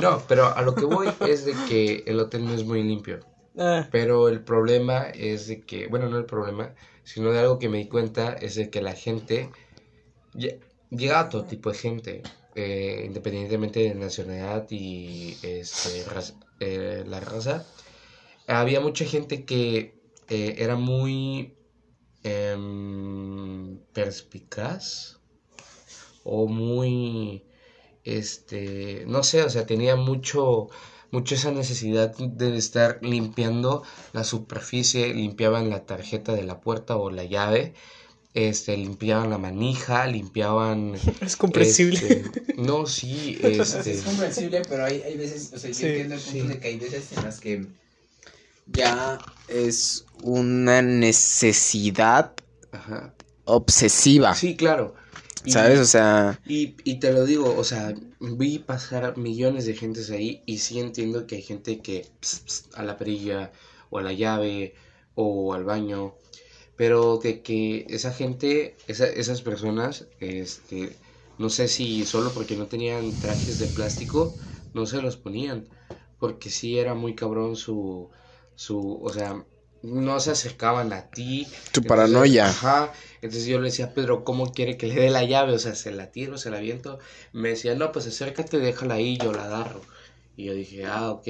No, 0.00 0.22
pero 0.26 0.56
a 0.56 0.62
lo 0.62 0.74
que 0.74 0.84
voy 0.86 1.08
es 1.26 1.44
de 1.44 1.54
que 1.68 2.02
el 2.06 2.18
hotel 2.18 2.44
no 2.46 2.54
es 2.54 2.64
muy 2.64 2.82
limpio. 2.82 3.20
Ah, 3.58 3.86
Pero 3.90 4.28
el 4.28 4.40
problema 4.40 5.08
es 5.10 5.48
de 5.48 5.60
que, 5.60 5.86
bueno, 5.88 6.08
no 6.08 6.16
el 6.16 6.24
problema, 6.24 6.74
sino 7.04 7.30
de 7.30 7.40
algo 7.40 7.58
que 7.58 7.68
me 7.68 7.78
di 7.78 7.88
cuenta 7.88 8.32
es 8.32 8.54
de 8.54 8.70
que 8.70 8.80
la 8.80 8.94
gente, 8.94 9.50
lle- 10.34 10.58
llega 10.88 11.20
a 11.20 11.28
todo 11.28 11.44
tipo 11.44 11.70
de 11.70 11.76
gente, 11.78 12.22
eh, 12.54 13.04
independientemente 13.06 13.80
de 13.80 13.94
nacionalidad 13.94 14.66
y 14.70 15.36
este, 15.42 16.04
raz- 16.04 16.34
eh, 16.60 17.04
la 17.06 17.20
raza. 17.20 17.66
Había 18.48 18.80
mucha 18.80 19.04
gente 19.06 19.44
que 19.44 19.94
eh, 20.28 20.56
era 20.58 20.76
muy 20.76 21.54
em, 22.24 23.78
perspicaz 23.94 25.18
o 26.24 26.46
muy, 26.48 27.44
este, 28.04 29.04
no 29.06 29.22
sé, 29.22 29.42
o 29.44 29.50
sea, 29.50 29.66
tenía 29.66 29.96
mucho 29.96 30.68
mucho 31.12 31.34
esa 31.36 31.52
necesidad 31.52 32.14
de 32.18 32.56
estar 32.56 32.98
limpiando 33.02 33.82
la 34.12 34.24
superficie, 34.24 35.14
limpiaban 35.14 35.70
la 35.70 35.86
tarjeta 35.86 36.34
de 36.34 36.44
la 36.44 36.60
puerta 36.60 36.96
o 36.96 37.10
la 37.10 37.24
llave, 37.24 37.74
este, 38.34 38.76
limpiaban 38.76 39.30
la 39.30 39.38
manija, 39.38 40.06
limpiaban... 40.06 40.94
es 41.20 41.36
comprensible. 41.36 41.98
este, 41.98 42.30
no, 42.56 42.86
sí, 42.86 43.38
este... 43.42 43.92
Es 43.92 44.02
comprensible, 44.02 44.62
pero 44.68 44.84
hay, 44.84 45.02
hay 45.02 45.16
veces, 45.16 45.52
o 45.54 45.58
sea, 45.58 45.70
yo 45.70 45.76
Sí, 45.76 45.86
entiendo 45.86 46.14
el 46.14 46.20
punto 46.20 46.42
sí. 46.42 46.48
de 46.48 46.58
que 46.60 46.68
hay 46.68 46.78
veces 46.78 47.12
en 47.12 47.24
las 47.24 47.40
que 47.40 47.66
Ya 48.66 49.20
es 49.48 50.06
una 50.22 50.82
necesidad 50.82 52.32
Ajá. 52.72 53.14
obsesiva. 53.44 54.34
Sí, 54.34 54.56
claro. 54.56 54.94
Y- 55.44 55.52
¿Sabes? 55.52 55.80
O 55.80 55.84
sea, 55.84 56.38
Y, 56.44 56.76
y 56.84 56.98
te 56.98 57.12
lo 57.12 57.24
digo, 57.24 57.54
o 57.54 57.64
sea, 57.64 57.94
vi 58.20 58.58
pasar 58.58 59.16
millones 59.16 59.64
de 59.66 59.74
gentes 59.74 60.10
ahí 60.10 60.42
y 60.46 60.58
sí 60.58 60.80
entiendo 60.80 61.26
que 61.26 61.36
hay 61.36 61.42
gente 61.42 61.80
que 61.80 62.06
ps, 62.20 62.40
ps, 62.46 62.68
a 62.74 62.82
la 62.82 62.96
perilla 62.96 63.52
o 63.90 63.98
a 63.98 64.02
la 64.02 64.12
llave 64.12 64.74
o 65.14 65.54
al 65.54 65.64
baño, 65.64 66.14
pero 66.76 67.18
de 67.18 67.42
que 67.42 67.86
esa 67.90 68.12
gente, 68.12 68.82
esa- 68.86 69.08
esas 69.08 69.42
personas, 69.42 70.08
este, 70.20 70.98
no 71.38 71.50
sé 71.50 71.68
si 71.68 72.04
solo 72.04 72.32
porque 72.32 72.56
no 72.56 72.68
tenían 72.68 73.18
trajes 73.18 73.58
de 73.58 73.68
plástico, 73.68 74.36
no 74.72 74.86
se 74.86 75.02
los 75.02 75.16
ponían, 75.16 75.68
porque 76.18 76.50
sí 76.50 76.78
era 76.78 76.94
muy 76.94 77.14
cabrón 77.14 77.56
su, 77.56 78.10
su, 78.54 79.00
o 79.02 79.12
sea, 79.12 79.44
no 79.82 80.20
se 80.20 80.30
acercaban 80.32 80.92
a 80.92 81.10
ti. 81.10 81.52
tu 81.72 81.82
Entonces, 81.82 82.16
paranoia. 82.16 82.46
Ajá. 82.48 82.92
Entonces 83.20 83.46
yo 83.46 83.58
le 83.58 83.66
decía, 83.66 83.94
Pedro, 83.94 84.24
¿cómo 84.24 84.52
quiere 84.52 84.76
que 84.76 84.86
le 84.86 84.94
dé 84.94 85.10
la 85.10 85.24
llave? 85.24 85.52
O 85.54 85.58
sea, 85.58 85.74
¿se 85.74 85.90
la 85.92 86.10
tiro, 86.12 86.38
se 86.38 86.50
la 86.50 86.60
viento? 86.60 86.98
Me 87.32 87.50
decía, 87.50 87.74
no, 87.74 87.92
pues 87.92 88.06
acércate, 88.06 88.58
déjala 88.58 88.94
ahí, 88.94 89.18
yo 89.18 89.32
la 89.32 89.44
agarro. 89.44 89.86
Y 90.36 90.44
yo 90.46 90.54
dije, 90.54 90.86
ah, 90.86 91.10
ok. 91.12 91.26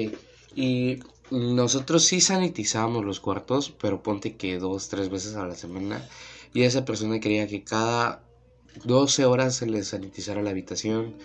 Y 0.55 0.99
nosotros 1.33 2.05
sí 2.05 2.21
sanitizábamos 2.21 3.03
los 3.05 3.19
cuartos, 3.19 3.73
pero 3.81 4.03
ponte 4.03 4.35
que 4.35 4.59
dos, 4.59 4.89
tres 4.89 5.09
veces 5.09 5.35
a 5.35 5.45
la 5.47 5.55
semana. 5.55 6.07
Y 6.53 6.63
esa 6.63 6.85
persona 6.85 7.19
quería 7.19 7.47
que 7.47 7.63
cada 7.63 8.23
12 8.85 9.25
horas 9.25 9.55
se 9.55 9.65
le 9.65 9.83
sanitizara 9.83 10.41
la 10.41 10.51
habitación. 10.51 11.15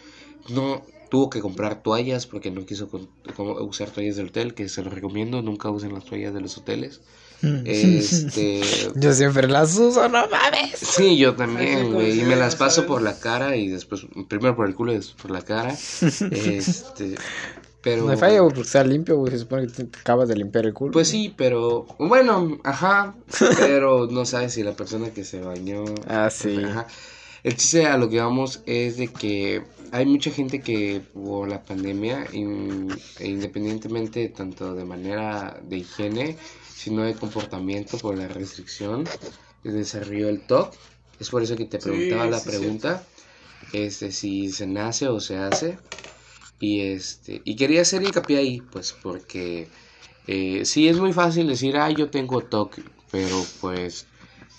No 0.48 0.82
tuvo 1.10 1.30
que 1.30 1.40
comprar 1.40 1.82
toallas 1.82 2.26
porque 2.26 2.50
no 2.50 2.64
quiso 2.66 2.88
con- 2.88 3.08
usar 3.66 3.90
toallas 3.90 4.16
del 4.16 4.28
hotel, 4.28 4.54
que 4.54 4.68
se 4.68 4.82
lo 4.82 4.90
recomiendo, 4.90 5.42
nunca 5.42 5.70
usen 5.70 5.92
las 5.92 6.04
toallas 6.04 6.32
de 6.34 6.40
los 6.40 6.56
hoteles. 6.58 7.00
Este, 7.64 8.62
Yo 8.96 9.12
siempre 9.12 9.46
las 9.48 9.76
uso, 9.76 10.08
no 10.08 10.26
mames. 10.28 10.78
Sí, 10.78 11.16
yo 11.18 11.36
también, 11.36 11.92
güey. 11.92 12.20
Y 12.20 12.24
me 12.24 12.34
las 12.36 12.56
paso 12.56 12.84
por 12.86 13.00
la 13.02 13.18
cara 13.20 13.56
y 13.56 13.68
después, 13.68 14.06
primero 14.28 14.56
por 14.56 14.66
el 14.66 14.74
culo 14.74 14.92
y 14.92 14.96
después 14.96 15.22
por 15.22 15.30
la 15.30 15.42
cara. 15.42 15.76
Este, 16.30 17.14
Pero... 17.82 18.04
No 18.04 18.10
hay 18.10 18.16
falla, 18.16 18.40
güey, 18.40 18.54
porque 18.54 18.66
está 18.66 18.82
limpio, 18.84 19.16
güey. 19.16 19.32
Se 19.32 19.38
supone 19.38 19.66
que 19.66 19.72
te, 19.72 19.84
te 19.84 19.98
acabas 20.00 20.28
de 20.28 20.36
limpiar 20.36 20.66
el 20.66 20.74
culo. 20.74 20.92
Pues 20.92 21.08
sí, 21.08 21.32
pero 21.36 21.86
bueno, 21.98 22.58
ajá, 22.64 23.14
pero 23.58 24.06
no 24.10 24.24
sabes 24.24 24.54
si 24.54 24.62
la 24.62 24.72
persona 24.72 25.10
que 25.10 25.24
se 25.24 25.40
bañó... 25.40 25.84
Ah, 26.08 26.28
sí. 26.30 26.56
Ajá. 26.64 26.86
El 27.44 27.56
chiste 27.56 27.86
a 27.86 27.96
lo 27.96 28.08
que 28.08 28.20
vamos 28.20 28.62
es 28.66 28.96
de 28.96 29.06
que 29.08 29.62
hay 29.92 30.04
mucha 30.06 30.30
gente 30.30 30.60
que 30.60 31.00
por 31.14 31.48
la 31.48 31.64
pandemia, 31.64 32.26
in- 32.32 32.88
e 33.20 33.28
independientemente 33.28 34.28
tanto 34.28 34.74
de 34.74 34.84
manera 34.84 35.58
de 35.62 35.78
higiene, 35.78 36.36
sino 36.74 37.04
de 37.04 37.14
comportamiento 37.14 37.96
por 37.98 38.16
la 38.18 38.26
restricción, 38.26 39.04
desarrolló 39.62 40.28
el 40.28 40.40
TOC. 40.40 40.74
Es 41.20 41.30
por 41.30 41.42
eso 41.42 41.56
que 41.56 41.64
te 41.64 41.80
Sí, 41.80 41.88
preguntaba 41.88 42.26
la 42.26 42.38
sí, 42.40 42.48
pregunta, 42.50 43.02
este, 43.72 44.10
si 44.12 44.50
se 44.50 44.66
nace 44.66 45.08
o 45.08 45.20
se 45.20 45.36
hace. 45.38 45.78
Y 46.60 46.80
este, 46.80 47.40
y 47.44 47.56
quería 47.56 47.82
hacer 47.82 48.02
hincapié 48.02 48.38
ahí, 48.38 48.60
pues, 48.60 48.92
porque 48.92 49.68
eh, 50.26 50.64
sí 50.64 50.88
es 50.88 50.98
muy 50.98 51.12
fácil 51.12 51.46
decir, 51.46 51.76
ah, 51.76 51.90
yo 51.90 52.10
tengo 52.10 52.42
TOC, 52.42 52.80
pero 53.10 53.44
pues, 53.60 54.06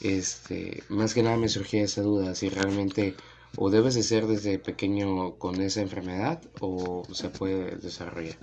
este, 0.01 0.83
más 0.89 1.13
que 1.13 1.23
nada 1.23 1.37
me 1.37 1.49
surgía 1.49 1.83
esa 1.83 2.01
duda, 2.01 2.35
si 2.35 2.49
realmente 2.49 3.15
o 3.55 3.69
debes 3.69 3.95
de 3.95 4.03
ser 4.03 4.25
desde 4.27 4.57
pequeño 4.59 5.37
con 5.37 5.61
esa 5.61 5.81
enfermedad 5.81 6.41
o 6.61 7.03
se 7.13 7.29
puede 7.29 7.75
desarrollar. 7.77 8.37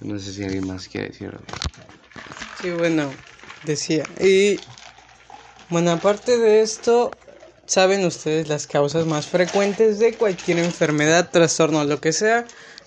No 0.00 0.18
sé 0.18 0.32
si 0.32 0.44
alguien 0.44 0.66
más 0.66 0.88
quiere 0.88 1.08
decirlo. 1.08 1.40
Sí, 2.54 2.70
bueno, 2.70 3.12
decía. 3.62 4.04
Y 4.20 4.60
bueno, 5.68 5.90
aparte 5.90 6.38
de 6.38 6.62
esto, 6.62 7.12
¿saben 7.66 8.04
ustedes 8.04 8.48
las 8.48 8.66
causas 8.66 9.04
más 9.06 9.26
frecuentes 9.26 9.98
de 9.98 10.16
cualquier 10.16 10.58
enfermedad, 10.58 11.30
trastorno, 11.30 11.84
lo 11.84 12.00
que 12.00 12.12
sea? 12.12 12.46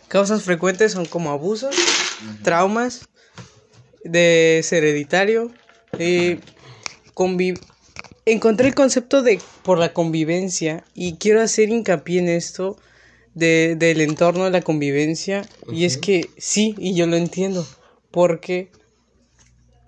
Causas 0.10 0.44
frecuentes 0.44 0.92
son 0.92 1.06
como 1.06 1.30
abusos, 1.32 1.76
traumas, 2.44 3.08
de 4.04 4.60
ser 4.64 4.84
hereditario, 4.84 5.52
y 5.98 6.38
convi- 7.14 7.60
Encontré 8.26 8.68
el 8.68 8.76
concepto 8.76 9.24
de 9.24 9.40
por 9.64 9.80
la 9.80 9.92
convivencia 9.94 10.84
y 10.94 11.16
quiero 11.16 11.42
hacer 11.42 11.70
hincapié 11.70 12.20
en 12.20 12.30
esto 12.30 12.78
de, 13.34 13.76
del 13.76 14.02
entorno 14.02 14.44
de 14.44 14.52
la 14.52 14.62
convivencia 14.62 15.50
y 15.72 15.86
es 15.86 15.98
que 15.98 16.30
sí, 16.38 16.76
y 16.78 16.94
yo 16.94 17.08
lo 17.08 17.16
entiendo, 17.16 17.66
porque 18.12 18.72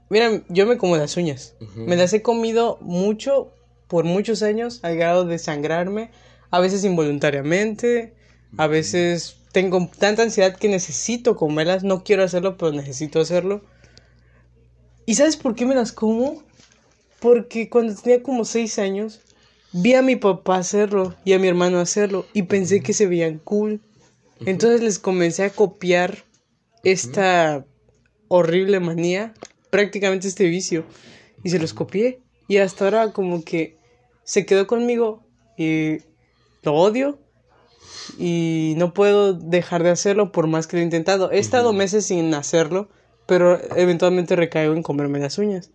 Mira, 0.10 0.42
yo 0.50 0.66
me 0.68 0.78
como 0.78 0.98
las 0.98 1.16
uñas. 1.18 1.56
Me 1.76 1.96
las 1.96 2.12
he 2.14 2.22
comido 2.22 2.78
mucho, 2.82 3.54
por 3.88 4.04
muchos 4.04 4.44
años, 4.44 4.80
al 4.84 4.98
grado 4.98 5.24
de 5.24 5.40
sangrarme. 5.40 6.10
A 6.50 6.60
veces 6.60 6.84
involuntariamente. 6.84 8.14
A 8.58 8.68
veces 8.68 9.38
tengo 9.52 9.90
tanta 9.98 10.24
ansiedad 10.24 10.56
que 10.56 10.70
necesito 10.70 11.36
comerlas. 11.36 11.84
No 11.84 12.04
quiero 12.04 12.24
hacerlo, 12.24 12.58
pero 12.58 12.72
necesito 12.72 13.20
hacerlo. 13.20 13.62
¿Y 15.06 15.16
sabes 15.16 15.38
por 15.38 15.56
qué 15.56 15.66
me 15.66 15.76
las 15.76 15.92
como? 15.92 16.44
Porque 17.20 17.70
cuando 17.70 17.96
tenía 17.96 18.24
como 18.24 18.46
seis 18.46 18.80
años, 18.80 19.22
vi 19.74 19.94
a 19.94 20.02
mi 20.02 20.16
papá 20.16 20.58
hacerlo 20.58 21.16
y 21.26 21.34
a 21.34 21.40
mi 21.40 21.48
hermano 21.48 21.80
hacerlo. 21.80 22.26
Y 22.34 22.44
pensé 22.44 22.82
que 22.82 22.94
se 22.94 23.08
veían 23.08 23.40
cool. 23.40 23.82
Entonces 24.46 24.82
les 24.82 25.00
comencé 25.00 25.44
a 25.44 25.50
copiar 25.50 26.24
esta 26.84 27.66
horrible 28.28 28.80
manía, 28.80 29.34
prácticamente 29.70 30.28
este 30.28 30.46
vicio, 30.46 30.86
y 31.44 31.50
se 31.50 31.60
los 31.60 31.74
copié. 31.74 32.22
Y 32.48 32.58
hasta 32.58 32.86
ahora 32.86 33.12
como 33.12 33.44
que 33.44 33.76
se 34.24 34.46
quedó 34.46 34.66
conmigo 34.66 35.24
y 35.58 35.98
lo 36.64 36.74
odio 36.74 37.20
y 38.18 38.74
no 38.78 38.94
puedo 38.94 39.34
dejar 39.34 39.84
de 39.84 39.90
hacerlo 39.90 40.32
por 40.32 40.48
más 40.48 40.68
que 40.68 40.78
lo 40.78 40.82
he 40.82 40.86
intentado. 40.86 41.32
He 41.32 41.40
estado 41.40 41.74
meses 41.74 42.06
sin 42.06 42.34
hacerlo, 42.34 42.90
pero 43.26 43.60
eventualmente 43.76 44.36
recaigo 44.36 44.74
en 44.74 44.84
comerme 44.84 45.20
las 45.20 45.38
uñas. 45.38 45.70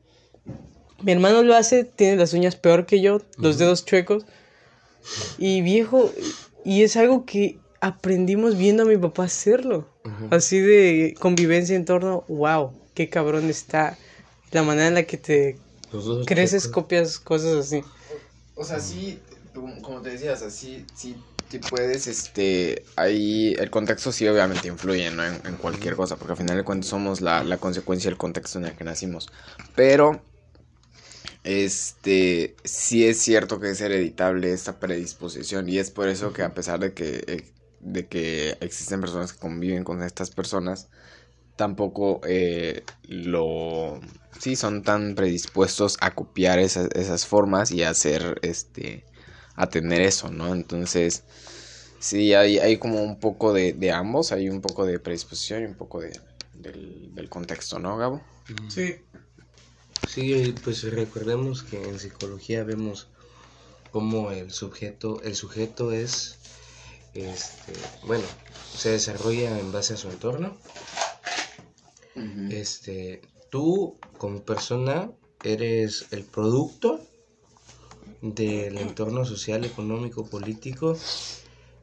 Mi 1.02 1.12
hermano 1.12 1.42
lo 1.42 1.54
hace, 1.54 1.84
tiene 1.84 2.16
las 2.16 2.32
uñas 2.32 2.56
peor 2.56 2.86
que 2.86 3.00
yo, 3.00 3.20
los 3.38 3.58
dedos 3.58 3.84
chuecos. 3.84 4.24
Y 5.38 5.60
viejo, 5.60 6.10
y 6.64 6.82
es 6.82 6.96
algo 6.96 7.24
que 7.24 7.58
aprendimos 7.80 8.56
viendo 8.56 8.82
a 8.82 8.86
mi 8.86 8.96
papá 8.96 9.24
hacerlo. 9.24 9.88
Así 10.30 10.58
de 10.58 11.14
convivencia 11.18 11.76
en 11.76 11.84
torno, 11.84 12.24
wow, 12.28 12.72
qué 12.94 13.08
cabrón 13.08 13.50
está 13.50 13.98
la 14.52 14.62
manera 14.62 14.88
en 14.88 14.94
la 14.94 15.02
que 15.02 15.16
te 15.16 15.58
creces, 16.26 16.68
copias 16.68 17.18
cosas 17.18 17.54
así. 17.54 17.82
O 18.54 18.64
sea, 18.64 18.80
sí, 18.80 19.18
como 19.54 19.82
como 19.82 20.00
te 20.00 20.10
decía, 20.10 20.32
o 20.32 20.36
sea, 20.36 20.50
sí, 20.50 20.84
sí 21.48 21.58
puedes, 21.58 22.06
este, 22.06 22.84
ahí 22.96 23.54
el 23.58 23.70
contexto 23.70 24.12
sí 24.12 24.26
obviamente 24.28 24.68
influye, 24.68 25.10
¿no? 25.10 25.24
En, 25.24 25.40
en 25.46 25.56
cualquier 25.56 25.96
cosa, 25.96 26.16
porque 26.16 26.32
al 26.32 26.38
final 26.38 26.56
de 26.56 26.64
cuentas 26.64 26.88
somos 26.90 27.20
la, 27.20 27.44
la 27.44 27.58
consecuencia 27.58 28.10
del 28.10 28.18
contexto 28.18 28.58
en 28.58 28.66
el 28.66 28.76
que 28.76 28.84
nacimos. 28.84 29.28
Pero, 29.74 30.22
este, 31.44 32.56
sí 32.64 33.06
es 33.06 33.20
cierto 33.20 33.60
que 33.60 33.70
es 33.70 33.80
hereditable 33.80 34.52
esta 34.52 34.80
predisposición 34.80 35.68
y 35.68 35.78
es 35.78 35.90
por 35.90 36.08
eso 36.08 36.32
que 36.32 36.42
a 36.42 36.54
pesar 36.54 36.80
de 36.80 36.92
que, 36.92 37.22
eh, 37.26 37.52
de 37.80 38.06
que 38.08 38.56
existen 38.60 39.00
personas 39.00 39.32
que 39.32 39.38
conviven 39.38 39.84
con 39.84 40.02
estas 40.02 40.30
personas, 40.30 40.88
tampoco 41.56 42.20
eh, 42.26 42.84
lo 43.04 44.00
sí 44.40 44.56
son 44.56 44.82
tan 44.82 45.14
predispuestos 45.14 45.96
a 46.00 46.14
copiar 46.14 46.58
esas, 46.58 46.88
esas 46.94 47.26
formas 47.26 47.70
y 47.70 47.82
a 47.84 47.90
hacer 47.90 48.38
este 48.42 49.04
a 49.56 49.68
tener 49.68 50.00
eso 50.00 50.30
no 50.30 50.52
entonces 50.54 51.24
sí 51.98 52.34
hay, 52.34 52.58
hay 52.58 52.78
como 52.78 53.02
un 53.02 53.18
poco 53.18 53.52
de, 53.52 53.72
de 53.72 53.90
ambos 53.92 54.32
hay 54.32 54.48
un 54.48 54.60
poco 54.60 54.86
de 54.86 54.98
predisposición 54.98 55.62
y 55.62 55.66
un 55.66 55.74
poco 55.74 56.00
de, 56.00 56.18
del, 56.54 57.14
del 57.14 57.28
contexto 57.28 57.78
no 57.78 57.96
Gabo 57.96 58.22
Sí. 58.68 58.96
Sí, 60.06 60.54
pues 60.62 60.82
recordemos 60.84 61.62
que 61.62 61.82
en 61.82 61.98
psicología 61.98 62.64
vemos 62.64 63.08
cómo 63.90 64.30
el 64.30 64.50
sujeto, 64.50 65.20
el 65.22 65.34
sujeto 65.34 65.92
es, 65.92 66.38
este, 67.14 67.72
bueno, 68.06 68.24
se 68.74 68.90
desarrolla 68.90 69.58
en 69.58 69.72
base 69.72 69.94
a 69.94 69.96
su 69.96 70.08
entorno. 70.08 70.56
Este, 72.50 73.20
tú 73.50 73.98
como 74.16 74.42
persona 74.42 75.10
eres 75.42 76.06
el 76.12 76.24
producto 76.24 77.00
del 78.34 78.78
entorno 78.78 79.24
social, 79.24 79.64
económico, 79.64 80.26
político 80.26 80.96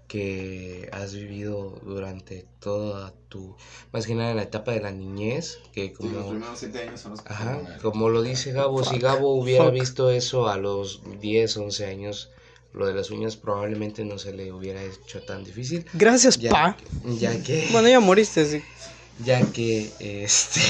que 0.07 0.89
has 0.91 1.13
vivido 1.15 1.79
durante 1.83 2.45
toda 2.59 3.13
tu, 3.29 3.55
más 3.91 4.05
que 4.05 4.13
nada 4.13 4.31
en 4.31 4.37
la 4.37 4.43
etapa 4.43 4.71
de 4.71 4.81
la 4.81 4.91
niñez, 4.91 5.57
que 5.73 5.87
Sí, 5.87 5.89
los 5.89 5.97
como 5.97 6.29
primeros 6.29 6.59
siete 6.59 6.83
años 6.83 6.99
son 6.99 7.11
los 7.11 7.21
que 7.21 7.33
Ajá, 7.33 7.79
como 7.81 8.09
lo 8.09 8.21
dice 8.21 8.51
Gabo, 8.51 8.83
si 8.83 8.99
Gabo 8.99 9.33
hubiera 9.35 9.65
Fuck. 9.65 9.73
visto 9.73 10.11
eso 10.11 10.47
a 10.49 10.57
los 10.57 11.01
10, 11.19 11.57
11 11.57 11.85
años, 11.87 12.29
lo 12.73 12.85
de 12.85 12.93
las 12.93 13.09
uñas 13.09 13.37
probablemente 13.37 14.05
no 14.05 14.19
se 14.19 14.33
le 14.33 14.51
hubiera 14.51 14.83
hecho 14.83 15.21
tan 15.23 15.43
difícil, 15.43 15.85
Gracias, 15.93 16.37
ya, 16.37 16.51
pa. 16.51 16.77
ya 17.19 17.41
que, 17.41 17.67
Bueno, 17.71 17.87
ya 17.89 17.99
moriste, 17.99 18.45
sí. 18.45 18.61
ya 19.25 19.41
que 19.51 19.89
este, 19.99 20.61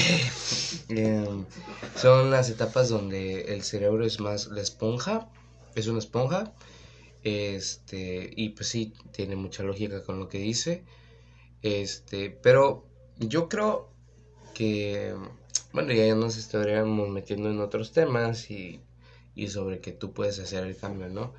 em, 0.88 1.44
son 2.00 2.30
las 2.30 2.48
etapas 2.48 2.88
donde 2.88 3.54
el 3.54 3.62
cerebro 3.62 4.06
es 4.06 4.20
más 4.20 4.46
la 4.46 4.62
esponja, 4.62 5.28
es 5.74 5.86
una 5.86 5.98
esponja, 5.98 6.54
este, 7.22 8.30
y 8.36 8.50
pues 8.50 8.68
sí, 8.68 8.92
tiene 9.12 9.36
mucha 9.36 9.62
lógica 9.62 10.02
con 10.02 10.18
lo 10.18 10.28
que 10.28 10.38
dice, 10.38 10.84
este, 11.62 12.30
pero 12.30 12.86
yo 13.18 13.48
creo 13.48 13.90
que, 14.54 15.14
bueno, 15.72 15.92
ya 15.92 16.14
nos 16.14 16.36
estaríamos 16.36 17.08
metiendo 17.08 17.50
en 17.50 17.60
otros 17.60 17.92
temas 17.92 18.50
y, 18.50 18.80
y 19.34 19.48
sobre 19.48 19.80
que 19.80 19.92
tú 19.92 20.12
puedes 20.12 20.38
hacer 20.38 20.64
el 20.64 20.76
cambio, 20.76 21.08
¿no? 21.08 21.34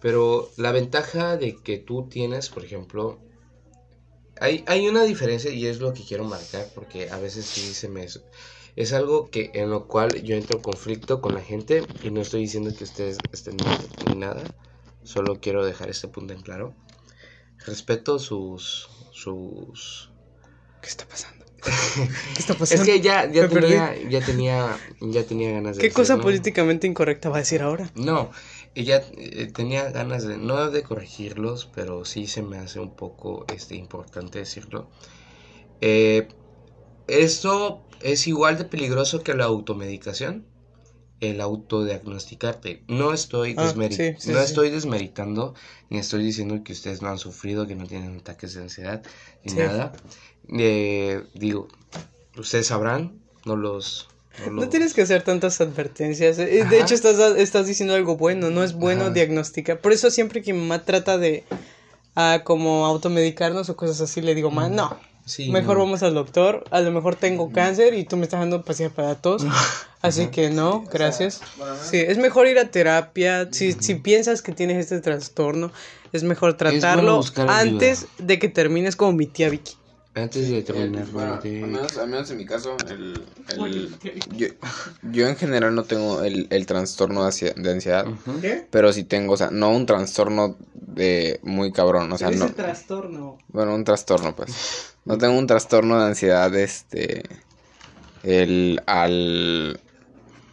Pero 0.00 0.50
la 0.56 0.72
ventaja 0.72 1.36
de 1.36 1.56
que 1.56 1.78
tú 1.78 2.08
tienes, 2.08 2.48
por 2.48 2.64
ejemplo, 2.64 3.20
hay, 4.40 4.64
hay 4.66 4.88
una 4.88 5.04
diferencia 5.04 5.50
y 5.50 5.66
es 5.66 5.80
lo 5.80 5.92
que 5.92 6.02
quiero 6.02 6.24
marcar 6.24 6.66
porque 6.74 7.10
a 7.10 7.18
veces 7.18 7.44
sí 7.44 7.74
se 7.74 7.88
me... 7.88 8.06
Es 8.76 8.92
algo 8.92 9.30
que 9.30 9.50
en 9.54 9.70
lo 9.70 9.86
cual 9.86 10.22
yo 10.22 10.36
entro 10.36 10.56
en 10.56 10.62
conflicto 10.62 11.20
con 11.20 11.34
la 11.34 11.40
gente 11.40 11.82
y 12.02 12.10
no 12.10 12.20
estoy 12.20 12.42
diciendo 12.42 12.70
que 12.76 12.84
ustedes 12.84 13.18
estén 13.32 13.56
mal 13.64 13.78
ni 14.08 14.16
nada, 14.16 14.42
solo 15.02 15.40
quiero 15.40 15.64
dejar 15.64 15.90
este 15.90 16.08
punto 16.08 16.32
en 16.32 16.42
claro. 16.42 16.74
Respeto 17.66 18.18
sus... 18.18 18.88
sus... 19.12 20.10
¿Qué 20.80 20.88
está 20.88 21.06
pasando? 21.06 21.44
¿Qué 22.34 22.38
está 22.38 22.54
pasando? 22.54 22.82
Es 22.82 22.88
que 22.88 23.00
ya, 23.00 23.30
ya 23.30 23.48
tenía, 23.48 23.94
ya 24.08 24.24
tenía, 24.24 24.78
ya 25.00 25.24
tenía 25.24 25.52
ganas 25.52 25.76
de 25.76 25.82
¿Qué 25.82 25.90
cosa 25.90 26.14
decirlo. 26.14 26.22
políticamente 26.22 26.86
incorrecta 26.86 27.28
va 27.28 27.36
a 27.36 27.40
decir 27.40 27.60
ahora? 27.60 27.90
No, 27.94 28.30
ella 28.74 29.02
eh, 29.16 29.50
tenía 29.52 29.90
ganas 29.90 30.26
de, 30.26 30.38
no 30.38 30.70
de 30.70 30.82
corregirlos, 30.82 31.68
pero 31.74 32.04
sí 32.04 32.26
se 32.26 32.42
me 32.42 32.56
hace 32.56 32.80
un 32.80 32.94
poco 32.94 33.44
este, 33.52 33.74
importante 33.74 34.38
decirlo. 34.38 34.88
Eh, 35.80 36.28
esto 37.08 37.82
es 38.02 38.26
igual 38.26 38.58
de 38.58 38.64
peligroso 38.64 39.22
que 39.22 39.34
la 39.34 39.44
automedicación. 39.44 40.44
el 41.20 41.42
autodiagnosticarte. 41.42 42.82
No 42.88 43.12
estoy, 43.12 43.54
Ah, 43.58 43.66
desmeri- 43.66 43.94
sí, 43.94 44.14
sí, 44.18 44.32
no 44.32 44.38
sí. 44.38 44.44
estoy 44.44 44.70
desmeritando, 44.70 45.54
ni 45.90 45.98
estoy 45.98 46.24
diciendo 46.24 46.62
que 46.64 46.72
ustedes 46.72 47.02
no 47.02 47.10
han 47.10 47.18
sufrido, 47.18 47.66
que 47.66 47.74
no 47.74 47.86
tienen 47.86 48.16
ataques 48.16 48.54
de 48.54 48.62
ansiedad, 48.62 49.02
ni 49.44 49.52
nada. 49.52 49.92
Eh, 50.48 51.22
digo, 51.34 51.68
ustedes 52.38 52.68
sabrán, 52.68 53.20
no 53.44 53.56
los... 53.56 54.08
No 54.50 54.70
tienes 54.70 54.94
que 54.94 55.02
hacer 55.02 55.22
tantas 55.22 55.60
advertencias. 55.60 56.38
eh, 56.38 56.60
Ajá. 56.62 56.70
De 56.70 56.80
hecho, 56.80 56.94
estás, 56.94 57.18
estás 57.36 57.66
diciendo 57.66 57.94
algo 57.94 58.16
bueno. 58.16 58.48
No 58.48 58.62
es 58.64 58.72
bueno 58.72 59.02
Ajá. 59.02 59.10
diagnosticar. 59.12 59.78
Por 59.82 59.92
eso 59.92 60.10
siempre 60.10 60.40
que 60.40 60.54
mi 60.54 60.60
mamá 60.60 60.84
trata 60.86 61.18
de 61.18 61.44
ah, 62.16 62.40
como 62.44 62.86
automedicarnos 62.86 63.68
o 63.68 63.76
cosas 63.76 64.00
así, 64.00 64.22
le 64.22 64.34
digo, 64.34 64.50
ma, 64.50 64.70
no. 64.70 64.96
Sí, 65.24 65.50
Mejor 65.50 65.76
no. 65.78 65.84
vamos 65.84 66.02
al 66.02 66.14
doctor. 66.14 66.64
A 66.70 66.80
lo 66.80 66.90
mejor 66.90 67.14
tengo 67.16 67.52
cáncer 67.52 67.94
y 67.94 68.04
tú 68.04 68.16
me 68.16 68.24
estás 68.24 68.40
dando 68.40 68.62
pastillas 68.64 68.92
para 68.92 69.14
tos. 69.14 69.44
Así 70.02 70.28
que 70.28 70.50
no, 70.50 70.84
gracias. 70.92 71.40
Sí, 71.88 71.98
es 71.98 72.18
mejor 72.18 72.46
ir 72.48 72.58
a 72.58 72.70
terapia. 72.70 73.48
Si, 73.52 73.72
si 73.74 73.94
piensas 73.96 74.42
que 74.42 74.52
tienes 74.52 74.78
este 74.78 75.00
trastorno, 75.00 75.70
es 76.12 76.22
mejor 76.24 76.54
tratarlo 76.54 77.16
buscar 77.18 77.48
ayuda. 77.48 77.60
antes 77.60 78.06
de 78.18 78.38
que 78.38 78.48
termines 78.48 78.96
como 78.96 79.12
mi 79.12 79.26
tía 79.26 79.48
Vicky. 79.50 79.74
Antes 80.12 80.48
de 80.50 80.62
terminar, 80.62 81.06
Bueno, 81.12 81.38
de- 81.40 81.62
al, 81.62 81.70
menos, 81.70 81.96
al 81.96 82.08
menos 82.08 82.28
en 82.32 82.36
mi 82.38 82.44
caso, 82.44 82.76
el, 82.88 83.24
el- 83.56 83.96
yo, 84.36 84.48
yo 85.02 85.28
en 85.28 85.36
general 85.36 85.72
no 85.76 85.84
tengo 85.84 86.22
el, 86.24 86.48
el 86.50 86.66
trastorno 86.66 87.22
de 87.30 87.70
ansiedad, 87.70 88.08
Ujú. 88.08 88.40
¿Qué? 88.40 88.66
pero 88.72 88.92
sí 88.92 89.04
tengo, 89.04 89.34
o 89.34 89.36
sea, 89.36 89.50
no 89.52 89.70
un 89.70 89.86
trastorno 89.86 90.56
de 90.74 91.38
muy 91.44 91.70
cabrón, 91.70 92.10
o 92.10 92.18
sea, 92.18 92.32
no, 92.32 92.50
trastorno. 92.52 93.38
bueno, 93.48 93.72
un 93.72 93.84
trastorno, 93.84 94.34
pues. 94.34 94.89
No 95.04 95.18
tengo 95.18 95.38
un 95.38 95.46
trastorno 95.46 95.98
de 95.98 96.06
ansiedad, 96.06 96.54
este, 96.54 97.22
el, 98.22 98.80
al, 98.86 99.80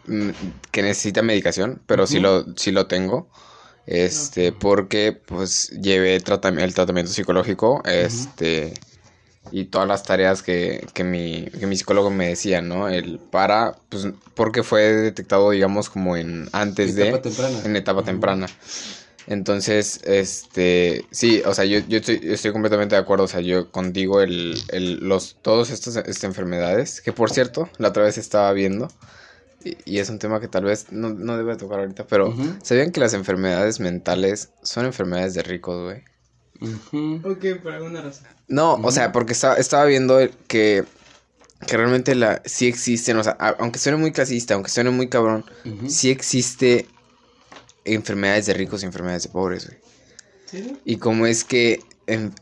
mm, 0.07 0.29
que 0.71 0.81
necesita 0.81 1.21
medicación, 1.21 1.81
pero 1.85 2.07
sí 2.07 2.19
lo, 2.19 2.45
sí 2.55 2.71
lo 2.71 2.87
tengo, 2.87 3.27
este, 3.85 4.51
porque, 4.51 5.11
pues, 5.13 5.69
llevé 5.81 6.19
tratam- 6.21 6.59
el 6.61 6.73
tratamiento 6.73 7.11
psicológico, 7.11 7.81
este, 7.85 8.73
y 9.51 9.65
todas 9.65 9.87
las 9.87 10.03
tareas 10.03 10.43
que, 10.43 10.85
que 10.93 11.03
mi, 11.03 11.45
que 11.45 11.67
mi 11.67 11.77
psicólogo 11.77 12.09
me 12.09 12.29
decía, 12.29 12.61
¿no? 12.61 12.89
El 12.89 13.19
para, 13.19 13.75
pues, 13.89 14.07
porque 14.35 14.63
fue 14.63 14.81
detectado, 14.93 15.51
digamos, 15.51 15.89
como 15.89 16.17
en, 16.17 16.49
antes 16.51 16.95
de, 16.95 17.09
Etapa 17.09 17.21
temprana. 17.21 17.61
en 17.63 17.75
etapa 17.75 18.03
temprana. 18.03 18.47
Entonces, 19.27 19.99
este, 20.05 21.05
sí, 21.11 21.41
o 21.45 21.53
sea, 21.53 21.65
yo, 21.65 21.79
yo 21.87 21.97
estoy, 21.97 22.19
yo 22.21 22.33
estoy 22.33 22.53
completamente 22.53 22.95
de 22.95 23.01
acuerdo, 23.01 23.25
o 23.25 23.27
sea, 23.27 23.41
yo 23.41 23.69
contigo, 23.71 24.21
el, 24.21 24.57
el, 24.69 24.95
los, 25.07 25.37
todos 25.41 25.69
estas, 25.69 25.97
estas 25.97 26.23
enfermedades, 26.23 27.01
que 27.01 27.11
por 27.11 27.29
cierto, 27.29 27.69
la 27.77 27.89
otra 27.89 28.03
vez 28.03 28.17
estaba 28.17 28.51
viendo, 28.53 28.89
y, 29.65 29.75
y 29.85 29.99
es 29.99 30.09
un 30.09 30.17
tema 30.19 30.39
que 30.39 30.47
tal 30.47 30.63
vez 30.63 30.91
no, 30.91 31.09
no 31.09 31.35
debe 31.37 31.57
tocar 31.57 31.79
ahorita, 31.79 32.07
pero. 32.07 32.33
¿sabían 32.63 32.91
que 32.91 33.01
las 33.01 33.13
enfermedades 33.13 33.79
mentales 33.81 34.49
son 34.63 34.85
enfermedades 34.85 35.33
de 35.33 35.43
ricos, 35.43 35.83
güey? 35.83 36.03
Ok, 37.23 37.61
por 37.61 37.73
alguna 37.73 38.01
razón. 38.01 38.25
No, 38.47 38.75
o 38.75 38.91
sea, 38.91 39.11
porque 39.11 39.33
estaba, 39.33 39.55
estaba 39.55 39.83
viendo 39.85 40.19
que, 40.47 40.85
que 41.67 41.77
realmente 41.77 42.15
la, 42.15 42.41
sí 42.45 42.67
existen, 42.67 43.17
o 43.17 43.23
sea, 43.23 43.35
a- 43.39 43.57
aunque 43.59 43.77
suene 43.79 43.97
muy 43.97 44.11
clasista, 44.13 44.53
aunque 44.53 44.69
suene 44.71 44.89
muy 44.89 45.09
cabrón, 45.09 45.43
sí 45.89 46.09
existe 46.09 46.87
enfermedades 47.93 48.45
de 48.45 48.53
ricos 48.53 48.83
y 48.83 48.85
enfermedades 48.85 49.23
de 49.23 49.29
pobres, 49.29 49.67
güey. 49.67 49.79
¿Sí? 50.45 50.77
Y 50.85 50.97
cómo 50.97 51.25
es 51.27 51.43
que 51.43 51.79
en- 52.07 52.33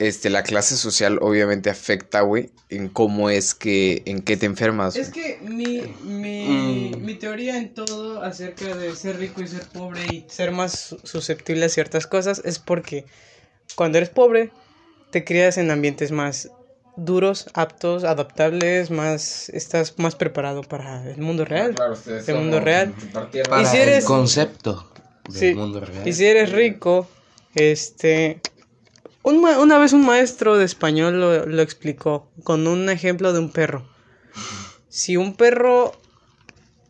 este, 0.00 0.28
la 0.28 0.42
clase 0.42 0.76
social 0.76 1.18
obviamente 1.22 1.70
afecta, 1.70 2.20
güey, 2.22 2.50
en 2.68 2.88
cómo 2.88 3.30
es 3.30 3.54
que, 3.54 4.02
en 4.06 4.22
qué 4.22 4.36
te 4.36 4.44
enfermas. 4.44 4.96
Es 4.96 5.12
güey. 5.12 5.38
que 5.38 5.38
mi, 5.48 5.82
mi, 6.02 6.92
Mm. 6.96 7.04
mi 7.04 7.14
teoría 7.14 7.56
en 7.56 7.72
todo 7.74 8.20
acerca 8.22 8.74
de 8.74 8.94
ser 8.96 9.18
rico 9.18 9.40
y 9.40 9.46
ser 9.46 9.62
pobre 9.68 10.00
y 10.10 10.24
ser 10.28 10.50
más 10.50 10.72
su- 10.78 10.98
susceptible 11.04 11.64
a 11.66 11.68
ciertas 11.68 12.06
cosas 12.08 12.42
es 12.44 12.58
porque 12.58 13.04
cuando 13.76 13.98
eres 13.98 14.10
pobre 14.10 14.50
te 15.12 15.22
crías 15.24 15.58
en 15.58 15.70
ambientes 15.70 16.10
más 16.10 16.50
duros, 16.96 17.46
aptos, 17.54 18.02
adaptables, 18.04 18.90
más 18.90 19.48
estás 19.50 19.94
más 19.98 20.16
preparado 20.16 20.62
para 20.62 21.08
el 21.08 21.20
mundo 21.20 21.44
real. 21.44 21.74
El 22.26 22.34
mundo 22.34 22.58
real. 22.60 22.94
Para 23.48 23.62
Y 23.62 23.66
si 23.66 23.76
eres- 23.76 23.98
el 23.98 24.04
concepto 24.04 24.90
del 25.28 25.38
Sí. 25.40 25.54
mundo 25.54 25.80
real. 25.80 26.06
Y 26.06 26.12
si 26.12 26.24
eres 26.26 26.52
rico, 26.52 27.08
este... 27.54 28.40
un 29.22 29.40
ma- 29.40 29.58
una 29.58 29.78
vez 29.78 29.92
un 29.92 30.04
maestro 30.04 30.56
de 30.58 30.64
español 30.64 31.20
lo, 31.20 31.46
lo 31.46 31.62
explicó 31.62 32.30
con 32.42 32.66
un 32.66 32.88
ejemplo 32.90 33.32
de 33.32 33.38
un 33.38 33.50
perro. 33.50 33.86
Si 34.88 35.16
un 35.16 35.34
perro 35.36 35.92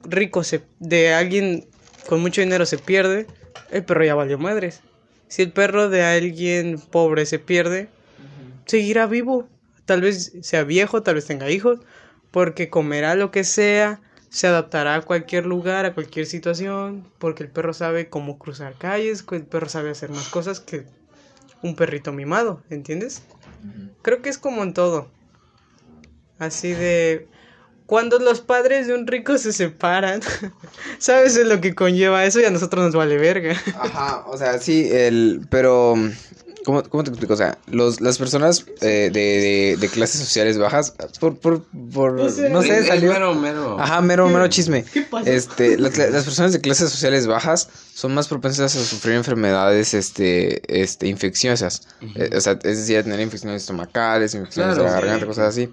rico 0.05 0.45
se, 0.45 0.63
de 0.79 1.15
alguien 1.15 1.67
con 2.09 2.21
mucho 2.21 2.41
dinero 2.41 2.67
se 2.67 2.77
pierde, 2.79 3.27
el 3.71 3.85
perro 3.85 4.05
ya 4.05 4.15
valió 4.15 4.37
madres. 4.39 4.81
Si 5.29 5.43
el 5.43 5.53
perro 5.53 5.89
de 5.89 6.03
alguien 6.03 6.79
pobre 6.91 7.25
se 7.27 7.39
pierde, 7.39 7.89
seguirá 8.67 9.07
vivo. 9.07 9.49
Tal 9.87 10.01
vez 10.01 10.33
sea 10.43 10.65
viejo, 10.65 11.03
tal 11.03 11.15
vez 11.17 11.27
tenga 11.27 11.51
hijos, 11.51 11.81
porque 12.31 12.69
comerá 12.69 13.15
lo 13.15 13.31
que 13.31 13.45
sea, 13.45 14.01
se 14.35 14.49
adaptará 14.49 14.97
a 14.97 15.01
cualquier 15.03 15.47
lugar, 15.47 15.87
a 15.87 15.95
cualquier 15.95 16.27
situación, 16.27 17.07
porque 17.19 17.45
el 17.45 17.51
perro 17.51 17.73
sabe 17.73 18.09
cómo 18.09 18.37
cruzar 18.37 18.75
calles, 18.75 19.25
el 19.31 19.45
perro 19.45 19.69
sabe 19.69 19.91
hacer 19.91 20.11
más 20.11 20.29
cosas 20.29 20.59
que 20.59 20.87
un 21.63 21.77
perrito 21.77 22.11
mimado, 22.11 22.61
¿entiendes? 22.69 23.23
Creo 24.03 24.23
que 24.23 24.31
es 24.31 24.37
como 24.37 24.65
en 24.65 24.75
todo. 24.75 25.09
Así 26.41 26.73
de... 26.73 27.29
Cuando 27.87 28.19
los 28.19 28.41
padres 28.41 28.89
de 28.89 28.95
un 28.95 29.07
rico 29.07 29.39
se 29.39 29.53
separan, 29.53 30.21
¿sabes 30.99 31.37
lo 31.37 31.61
que 31.61 31.77
conlleva 31.77 32.25
eso? 32.25 32.41
Y 32.41 32.45
a 32.45 32.51
nosotros 32.51 32.83
nos 32.87 32.97
vale 32.97 33.17
verga. 33.19 33.55
Ajá, 33.79 34.25
o 34.27 34.37
sea, 34.37 34.59
sí, 34.59 34.89
el, 34.91 35.47
pero, 35.49 35.95
¿cómo, 36.65 36.83
cómo 36.83 37.05
te 37.05 37.11
explico? 37.11 37.35
O 37.35 37.37
sea, 37.37 37.59
los, 37.67 38.01
las 38.01 38.19
personas 38.19 38.65
eh, 38.81 39.11
de, 39.13 39.21
de, 39.21 39.77
de 39.79 39.89
clases 39.89 40.21
sociales 40.21 40.59
bajas, 40.59 40.95
por, 41.21 41.37
por, 41.39 41.63
por, 41.93 42.19
O 42.21 42.29
sea, 42.29 42.49
no 42.49 42.63
sé, 42.63 42.79
es 42.79 42.87
salió... 42.89 43.13
mero, 43.13 43.35
mero. 43.35 43.81
Ajá, 43.81 44.01
mero, 44.01 44.29
mero 44.29 44.49
chisme. 44.49 44.85
¿Qué 44.93 45.03
pasó? 45.03 45.31
Este, 45.31 45.79
las, 45.79 45.97
las 45.97 46.25
personas 46.25 46.53
de 46.53 46.61
clases 46.61 46.91
sociales 46.91 47.27
bajas 47.27 47.69
son 47.95 48.15
más 48.15 48.29
propensas 48.29 48.75
a 48.75 48.85
sufrir 48.85 49.15
enfermedades, 49.15 49.95
este, 49.95 50.83
este, 50.83 51.07
infecciosas. 51.07 51.87
Eh, 52.17 52.31
o 52.37 52.41
sea, 52.41 52.53
es 52.63 52.79
decir, 52.79 52.99
a 52.99 53.03
tener 53.03 53.21
infecciones 53.21 53.63
estomacales, 53.63 54.35
infecciones 54.35 54.75
Claro, 54.75 54.85
de 54.85 54.91
la 54.91 54.97
sí. 54.97 55.03
garganta, 55.03 55.27
cosas 55.27 55.49
así. 55.49 55.71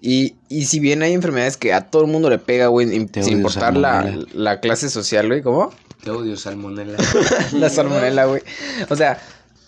Y, 0.00 0.36
y 0.48 0.66
si 0.66 0.78
bien 0.78 1.02
hay 1.02 1.12
enfermedades 1.12 1.56
que 1.56 1.72
a 1.72 1.90
todo 1.90 2.02
el 2.04 2.08
mundo 2.08 2.30
le 2.30 2.38
pega, 2.38 2.68
güey, 2.68 2.86
sin 2.88 3.28
importar 3.28 3.76
la, 3.76 4.16
la 4.32 4.60
clase 4.60 4.88
social, 4.90 5.26
güey, 5.26 5.42
¿cómo? 5.42 5.72
Te 6.04 6.10
odio, 6.12 6.36
salmonela. 6.36 6.96
La 7.54 7.68
salmonela, 7.68 8.26
güey. 8.26 8.40
O 8.88 8.94
sea, 8.94 9.20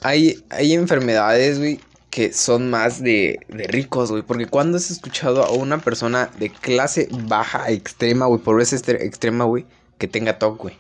hay, 0.03 0.45
hay 0.51 0.73
enfermedades, 0.75 1.59
güey, 1.59 1.81
que 2.11 2.33
son 2.33 2.71
más 2.71 3.03
de, 3.03 3.41
de 3.49 3.65
ricos, 3.65 4.11
güey. 4.11 4.23
Porque 4.23 4.47
cuando 4.47 4.77
has 4.79 4.91
escuchado 4.91 5.45
a 5.45 5.51
una 5.53 5.79
persona 5.79 6.31
de 6.39 6.51
clase 6.51 7.09
baja, 7.29 7.71
extrema, 7.71 8.27
güey, 8.27 8.41
pobreza 8.41 8.77
este- 8.77 9.05
extrema, 9.07 9.45
güey, 9.45 9.65
que 9.99 10.09
tenga 10.09 10.39
TOC, 10.39 10.59
güey. 10.59 10.77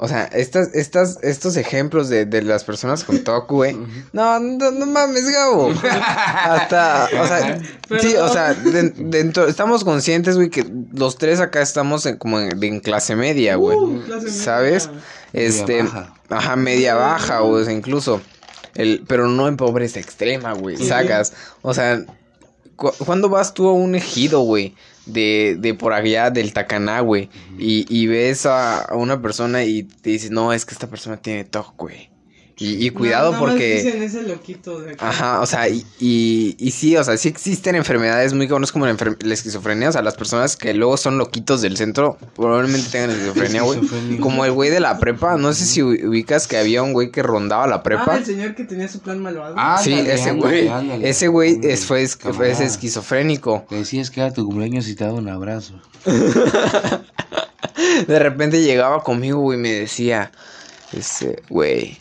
O 0.00 0.06
sea, 0.06 0.24
estas, 0.26 0.74
estas, 0.74 1.18
estos 1.22 1.56
ejemplos 1.56 2.08
de, 2.10 2.26
de 2.26 2.42
las 2.42 2.62
personas 2.64 3.02
con 3.02 3.24
TOC, 3.24 3.50
güey. 3.50 3.76
No, 4.12 4.38
no, 4.38 4.70
no 4.70 4.86
mames, 4.86 5.28
Gabo. 5.28 5.72
Hasta, 5.82 7.08
o 7.20 7.26
sea, 7.26 7.58
sí, 8.00 8.14
o 8.14 8.28
sea, 8.28 8.54
de- 8.54 8.90
dentro, 8.90 9.48
estamos 9.48 9.84
conscientes, 9.84 10.36
güey, 10.36 10.50
que 10.50 10.66
los 10.92 11.16
tres 11.18 11.40
acá 11.40 11.62
estamos 11.62 12.04
en, 12.06 12.16
como 12.16 12.38
en, 12.38 12.62
en 12.62 12.80
clase 12.80 13.16
media, 13.16 13.56
güey. 13.56 13.76
Uh, 13.76 14.02
clase 14.04 14.26
media. 14.26 14.36
Este, 15.32 15.82
baja. 15.82 16.14
ajá, 16.30 16.56
media 16.56 16.94
baja, 16.94 17.42
o 17.42 17.62
sea, 17.62 17.72
incluso. 17.72 18.20
El, 18.74 19.04
pero 19.08 19.28
no 19.28 19.48
en 19.48 19.56
pobreza 19.56 19.98
extrema, 19.98 20.52
güey. 20.52 20.76
Sacas. 20.76 21.32
O 21.62 21.74
sea, 21.74 22.04
cu- 22.76 22.92
¿cuándo 23.04 23.28
vas 23.28 23.52
tú 23.54 23.68
a 23.68 23.72
un 23.72 23.94
ejido, 23.94 24.40
güey? 24.40 24.74
De, 25.06 25.56
de 25.58 25.74
por 25.74 25.94
allá, 25.94 26.30
del 26.30 26.52
Tacaná, 26.52 27.00
güey. 27.00 27.28
y, 27.58 27.86
y 27.88 28.06
ves 28.06 28.46
a, 28.46 28.82
a 28.82 28.94
una 28.94 29.20
persona 29.22 29.64
y 29.64 29.82
te 29.84 30.10
dices, 30.10 30.30
no, 30.30 30.52
es 30.52 30.64
que 30.66 30.74
esta 30.74 30.86
persona 30.88 31.16
tiene 31.16 31.44
TOC, 31.44 31.74
güey. 31.76 32.10
Y, 32.60 32.84
y 32.84 32.90
cuidado 32.90 33.30
Nada 33.30 33.40
más 33.42 33.50
porque. 33.52 33.76
dicen 33.82 34.02
ese 34.02 34.22
loquito 34.24 34.80
de 34.80 34.94
acá. 34.94 35.08
Ajá, 35.08 35.40
o 35.40 35.46
sea, 35.46 35.68
y, 35.68 35.86
y, 36.00 36.56
y 36.58 36.72
sí, 36.72 36.96
o 36.96 37.04
sea, 37.04 37.16
sí 37.16 37.28
existen 37.28 37.76
enfermedades 37.76 38.34
muy 38.34 38.48
cabronas 38.48 38.72
como 38.72 38.84
la, 38.84 38.92
enfer- 38.96 39.16
la 39.22 39.32
esquizofrenia, 39.34 39.90
o 39.90 39.92
sea, 39.92 40.02
las 40.02 40.16
personas 40.16 40.56
que 40.56 40.74
luego 40.74 40.96
son 40.96 41.18
loquitos 41.18 41.62
del 41.62 41.76
centro 41.76 42.18
probablemente 42.34 42.88
tengan 42.90 43.10
esquizofrenia, 43.10 43.62
güey. 43.62 43.78
Como 44.18 44.44
el 44.44 44.50
güey 44.50 44.70
de 44.70 44.80
la 44.80 44.98
prepa, 44.98 45.36
no 45.36 45.52
sé 45.52 45.66
si 45.66 45.82
ubicas 45.82 46.48
que 46.48 46.56
había 46.56 46.82
un 46.82 46.92
güey 46.92 47.12
que 47.12 47.22
rondaba 47.22 47.68
la 47.68 47.76
Ah, 47.76 47.82
prepa. 47.84 48.16
el 48.16 48.24
señor 48.24 48.56
que 48.56 48.64
tenía 48.64 48.88
su 48.88 48.98
plan 49.00 49.22
malvado. 49.22 49.54
Ah, 49.56 49.78
sí, 49.80 49.92
ándale, 49.92 50.14
ese 50.14 50.32
güey, 50.32 50.66
ándale. 50.68 51.08
ese 51.08 51.28
güey 51.28 51.60
es, 51.62 51.86
fue, 51.86 52.02
es- 52.02 52.18
fue 52.18 52.50
esquizofrénico. 52.50 53.66
Le 53.70 53.78
decías 53.78 54.10
que 54.10 54.20
era 54.20 54.32
tu 54.32 54.44
cumpleaños 54.44 54.88
y 54.88 54.96
te 54.96 55.04
daba 55.04 55.18
un 55.18 55.28
abrazo. 55.28 55.80
De 58.08 58.18
repente 58.18 58.62
llegaba 58.62 59.02
conmigo, 59.02 59.40
güey, 59.40 59.58
y 59.58 59.62
me 59.62 59.72
decía, 59.72 60.30
este, 60.92 61.42
güey, 61.48 61.98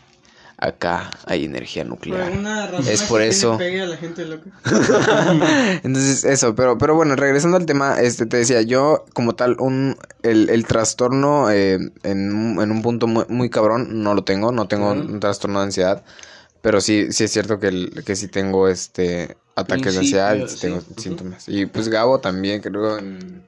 acá 0.58 1.12
hay 1.26 1.46
energía 1.46 1.84
Por 1.84 1.92
nuclear. 1.92 2.32
razón 2.72 2.88
Es 2.88 3.04
por 3.04 3.22
eso. 3.22 3.58
pegue 3.58 3.82
a 3.82 3.86
la 3.86 3.98
gente 3.98 4.26
loca. 4.26 4.50
Entonces, 5.84 6.24
eso, 6.24 6.56
pero, 6.56 6.78
pero 6.78 6.96
bueno, 6.96 7.16
regresando 7.16 7.58
al 7.58 7.66
tema, 7.66 8.00
este, 8.02 8.26
te 8.26 8.38
decía, 8.38 8.62
yo 8.62 9.06
como 9.14 9.36
tal, 9.36 9.56
un, 9.60 9.98
el, 10.24 10.50
el 10.50 10.66
trastorno 10.66 11.50
eh, 11.52 11.80
en, 12.04 12.34
un- 12.34 12.62
en 12.62 12.72
un 12.72 12.82
punto 12.82 13.08
muy, 13.08 13.26
muy 13.30 13.50
cabrón, 13.50 14.02
no 14.04 14.14
lo 14.14 14.24
tengo, 14.24 14.52
no 14.52 14.68
tengo 14.68 14.94
Claro. 14.94 15.08
un 15.08 15.20
trastorno 15.20 15.60
de 15.60 15.66
ansiedad, 15.66 16.04
pero 16.62 16.82
sí, 16.82 17.12
sí 17.12 17.24
es 17.26 17.32
cierto 17.32 17.60
que, 17.60 17.68
el, 17.68 18.04
que 18.06 18.16
sí 18.16 18.28
tengo 18.28 18.68
este 18.68 19.38
ataques 19.56 19.94
de 19.94 20.00
ansiedad, 20.02 20.48
sí 20.48 20.60
tengo 20.60 20.82
sí, 20.82 20.88
ujú. 20.92 21.02
síntomas. 21.02 21.48
Y 21.48 21.66
pues 21.66 21.90
Gabo 21.90 22.20
también, 22.20 22.62
creo, 22.62 22.98
en... 22.98 23.48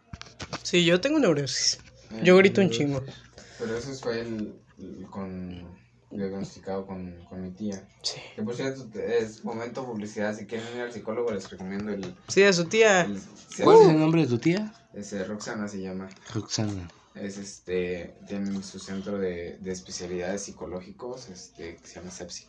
Sí, 0.63 0.85
yo 0.85 0.99
tengo 1.01 1.19
neurosis. 1.19 1.79
Yo 2.23 2.37
grito 2.37 2.61
un 2.61 2.69
chingo. 2.71 3.03
Pero 3.59 3.77
eso 3.77 3.91
fue 3.93 4.21
el, 4.21 4.53
el 4.79 5.05
con 5.09 5.78
diagnosticado 6.11 6.85
con, 6.87 7.13
con 7.29 7.41
mi 7.43 7.51
tía. 7.51 7.83
Sí. 8.01 8.19
Que 8.35 8.41
por 8.43 8.55
cierto 8.55 8.87
es 8.99 9.43
momento 9.43 9.85
publicidad. 9.85 10.35
Si 10.35 10.45
quieren 10.45 10.67
ir 10.75 10.81
al 10.81 10.91
psicólogo 10.91 11.31
les 11.31 11.49
recomiendo 11.49 11.91
el. 11.91 12.15
Sí, 12.27 12.43
a 12.43 12.53
su 12.53 12.65
tía. 12.65 13.01
el- 13.01 13.19
¿Cuál 13.63 13.81
es 13.81 13.87
el 13.89 13.99
nombre 13.99 14.21
de 14.21 14.27
tu 14.27 14.37
tía? 14.39 14.73
ese, 14.93 15.23
Roxana 15.23 15.67
se 15.67 15.81
llama. 15.81 16.09
Roxana. 16.33 16.89
Es 17.15 17.37
este. 17.37 18.15
Tienen 18.27 18.63
su 18.63 18.79
centro 18.79 19.17
de, 19.17 19.57
de 19.59 19.71
especialidades 19.71 20.43
psicológicos 20.43 21.29
este, 21.29 21.75
que 21.77 21.87
se 21.87 21.95
llama 21.99 22.11
Sepsic. 22.11 22.47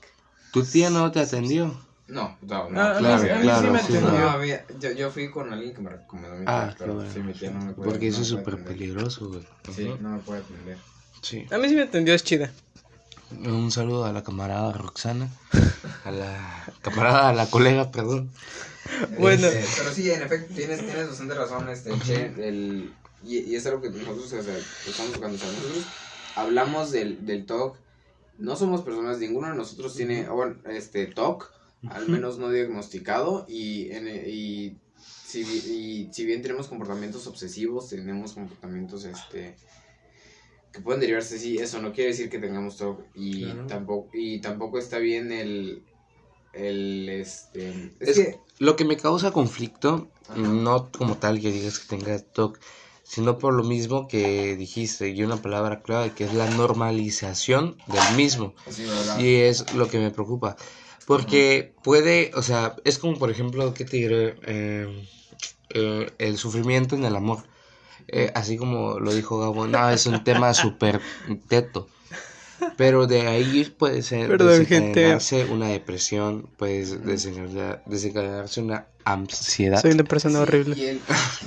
¿Tu 0.52 0.64
tía 0.64 0.90
no 0.90 1.10
te 1.10 1.20
atendió? 1.20 1.80
No. 2.08 2.36
Ah, 2.50 2.66
claro, 2.98 3.14
a 3.14 3.36
mí 3.36 3.42
claro, 3.42 3.62
sí 3.66 3.70
me 3.72 3.78
sí, 3.78 3.84
atendió. 3.96 4.10
No, 4.20 4.30
había- 4.30 4.64
yo, 4.80 4.90
yo 4.92 5.10
fui 5.12 5.30
con 5.30 5.52
alguien 5.52 5.72
que 5.74 5.80
me 5.80 5.90
recomendó 5.90 6.36
mi 6.36 6.44
tía, 6.44 6.62
Ah, 6.70 6.74
pero 6.76 6.94
bueno. 6.94 7.12
sí, 7.12 7.20
mi 7.20 7.32
tía 7.34 7.50
no 7.52 7.64
me 7.64 7.72
puede 7.72 7.90
Porque 7.90 8.08
eso 8.08 8.16
no 8.18 8.22
es 8.22 8.28
súper 8.28 8.64
peligroso, 8.64 9.28
güey. 9.28 9.46
Sí, 9.74 9.90
no 10.00 10.10
me 10.10 10.18
puede 10.18 10.40
atender. 10.40 10.76
Sí. 11.22 11.46
A 11.52 11.58
mí 11.58 11.68
sí 11.68 11.76
me 11.76 11.82
atendió, 11.82 12.12
es 12.14 12.24
chida. 12.24 12.50
Un 13.38 13.70
saludo 13.70 14.04
a 14.04 14.12
la 14.12 14.22
camarada 14.22 14.72
Roxana. 14.72 15.28
A 16.04 16.10
la 16.10 16.64
camarada, 16.82 17.28
a 17.28 17.32
la 17.32 17.46
colega, 17.48 17.90
perdón. 17.90 18.30
Bueno. 19.18 19.46
Este, 19.46 19.64
pero 19.78 19.94
sí, 19.94 20.10
en 20.10 20.22
efecto, 20.22 20.54
tienes, 20.54 20.80
tienes 20.80 21.08
bastante 21.08 21.34
razón, 21.34 21.68
este, 21.68 21.92
Che, 22.00 22.48
el, 22.48 22.92
y, 23.24 23.38
y 23.38 23.54
es 23.54 23.66
algo 23.66 23.80
que 23.80 23.90
nosotros 23.90 24.32
o 24.32 24.42
sea, 24.42 24.56
estamos 24.86 25.12
tocando, 25.12 25.36
o 25.36 25.38
sea, 25.38 25.52
nosotros 25.52 25.84
hablamos 26.34 26.90
del, 26.90 27.24
del 27.24 27.46
TOC, 27.46 27.76
no 28.38 28.56
somos 28.56 28.82
personas, 28.82 29.18
ninguno 29.18 29.48
de 29.48 29.54
nosotros 29.54 29.94
tiene, 29.94 30.28
bueno, 30.28 30.56
este, 30.68 31.06
TOC, 31.06 31.50
al 31.90 32.08
menos 32.08 32.38
no 32.38 32.50
diagnosticado, 32.50 33.46
y, 33.48 33.90
en, 33.92 34.08
y, 34.08 34.78
si, 34.98 35.42
y 35.42 36.10
si 36.12 36.24
bien 36.24 36.42
tenemos 36.42 36.66
comportamientos 36.66 37.26
obsesivos, 37.26 37.88
tenemos 37.88 38.32
comportamientos, 38.32 39.04
este, 39.04 39.56
que 40.72 40.80
pueden 40.80 41.00
derivarse 41.00 41.36
así, 41.36 41.58
eso 41.58 41.80
no 41.80 41.92
quiere 41.92 42.10
decir 42.10 42.30
que 42.30 42.38
tengamos 42.38 42.76
TOC, 42.76 43.02
y, 43.14 43.42
Claro. 43.44 43.66
tampoco, 43.66 44.10
y 44.12 44.40
tampoco 44.40 44.78
está 44.78 44.98
bien 44.98 45.32
el, 45.32 45.82
el, 46.52 47.08
este, 47.08 47.68
es 48.00 48.08
Es 48.08 48.16
que... 48.16 48.40
Lo 48.58 48.76
que 48.76 48.84
me 48.84 48.96
causa 48.96 49.32
conflicto, 49.32 50.10
Ajá. 50.28 50.38
no 50.38 50.92
como 50.92 51.16
tal 51.16 51.40
que 51.40 51.50
digas 51.50 51.78
que 51.78 51.96
tenga 51.96 52.18
TOC, 52.18 52.58
sino 53.02 53.38
por 53.38 53.54
lo 53.54 53.64
mismo 53.64 54.06
que 54.06 54.54
dijiste, 54.56 55.08
y 55.08 55.22
una 55.22 55.42
palabra 55.42 55.82
clave, 55.82 56.12
que 56.12 56.24
es 56.24 56.34
la 56.34 56.48
normalización 56.48 57.76
del 57.88 58.16
mismo. 58.16 58.54
Sí, 58.70 58.84
¿verdad? 58.84 59.18
Y 59.18 59.36
es 59.36 59.72
lo 59.74 59.88
que 59.88 59.98
me 59.98 60.10
preocupa. 60.10 60.56
Porque 61.06 61.74
puede, 61.82 62.30
o 62.34 62.42
sea, 62.42 62.76
es 62.84 62.98
como 62.98 63.18
por 63.18 63.30
ejemplo, 63.30 63.74
¿qué 63.74 63.84
te 63.84 63.96
diré? 63.96 64.36
Eh, 64.46 65.08
eh, 65.70 66.12
el 66.18 66.38
sufrimiento 66.38 66.94
en 66.94 67.04
el 67.04 67.16
amor. 67.16 67.42
Eh, 68.12 68.32
así 68.34 68.56
como 68.56 68.98
lo 69.00 69.14
dijo 69.14 69.38
Gabo, 69.40 69.66
no, 69.66 69.90
es 69.90 70.06
un 70.06 70.22
tema 70.24 70.52
súper 70.54 71.00
teto. 71.48 71.88
Pero 72.76 73.06
de 73.06 73.26
ahí 73.26 73.72
puede 73.78 74.02
ser 74.02 74.28
Perdón, 74.28 74.66
gente. 74.66 75.00
desencadenarse 75.00 75.44
una 75.46 75.68
depresión, 75.68 76.46
puede 76.58 76.84
desencadenar- 76.84 77.82
desencadenarse 77.86 78.60
una 78.60 78.86
ansiedad. 79.04 79.80
Soy 79.80 79.92
una 79.92 80.04
persona 80.04 80.40
horrible. 80.40 80.76
Y, 80.76 80.84
el- 80.84 81.00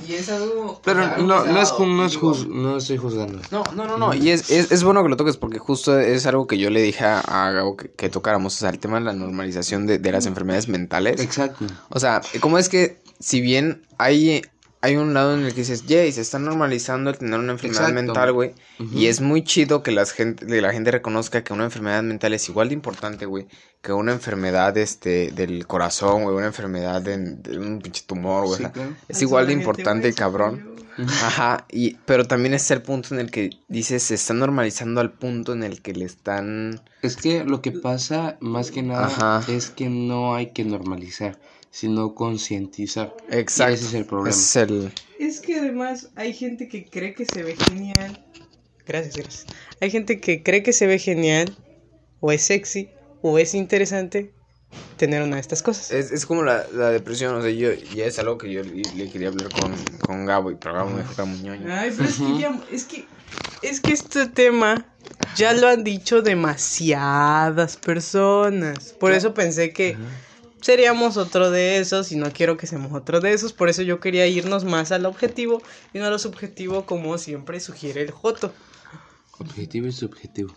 y 0.08 0.14
es 0.14 0.28
algo. 0.28 0.80
Pero 0.84 1.18
no, 1.18 1.44
no 1.44 1.60
es, 1.62 1.72
no, 1.78 2.04
es 2.04 2.18
juz- 2.18 2.48
no 2.48 2.78
estoy 2.78 2.96
juzgando. 2.96 3.40
No, 3.52 3.62
no, 3.76 3.86
no, 3.86 3.96
no. 3.96 4.12
Y 4.12 4.30
es, 4.30 4.50
es, 4.50 4.72
es 4.72 4.82
bueno 4.82 5.04
que 5.04 5.08
lo 5.08 5.16
toques 5.16 5.36
porque 5.36 5.60
justo 5.60 5.96
es 6.00 6.26
algo 6.26 6.48
que 6.48 6.58
yo 6.58 6.68
le 6.70 6.82
dije 6.82 7.04
a, 7.04 7.20
a 7.20 7.52
Gabo 7.52 7.76
que, 7.76 7.90
que 7.92 8.08
tocáramos. 8.08 8.56
O 8.56 8.58
sea, 8.58 8.70
el 8.70 8.80
tema 8.80 8.98
de 8.98 9.04
la 9.04 9.12
normalización 9.12 9.86
de, 9.86 9.98
de 9.98 10.10
las 10.12 10.26
enfermedades 10.26 10.66
mentales. 10.68 11.20
Exacto. 11.20 11.64
O 11.90 12.00
sea, 12.00 12.22
¿cómo 12.40 12.58
es 12.58 12.68
que 12.68 12.98
si 13.20 13.40
bien 13.40 13.82
hay, 13.98 14.42
hay 14.84 14.96
un 14.96 15.14
lado 15.14 15.34
en 15.34 15.46
el 15.46 15.54
que 15.54 15.60
dices, 15.60 15.84
Jay, 15.88 16.12
se 16.12 16.20
está 16.20 16.38
normalizando 16.38 17.08
el 17.08 17.16
tener 17.16 17.40
una 17.40 17.52
enfermedad 17.52 17.88
Exacto. 17.88 18.02
mental, 18.02 18.32
güey? 18.32 18.52
Y 18.92 19.06
es 19.06 19.22
muy 19.22 19.42
chido 19.42 19.82
que 19.82 19.92
las 19.92 20.12
gente, 20.12 20.44
que 20.46 20.60
la 20.60 20.74
gente 20.74 20.90
reconozca 20.90 21.42
que 21.42 21.54
una 21.54 21.64
enfermedad 21.64 22.02
mental 22.02 22.34
es 22.34 22.46
igual 22.50 22.68
de 22.68 22.74
importante, 22.74 23.24
güey, 23.24 23.46
que 23.80 23.94
una 23.94 24.12
enfermedad 24.12 24.76
este, 24.76 25.30
del 25.30 25.66
corazón, 25.66 26.24
güey, 26.24 26.36
una 26.36 26.48
enfermedad 26.48 27.00
de, 27.00 27.16
de 27.16 27.58
un 27.58 27.80
pinche 27.80 28.02
tumor, 28.06 28.44
güey. 28.44 28.58
Sí, 28.58 28.64
claro. 28.66 28.94
es 29.08 29.22
igual 29.22 29.46
de 29.46 29.54
importante, 29.54 30.12
cabrón. 30.12 30.74
Ajá, 30.98 31.66
y, 31.70 31.94
pero 32.04 32.26
también 32.26 32.52
es 32.52 32.70
el 32.70 32.82
punto 32.82 33.14
en 33.14 33.20
el 33.20 33.30
que 33.30 33.50
dices, 33.68 34.02
se 34.02 34.14
está 34.14 34.34
normalizando 34.34 35.00
al 35.00 35.12
punto 35.12 35.54
en 35.54 35.62
el 35.62 35.80
que 35.80 35.94
le 35.94 36.04
están... 36.04 36.82
Es 37.00 37.16
que 37.16 37.42
lo 37.44 37.62
que 37.62 37.72
pasa 37.72 38.36
más 38.40 38.70
que 38.70 38.82
nada 38.82 39.06
Ajá. 39.06 39.44
es 39.48 39.70
que 39.70 39.88
no 39.88 40.34
hay 40.34 40.52
que 40.52 40.64
normalizar, 40.64 41.38
sino 41.74 42.14
concientizar. 42.14 43.16
Exacto. 43.30 43.72
Y 43.72 43.74
ese 43.74 43.86
es 43.86 43.94
el 43.94 44.06
problema. 44.06 44.30
Es 44.30 44.54
el... 44.54 44.92
Es 45.18 45.40
que 45.40 45.58
además 45.58 46.08
hay 46.14 46.32
gente 46.32 46.68
que 46.68 46.84
cree 46.84 47.14
que 47.14 47.26
se 47.26 47.42
ve 47.42 47.56
genial. 47.56 48.24
Gracias, 48.86 49.16
gracias. 49.16 49.46
Hay 49.80 49.90
gente 49.90 50.20
que 50.20 50.44
cree 50.44 50.62
que 50.62 50.72
se 50.72 50.86
ve 50.86 51.00
genial, 51.00 51.56
o 52.20 52.30
es 52.30 52.42
sexy, 52.42 52.90
o 53.22 53.40
es 53.40 53.54
interesante 53.54 54.32
tener 54.98 55.22
una 55.22 55.34
de 55.34 55.40
estas 55.40 55.64
cosas. 55.64 55.90
Es, 55.90 56.12
es 56.12 56.26
como 56.26 56.44
la, 56.44 56.64
la 56.72 56.90
depresión, 56.90 57.34
o 57.34 57.42
sea, 57.42 57.50
yo, 57.50 57.72
ya 57.72 58.06
es 58.06 58.20
algo 58.20 58.38
que 58.38 58.52
yo 58.52 58.62
le, 58.62 58.82
le 58.94 59.10
quería 59.10 59.28
hablar 59.28 59.48
con, 59.48 59.74
con 59.98 60.26
Gabo, 60.26 60.52
y 60.52 60.54
pero 60.54 60.74
Gabo 60.74 60.90
me 60.90 61.02
dijo 61.02 61.26
ñoño. 61.26 61.74
Ay, 61.74 61.92
pero 61.96 62.08
es 62.08 62.16
que 62.18 62.38
ya, 62.38 62.60
es 62.70 62.84
que, 62.84 63.04
es 63.62 63.80
que 63.80 63.92
este 63.92 64.28
tema 64.28 64.94
ya 65.34 65.52
lo 65.52 65.66
han 65.66 65.82
dicho 65.82 66.22
demasiadas 66.22 67.76
personas. 67.78 68.92
Por 68.92 69.10
eso 69.10 69.34
pensé 69.34 69.72
que 69.72 69.96
seríamos 70.64 71.18
otro 71.18 71.50
de 71.50 71.76
esos 71.76 72.10
y 72.10 72.16
no 72.16 72.32
quiero 72.32 72.56
que 72.56 72.66
seamos 72.66 72.92
otro 72.94 73.20
de 73.20 73.34
esos. 73.34 73.52
Por 73.52 73.68
eso 73.68 73.82
yo 73.82 74.00
quería 74.00 74.26
irnos 74.26 74.64
más 74.64 74.92
al 74.92 75.04
objetivo 75.04 75.62
y 75.92 75.98
no 75.98 76.06
a 76.06 76.10
lo 76.10 76.18
subjetivo 76.18 76.86
como 76.86 77.18
siempre 77.18 77.60
sugiere 77.60 78.00
el 78.00 78.10
Joto. 78.10 78.50
Objetivo 79.38 79.88
y 79.88 79.92
subjetivo. 79.92 80.56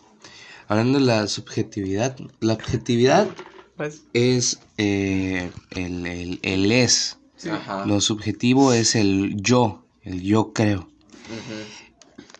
Hablando 0.70 1.00
de 1.00 1.06
la 1.06 1.28
subjetividad, 1.28 2.16
la 2.40 2.54
objetividad 2.54 3.28
Pues, 3.76 4.04
es 4.14 4.60
eh, 4.78 5.52
el, 5.72 6.06
el, 6.06 6.40
el 6.42 6.72
es. 6.72 7.18
Ajá. 7.52 7.86
Lo 7.86 8.00
subjetivo 8.00 8.72
es 8.72 8.96
el 8.96 9.36
yo, 9.42 9.84
el 10.04 10.22
yo 10.22 10.54
creo. 10.54 10.90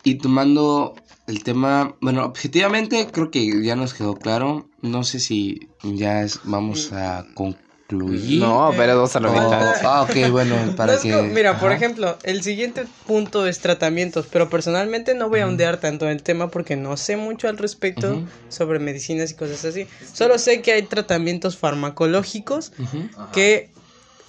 Y 0.04 0.14
tomando 0.14 0.94
el 1.26 1.44
tema, 1.44 1.94
bueno, 2.00 2.24
objetivamente 2.24 3.08
creo 3.12 3.30
que 3.30 3.62
ya 3.62 3.76
nos 3.76 3.92
quedó 3.92 4.14
claro. 4.14 4.67
No 4.82 5.02
sé 5.04 5.18
si 5.20 5.60
ya 5.82 6.22
es- 6.22 6.40
vamos 6.44 6.92
a 6.92 7.26
concluir. 7.34 8.38
No, 8.40 8.72
pero 8.76 8.96
vamos 8.96 9.16
a 9.16 9.20
la 9.20 9.30
mitad. 9.30 9.74
ah, 9.82 10.02
ok, 10.02 10.30
bueno, 10.30 10.74
para 10.76 10.94
No, 10.94 11.00
que... 11.00 11.22
mira, 11.32 11.58
por 11.58 11.72
ejemplo, 11.72 12.16
el 12.22 12.42
siguiente 12.42 12.86
punto 13.06 13.46
es 13.46 13.60
tratamientos, 13.60 14.26
pero 14.30 14.48
personalmente 14.50 15.14
no 15.14 15.28
voy 15.28 15.40
a 15.40 15.46
ondear 15.46 15.80
tanto 15.80 16.04
en 16.04 16.12
el 16.12 16.22
tema 16.22 16.50
porque 16.50 16.76
no 16.76 16.96
sé 16.96 17.16
mucho 17.16 17.48
al 17.48 17.58
respecto 17.58 18.22
sobre 18.48 18.78
medicinas 18.78 19.30
y 19.32 19.34
cosas 19.34 19.64
así. 19.64 19.86
Solo 20.12 20.38
sé 20.38 20.62
que 20.62 20.72
hay 20.72 20.82
tratamientos 20.82 21.56
farmacológicos 21.56 22.72
que 23.32 23.70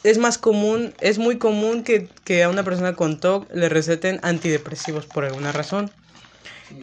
es 0.04 0.18
más 0.18 0.38
común, 0.38 0.94
es 1.02 1.20
muy 1.20 1.38
común 1.38 1.84
que, 1.84 2.08
que 2.24 2.44
a 2.44 2.50
una 2.50 2.64
persona 2.64 2.96
con 2.96 3.20
TOC 3.20 3.54
le 3.54 3.68
receten 3.70 4.20
antidepresivos 4.24 5.06
por 5.06 5.26
alguna 5.26 5.52
razón. 5.52 5.92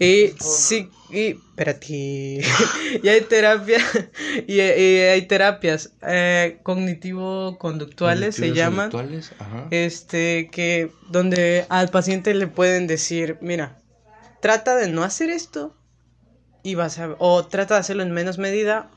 Y 0.01 0.35
sí, 0.41 0.91
y 1.11 1.29
espérate, 1.29 1.87
y 3.03 3.09
hay 3.09 3.21
terapia, 3.23 3.79
y, 4.47 4.55
y 4.55 4.61
hay 4.61 5.23
terapias 5.23 5.93
eh, 6.03 6.59
cognitivo-conductuales 6.63 8.35
se 8.35 8.53
llaman, 8.53 8.91
conductuales, 8.91 9.33
ajá. 9.39 9.69
este, 9.71 10.49
que 10.51 10.91
donde 11.09 11.67
al 11.69 11.89
paciente 11.89 12.35
le 12.35 12.47
pueden 12.47 12.87
decir, 12.87 13.39
mira, 13.41 13.79
trata 14.41 14.77
de 14.77 14.89
no 14.89 15.03
hacer 15.05 15.31
esto 15.31 15.77
y 16.63 16.75
vas 16.75 16.99
a, 16.99 17.15
o 17.19 17.47
trata 17.47 17.75
de 17.75 17.81
hacerlo 17.81 18.03
en 18.03 18.13
menos 18.13 18.39
medida 18.39 18.91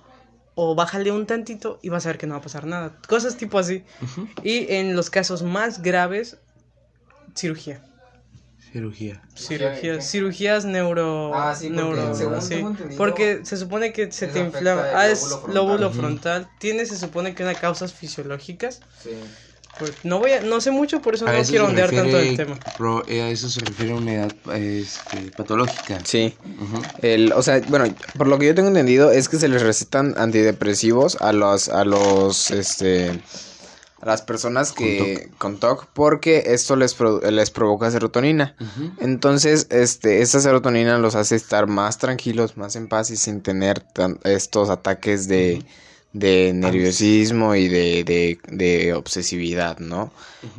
o 0.56 0.76
bájale 0.76 1.12
un 1.12 1.26
tantito 1.26 1.80
y 1.82 1.90
vas 1.90 2.06
a 2.06 2.10
ver 2.10 2.18
que 2.18 2.28
no 2.28 2.34
va 2.34 2.40
a 2.40 2.44
pasar 2.44 2.66
nada, 2.66 2.98
cosas 3.08 3.38
tipo 3.38 3.60
así. 3.60 3.84
Y 4.44 4.74
en 4.74 4.96
los 4.96 5.10
casos 5.10 5.44
más 5.44 5.82
graves, 5.82 6.38
cirugía. 7.36 7.82
Cirugía. 8.72 9.22
Cirugías, 9.36 10.10
cirugías 10.12 10.66
neuro... 10.66 11.32
Ah, 11.34 11.56
sí, 11.56 11.70
porque 11.70 11.82
neuro- 11.82 12.16
según 12.16 12.78
sí. 12.78 12.96
Porque 12.98 13.40
se 13.44 13.58
supone 13.58 13.92
que 13.94 14.12
se 14.12 14.28
te 14.28 14.40
inflama. 14.40 14.90
el 14.90 14.96
Ah, 14.96 15.08
es 15.10 15.22
lóbulo 15.22 15.38
frontal. 15.42 15.56
lóbulo 15.56 15.92
frontal. 15.92 16.50
Tiene, 16.60 16.86
se 16.86 16.98
supone 16.98 17.34
que 17.34 17.44
una 17.44 17.56
causas 17.56 17.94
fisiológicas. 17.94 18.82
Sí. 19.04 19.10
Pues, 19.80 19.94
no 20.04 20.20
voy 20.20 20.32
a, 20.34 20.42
no 20.42 20.60
sé 20.60 20.72
mucho, 20.72 21.02
por 21.02 21.16
eso 21.16 21.26
A 21.26 21.32
no 21.32 21.38
eso 21.38 21.52
quiero 21.52 21.66
ondear 21.66 21.90
tanto 21.90 22.18
del 22.18 22.36
tema. 22.36 22.60
pro- 22.78 23.06
eh, 23.08 23.22
a 23.22 23.30
eso 23.30 23.48
se 23.48 23.62
refiere 23.62 23.94
una 23.94 24.14
edad 24.14 24.34
este, 24.54 25.32
patológica. 25.38 26.02
Sí. 26.04 26.36
Ujú. 26.62 26.84
El, 27.02 27.32
o 27.32 27.42
sea, 27.42 27.62
bueno, 27.70 27.96
por 28.18 28.28
lo 28.28 28.38
que 28.38 28.48
yo 28.48 28.56
tengo 28.56 28.68
entendido 28.68 29.10
es 29.12 29.30
que 29.30 29.38
se 29.38 29.48
les 29.48 29.62
recetan 29.62 30.16
antidepresivos 30.18 31.16
a 31.22 31.32
los, 31.32 31.70
a 31.70 31.86
los, 31.86 32.52
este, 32.52 33.12
a 33.12 33.49
las 34.10 34.22
personas 34.22 34.72
que 34.74 35.30
con 35.38 35.58
TOC 35.60 35.88
porque 35.94 36.44
esto 36.48 36.76
les, 36.76 36.94
pro- 36.94 37.22
les 37.32 37.50
provoca 37.52 37.90
serotonina. 37.92 38.56
Entonces, 39.00 39.68
este, 39.70 40.22
esta 40.22 40.40
serotonina 40.40 40.98
los 40.98 41.16
hace 41.16 41.36
estar 41.36 41.68
más 41.68 41.98
tranquilos, 41.98 42.58
más 42.58 42.76
en 42.76 42.88
paz 42.88 43.12
y 43.12 43.16
sin 43.16 43.42
tener 43.42 43.80
tan- 43.80 44.20
estos 44.24 44.70
ataques 44.70 45.28
de, 45.28 45.64
de 46.14 46.52
nerviosismo 46.54 47.56
y 47.56 47.68
de, 47.68 48.04
de, 48.04 48.40
de 48.52 48.94
obsesividad, 48.94 49.78
¿no? 49.80 50.12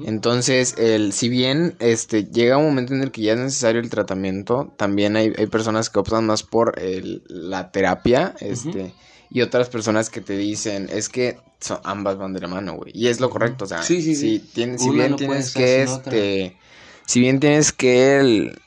Entonces, 0.07 0.75
el, 0.79 1.13
si 1.13 1.29
bien 1.29 1.75
este, 1.81 2.25
llega 2.25 2.57
un 2.57 2.67
momento 2.67 2.95
en 2.95 3.03
el 3.03 3.11
que 3.11 3.23
ya 3.23 3.33
es 3.35 3.39
necesario 3.39 3.81
el 3.81 3.91
tratamiento, 3.91 4.73
también 4.77 5.17
hay, 5.17 5.33
hay 5.37 5.47
personas 5.47 5.91
que 5.91 5.99
optan 5.99 6.25
más 6.27 6.43
por 6.43 6.79
el- 6.79 7.23
la 7.29 7.71
terapia, 7.73 8.35
este, 8.41 8.95
y 9.31 9.43
otras 9.43 9.69
personas 9.69 10.11
que 10.11 10.21
te 10.21 10.37
dicen, 10.37 10.89
es 10.93 11.09
que 11.09 11.39
son, 11.61 11.79
ambas 11.85 12.17
van 12.19 12.33
de 12.33 12.41
la 12.41 12.49
mano, 12.49 12.75
güey. 12.75 12.91
Y 12.95 13.09
es 13.09 13.21
lo 13.21 13.31
correcto, 13.31 13.65
o 13.65 13.69
sea, 13.69 13.83
Sí, 13.83 14.03
sí, 14.03 14.15
si, 14.15 14.39
sí. 14.39 14.51
tienes- 14.55 14.83
si 14.83 14.89
Una 14.89 14.99
bien 14.99 15.11
no 15.13 15.17
tienes 15.17 15.53
que, 15.55 15.87
otra. 15.89 16.13
este, 16.15 16.57
si 17.07 17.21
bien 17.21 17.39
tienes 17.41 17.73
que 17.73 18.17
el- 18.19 18.59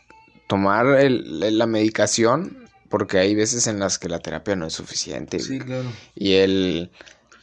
tomar 0.47 0.85
el- 0.99 1.57
la 1.57 1.65
medicación, 1.67 2.57
porque 2.89 3.17
hay 3.17 3.33
veces 3.35 3.65
en 3.67 3.79
las 3.79 3.97
que 3.97 4.07
la 4.09 4.19
terapia 4.19 4.55
no 4.55 4.67
es 4.67 4.73
suficiente. 4.73 5.39
Sí, 5.39 5.57
claro. 5.59 5.91
Y 6.15 6.33
el. 6.33 6.91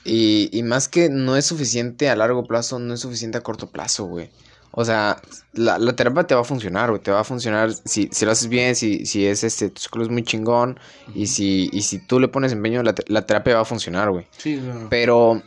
Y, 0.05 0.49
y 0.57 0.63
más 0.63 0.89
que 0.89 1.11
no 1.11 1.37
es 1.37 1.45
suficiente 1.45 2.09
a 2.09 2.17
largo 2.17 2.45
plazo, 2.47 2.79
no 2.79 2.95
es 2.95 3.01
suficiente 3.01 3.37
a 3.39 3.43
corto 3.43 3.71
plazo, 3.71 4.05
güey. 4.07 4.31
O 4.73 4.85
sea, 4.85 5.21
la, 5.53 5.79
la 5.79 5.97
terapia 5.97 6.25
te 6.25 6.35
va 6.35 6.43
a 6.43 6.45
funcionar, 6.45 6.91
güey. 6.91 7.03
Te 7.03 7.11
va 7.11 7.21
a 7.21 7.25
funcionar 7.25 7.73
si, 7.73 8.09
si 8.13 8.25
lo 8.25 8.31
haces 8.31 8.49
bien, 8.49 8.77
si, 8.77 9.05
si 9.05 9.27
es 9.27 9.43
este, 9.43 9.71
tu 9.71 9.81
ciclo 9.81 10.03
es 10.03 10.09
muy 10.09 10.23
chingón. 10.23 10.79
Y 11.15 11.27
si, 11.27 11.69
y 11.73 11.83
si 11.83 11.99
tú 11.99 12.21
le 12.21 12.29
pones 12.29 12.53
empeño, 12.53 12.83
la, 12.83 12.95
la 13.09 13.27
terapia 13.27 13.57
va 13.57 13.63
a 13.63 13.65
funcionar, 13.65 14.11
güey. 14.11 14.27
Sí, 14.37 14.59
claro. 14.59 14.87
Pero, 14.89 15.43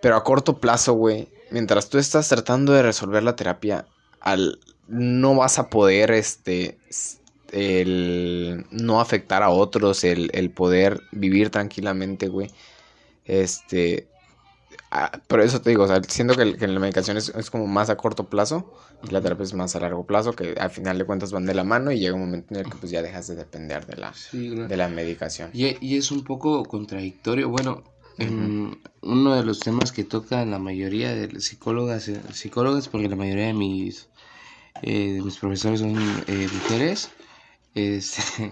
pero 0.00 0.16
a 0.16 0.22
corto 0.22 0.58
plazo, 0.58 0.92
güey, 0.92 1.28
mientras 1.50 1.88
tú 1.88 1.98
estás 1.98 2.28
tratando 2.28 2.72
de 2.72 2.82
resolver 2.82 3.22
la 3.22 3.34
terapia, 3.34 3.86
al, 4.20 4.60
no 4.86 5.34
vas 5.34 5.58
a 5.58 5.68
poder, 5.68 6.12
este, 6.12 6.78
el 7.50 8.66
no 8.70 9.00
afectar 9.00 9.42
a 9.42 9.50
otros, 9.50 10.04
el, 10.04 10.30
el 10.32 10.50
poder 10.50 11.02
vivir 11.10 11.50
tranquilamente, 11.50 12.28
güey. 12.28 12.50
Este, 13.24 14.08
ah, 14.90 15.10
por 15.26 15.40
eso 15.40 15.60
te 15.60 15.70
digo, 15.70 15.84
o 15.84 15.86
sea, 15.88 16.02
siento 16.02 16.34
que, 16.34 16.44
la 16.44 16.80
medicación 16.80 17.16
es, 17.16 17.30
es 17.30 17.50
como 17.50 17.66
más 17.66 17.90
a 17.90 17.96
corto 17.96 18.28
plazo 18.28 18.74
y 19.02 19.10
la 19.10 19.20
terapia 19.20 19.44
es 19.44 19.54
más 19.54 19.76
a 19.76 19.80
largo 19.80 20.06
plazo, 20.06 20.32
que 20.32 20.54
al 20.58 20.70
final 20.70 20.98
de 20.98 21.04
cuentas 21.04 21.32
van 21.32 21.46
de 21.46 21.54
la 21.54 21.64
mano 21.64 21.90
y 21.92 21.98
llega 21.98 22.14
un 22.14 22.20
momento 22.20 22.54
en 22.54 22.60
el 22.60 22.70
que 22.70 22.76
pues 22.78 22.90
ya 22.90 23.02
dejas 23.02 23.26
de 23.28 23.36
depender 23.36 23.86
de 23.86 23.96
la, 23.96 24.12
Sí, 24.14 24.50
claro. 24.50 24.68
de 24.68 24.76
la 24.76 24.88
medicación. 24.88 25.50
Y, 25.52 25.76
y 25.84 25.96
es 25.96 26.10
un 26.10 26.24
poco 26.24 26.64
contradictorio. 26.64 27.48
Bueno, 27.48 27.82
en 28.18 28.80
uno 29.02 29.36
de 29.36 29.44
los 29.44 29.60
temas 29.60 29.92
que 29.92 30.04
tocan 30.04 30.50
la 30.50 30.58
mayoría 30.58 31.14
de 31.14 31.40
psicólogas, 31.40 32.08
eh, 32.08 32.20
psicólogas 32.32 32.88
porque 32.88 33.08
la 33.08 33.16
mayoría 33.16 33.46
de 33.46 33.54
mis, 33.54 34.08
eh, 34.82 35.12
de 35.12 35.22
mis 35.22 35.38
profesores 35.38 35.80
son 35.80 35.96
eh, 36.26 36.48
mujeres, 36.52 37.10
este, 37.74 38.50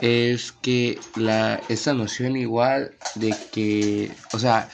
es 0.00 0.52
que 0.52 0.98
la, 1.14 1.60
esta 1.68 1.94
noción 1.94 2.36
igual 2.36 2.96
de 3.14 3.34
que, 3.52 4.10
o 4.32 4.38
sea, 4.38 4.68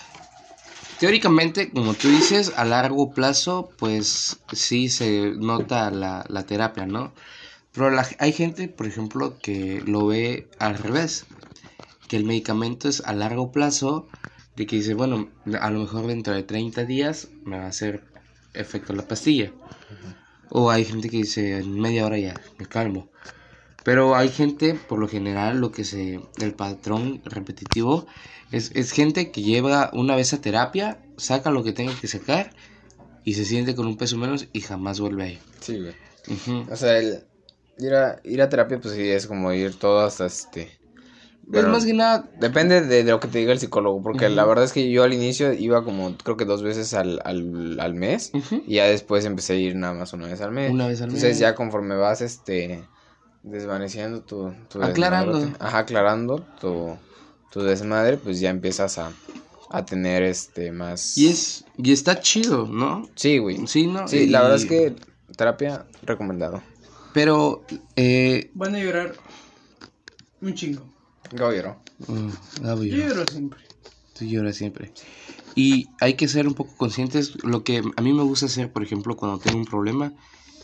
teóricamente, 1.02 1.70
como 1.72 1.94
tú 1.94 2.08
dices, 2.08 2.52
a 2.56 2.64
largo 2.64 3.12
plazo, 3.12 3.70
pues 3.76 4.38
sí 4.52 4.88
se 4.88 5.32
nota 5.36 5.90
la, 5.90 6.24
la 6.28 6.46
terapia, 6.46 6.86
¿no? 6.86 7.12
Pero 7.72 7.90
la- 7.90 8.08
hay 8.20 8.32
gente, 8.32 8.68
por 8.68 8.86
ejemplo, 8.86 9.38
que 9.42 9.82
lo 9.86 10.06
ve 10.06 10.48
al 10.60 10.78
revés, 10.78 11.26
que 12.08 12.16
el 12.16 12.24
medicamento 12.24 12.88
es 12.88 13.02
a 13.06 13.14
largo 13.14 13.52
plazo, 13.52 14.08
de 14.56 14.66
que 14.66 14.76
dice, 14.76 14.94
bueno, 14.94 15.30
a 15.60 15.70
lo 15.72 15.80
mejor 15.80 16.06
dentro 16.06 16.34
de 16.34 16.44
30 16.44 16.84
días 16.84 17.28
me 17.44 17.58
va 17.58 17.64
a 17.66 17.68
hacer 17.68 18.04
efecto 18.54 18.94
la 18.94 19.08
pastilla. 19.08 19.52
O 20.50 20.70
hay 20.70 20.84
gente 20.84 21.10
que 21.10 21.18
dice, 21.18 21.58
en 21.58 21.80
media 21.80 22.06
hora 22.06 22.18
ya, 22.18 22.40
me 22.58 22.66
calmo. 22.66 23.08
Pero 23.84 24.16
hay 24.16 24.30
gente, 24.30 24.74
por 24.74 24.98
lo 25.00 25.08
general, 25.08 25.58
lo 25.60 25.72
que 25.72 25.84
se, 25.84 26.20
el 26.40 26.54
patrón 26.54 27.22
repetitivo, 27.24 28.06
es, 28.52 28.70
es 28.74 28.92
gente 28.92 29.30
que 29.30 29.42
lleva 29.42 29.90
una 29.92 30.14
vez 30.16 30.32
a 30.32 30.40
terapia, 30.40 30.98
saca 31.16 31.50
lo 31.50 31.64
que 31.64 31.72
tenga 31.72 31.94
que 32.00 32.08
sacar 32.08 32.52
y 33.24 33.34
se 33.34 33.44
siente 33.44 33.74
con 33.74 33.86
un 33.86 33.96
peso 33.96 34.16
menos 34.16 34.46
y 34.52 34.60
jamás 34.60 35.00
vuelve 35.00 35.24
ahí. 35.24 35.38
Sí, 35.60 35.78
güey. 35.80 35.94
O 36.70 36.76
sea, 36.76 36.98
el 36.98 37.24
ir 37.78 37.94
a, 37.94 38.20
ir 38.24 38.42
a 38.42 38.48
terapia, 38.48 38.78
pues 38.80 38.94
sí, 38.94 39.08
es 39.08 39.26
como 39.26 39.52
ir 39.52 39.74
todo 39.78 40.00
hasta 40.00 40.26
este. 40.26 40.62
es 40.62 40.70
bueno, 41.46 41.68
más 41.70 41.84
que 41.84 41.94
nada, 41.94 42.28
Depende 42.38 42.80
de, 42.82 43.04
de 43.04 43.10
lo 43.10 43.20
que 43.20 43.28
te 43.28 43.38
diga 43.38 43.52
el 43.52 43.58
psicólogo, 43.58 44.02
porque 44.02 44.28
la 44.28 44.44
verdad 44.44 44.64
es 44.64 44.72
que 44.72 44.90
yo 44.90 45.02
al 45.04 45.12
inicio 45.12 45.52
iba 45.52 45.84
como, 45.84 46.16
creo 46.16 46.36
que 46.36 46.44
dos 46.44 46.62
veces 46.62 46.94
al, 46.94 47.20
al, 47.24 47.78
al 47.80 47.94
mes, 47.94 48.32
y 48.66 48.74
ya 48.76 48.86
después 48.86 49.24
empecé 49.24 49.54
a 49.54 49.56
ir 49.56 49.76
nada 49.76 49.94
más 49.94 50.12
una 50.12 50.26
vez 50.28 50.40
al 50.40 50.52
mes. 50.52 50.70
Una 50.70 50.86
vez 50.86 51.00
al 51.00 51.08
Entonces 51.08 51.30
mes. 51.30 51.38
ya 51.38 51.54
conforme 51.54 51.96
vas, 51.96 52.20
este, 52.20 52.84
desvaneciendo 53.42 54.22
tu, 54.22 54.52
tu 54.68 54.82
Aclarando. 54.82 55.40
ajá, 55.58 55.78
aclarando 55.78 56.46
tu, 56.60 56.96
tu 57.52 57.60
desmadre, 57.60 58.16
pues 58.16 58.40
ya 58.40 58.50
empiezas 58.50 58.98
a, 58.98 59.12
a 59.70 59.84
tener, 59.84 60.22
este, 60.22 60.72
más... 60.72 61.16
y 61.18 61.28
es, 61.28 61.64
y 61.76 61.92
está 61.92 62.20
chido, 62.20 62.66
¿no? 62.66 63.08
Sí, 63.14 63.38
güey. 63.38 63.66
Sí, 63.66 63.86
¿no? 63.86 64.08
Sí, 64.08 64.26
la 64.26 64.40
verdad 64.42 64.56
es 64.56 64.66
que 64.66 64.96
terapia 65.36 65.86
recomendado. 66.02 66.62
Pero, 67.12 67.64
eh... 67.96 68.50
Van 68.54 68.74
a 68.74 68.78
llorar 68.78 69.14
un 70.40 70.54
chingo. 70.54 70.82
Gaullero. 71.30 71.80
mm, 72.06 72.62
Gabo 72.62 72.84
Yo 72.84 72.96
lloro 72.96 73.24
siempre. 73.26 73.60
Tú 74.18 74.24
lloras 74.24 74.56
siempre. 74.56 74.92
Y 75.54 75.88
hay 76.00 76.14
que 76.14 76.28
ser 76.28 76.48
un 76.48 76.54
poco 76.54 76.74
conscientes. 76.76 77.42
Lo 77.44 77.64
que 77.64 77.82
a 77.96 78.02
mí 78.02 78.12
me 78.12 78.22
gusta 78.22 78.46
hacer, 78.46 78.72
por 78.72 78.82
ejemplo, 78.82 79.16
cuando 79.16 79.38
tengo 79.38 79.58
un 79.58 79.66
problema, 79.66 80.12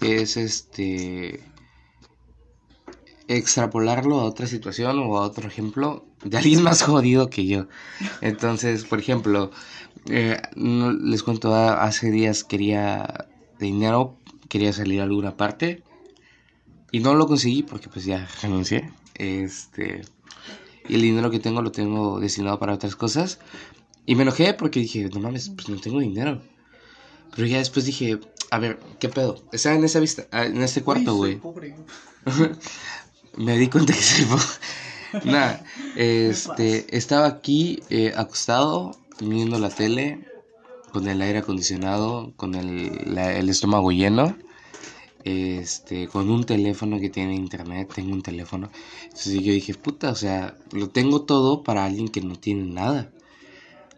es 0.00 0.36
este 0.36 1.42
extrapolarlo 3.28 4.20
a 4.20 4.24
otra 4.24 4.46
situación 4.46 4.98
o 4.98 5.18
a 5.18 5.22
otro 5.22 5.46
ejemplo 5.48 6.04
de 6.24 6.38
alguien 6.38 6.62
más 6.62 6.82
jodido 6.82 7.30
que 7.30 7.46
yo. 7.46 7.66
Entonces, 8.20 8.84
por 8.84 8.98
ejemplo, 8.98 9.50
eh, 10.10 10.40
no- 10.56 10.92
les 10.92 11.22
cuento, 11.22 11.54
hace 11.54 12.10
días 12.10 12.42
quería 12.44 13.26
dinero, 13.58 14.16
quería 14.48 14.72
salir 14.72 15.00
a 15.00 15.04
alguna 15.04 15.36
parte 15.36 15.82
y 16.90 17.00
no 17.00 17.14
lo 17.14 17.26
conseguí 17.26 17.62
porque 17.62 17.88
pues 17.88 18.04
ya 18.04 18.26
renuncié. 18.42 18.90
Este, 19.14 20.02
y 20.88 20.94
el 20.94 21.02
dinero 21.02 21.30
que 21.30 21.38
tengo 21.38 21.60
lo 21.60 21.70
tengo 21.72 22.18
destinado 22.20 22.58
para 22.58 22.72
otras 22.74 22.96
cosas. 22.96 23.38
Y 24.06 24.14
me 24.14 24.22
enojé 24.22 24.54
porque 24.54 24.80
dije, 24.80 25.10
no 25.12 25.20
mames, 25.20 25.50
pues 25.50 25.68
no 25.68 25.76
tengo 25.78 26.00
dinero. 26.00 26.40
Pero 27.36 27.46
ya 27.46 27.58
después 27.58 27.84
dije, 27.84 28.18
a 28.50 28.58
ver, 28.58 28.80
¿qué 28.98 29.10
pedo? 29.10 29.42
Estaba 29.52 29.74
en 29.76 29.84
esa 29.84 30.00
vista, 30.00 30.26
en 30.32 30.62
este 30.62 30.82
cuarto, 30.82 31.14
güey. 31.14 31.38
Me 33.38 33.56
di 33.56 33.68
cuenta 33.68 33.92
que 33.92 34.00
soy 34.02 34.24
po- 34.24 34.38
Nada, 35.24 35.64
este, 35.96 36.96
estaba 36.96 37.26
aquí 37.26 37.82
eh, 37.88 38.12
acostado, 38.16 38.96
viendo 39.20 39.58
la 39.58 39.70
tele, 39.70 40.20
con 40.92 41.08
el 41.08 41.22
aire 41.22 41.38
acondicionado, 41.38 42.32
con 42.36 42.54
el, 42.54 43.14
la- 43.14 43.32
el 43.32 43.48
estómago 43.48 43.90
lleno, 43.90 44.36
este, 45.24 46.08
con 46.08 46.30
un 46.30 46.44
teléfono 46.44 46.98
que 47.00 47.10
tiene 47.10 47.34
internet, 47.34 47.90
tengo 47.94 48.12
un 48.12 48.22
teléfono. 48.22 48.70
Entonces 49.04 49.34
yo 49.42 49.52
dije, 49.52 49.74
puta, 49.74 50.10
o 50.10 50.14
sea, 50.14 50.54
lo 50.72 50.88
tengo 50.90 51.22
todo 51.22 51.62
para 51.62 51.84
alguien 51.84 52.08
que 52.08 52.20
no 52.20 52.36
tiene 52.36 52.64
nada. 52.66 53.10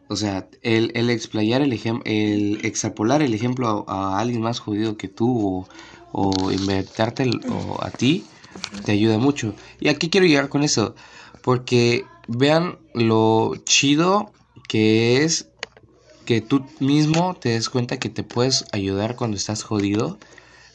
O 0.09 0.17
sea, 0.17 0.49
el, 0.62 0.91
el 0.95 1.09
explayar 1.11 1.61
el 1.62 1.73
ejemplo, 1.73 2.03
el 2.07 2.61
extrapolar 2.65 3.23
el 3.23 3.35
ejemplo 3.35 3.85
a, 3.89 4.17
a 4.17 4.19
alguien 4.21 4.43
más 4.43 4.59
jodido 4.61 4.97
que 4.97 5.09
tú 5.09 5.67
o, 6.12 6.31
o 6.33 6.51
inventarte 6.53 7.23
el- 7.25 7.41
o 7.49 7.83
a 7.83 7.91
ti, 7.91 8.25
te 8.85 8.93
ayuda 8.93 9.19
mucho. 9.19 9.55
¿Y 9.79 9.89
aquí 9.89 10.11
quiero 10.11 10.27
llegar 10.27 10.49
con 10.49 10.63
eso? 10.63 10.95
Porque 11.43 12.05
vean 12.29 12.79
lo 12.95 13.55
chido 13.65 14.33
que 14.69 15.25
es 15.25 15.49
que 16.25 16.41
tú 16.41 16.65
mismo 16.79 17.35
te 17.35 17.51
des 17.51 17.69
cuenta 17.69 17.99
que 17.99 18.09
te 18.09 18.23
puedes 18.23 18.65
ayudar 18.73 19.17
cuando 19.17 19.37
estás 19.37 19.65
jodido, 19.65 20.19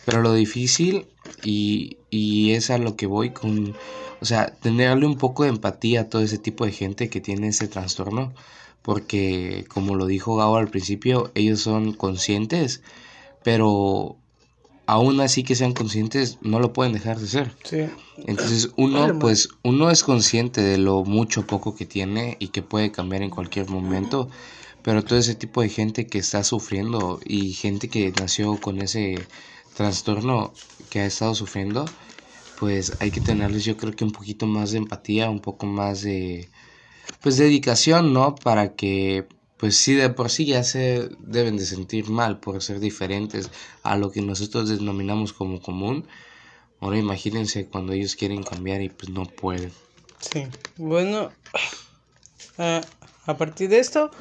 pero 0.06 0.22
lo 0.22 0.34
difícil 0.34 1.08
y, 1.44 1.98
y 2.10 2.52
es 2.52 2.70
a 2.70 2.78
lo 2.78 2.96
que 2.98 3.06
voy 3.06 3.30
con, 3.30 3.74
o 4.20 4.26
sea, 4.26 4.48
tenerle 4.48 5.06
un 5.06 5.18
poco 5.18 5.44
de 5.44 5.50
empatía 5.50 6.02
a 6.02 6.10
todo 6.10 6.22
ese 6.22 6.38
tipo 6.38 6.66
de 6.66 6.74
gente 6.74 7.10
que 7.10 7.22
tiene 7.22 7.48
ese 7.48 7.70
trastorno, 7.70 8.34
porque 8.82 9.66
como 9.70 9.96
lo 9.96 10.08
dijo 10.08 10.36
Gabo 10.36 10.58
al 10.58 10.68
principio, 10.68 11.32
ellos 11.36 11.62
son 11.62 11.94
conscientes, 11.94 12.82
pero 13.44 14.18
aún 14.86 15.20
así 15.20 15.44
que 15.44 15.56
sean 15.56 15.74
conscientes, 15.74 16.38
no 16.41 16.60
lo 16.60 16.74
pueden 16.74 16.94
dejar 16.94 17.20
de 17.20 17.28
ser. 17.28 17.52
Sí. 17.64 17.86
Entonces 18.28 18.70
uno, 18.76 19.20
pues, 19.20 19.49
uno 19.64 19.90
es 19.90 20.03
consciente 20.03 20.62
de 20.62 20.78
lo 20.78 21.03
mucho 21.03 21.41
o 21.41 21.48
poco 21.48 21.76
que 21.76 21.86
tiene 21.86 22.38
y 22.40 22.49
que 22.49 22.62
puede 22.62 22.91
cambiar 22.91 23.22
en 23.22 23.30
cualquier 23.30 23.70
momento, 23.70 24.30
pero 24.84 25.03
todo 25.03 25.18
ese 25.18 25.36
tipo 25.36 25.62
de 25.62 25.70
gente 25.70 26.07
que 26.07 26.20
está 26.20 26.44
sufriendo 26.44 27.20
y 27.26 27.53
gente 27.53 27.90
que 27.90 28.12
nació 28.20 28.60
con 28.62 28.82
ese 28.82 29.28
trastorno 29.76 30.53
que 30.90 30.99
ha 31.02 31.06
estado 31.06 31.36
sufriendo, 31.36 31.86
pues 32.60 32.94
hay 32.99 33.12
que 33.12 33.22
tenerles 33.22 33.66
yo 33.66 33.76
creo 33.78 33.94
que 33.94 34.06
un 34.06 34.12
poquito 34.12 34.45
más 34.45 34.72
de 34.72 34.78
empatía, 34.78 35.30
un 35.30 35.41
poco 35.41 35.66
más 35.66 36.02
de 36.02 36.49
pues 37.22 37.38
dedicación, 37.38 38.14
¿no? 38.14 38.36
Para 38.36 38.76
que 38.76 39.28
pues 39.57 39.77
sí 39.77 39.94
de 39.94 40.10
por 40.10 40.30
sí 40.30 40.45
ya 40.45 40.64
se 40.64 41.10
deben 41.19 41.57
de 41.57 41.65
sentir 41.65 42.10
mal 42.10 42.40
por 42.40 42.61
ser 42.61 42.80
diferentes 42.80 43.49
a 43.84 43.98
lo 43.98 44.11
que 44.11 44.22
nosotros 44.22 44.69
denominamos 44.69 45.34
como 45.34 45.61
común. 45.61 46.07
Ahora 46.82 46.98
imagínense 46.98 47.65
cuando 47.65 47.94
ellos 47.94 48.15
quieren 48.15 48.44
cambiar 48.44 48.82
y 48.82 48.90
pues 48.90 49.10
no 49.10 49.26
pueden. 49.26 49.72
Sí, 50.19 50.48
bueno, 50.77 51.32
a 52.57 53.38
partir 53.38 53.69
de 53.69 53.80
esto 53.80 54.11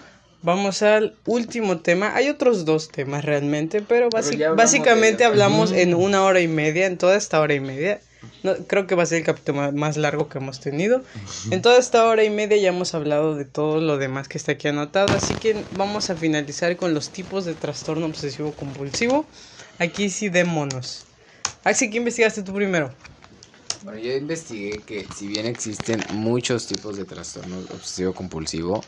vamos 0.42 0.82
al 0.82 1.16
último 1.24 1.80
tema. 1.80 2.14
Hay 2.14 2.28
otros 2.28 2.64
dos 2.64 2.88
temas 2.88 3.24
realmente, 3.24 3.82
pero, 3.82 4.08
hablamos 4.14 4.56
básicamente 4.56 5.24
hablamos 5.24 5.72
en 5.72 5.94
una 5.94 6.22
hora 6.22 6.40
y 6.40 6.48
media, 6.48 6.86
en 6.86 6.98
toda 6.98 7.16
esta 7.16 7.40
hora 7.40 7.54
y 7.54 7.60
media. 7.60 8.00
No, 8.42 8.54
creo 8.66 8.86
que 8.86 8.94
va 8.94 9.02
a 9.02 9.06
ser 9.06 9.18
el 9.18 9.24
capítulo 9.24 9.72
más 9.72 9.96
largo 9.96 10.28
que 10.28 10.38
hemos 10.38 10.60
tenido. 10.60 11.02
En 11.50 11.62
toda 11.62 11.78
esta 11.78 12.04
hora 12.04 12.24
y 12.24 12.30
media 12.30 12.56
ya 12.56 12.68
hemos 12.68 12.94
hablado 12.94 13.34
de 13.34 13.44
todo 13.44 13.80
lo 13.80 13.96
demás 13.98 14.28
que 14.28 14.38
está 14.38 14.52
aquí 14.52 14.68
anotado, 14.68 15.14
así 15.14 15.34
que 15.34 15.64
vamos 15.76 16.10
a 16.10 16.16
finalizar 16.16 16.76
con 16.76 16.94
los 16.94 17.10
tipos 17.10 17.44
de 17.44 17.54
trastorno 17.54 18.06
obsesivo 18.06 18.52
compulsivo. 18.52 19.26
Aquí 19.78 20.10
sí 20.10 20.28
démonos. 20.28 21.06
Axi, 21.64 21.90
¿qué 21.90 21.98
investigaste 21.98 22.42
tú 22.42 22.52
primero? 22.52 22.90
Bueno, 23.82 23.98
yo 23.98 24.12
investigué 24.12 24.80
que 24.80 25.06
si 25.14 25.26
bien 25.26 25.46
existen 25.46 26.02
muchos 26.10 26.66
tipos 26.66 26.96
de 26.96 27.04
trastorno 27.04 27.58
obsesivo 27.70 28.14
compulsivo, 28.14 28.82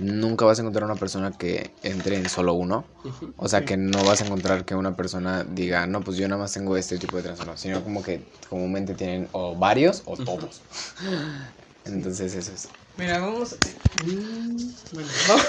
nunca 0.00 0.44
vas 0.44 0.58
a 0.58 0.62
encontrar 0.62 0.84
una 0.84 0.96
persona 0.96 1.30
que 1.32 1.70
entre 1.82 2.16
en 2.16 2.28
solo 2.28 2.54
uno. 2.54 2.84
O 3.36 3.48
sea, 3.48 3.64
que 3.64 3.76
no 3.76 4.02
vas 4.04 4.20
a 4.22 4.26
encontrar 4.26 4.64
que 4.64 4.74
una 4.74 4.96
persona 4.96 5.44
diga, 5.44 5.86
no, 5.86 6.00
pues 6.02 6.16
yo 6.16 6.26
nada 6.28 6.40
más 6.42 6.52
tengo 6.52 6.76
este 6.76 6.98
tipo 6.98 7.16
de 7.16 7.22
trastorno, 7.24 7.56
sino 7.56 7.82
como 7.82 8.02
que 8.02 8.22
comúnmente 8.48 8.94
tienen 8.94 9.28
o 9.32 9.54
varios 9.54 10.02
o 10.06 10.16
todos. 10.16 10.60
Entonces 11.84 12.34
eso 12.34 12.52
es. 12.52 12.68
Mira, 12.98 13.18
vamos. 13.20 13.56
Bueno, 14.92 15.08
vamos, 15.28 15.46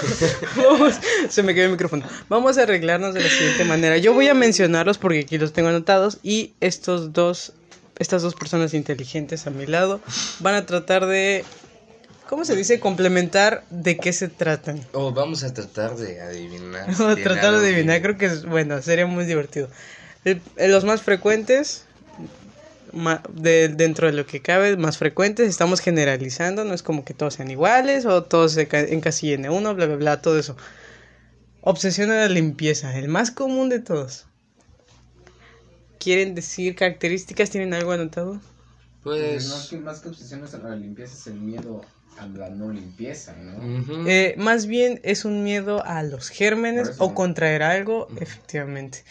vamos- 0.56 1.00
Se 1.28 1.42
me 1.42 1.54
quedó 1.54 1.66
el 1.66 1.72
micrófono. 1.72 2.04
Vamos 2.28 2.56
a 2.56 2.62
arreglarnos 2.62 3.12
de 3.14 3.20
la 3.20 3.28
siguiente 3.28 3.64
manera. 3.64 3.98
Yo 3.98 4.14
voy 4.14 4.28
a 4.28 4.34
mencionarlos 4.34 4.96
porque 4.98 5.20
aquí 5.20 5.36
los 5.38 5.52
tengo 5.52 5.68
anotados. 5.68 6.18
Y 6.22 6.52
estos 6.60 7.12
dos. 7.12 7.52
Estas 7.98 8.22
dos 8.22 8.34
personas 8.34 8.72
inteligentes 8.72 9.46
a 9.46 9.50
mi 9.50 9.66
lado 9.66 10.00
van 10.40 10.54
a 10.54 10.64
tratar 10.66 11.04
de. 11.06 11.44
¿Cómo 12.32 12.46
se 12.46 12.56
dice? 12.56 12.80
Complementar 12.80 13.62
de 13.68 13.98
qué 13.98 14.10
se 14.14 14.26
tratan. 14.26 14.80
Oh, 14.94 15.12
vamos 15.12 15.44
a 15.44 15.52
tratar 15.52 15.96
de 15.96 16.18
adivinar. 16.22 16.86
tiene 16.96 17.16
tratar 17.22 17.56
de 17.56 17.60
que- 17.60 17.74
adivinar. 17.74 18.00
Creo 18.00 18.16
que 18.16 18.24
es 18.24 18.46
bueno, 18.46 18.80
sería 18.80 19.04
muy 19.06 19.26
divertido. 19.26 19.68
El- 20.24 20.40
los 20.56 20.82
más 20.86 21.02
frecuentes. 21.02 21.84
ma- 22.94 23.22
de- 23.34 23.68
dentro 23.68 24.06
de 24.06 24.14
lo 24.14 24.24
que 24.24 24.40
cabe, 24.40 24.78
más 24.78 24.96
frecuentes, 24.96 25.46
estamos 25.46 25.80
generalizando, 25.80 26.64
no 26.64 26.72
es 26.72 26.82
como 26.82 27.04
que 27.04 27.12
todos 27.12 27.34
sean 27.34 27.50
iguales 27.50 28.06
o 28.06 28.22
todos 28.24 28.52
se 28.52 28.66
ca- 28.66 28.80
encasillen 28.80 29.44
en 29.44 29.50
uno, 29.50 29.74
bla, 29.74 29.84
bla, 29.84 29.96
bla, 29.96 30.22
todo 30.22 30.38
eso. 30.38 30.56
Obsesión 31.60 32.10
a 32.12 32.14
la 32.14 32.28
limpieza, 32.28 32.96
el 32.98 33.08
más 33.08 33.30
común 33.30 33.68
de 33.68 33.80
todos. 33.80 34.24
¿Quieren 36.00 36.34
decir 36.34 36.76
características? 36.76 37.50
¿Tienen 37.50 37.74
algo 37.74 37.92
anotado? 37.92 38.40
Pues. 39.02 39.48
No, 39.50 39.56
es 39.58 39.66
que 39.68 39.76
más 39.76 40.00
que 40.00 40.08
obsesiones 40.08 40.54
a 40.54 40.58
la 40.60 40.74
limpieza 40.76 41.12
es 41.12 41.26
el 41.26 41.34
miedo 41.34 41.82
a 42.18 42.26
la 42.26 42.50
no 42.50 42.70
limpieza, 42.70 43.34
¿no? 43.34 44.06
Eh, 44.08 44.34
más 44.38 44.66
bien 44.66 45.00
es 45.02 45.24
un 45.24 45.42
miedo 45.42 45.84
a 45.84 46.02
los 46.02 46.28
gérmenes 46.28 46.92
o 46.98 47.14
contraer 47.14 47.62
algo, 47.62 48.08
efectivamente. 48.20 49.04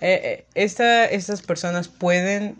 Eh, 0.00 0.20
eh, 0.24 0.46
esta, 0.54 1.04
estas 1.06 1.42
personas 1.42 1.88
pueden... 1.88 2.56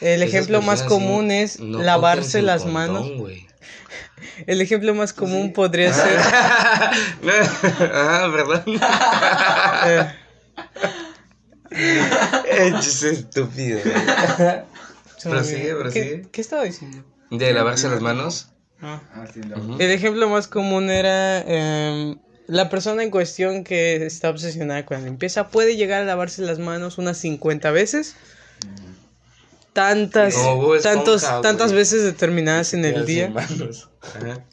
El 0.00 0.22
Esas 0.22 0.28
ejemplo 0.34 0.62
más 0.62 0.82
común 0.84 1.26
no- 1.28 1.32
es 1.34 1.58
no 1.60 1.82
lavarse 1.82 2.40
las 2.42 2.62
condón, 2.62 2.72
manos. 2.74 3.08
El 4.46 4.60
ejemplo 4.60 4.94
más 4.94 5.12
común 5.12 5.52
podría 5.52 5.92
ser... 5.92 6.18
ah, 7.92 8.30
perdón. 8.32 8.62
Es 11.70 13.02
estúpido. 13.02 13.80
Prosigue, 15.22 15.74
prosigue. 15.74 16.22
¿Qué, 16.22 16.28
qué 16.30 16.40
estaba 16.40 16.62
diciendo? 16.64 17.04
De 17.30 17.52
lavarse 17.52 17.88
las 17.88 18.00
manos. 18.00 18.48
Ah. 18.80 19.00
Ah, 19.14 19.26
sí. 19.32 19.40
El 19.78 19.90
ejemplo 19.90 20.28
más 20.28 20.46
común 20.46 20.90
era 20.90 21.40
em, 21.40 22.16
la 22.46 22.70
persona 22.70 23.02
en 23.02 23.10
cuestión 23.10 23.64
que 23.64 24.06
está 24.06 24.30
obsesionada 24.30 24.86
con 24.86 24.98
la 24.98 25.04
limpieza 25.04 25.48
puede 25.48 25.76
llegar 25.76 26.02
a 26.02 26.04
lavarse 26.04 26.42
las 26.42 26.58
manos 26.58 26.98
unas 26.98 27.18
50 27.18 27.70
veces. 27.70 28.16
Tantas, 29.72 30.34
Esponja, 30.34 30.82
tantos, 30.82 31.22
güey. 31.22 31.42
tantas 31.42 31.72
veces 31.72 32.02
determinadas 32.02 32.74
en 32.74 32.84
el 32.84 33.06
día. 33.06 33.32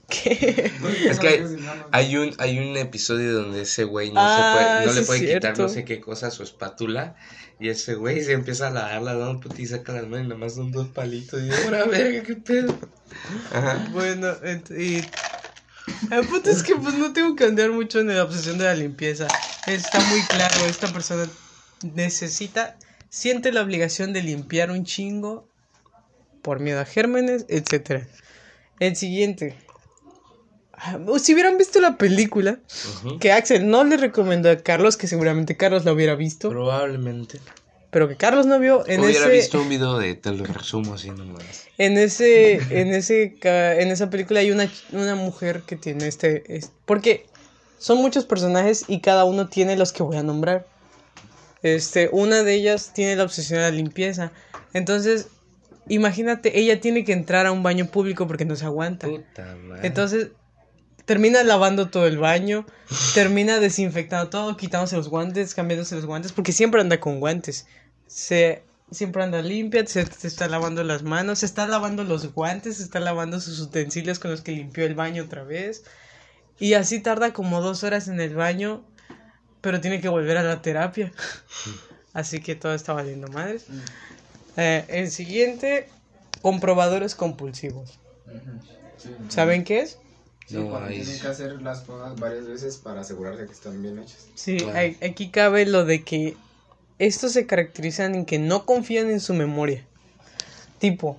¿Qué? 0.10 0.72
Es 1.10 1.20
que 1.20 1.28
hay, 1.28 1.46
hay 1.92 2.18
un 2.18 2.36
hay 2.38 2.60
un 2.60 2.78
episodio 2.78 3.34
donde 3.34 3.62
ese 3.64 3.86
güey 3.86 4.12
no 4.12 4.20
Ah, 4.22 4.36
se 4.38 4.58
puede, 4.58 4.86
no 4.86 4.92
sí 4.94 5.00
le 5.00 5.06
puede 5.06 5.20
quitar 5.22 5.42
cierto. 5.42 5.62
no 5.64 5.70
sé 5.70 5.86
qué 5.86 6.00
cosa 6.00 6.28
a 6.28 6.32
su 6.32 6.44
espátula 6.44 7.16
y 7.60 7.70
ese 7.70 7.96
güey 7.96 8.24
se 8.24 8.34
empieza 8.34 8.68
a 8.68 8.72
lavarla 8.72 9.16
dando 9.16 9.40
puta 9.40 9.60
y 9.62 9.66
saca 9.66 9.94
las 9.94 10.04
manos 10.04 10.26
y 10.26 10.28
nada 10.30 10.40
más 10.40 10.56
son 10.56 10.72
dos 10.72 10.88
palitos 10.90 11.42
y 11.42 11.48
yo, 11.48 11.54
"Ahora, 11.64 11.86
verga, 11.86 12.22
qué 12.24 12.36
pedo. 12.36 12.78
Ajá. 13.54 13.88
Bueno, 13.92 14.28
y 14.78 14.98
el 16.12 16.28
punto 16.28 16.50
es 16.52 16.62
que 16.64 16.76
pues 16.76 16.94
no 16.96 17.14
tengo 17.14 17.36
que 17.36 17.46
andar 17.46 17.72
mucho 17.72 18.00
en 18.00 18.16
la 18.16 18.24
obsesión 18.24 18.58
de 18.58 18.66
la 18.66 18.76
limpieza. 18.76 19.28
Está 19.66 20.00
muy 20.02 20.22
claro, 20.24 20.66
esta 20.68 20.92
persona 20.94 21.26
necesita, 21.82 22.78
siente 23.16 23.54
la 23.54 23.62
obligación 23.62 24.12
de 24.12 24.22
limpiar 24.22 24.72
un 24.72 24.84
chingo 24.84 25.48
por 26.42 26.60
miedo 26.60 26.82
a 26.82 26.86
gérmenes, 26.86 27.46
etcétera. 27.48 28.06
El 28.82 28.98
siguiente. 28.98 29.56
Ah, 30.74 31.00
Si 31.18 31.34
hubieran 31.34 31.58
visto 31.58 31.80
la 31.80 31.98
película 31.98 32.60
que 33.22 33.32
Axel 33.32 33.70
no 33.70 33.86
le 33.86 33.96
recomendó 33.96 34.52
a 34.52 34.58
Carlos, 34.58 34.98
que 34.98 35.08
seguramente 35.08 35.56
Carlos 35.56 35.86
la 35.86 35.94
hubiera 35.94 36.16
visto, 36.16 36.50
Probablemente. 36.50 37.40
pero 37.90 38.10
que 38.10 38.18
Carlos 38.18 38.46
no 38.48 38.60
vio 38.60 38.86
en 38.86 39.00
Hubiera 39.00 39.28
ese 39.28 39.30
visto 39.32 39.62
un 39.62 39.70
video 39.70 39.98
de 39.98 40.16
te 40.16 40.32
lo 40.32 40.44
resumo 40.46 40.96
así 40.96 41.10
nomás. 41.12 41.68
En 41.78 41.98
ese, 41.98 42.56
en 42.82 42.90
ese, 42.94 43.38
ca- 43.40 43.76
en 43.80 43.88
esa 43.92 44.10
película 44.10 44.42
hay 44.42 44.52
una, 44.52 44.70
una 44.92 45.16
mujer 45.16 45.62
que 45.66 45.78
tiene 45.78 46.06
este, 46.08 46.44
es- 46.54 46.74
porque 46.86 47.26
son 47.80 48.00
muchos 48.00 48.26
personajes 48.26 48.84
y 48.90 49.00
cada 49.00 49.24
uno 49.24 49.48
tiene 49.48 49.78
los 49.78 49.94
que 49.94 50.04
voy 50.04 50.18
a 50.18 50.24
nombrar. 50.24 50.68
Este, 51.66 52.10
una 52.12 52.44
de 52.44 52.54
ellas 52.54 52.92
tiene 52.94 53.16
la 53.16 53.24
obsesión 53.24 53.60
a 53.60 53.64
la 53.64 53.72
limpieza. 53.72 54.32
Entonces, 54.74 55.30
imagínate, 55.88 56.60
ella 56.60 56.80
tiene 56.80 57.04
que 57.04 57.12
entrar 57.12 57.48
a 57.48 57.52
un 57.52 57.64
baño 57.64 57.88
público 57.88 58.28
porque 58.28 58.46
no 58.46 58.56
se 58.56 58.66
aguanta. 58.66 59.08
Puta 59.08 59.56
madre. 59.56 59.88
Entonces, 59.88 60.28
termina 61.06 61.42
lavando 61.42 61.90
todo 61.90 62.06
el 62.06 62.20
baño, 62.20 62.68
termina 63.16 63.60
desinfectando 63.60 64.30
todo, 64.30 64.58
quitándose 64.58 64.96
los 64.96 65.10
guantes, 65.10 65.56
cambiándose 65.56 65.96
los 65.96 66.06
guantes, 66.06 66.34
porque 66.34 66.52
siempre 66.52 66.82
anda 66.82 67.00
con 67.00 67.20
guantes. 67.20 67.66
Se, 68.06 68.62
siempre 68.92 69.24
anda 69.24 69.42
limpia, 69.42 69.88
se, 69.88 70.06
se 70.06 70.28
está 70.28 70.48
lavando 70.48 70.84
las 70.84 71.02
manos, 71.02 71.40
se 71.40 71.48
está 71.48 71.66
lavando 71.66 72.04
los 72.04 72.32
guantes, 72.32 72.78
se 72.78 72.84
está 72.84 73.00
lavando 73.00 73.40
sus 73.40 73.60
utensilios 73.60 74.20
con 74.20 74.30
los 74.30 74.42
que 74.42 74.52
limpió 74.52 74.86
el 74.86 74.94
baño 74.94 75.24
otra 75.24 75.44
vez. 75.44 75.84
Y 76.60 76.76
así 76.76 77.00
tarda 77.00 77.34
como 77.34 77.60
dos 77.60 77.84
horas 77.84 78.08
en 78.08 78.20
el 78.20 78.36
baño, 78.36 78.86
pero 79.66 79.82
tiene 79.82 80.00
que 80.00 80.10
volver 80.10 80.38
a 80.38 80.44
la 80.44 80.62
terapia. 80.62 81.12
Así 82.14 82.40
que 82.40 82.54
todo 82.56 82.76
está 82.76 82.94
valiendo 82.94 83.28
madres. 83.30 83.66
Eh, 84.58 84.86
el 84.90 85.10
siguiente, 85.10 85.90
comprobadores 86.44 87.16
compulsivos. 87.16 87.98
¿Saben 89.28 89.64
qué 89.64 89.80
es? 89.80 89.98
Sí, 90.46 90.54
No, 90.58 90.70
cuando 90.70 90.90
ahí 90.90 90.98
tienen 90.98 91.16
sí. 91.16 91.22
que 91.24 91.28
hacer 91.28 91.60
las 91.64 91.80
cosas 91.80 92.16
varias 92.20 92.46
veces 92.46 92.78
para 92.78 93.02
asegurarse 93.02 93.48
que 93.48 93.54
están 93.54 93.82
bien 93.82 93.98
hechas. 93.98 94.28
Sí, 94.36 94.58
Claro. 94.58 94.78
hay- 94.78 94.98
aquí 95.02 95.30
cabe 95.32 95.66
lo 95.66 95.84
de 95.84 96.04
que 96.04 96.38
estos 97.00 97.32
se 97.32 97.48
caracterizan 97.48 98.14
en 98.14 98.26
que 98.26 98.38
no 98.38 98.68
confían 98.68 99.10
en 99.10 99.20
su 99.20 99.34
memoria. 99.34 99.84
Tipo, 100.78 101.18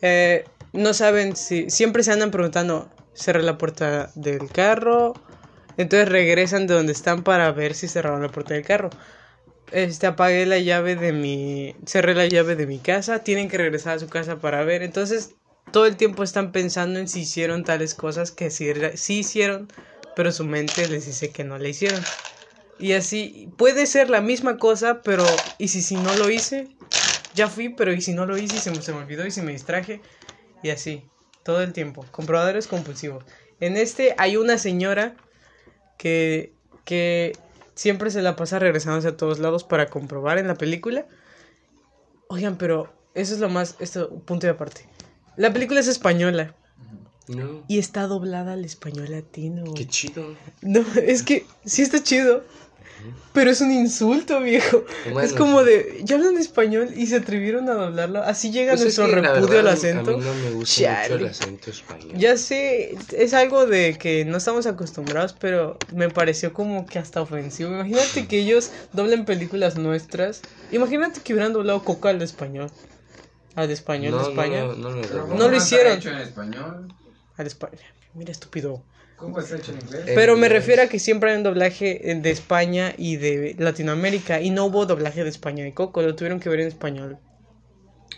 eh, 0.00 0.46
no 0.72 0.94
saben 0.94 1.36
si 1.36 1.68
siempre 1.68 2.02
se 2.02 2.12
andan 2.12 2.30
preguntando, 2.30 2.88
cerré 3.14 3.42
la 3.42 3.58
puerta 3.58 4.10
del 4.14 4.50
carro, 4.50 5.12
entonces 5.76 6.08
regresan 6.08 6.66
de 6.66 6.74
donde 6.74 6.92
están 6.92 7.22
para 7.22 7.50
ver 7.52 7.74
si 7.74 7.88
cerraron 7.88 8.22
la 8.22 8.28
puerta 8.28 8.54
del 8.54 8.64
carro. 8.64 8.90
Este 9.72 10.06
apagué 10.06 10.46
la 10.46 10.58
llave 10.58 10.96
de 10.96 11.12
mi, 11.12 11.74
cerré 11.86 12.14
la 12.14 12.26
llave 12.26 12.56
de 12.56 12.66
mi 12.66 12.78
casa, 12.78 13.24
tienen 13.24 13.48
que 13.48 13.58
regresar 13.58 13.96
a 13.96 13.98
su 13.98 14.08
casa 14.08 14.36
para 14.36 14.62
ver, 14.64 14.82
entonces 14.82 15.34
todo 15.72 15.86
el 15.86 15.96
tiempo 15.96 16.22
están 16.22 16.52
pensando 16.52 16.98
en 16.98 17.08
si 17.08 17.20
hicieron 17.20 17.64
tales 17.64 17.94
cosas 17.94 18.30
que 18.30 18.50
sí, 18.50 18.72
hicieron, 19.08 19.68
pero 20.14 20.32
su 20.32 20.44
mente 20.44 20.88
les 20.88 21.06
dice 21.06 21.30
que 21.30 21.44
no 21.44 21.58
le 21.58 21.70
hicieron. 21.70 22.00
Y 22.78 22.92
así 22.92 23.48
puede 23.56 23.86
ser 23.86 24.08
la 24.08 24.20
misma 24.20 24.58
cosa, 24.58 25.02
pero 25.02 25.24
¿y 25.58 25.68
si, 25.68 25.82
si 25.82 25.96
no 25.96 26.14
lo 26.16 26.30
hice? 26.30 26.68
Ya 27.34 27.48
fui, 27.48 27.70
pero 27.70 27.92
¿y 27.92 28.00
si 28.00 28.12
no 28.12 28.26
lo 28.26 28.38
hice 28.38 28.56
y 28.56 28.60
se 28.60 28.70
me, 28.70 28.80
se 28.80 28.92
me 28.92 28.98
olvidó 28.98 29.26
y 29.26 29.30
si 29.30 29.42
me 29.42 29.52
distraje? 29.52 30.00
Y 30.62 30.70
así, 30.70 31.04
todo 31.42 31.62
el 31.62 31.72
tiempo. 31.72 32.04
Comprobadores 32.10 32.66
compulsivos. 32.66 33.24
En 33.60 33.76
este 33.76 34.14
hay 34.18 34.36
una 34.36 34.58
señora 34.58 35.16
que, 35.96 36.52
que 36.84 37.32
siempre 37.74 38.10
se 38.10 38.22
la 38.22 38.36
pasa 38.36 38.58
regresándose 38.58 39.08
a 39.08 39.16
todos 39.16 39.38
lados 39.38 39.64
para 39.64 39.88
comprobar 39.88 40.38
en 40.38 40.48
la 40.48 40.54
película. 40.54 41.06
Oigan, 42.28 42.56
pero 42.56 42.92
eso 43.14 43.34
es 43.34 43.40
lo 43.40 43.48
más, 43.48 43.76
esto, 43.78 44.10
punto 44.10 44.46
de 44.46 44.52
aparte. 44.52 44.86
La 45.36 45.52
película 45.52 45.80
es 45.80 45.86
española 45.86 46.54
No. 47.28 47.62
y 47.68 47.78
está 47.78 48.06
doblada 48.06 48.54
al 48.54 48.64
español 48.64 49.10
latino. 49.10 49.74
Qué 49.74 49.86
chido. 49.86 50.34
No, 50.62 50.84
es 50.96 51.22
que 51.22 51.46
sí 51.64 51.82
está 51.82 52.02
chido. 52.02 52.42
Pero 53.32 53.50
es 53.50 53.60
un 53.60 53.70
insulto, 53.70 54.40
viejo. 54.40 54.84
Bueno, 55.04 55.20
es 55.20 55.34
como 55.34 55.62
de, 55.62 56.00
ya 56.04 56.16
hablan 56.16 56.38
español 56.38 56.90
y 56.96 57.06
se 57.06 57.16
atrevieron 57.16 57.68
a 57.68 57.74
doblarlo. 57.74 58.22
Así 58.22 58.50
llega 58.50 58.72
Pues 58.72 58.80
es 58.86 58.98
nuestro 58.98 59.20
la 59.20 59.34
repudio 59.34 59.60
al 59.60 59.68
acento. 59.68 60.12
A 60.12 60.16
mí 60.16 60.24
no 60.24 60.34
me 60.34 60.50
gusta 60.52 60.80
Chale. 60.82 61.14
mucho 61.14 61.24
el 61.24 61.30
acento 61.30 61.70
español. 61.70 62.12
Ya 62.16 62.36
sé, 62.38 62.96
es 63.12 63.34
algo 63.34 63.66
de 63.66 63.98
que 63.98 64.24
no 64.24 64.38
estamos 64.38 64.66
acostumbrados, 64.66 65.34
pero 65.38 65.76
me 65.94 66.08
pareció 66.08 66.52
como 66.54 66.86
que 66.86 66.98
hasta 66.98 67.20
ofensivo. 67.20 67.70
Imagínate 67.70 68.26
que 68.26 68.38
ellos 68.38 68.70
doblen 68.92 69.26
películas 69.26 69.76
nuestras. 69.76 70.40
Imagínate 70.72 71.20
que 71.20 71.34
hubieran 71.34 71.52
doblado 71.52 71.84
Coca 71.84 72.08
al 72.08 72.22
español. 72.22 72.70
Al 73.54 73.70
español 73.70 74.12
no, 74.12 74.22
de 74.22 74.28
España. 74.30 74.64
No, 74.64 74.74
no, 74.74 74.90
no, 74.90 75.00
Pero 75.02 75.14
no, 75.14 75.22
¿cómo 75.28 75.38
No 75.38 75.48
lo 75.48 75.56
hicieron. 75.56 75.98
hecho 75.98 76.10
en 76.10 76.18
español? 76.18 76.94
Al 77.36 77.46
español. 77.46 77.80
Mira, 78.14 78.32
estúpido. 78.32 78.82
¿Cómo 79.16 79.38
está 79.40 79.56
hecho 79.56 79.72
en 79.72 79.80
inglés? 79.80 80.02
Pero 80.06 80.34
me 80.34 80.46
inglés. 80.46 80.52
refiero 80.52 80.82
a 80.82 80.86
que 80.86 80.98
siempre 80.98 81.30
hay 81.30 81.36
un 81.38 81.42
doblaje 81.42 82.10
eh, 82.10 82.14
de 82.16 82.30
España 82.30 82.92
y 82.98 83.16
de 83.16 83.56
Latinoamérica. 83.58 84.40
Y 84.40 84.50
no 84.50 84.66
hubo 84.66 84.84
doblaje 84.84 85.24
de 85.24 85.30
España 85.30 85.64
de 85.64 85.72
Coco, 85.72 86.02
lo 86.02 86.14
tuvieron 86.14 86.38
que 86.38 86.48
ver 86.48 86.60
en 86.60 86.68
español. 86.68 87.18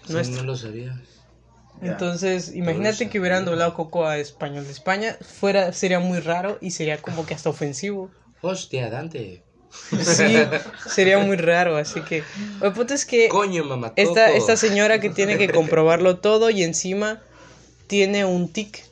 Sí, 0.07 0.15
no 0.33 0.43
lo 0.43 0.57
sabía. 0.57 1.01
Ya. 1.81 1.93
Entonces, 1.93 2.53
imagínate 2.55 3.09
que 3.09 3.21
hubieran 3.21 3.45
doblado 3.45 3.75
Coco 3.75 4.07
a 4.07 4.19
español 4.19 4.65
de 4.65 4.73
España. 4.73 5.17
Fuera, 5.21 5.73
sería 5.73 6.01
muy 6.01 6.19
raro 6.19 6.59
y 6.61 6.73
sería 6.73 7.01
como 7.01 7.25
que 7.25 7.35
hasta 7.35 7.51
ofensivo. 7.51 8.11
Hostia, 8.41 8.91
Dante. 8.91 9.45
Sí, 9.71 10.37
sería 10.89 11.19
muy 11.19 11.37
raro. 11.37 11.77
Así 11.77 12.01
que, 12.01 12.25
el 12.63 12.73
punto 12.73 12.95
es 12.95 13.05
que 13.05 13.29
Coño, 13.29 13.65
mamá. 13.65 13.93
esta 13.95 14.57
señora 14.57 14.99
que 14.99 15.11
tiene 15.11 15.39
que 15.39 15.49
comprobarlo 15.49 16.19
todo 16.19 16.51
y 16.51 16.65
encima 16.65 17.23
tiene 17.87 18.25
un 18.25 18.49
tic. 18.49 18.88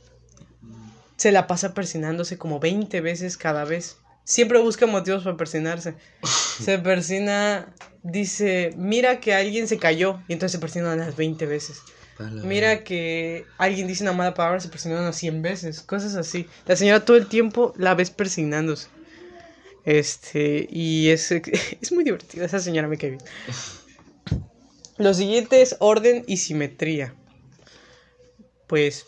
Se 1.27 1.33
la 1.33 1.49
pasa 1.49 1.75
persinándose 1.75 2.39
como 2.39 2.61
20 2.61 3.01
veces 3.01 3.37
cada 3.37 3.65
vez. 3.65 3.97
Siempre 4.23 4.61
busca 4.61 4.87
motivos 4.87 5.25
para 5.25 5.37
persinarse. 5.37 5.95
Se 6.63 6.79
persina, 6.79 7.75
dice, 8.05 8.73
mira 8.77 9.19
que 9.19 9.35
alguien 9.35 9.67
se 9.67 9.77
cayó 9.77 10.23
y 10.29 10.35
entonces 10.35 10.53
se 10.53 10.61
persina 10.61 10.95
unas 10.95 11.17
20 11.17 11.45
veces. 11.47 11.83
Mira 12.45 12.85
que 12.85 13.45
alguien 13.59 13.89
dice 13.89 14.05
una 14.05 14.13
mala 14.13 14.35
palabra, 14.35 14.61
se 14.61 14.69
persina 14.69 15.01
unas 15.01 15.17
100 15.17 15.43
veces. 15.43 15.81
Cosas 15.81 16.15
así. 16.15 16.47
La 16.65 16.77
señora 16.77 17.05
todo 17.05 17.17
el 17.17 17.27
tiempo 17.27 17.75
la 17.77 17.97
ves 17.97 18.11
persignándose. 18.11 18.87
Este, 19.85 20.69
y 20.71 21.09
es, 21.09 21.33
es 21.81 21.91
muy 21.91 22.05
divertida. 22.05 22.45
Esa 22.45 22.61
señora 22.61 22.87
me 22.87 22.99
cae 22.99 23.11
bien. 23.11 23.23
Lo 24.97 25.13
siguiente 25.13 25.61
es 25.61 25.75
orden 25.81 26.23
y 26.29 26.37
simetría. 26.37 27.17
Pues, 28.69 29.07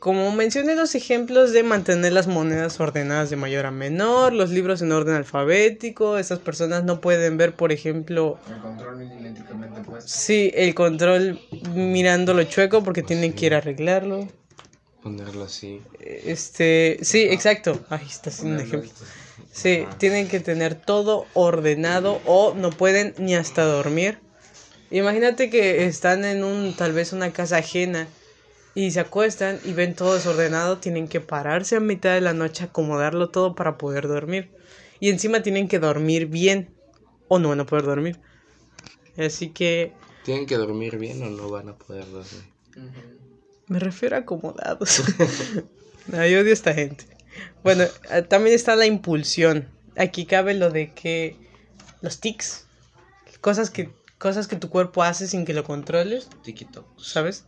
como 0.00 0.32
mencioné 0.32 0.74
los 0.74 0.94
ejemplos 0.94 1.52
de 1.52 1.62
mantener 1.62 2.14
las 2.14 2.26
monedas 2.26 2.80
ordenadas 2.80 3.28
de 3.28 3.36
mayor 3.36 3.66
a 3.66 3.70
menor, 3.70 4.32
los 4.32 4.48
libros 4.48 4.80
en 4.80 4.92
orden 4.92 5.14
alfabético, 5.14 6.16
estas 6.16 6.38
personas 6.38 6.84
no 6.84 7.02
pueden 7.02 7.36
ver, 7.36 7.54
por 7.54 7.70
ejemplo, 7.70 8.38
El 8.48 8.62
control 8.62 8.96
milimétricamente 8.96 9.82
puesto. 9.82 10.10
sí, 10.10 10.50
el 10.54 10.74
control 10.74 11.38
mirándolo 11.74 12.42
chueco 12.44 12.82
porque 12.82 13.02
tienen 13.02 13.34
que 13.34 13.46
ir 13.46 13.54
a 13.54 13.58
arreglarlo. 13.58 14.26
Ponerlo 15.02 15.44
así. 15.44 15.82
Este, 16.00 16.98
sí, 17.02 17.26
exacto. 17.30 17.78
Ahí 17.90 18.06
está 18.08 18.30
haciendo 18.30 18.56
un 18.56 18.66
ejemplo. 18.66 18.90
Sí, 19.52 19.86
tienen 19.98 20.28
que 20.28 20.40
tener 20.40 20.76
todo 20.76 21.26
ordenado 21.34 22.22
o 22.24 22.54
no 22.54 22.70
pueden 22.70 23.14
ni 23.18 23.34
hasta 23.34 23.64
dormir. 23.64 24.18
Imagínate 24.90 25.50
que 25.50 25.84
están 25.84 26.24
en 26.24 26.42
un, 26.42 26.74
tal 26.74 26.92
vez 26.92 27.12
una 27.12 27.32
casa 27.32 27.58
ajena 27.58 28.08
y 28.74 28.90
se 28.90 29.00
acuestan 29.00 29.58
y 29.64 29.72
ven 29.72 29.94
todo 29.94 30.14
desordenado, 30.14 30.78
tienen 30.78 31.08
que 31.08 31.20
pararse 31.20 31.76
a 31.76 31.80
mitad 31.80 32.14
de 32.14 32.20
la 32.20 32.34
noche, 32.34 32.64
acomodarlo 32.64 33.30
todo 33.30 33.54
para 33.54 33.78
poder 33.78 34.06
dormir. 34.06 34.50
Y 35.00 35.08
encima 35.08 35.42
tienen 35.42 35.68
que 35.68 35.78
dormir 35.78 36.26
bien 36.26 36.74
o 37.28 37.38
no 37.38 37.48
van 37.48 37.60
a 37.60 37.66
poder 37.66 37.84
dormir. 37.84 38.18
Así 39.16 39.50
que 39.50 39.92
¿Tienen 40.24 40.46
que 40.46 40.56
dormir 40.56 40.98
bien 40.98 41.22
o 41.22 41.30
no 41.30 41.50
van 41.50 41.70
a 41.70 41.76
poder 41.76 42.04
dormir? 42.06 42.44
me 43.66 43.78
refiero 43.78 44.16
a 44.16 44.20
acomodados. 44.20 45.02
no, 46.06 46.26
yo 46.26 46.40
odio 46.40 46.50
a 46.50 46.52
esta 46.52 46.74
gente. 46.74 47.06
Bueno, 47.62 47.84
eh, 48.10 48.22
también 48.22 48.54
está 48.54 48.76
la 48.76 48.86
impulsión. 48.86 49.68
Aquí 49.96 50.26
cabe 50.26 50.54
lo 50.54 50.70
de 50.70 50.92
que 50.92 51.36
los 52.00 52.20
tics, 52.20 52.66
cosas 53.40 53.70
que 53.70 53.90
cosas 54.18 54.48
que 54.48 54.56
tu 54.56 54.68
cuerpo 54.68 55.02
hace 55.02 55.26
sin 55.26 55.46
que 55.46 55.54
lo 55.54 55.64
controles, 55.64 56.28
Tiquito. 56.42 56.86
¿sabes? 56.98 57.44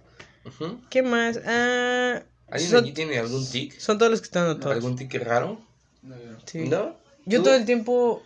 ¿Qué 0.91 1.03
más? 1.03 1.41
Ah, 1.47 2.23
¿Alguien 2.51 2.71
son, 2.71 2.81
aquí 2.81 2.93
tiene 2.93 3.19
algún 3.19 3.49
tic? 3.49 3.79
son 3.79 3.99
todos 3.99 4.11
los 4.11 4.21
que 4.21 4.27
están 4.27 4.45
anotados. 4.45 4.77
¿Algún 4.77 4.97
tic 4.97 5.15
raro? 5.23 5.61
No, 6.03 6.17
yo 6.17 6.33
no. 6.33 6.39
Sí. 6.45 6.69
¿No? 6.69 6.97
Yo 7.25 7.39
¿Tú? 7.39 7.45
todo 7.45 7.55
el 7.55 7.65
tiempo 7.65 8.23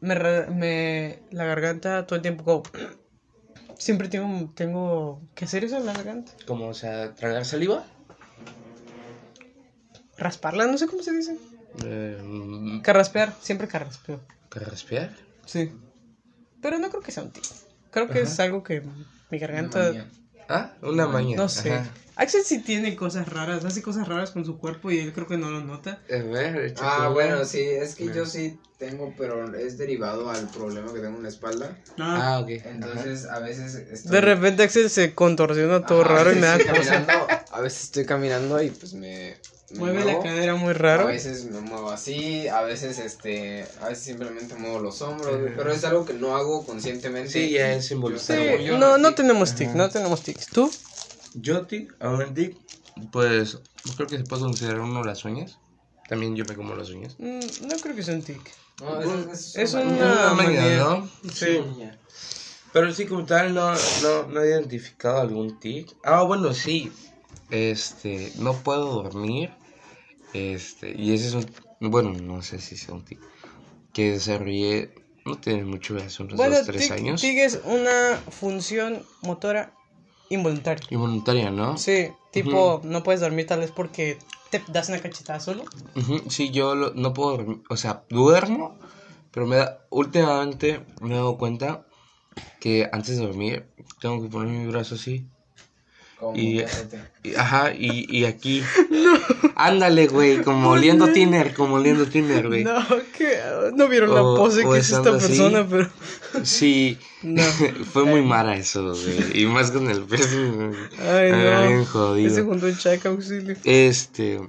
me, 0.00 1.18
la 1.30 1.44
garganta 1.44 2.06
todo 2.06 2.16
el 2.16 2.22
tiempo 2.22 2.44
como 2.44 2.62
siempre 3.78 4.08
tengo 4.08 4.52
tengo 4.54 5.22
que 5.34 5.44
hacer 5.44 5.64
eso 5.64 5.76
en 5.78 5.86
la 5.86 5.92
garganta, 5.92 6.32
Como, 6.46 6.68
o 6.68 6.74
sea, 6.74 7.14
tragar 7.14 7.44
saliva. 7.44 7.84
rasparla, 10.16 10.66
no 10.66 10.78
sé 10.78 10.86
cómo 10.86 11.02
se 11.02 11.12
dice. 11.12 11.38
Eh, 11.84 12.80
Carraspear, 12.82 13.32
siempre 13.40 13.68
carraspeo. 13.68 14.20
¿Carraspear? 14.48 15.16
Sí. 15.46 15.72
Pero 16.60 16.78
no 16.78 16.90
creo 16.90 17.02
que 17.02 17.12
sea 17.12 17.22
un 17.22 17.30
tic. 17.30 17.44
Creo 17.90 18.08
que 18.08 18.22
es 18.22 18.38
algo 18.40 18.62
que 18.62 18.82
mi 19.30 19.38
garganta 19.38 19.78
Manía. 19.78 20.10
Ah, 20.48 20.72
una 20.82 21.06
maña. 21.06 21.36
no 21.36 21.48
sé. 21.48 21.72
Ajá. 21.72 21.90
Axel 22.16 22.42
sí 22.44 22.58
tiene 22.62 22.96
cosas 22.96 23.28
raras, 23.28 23.64
hace 23.64 23.80
cosas 23.80 24.08
raras 24.08 24.32
con 24.32 24.44
su 24.44 24.58
cuerpo 24.58 24.90
y 24.90 24.98
él 24.98 25.12
creo 25.12 25.28
que 25.28 25.36
no 25.36 25.50
lo 25.50 25.60
nota. 25.60 26.00
A 26.10 26.16
ver, 26.16 26.74
Ah, 26.80 27.10
bueno, 27.12 27.44
sí, 27.44 27.60
es 27.60 27.94
que 27.94 28.12
yo 28.12 28.26
sí 28.26 28.58
tengo, 28.76 29.14
pero 29.16 29.54
es 29.56 29.78
derivado 29.78 30.28
al 30.28 30.48
problema 30.48 30.92
que 30.92 30.98
tengo 30.98 31.16
en 31.18 31.22
la 31.22 31.28
espalda. 31.28 31.78
Ah, 31.98 32.40
ok. 32.42 32.48
Entonces, 32.64 33.24
a 33.26 33.38
veces 33.38 33.74
estoy... 33.76 34.10
De 34.10 34.20
repente 34.20 34.64
Axel 34.64 34.90
se 34.90 35.14
contorsiona 35.14 35.86
todo 35.86 36.02
Ajá, 36.02 36.14
raro 36.14 36.32
y 36.32 36.36
me 36.36 36.46
da 36.46 36.56
estoy 36.56 36.76
cosa. 36.76 36.90
caminando, 37.06 37.26
A 37.52 37.60
veces 37.60 37.82
estoy 37.84 38.04
caminando 38.04 38.62
y 38.62 38.70
pues 38.70 38.94
me... 38.94 39.36
me 39.70 39.78
Mueve 39.80 40.04
la 40.04 40.20
cadera 40.22 40.54
muy 40.54 40.70
A 40.70 40.74
raro. 40.74 41.06
veces 41.06 41.44
me 41.44 41.60
muevo 41.60 41.90
así, 41.90 42.48
a 42.48 42.62
veces 42.62 42.98
este, 42.98 43.68
a 43.80 43.88
veces 43.88 44.04
simplemente 44.04 44.54
muevo 44.54 44.78
los 44.78 45.02
hombros, 45.02 45.38
pero 45.56 45.72
es 45.72 45.84
algo 45.84 46.04
que 46.04 46.14
no 46.14 46.36
hago 46.36 46.64
conscientemente. 46.64 47.30
Sí, 47.30 47.50
ya 47.50 47.72
es 47.72 47.90
involuntario. 47.90 48.78
No, 48.78 48.78
no 48.78 48.98
no 48.98 49.08
tic. 49.08 49.16
tenemos 49.16 49.54
tic, 49.54 49.68
no 49.74 49.88
tenemos 49.90 50.22
tics. 50.22 50.48
¿Tú? 50.48 50.72
Yo 51.34 51.66
tic, 51.66 51.94
a 52.00 52.08
un 52.10 52.32
tic, 52.34 52.56
pues 53.12 53.58
creo 53.96 54.08
que 54.08 54.18
se 54.18 54.24
puede 54.24 54.42
considerar 54.42 54.80
uno 54.80 55.04
las 55.04 55.24
uñas. 55.24 55.58
También 56.08 56.34
yo 56.34 56.46
me 56.46 56.54
como 56.56 56.74
las 56.74 56.88
uñas. 56.88 57.16
Mm, 57.18 57.68
no 57.68 57.80
creo 57.82 57.94
que 57.94 58.02
sea 58.02 58.14
un 58.14 58.22
tic. 58.22 58.40
No, 58.80 59.00
es, 59.32 59.38
es, 59.40 59.56
Es 59.56 59.74
una- 59.74 59.82
una 59.84 60.34
manía. 60.34 60.76
¿no? 60.78 61.10
Sí. 61.34 61.60
Pero 62.72 62.92
sí, 62.94 63.06
como 63.06 63.26
tal, 63.26 63.52
no, 63.54 63.72
no, 64.02 64.26
no 64.28 64.40
he 64.42 64.48
identificado 64.48 65.20
algún 65.20 65.58
tic. 65.58 65.94
Ah, 66.02 66.22
bueno, 66.22 66.54
sí. 66.54 66.90
Este, 67.50 68.32
no 68.38 68.54
puedo 68.54 69.02
dormir. 69.02 69.50
Este, 70.34 70.94
y 70.96 71.12
ese 71.14 71.28
es 71.28 71.34
un. 71.34 71.46
Bueno, 71.80 72.12
no 72.12 72.42
sé 72.42 72.60
si 72.60 72.76
sea 72.76 72.94
un 72.94 73.04
tic. 73.04 73.18
Que 73.92 74.12
desarrollé. 74.12 74.94
No 75.24 75.36
tiene 75.38 75.64
mucho, 75.64 75.96
hace 75.98 76.22
unos 76.22 76.36
Bueno, 76.36 76.56
dos, 76.56 76.66
tres 76.66 76.90
años. 76.90 77.20
tic 77.20 77.38
es 77.38 77.60
una 77.64 78.16
función 78.30 79.04
motora 79.22 79.74
involuntaria. 80.30 80.86
Involuntaria, 80.90 81.50
¿no? 81.50 81.76
Sí, 81.76 82.08
tipo, 82.32 82.80
no 82.84 83.02
puedes 83.02 83.20
dormir 83.20 83.46
tal 83.46 83.60
vez 83.60 83.70
porque 83.70 84.18
te 84.50 84.62
das 84.68 84.88
una 84.88 85.00
cachetada 85.00 85.40
solo. 85.40 85.64
Ujú, 85.96 86.30
Sí, 86.30 86.50
yo 86.50 86.74
lo- 86.74 86.92
no 86.94 87.12
puedo 87.14 87.36
dormir. 87.38 87.62
O 87.68 87.76
sea, 87.76 88.04
duermo. 88.08 88.78
Pero 89.30 89.46
me 89.46 89.56
da. 89.56 89.86
Últimamente 89.90 90.80
me 91.02 91.10
he 91.14 91.16
dado 91.16 91.36
cuenta 91.38 91.86
que 92.60 92.88
antes 92.92 93.18
de 93.18 93.26
dormir 93.26 93.66
tengo 94.00 94.22
que 94.22 94.28
poner 94.28 94.48
mi 94.52 94.66
brazo 94.70 94.94
así. 94.94 95.26
Como 96.18 96.36
Y- 96.36 96.64
Ajá, 97.36 97.72
y, 97.72 98.06
y 98.16 98.24
aquí. 98.24 98.62
Ándale, 99.54 100.08
güey, 100.08 100.42
como 100.42 100.70
oliendo 100.70 101.08
tiner, 101.12 101.54
como 101.54 101.74
oliendo 101.76 102.06
tiner, 102.06 102.48
güey. 102.48 102.64
No, 102.64 102.84
que 103.16 103.38
no 103.74 103.88
vieron 103.88 104.14
la 104.14 104.22
pose 104.22 104.64
que 104.64 104.78
es 104.78 104.90
esta 104.90 105.10
así. 105.14 105.26
persona, 105.28 105.66
pero 105.68 105.88
Sí, 106.42 106.98
no. 107.22 107.42
fue 107.92 108.04
muy 108.04 108.22
mara 108.22 108.56
eso, 108.56 108.82
güey. 108.94 109.42
Y 109.42 109.46
más 109.46 109.70
con 109.70 109.88
el 109.90 110.02
pez. 110.02 110.28
Ay, 111.00 111.32
Bien 111.32 111.78
no. 111.80 111.86
jodido. 111.86 112.26
Ese 112.32 112.42
junto 112.42 112.66
un 112.66 112.76
chaca 112.76 113.08
auxilio. 113.10 113.56
Este. 113.64 114.40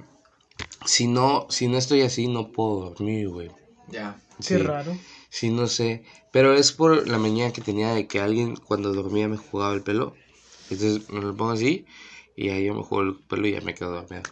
Si 0.86 1.06
no, 1.06 1.46
si 1.50 1.68
no 1.68 1.78
estoy 1.78 2.02
así, 2.02 2.26
no 2.28 2.50
puedo 2.52 2.90
dormir, 2.90 3.28
güey. 3.28 3.50
Ya. 3.88 4.16
Qué 4.46 4.58
raro. 4.58 4.96
Sí, 5.28 5.50
no 5.50 5.66
sé. 5.66 6.02
Pero 6.32 6.54
es 6.54 6.72
por 6.72 7.06
la 7.08 7.18
mañana 7.18 7.52
que 7.52 7.60
tenía 7.60 7.92
de 7.94 8.06
que 8.06 8.20
alguien 8.20 8.56
cuando 8.56 8.92
dormía 8.94 9.28
me 9.28 9.36
jugaba 9.36 9.74
el 9.74 9.82
pelo. 9.82 10.14
Entonces 10.70 11.08
me 11.10 11.20
lo 11.20 11.36
pongo 11.36 11.52
así 11.52 11.86
y 12.36 12.48
ahí 12.50 12.64
yo 12.66 12.74
me 12.74 12.82
juego 12.82 13.02
el 13.10 13.16
pelo 13.24 13.46
y 13.46 13.52
ya 13.52 13.60
me 13.60 13.74
quedo 13.74 13.90
dormido. 13.92 14.22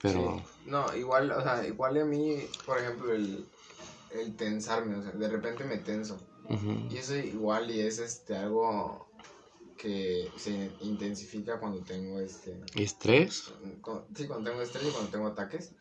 Pero 0.00 0.42
No, 0.66 0.94
igual, 0.96 1.30
o 1.30 1.42
sea, 1.42 1.66
igual 1.66 1.96
a 2.00 2.04
mí, 2.04 2.36
por 2.66 2.78
ejemplo, 2.78 3.12
el, 3.12 3.46
el 4.10 4.34
tensarme, 4.36 4.96
o 4.96 5.02
sea, 5.02 5.12
de 5.12 5.28
repente 5.28 5.64
me 5.64 5.78
tenso. 5.78 6.18
Y 6.90 6.96
eso 6.96 7.16
igual 7.16 7.70
y 7.70 7.80
es 7.80 7.98
este 7.98 8.36
algo 8.36 9.06
que 9.78 10.30
se 10.36 10.70
intensifica 10.80 11.58
cuando 11.58 11.80
tengo 11.80 12.20
este 12.20 12.60
¿Estrés? 12.74 13.52
sí, 14.14 14.26
cuando 14.26 14.50
tengo 14.50 14.62
estrés 14.62 14.88
y 14.88 14.90
cuando 14.90 15.10
tengo 15.10 15.26
ataques. 15.28 15.72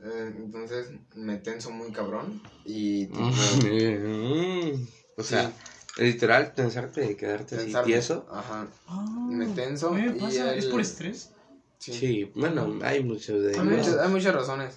Eh, 0.00 0.34
entonces 0.36 0.90
me 1.14 1.36
tenso 1.38 1.70
muy 1.70 1.92
cabrón 1.92 2.40
y 2.64 3.06
tipo, 3.08 3.26
Mm. 3.62 4.86
O 5.16 5.22
sea, 5.24 5.52
literal, 5.98 6.54
tensarte 6.54 7.10
y 7.10 7.14
quedarte 7.14 7.56
así 7.56 7.74
tieso. 7.84 8.26
Ajá. 8.30 8.66
Ah, 8.86 9.26
Me 9.28 9.46
tenso 9.48 9.90
¿qué 9.94 10.02
me 10.02 10.16
y 10.16 10.20
pasa? 10.20 10.54
¿Es 10.54 10.66
por 10.66 10.80
estrés? 10.80 11.30
Sí. 11.78 11.92
Sí, 11.92 12.32
bueno, 12.34 12.78
hay 12.82 13.02
muchos 13.04 13.42
de 13.42 13.54
Hay, 13.54 13.64
muchas, 13.64 13.98
hay 13.98 14.08
muchas 14.08 14.34
razones. 14.34 14.74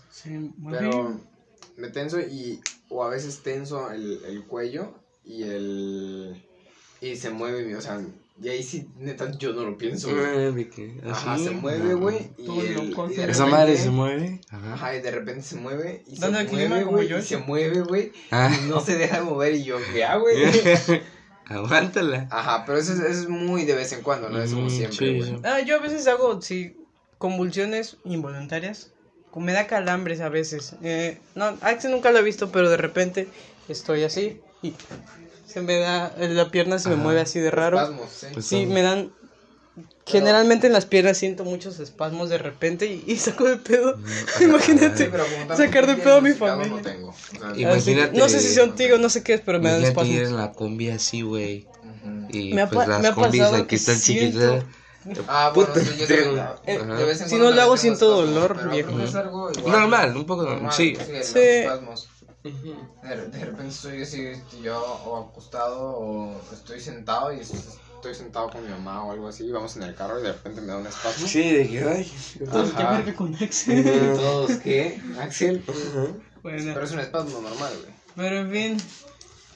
Mueve. 0.58 0.78
Pero 0.78 1.20
me 1.78 1.90
tenso 1.90 2.20
y 2.20 2.60
o 2.90 3.04
a 3.04 3.10
veces 3.10 3.42
tenso 3.42 3.92
el, 3.92 4.24
el 4.26 4.46
cuello 4.46 4.94
y 5.24 5.44
el 5.44 6.46
y 7.00 7.16
se 7.16 7.32
mueve 7.32 7.64
mi, 7.66 7.74
o 7.74 7.82
sea, 7.82 8.00
y 8.42 8.50
ahí 8.50 8.64
sí 8.64 8.88
neta 8.98 9.32
yo 9.38 9.54
no 9.54 9.64
lo 9.64 9.78
pienso. 9.78 10.10
güey. 10.10 10.68
Ah, 11.06 11.12
Ajá, 11.12 11.38
se 11.38 11.52
mueve, 11.52 11.94
güey, 11.94 12.32
y, 12.38 12.60
el- 12.60 12.90
loco, 12.90 13.06
y 13.10 13.16
de 13.16 13.24
Esa 13.24 13.46
repente- 13.46 13.52
madre 13.52 13.78
se 13.78 13.90
mueve. 13.90 14.42
Ajá. 14.50 14.74
Ajá, 14.74 14.96
y 14.96 15.02
de 15.02 15.12
repente 15.12 15.42
se 15.44 15.56
mueve 15.58 16.04
y 16.08 16.16
se 16.18 16.28
clima 16.28 16.68
mueve, 16.70 16.84
como 16.84 16.98
güey, 16.98 17.08
yo. 17.08 17.18
y 17.20 17.22
se 17.22 17.38
mueve, 17.38 17.82
güey, 17.82 18.12
Ah. 18.32 18.52
y 18.64 18.68
no 18.70 18.80
se 18.80 18.98
deja 18.98 19.18
de 19.20 19.24
mover 19.26 19.54
y 19.56 19.64
yo, 19.64 19.78
ya, 19.96 20.16
güey. 20.18 20.36
Aguántala. 21.46 22.28
Ajá, 22.32 22.64
pero 22.66 22.78
eso 22.78 22.94
es, 22.94 23.00
eso 23.00 23.22
es 23.24 23.30
muy 23.30 23.66
de 23.66 23.76
vez 23.76 23.92
en 23.92 24.02
cuando, 24.02 24.30
no 24.30 24.42
es 24.42 24.52
como 24.54 24.68
Mm, 24.68 24.70
siempre, 24.70 24.98
sí, 25.12 25.18
güey. 25.18 25.30
sí. 25.32 25.36
Ah, 25.44 25.60
yo 25.60 25.76
a 25.78 25.80
veces 25.80 26.08
hago, 26.08 26.42
sí, 26.42 26.78
convulsiones 27.18 27.98
involuntarias. 28.06 28.92
Me 29.36 29.54
da 29.54 29.66
calambres 29.68 30.20
a 30.22 30.30
veces. 30.30 30.76
Eh, 30.84 31.18
no, 31.36 31.58
Axel 31.62 31.92
nunca 31.92 32.12
lo 32.12 32.20
he 32.20 32.24
visto, 32.24 32.52
pero 32.52 32.70
de 32.70 32.78
repente 32.78 33.28
estoy 33.70 34.04
así 34.04 34.40
y 34.62 34.74
se 35.52 35.62
me 35.62 35.78
da, 35.78 36.14
la 36.18 36.50
pierna 36.52 36.80
se 36.80 36.90
me 36.90 36.96
Ajá. 36.96 37.04
mueve 37.04 37.22
así 37.22 37.40
de 37.40 37.52
raro. 37.52 37.78
Espasmos, 37.80 38.10
sí. 38.10 38.28
Pues- 38.34 38.46
Sí, 38.46 38.66
me 38.66 38.82
dan... 38.82 39.12
Generalmente 40.06 40.68
en 40.68 40.74
las 40.74 40.86
piernas 40.86 41.18
siento 41.18 41.46
muchos 41.46 41.80
espasmos 41.80 42.30
de 42.30 42.38
repente 42.38 42.88
y, 42.88 43.04
y 43.08 43.16
saco 43.18 43.46
de 43.46 43.58
pedo. 43.58 43.98
Sí, 44.38 44.44
Imagínate. 44.46 45.10
sacar 45.56 45.88
de 45.88 45.96
pedo 45.96 46.16
a 46.16 46.22
mi 46.22 46.32
familia. 46.34 46.76
No 46.76 46.82
tengo. 46.82 47.10
o 47.10 47.14
sea, 47.40 47.54
Imagínate- 47.56 48.18
no 48.18 48.28
sé 48.28 48.40
si 48.42 48.54
son 48.54 48.76
tigos, 48.76 49.00
no 49.00 49.10
sé 49.10 49.24
qué 49.24 49.36
es, 49.36 49.42
pero 49.42 49.60
me 49.60 49.70
dan 49.72 49.82
ir 49.82 49.88
espasmos. 49.88 50.16
en 50.16 50.38
la 50.38 50.52
combi 50.52 50.90
así, 50.90 51.22
güey. 51.22 51.68
Y 52.30 52.54
Me 52.54 52.64
ha 52.64 52.70
pues 52.70 52.88
pa- 52.88 52.98
me 52.98 53.04
las 53.04 53.12
ha 53.12 53.16
combis 53.16 53.42
aquí 53.42 53.76
están 53.76 53.98
siento- 54.00 54.40
chiquitas. 54.40 55.26
Ah, 55.28 55.52
bueno, 55.56 55.74
Puta, 55.74 55.84
sí, 55.86 55.98
yo 55.98 56.16
en 56.68 57.30
Si 57.30 57.36
no 57.38 57.50
lo 57.52 57.62
hago, 57.62 57.76
siento 57.78 58.08
dolor, 58.08 58.56
pero 58.56 58.70
viejo. 58.72 58.90
creo 58.90 59.00
que 59.02 59.10
es 59.10 59.16
algo 59.16 59.52
igual, 59.52 59.72
Normal, 59.72 60.18
un 60.18 60.26
poco 60.26 60.44
normal. 60.44 60.72
Sí. 60.74 60.96
los 60.96 62.10
De, 62.44 62.52
de 63.28 63.46
repente 63.46 63.68
estoy 63.68 64.02
así, 64.02 64.26
este, 64.26 64.62
yo 64.62 64.80
o 65.06 65.30
acostado 65.30 65.80
o 65.98 66.42
estoy 66.52 66.80
sentado 66.80 67.32
y 67.32 67.40
estoy 67.40 68.16
sentado 68.16 68.50
con 68.50 68.64
mi 68.64 68.70
mamá 68.70 69.04
o 69.06 69.12
algo 69.12 69.28
así 69.28 69.46
y 69.46 69.52
vamos 69.52 69.76
en 69.78 69.84
el 69.84 69.94
carro 69.94 70.20
y 70.20 70.24
de 70.24 70.32
repente 70.32 70.60
me 70.62 70.68
da 70.68 70.78
un 70.78 70.88
espasmo. 70.88 71.28
Sí, 71.28 71.52
de 71.52 71.70
que, 71.70 71.84
ay. 71.84 72.12
¿qué 72.40 72.46
Ajá. 72.46 72.92
verga 72.98 73.16
con 73.16 73.34
Y 73.40 73.44
Axel? 73.44 73.84
todos, 74.16 74.52
¿qué? 74.58 75.00
Axel. 75.20 75.64
Bueno. 76.42 76.74
Pero 76.74 76.84
es 76.84 76.92
un 76.92 77.00
espasmo 77.00 77.42
normal, 77.42 77.74
güey. 77.82 77.94
Pero 78.16 78.38
en 78.40 78.52
fin, 78.52 78.78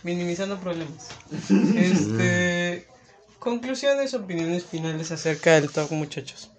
minimizando 0.03 0.57
problemas. 0.59 1.09
Este. 1.75 2.87
Conclusiones, 3.39 4.13
opiniones 4.15 4.65
finales 4.65 5.11
acerca 5.11 5.53
del 5.53 5.71
talk, 5.71 5.91
muchachos. 5.91 6.51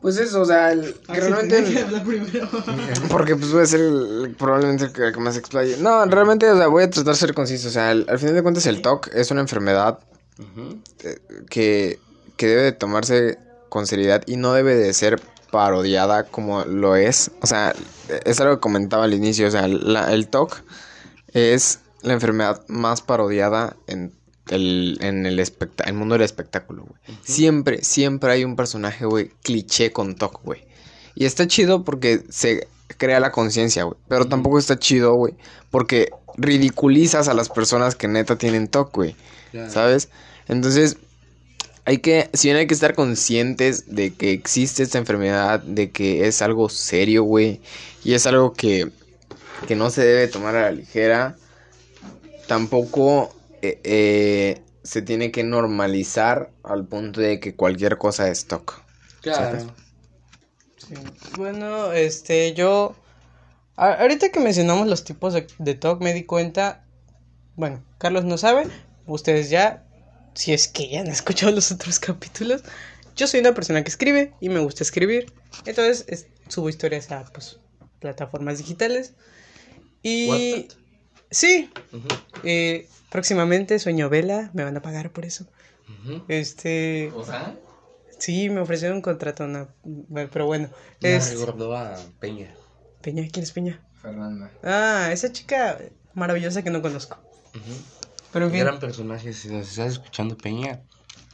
Pues 0.00 0.16
eso, 0.16 0.40
o 0.40 0.44
sea, 0.46 0.72
el, 0.72 0.94
que 0.94 1.20
realmente... 1.20 1.62
primero. 2.06 2.48
Porque 3.10 3.36
pues 3.36 3.52
voy 3.52 3.62
a 3.62 3.66
ser 3.66 3.80
el- 3.80 4.34
probablemente 4.38 4.84
el 4.86 4.92
que, 4.92 5.06
el 5.08 5.12
que 5.12 5.20
más 5.20 5.36
explaye. 5.36 5.76
No, 5.78 6.04
realmente, 6.06 6.50
o 6.50 6.56
sea, 6.56 6.68
voy 6.68 6.84
a 6.84 6.90
tratar 6.90 7.12
de 7.14 7.18
ser 7.20 7.34
conciso. 7.34 7.68
O 7.68 7.70
sea, 7.70 7.90
al, 7.90 8.06
al 8.08 8.18
final 8.18 8.34
de 8.34 8.42
cuentas 8.42 8.66
el 8.66 8.80
TOC 8.82 9.08
es 9.14 9.30
una 9.30 9.40
enfermedad 9.42 9.98
Ujú. 10.38 10.78
que, 11.50 11.98
que 12.36 12.46
debe 12.46 12.62
de 12.62 12.72
tomarse 12.72 13.38
con 13.68 13.86
seriedad 13.86 14.22
y 14.26 14.36
no 14.36 14.52
debe 14.54 14.74
de 14.74 14.92
ser 14.94 15.20
parodiada 15.50 16.24
como 16.24 16.64
lo 16.64 16.96
es. 16.96 17.30
O 17.42 17.46
sea, 17.46 17.74
es 18.24 18.40
algo 18.40 18.54
que 18.54 18.60
comentaba 18.60 19.04
al 19.04 19.12
inicio. 19.14 19.48
O 19.48 19.50
sea, 19.50 19.68
la- 19.68 20.12
el 20.14 20.28
TOC 20.28 20.62
es 21.34 21.80
la 22.02 22.14
enfermedad 22.14 22.62
más 22.68 23.02
parodiada 23.02 23.76
en 23.86 24.14
el, 24.50 24.98
en 25.00 25.26
el, 25.26 25.38
el 25.38 25.92
mundo 25.94 26.14
del 26.14 26.22
espectáculo, 26.22 26.84
güey. 26.84 27.18
Siempre, 27.22 27.82
siempre 27.82 28.32
hay 28.32 28.44
un 28.44 28.56
personaje, 28.56 29.04
güey, 29.04 29.30
cliché 29.42 29.92
con 29.92 30.14
TOC, 30.16 30.42
güey. 30.42 30.64
Y 31.14 31.24
está 31.24 31.46
chido 31.46 31.84
porque 31.84 32.22
se 32.28 32.68
crea 32.96 33.20
la 33.20 33.32
conciencia, 33.32 33.84
güey. 33.84 33.96
Pero 34.08 34.26
tampoco 34.26 34.58
está 34.58 34.78
chido, 34.78 35.14
güey, 35.14 35.34
porque 35.70 36.10
ridiculizas 36.36 37.28
a 37.28 37.34
las 37.34 37.48
personas 37.48 37.94
que 37.94 38.08
neta 38.08 38.36
tienen 38.36 38.68
TOC, 38.68 38.94
güey. 38.94 39.16
Claro. 39.50 39.70
¿Sabes? 39.70 40.08
Entonces, 40.48 40.96
hay 41.84 41.98
que, 41.98 42.30
si 42.34 42.48
bien 42.48 42.56
hay 42.56 42.66
que 42.66 42.74
estar 42.74 42.94
conscientes 42.94 43.94
de 43.94 44.12
que 44.12 44.32
existe 44.32 44.82
esta 44.82 44.98
enfermedad, 44.98 45.60
de 45.60 45.90
que 45.90 46.26
es 46.26 46.42
algo 46.42 46.68
serio, 46.68 47.24
güey, 47.24 47.60
y 48.04 48.14
es 48.14 48.26
algo 48.26 48.52
que, 48.52 48.90
que 49.66 49.76
no 49.76 49.90
se 49.90 50.04
debe 50.04 50.28
tomar 50.28 50.56
a 50.56 50.62
la 50.62 50.70
ligera, 50.72 51.36
tampoco 52.46 53.34
eh, 53.62 53.80
eh, 53.84 54.62
se 54.82 55.02
tiene 55.02 55.30
que 55.30 55.42
normalizar 55.44 56.50
al 56.62 56.86
punto 56.86 57.20
de 57.20 57.38
que 57.40 57.54
cualquier 57.54 57.98
cosa 57.98 58.28
es 58.30 58.46
TOC. 58.46 58.82
Claro. 59.22 59.74
Sí. 60.78 60.94
Bueno, 61.36 61.92
este, 61.92 62.54
yo. 62.54 62.94
a- 63.76 63.92
ahorita 63.94 64.30
que 64.30 64.40
mencionamos 64.40 64.86
los 64.88 65.04
tipos 65.04 65.34
de, 65.34 65.46
de 65.58 65.74
talk, 65.74 66.00
me 66.00 66.14
di 66.14 66.24
cuenta. 66.24 66.84
Bueno, 67.56 67.84
Carlos 67.98 68.24
no 68.24 68.38
sabe, 68.38 68.66
ustedes 69.06 69.50
ya, 69.50 69.84
si 70.34 70.52
es 70.54 70.68
que 70.68 70.88
ya 70.88 71.00
han 71.00 71.06
escuchado 71.18 71.52
los 71.52 71.70
otros 71.72 71.98
capítulos. 71.98 72.62
Yo 73.16 73.26
soy 73.26 73.40
una 73.40 73.52
persona 73.54 73.82
que 73.84 73.90
escribe 73.90 74.32
y 74.40 74.48
me 74.48 74.60
gusta 74.60 74.82
escribir. 74.82 75.30
Entonces 75.66 76.04
es- 76.08 76.26
subo 76.48 76.68
historias 76.70 77.10
a 77.12 77.24
pues, 77.24 77.58
plataformas 78.00 78.58
digitales. 78.58 79.12
Y. 80.02 80.68
Sí, 81.30 81.70
eh, 82.42 82.88
próximamente 83.10 83.78
Sueño 83.78 84.08
Vela, 84.08 84.50
me 84.54 84.64
van 84.64 84.76
a 84.76 84.82
pagar 84.82 85.10
por 85.10 85.24
eso. 85.24 85.46
Ujú. 86.02 86.22
Este. 86.28 87.12
O 87.14 87.24
sea, 87.24 87.54
Sí, 88.18 88.50
me 88.50 88.60
ofrecieron 88.60 88.98
un 88.98 89.02
contrato, 89.02 89.46
no, 89.46 89.68
pero 90.30 90.44
bueno. 90.44 90.68
Me 91.00 91.16
Es... 91.16 91.32
recordó 91.32 91.74
a 91.74 91.96
Peña. 92.18 92.54
Peña, 93.00 93.26
¿quién 93.32 93.44
es 93.44 93.50
Peña? 93.52 93.80
Fernanda. 94.02 94.50
Ah, 94.62 95.08
esa 95.10 95.32
chica 95.32 95.78
maravillosa 96.12 96.62
que 96.62 96.68
no 96.68 96.82
conozco. 96.82 97.16
Ujú. 97.54 97.72
Pero 98.32 98.44
en 98.46 98.52
fin, 98.52 98.60
Gran 98.60 98.78
personaje. 98.78 99.32
Si 99.32 99.48
nos 99.48 99.70
estás 99.70 99.92
escuchando, 99.92 100.36
Peña, 100.36 100.82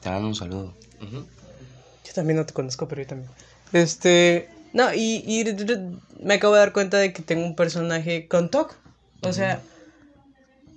te 0.01 0.11
mando 0.11 0.29
un 0.29 0.37
saludo. 0.37 0.75
Yo 1.01 2.13
también 2.15 2.37
no 2.37 2.47
te 2.47 2.55
conozco, 2.55 2.87
pero 2.87 3.03
yo 3.03 3.09
también. 3.09 3.31
Este, 3.73 4.49
no, 4.73 4.95
y, 4.95 5.25
y 5.27 5.45
me 6.21 6.35
acabo 6.35 6.55
de 6.55 6.61
dar 6.61 6.73
cuenta 6.73 6.99
de 6.99 7.13
que 7.13 7.23
tengo 7.23 7.45
un 7.45 7.57
personaje 7.57 8.29
con 8.29 8.49
TOC. 8.49 8.77
O 9.23 9.33
sea, 9.33 9.61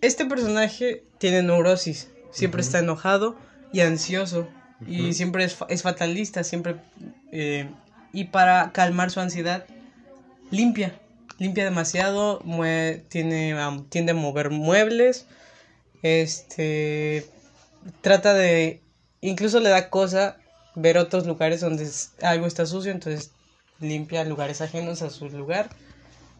este 0.01 0.25
personaje 0.25 1.03
tiene 1.17 1.43
neurosis. 1.43 2.09
Siempre 2.31 2.61
está 2.61 2.79
enojado 2.79 3.35
y 3.73 3.81
ansioso. 3.81 4.47
Y 4.87 5.13
siempre 5.13 5.43
es, 5.43 5.57
es 5.67 5.81
fatalista, 5.81 6.43
siempre... 6.43 6.77
eh, 7.31 7.69
y 8.13 8.25
para 8.25 8.71
calmar 8.71 9.11
su 9.11 9.19
ansiedad, 9.19 9.65
limpia. 10.51 10.97
Limpia 11.37 11.63
demasiado, 11.65 12.39
mue- 12.41 13.03
tiene, 13.09 13.53
am, 13.53 13.85
tiende 13.89 14.13
a 14.13 14.15
mover 14.15 14.49
muebles. 14.49 15.25
Este... 16.01 17.25
Trata 18.01 18.33
de... 18.33 18.81
Incluso 19.21 19.59
le 19.59 19.69
da 19.69 19.89
cosa 19.89 20.37
ver 20.75 20.97
otros 20.97 21.25
lugares 21.27 21.59
donde 21.61 21.89
algo 22.21 22.45
está 22.47 22.65
sucio, 22.65 22.91
entonces 22.91 23.31
limpia 23.81 24.23
lugares 24.23 24.61
ajenos 24.61 25.01
a 25.01 25.09
su 25.09 25.29
lugar. 25.29 25.69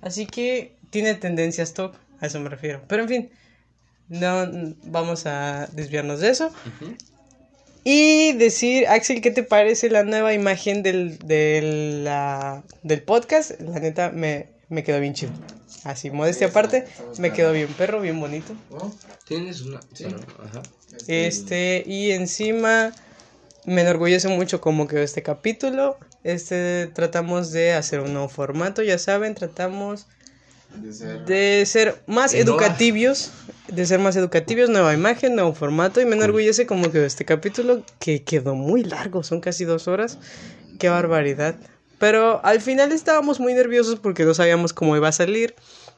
Así 0.01 0.25
que 0.25 0.75
tiene 0.91 1.13
tendencias 1.15 1.73
TOC, 1.73 1.95
a 2.21 2.25
eso 2.27 2.39
me 2.39 2.49
refiero. 2.49 2.81
Pero 2.87 3.03
en 3.03 3.09
fin, 3.09 3.29
no 4.09 4.43
n- 4.43 4.75
vamos 4.83 5.25
a 5.25 5.67
desviarnos 5.73 6.19
de 6.19 6.29
eso. 6.29 6.51
Y 7.83 8.33
decir, 8.33 8.87
Axel, 8.87 9.21
¿qué 9.21 9.31
te 9.31 9.43
parece 9.43 9.89
la 9.89 10.03
nueva 10.03 10.33
imagen 10.33 10.83
del, 10.83 11.17
del, 11.19 12.03
la- 12.03 12.63
del 12.83 13.01
podcast? 13.01 13.59
La 13.61 13.79
neta 13.79 14.11
me, 14.11 14.47
me 14.67 14.83
quedó 14.83 14.99
bien 14.99 15.13
chido. 15.13 15.31
Así, 15.85 16.09
modestia 16.11 16.47
Sí, 16.47 16.51
aparte, 16.51 16.85
me 17.19 17.31
quedó 17.31 17.53
bien 17.53 17.69
perro, 17.69 18.01
bien 18.01 18.19
bonito. 18.19 18.53
¿no? 18.69 18.93
Tienes 19.25 19.61
una. 19.61 19.79
Sí. 19.93 20.03
bueno, 20.03 20.19
ajá. 20.43 20.61
Este, 21.07 21.83
y 21.85 22.11
encima 22.11 22.91
me 23.65 23.81
enorgullece 23.81 24.27
mucho 24.27 24.59
cómo 24.59 24.87
quedó 24.87 25.01
este 25.01 25.23
capítulo. 25.23 25.97
Este, 26.25 26.87
tratamos 26.87 27.51
de 27.51 27.73
hacer 27.73 28.01
un 28.01 28.11
nuevo 28.13 28.27
formato, 28.27 28.83
ya 28.83 28.97
saben, 28.97 29.35
tratamos 29.35 30.07
De 30.75 30.93
ser- 30.93 31.25
de 31.25 31.65
ser 31.65 32.01
más 32.07 32.33
educativos, 32.33 33.31
de 33.67 33.85
ser 33.85 33.99
más 33.99 34.15
educativos, 34.15 34.69
nueva 34.69 34.93
imagen, 34.93 35.35
nuevo 35.35 35.53
formato, 35.53 35.99
y 36.01 36.05
me 36.05 36.15
enorgullece 36.15 36.65
cómo 36.65 36.91
quedó 36.91 37.05
este 37.05 37.25
capítulo, 37.25 37.83
que 37.99 38.23
quedó 38.23 38.55
muy 38.55 38.83
largo, 38.83 39.23
son 39.23 39.41
casi 39.41 39.65
dos 39.65 39.87
horas. 39.87 40.17
Qué 40.79 40.89
barbaridad. 40.89 41.55
Pero 41.97 42.39
al 42.45 42.61
final 42.61 42.91
estábamos 42.93 43.39
muy 43.41 43.53
nerviosos 43.53 43.99
porque 43.99 44.23
no 44.23 44.33
sabíamos 44.33 44.71
cómo 44.73 44.95
iba 44.95 45.09
a 45.09 45.11
salir. 45.11 45.55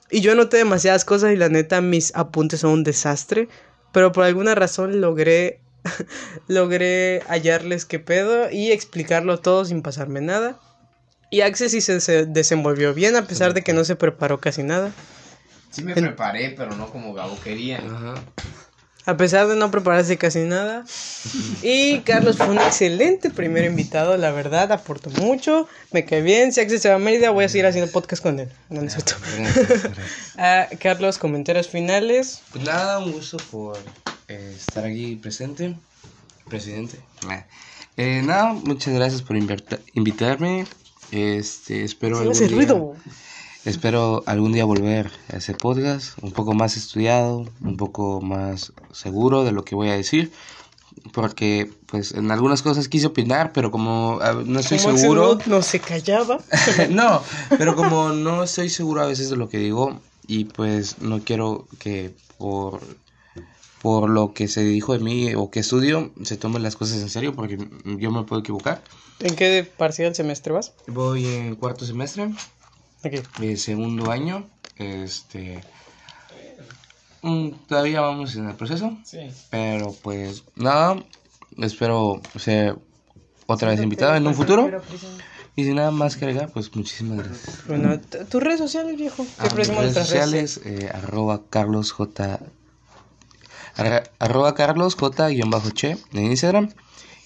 Y 0.09 0.21
yo 0.21 0.31
anoté 0.31 0.57
demasiadas 0.57 1.05
cosas 1.05 1.31
y 1.31 1.37
la 1.37 1.49
neta 1.49 1.79
mis 1.81 2.13
apuntes 2.15 2.61
son 2.61 2.71
un 2.71 2.83
desastre. 2.83 3.47
Pero 3.93 4.11
por 4.11 4.23
alguna 4.23 4.55
razón 4.55 4.99
logré 4.99 5.59
logré 6.47 7.21
hallarles 7.27 7.85
qué 7.85 7.99
pedo 7.99 8.49
y 8.51 8.71
explicarlo 8.71 9.39
todo 9.39 9.65
sin 9.65 9.81
pasarme 9.81 10.21
nada. 10.21 10.59
Y 11.31 11.41
Axel 11.41 11.69
sí 11.69 11.81
se, 11.81 12.01
se 12.01 12.25
desenvolvió 12.25 12.93
bien 12.93 13.15
a 13.15 13.25
pesar 13.25 13.53
de 13.53 13.63
que 13.63 13.73
no 13.73 13.85
se 13.85 13.95
preparó 13.95 14.39
casi 14.39 14.63
nada. 14.63 14.91
Sí 15.71 15.81
me 15.81 15.93
preparé, 15.95 16.53
pero 16.57 16.75
no 16.75 16.91
como 16.91 17.13
Gabo 17.13 17.39
quería. 17.41 17.77
Ajá. 17.77 18.15
A 19.05 19.17
pesar 19.17 19.47
de 19.47 19.55
no 19.55 19.71
prepararse 19.71 20.17
casi 20.17 20.39
nada. 20.39 20.85
Y 21.63 21.99
Carlos 22.01 22.37
fue 22.37 22.49
un 22.49 22.59
excelente 22.59 23.29
primer 23.31 23.63
invitado, 23.63 24.15
la 24.17 24.31
verdad, 24.31 24.71
aportó 24.71 25.09
mucho, 25.09 25.67
me 25.91 26.05
cae 26.05 26.21
bien. 26.21 26.51
Si 26.51 26.59
Axel 26.59 26.79
se 26.79 26.89
va 26.89 26.95
a 26.95 26.99
Mérida, 26.99 27.31
voy 27.31 27.45
a 27.45 27.49
seguir 27.49 27.65
haciendo 27.65 27.89
podcast 27.91 28.21
con 28.21 28.39
él. 28.39 28.49
No, 28.69 28.81
no 28.81 28.87
es 28.87 28.93
cierto. 28.93 29.15
Ah, 30.37 30.67
Carlos, 30.79 31.17
comentarios 31.17 31.67
finales. 31.67 32.41
Pues 32.51 32.65
nada, 32.65 32.99
un 32.99 33.11
gusto 33.11 33.37
por 33.49 33.77
eh, 34.27 34.53
estar 34.55 34.85
aquí 34.85 35.15
presente. 35.15 35.75
Presidente. 36.47 36.99
Eh, 37.97 38.21
nada, 38.23 38.53
muchas 38.53 38.93
gracias 38.93 39.21
por 39.21 39.35
invitarme. 39.93 40.65
Este, 41.11 41.83
espero 41.83 42.19
algún 42.19 42.33
día, 42.33 42.47
ruido. 42.47 42.95
espero 43.65 44.23
algún 44.25 44.53
día 44.53 44.63
volver 44.65 45.11
a 45.31 45.37
ese 45.37 45.53
podcast, 45.53 46.17
un 46.21 46.31
poco 46.31 46.53
más 46.53 46.77
estudiado, 46.77 47.45
un 47.61 47.77
poco 47.77 48.21
más 48.21 48.71
seguro 48.93 49.43
de 49.43 49.51
lo 49.51 49.65
que 49.65 49.75
voy 49.75 49.89
a 49.89 49.93
decir, 49.93 50.31
porque 51.11 51.69
pues 51.87 52.13
en 52.13 52.31
algunas 52.31 52.61
cosas 52.61 52.87
quise 52.87 53.07
opinar, 53.07 53.51
pero 53.51 53.71
como 53.71 54.19
ah, 54.21 54.41
no 54.45 54.59
estoy 54.59 54.79
Como 54.79 54.97
seguro, 54.97 55.39
no, 55.45 55.57
no 55.57 55.61
se 55.61 55.79
callaba. 55.79 56.39
no, 56.89 57.21
pero 57.57 57.75
como 57.75 58.09
no 58.09 58.43
estoy 58.43 58.69
seguro 58.69 59.01
a 59.01 59.07
veces 59.07 59.29
de 59.29 59.35
lo 59.35 59.49
que 59.49 59.57
digo 59.57 59.99
y 60.27 60.45
pues 60.45 61.01
no 61.01 61.19
quiero 61.19 61.67
que 61.79 62.13
por 62.37 62.79
por 63.81 64.09
lo 64.09 64.33
que 64.33 64.47
se 64.47 64.61
dijo 64.63 64.93
de 64.93 64.99
mí 64.99 65.33
o 65.35 65.49
que 65.49 65.61
estudio 65.61 66.11
se 66.23 66.37
tomen 66.37 66.61
las 66.63 66.75
cosas 66.75 67.01
en 67.01 67.09
serio 67.09 67.33
porque 67.35 67.57
yo 67.97 68.11
me 68.11 68.23
puedo 68.23 68.41
equivocar. 68.41 68.81
¿En 69.19 69.35
qué 69.35 69.63
parcial 69.77 70.13
semestre 70.15 70.53
vas? 70.53 70.73
Voy 70.87 71.25
en 71.25 71.55
cuarto 71.55 71.85
semestre, 71.85 72.31
Aquí. 73.03 73.19
eh, 73.41 73.57
segundo 73.57 74.11
año, 74.11 74.47
este 74.77 75.61
mm, 77.21 77.49
todavía 77.67 78.01
vamos 78.01 78.35
en 78.35 78.49
el 78.49 78.55
proceso, 78.55 78.97
Sí. 79.03 79.19
pero 79.49 79.95
pues 80.01 80.43
nada, 80.55 81.03
espero 81.57 82.21
ser 82.37 82.77
otra 83.47 83.69
vez 83.69 83.81
invitado 83.81 84.15
en 84.15 84.27
un 84.27 84.33
futuro. 84.35 84.69
Y 85.55 85.65
sin 85.65 85.75
nada 85.75 85.91
más 85.91 86.15
que 86.15 86.23
agregar, 86.25 86.49
pues 86.53 86.73
muchísimas 86.75 87.17
gracias. 87.27 87.67
Bueno, 87.67 87.99
tus 87.99 88.41
redes 88.41 88.57
sociales, 88.59 88.95
viejo. 88.95 89.25
Ah, 89.37 89.49
¿Qué 89.49 89.55
mis 89.55 89.67
decimos 89.67 89.81
redes 89.83 89.93
sociales, 89.97 90.61
eh, 90.63 90.89
arroba 90.93 91.41
Carlos 91.49 91.91
J. 91.91 92.35
arra- 92.35 92.39
arroba 94.19 94.53
Carlos 94.55 94.95
J 94.95 95.29
guion 95.29 95.49
bajo 95.49 95.69
Che 95.71 95.97
en 96.13 96.25
Instagram. 96.25 96.69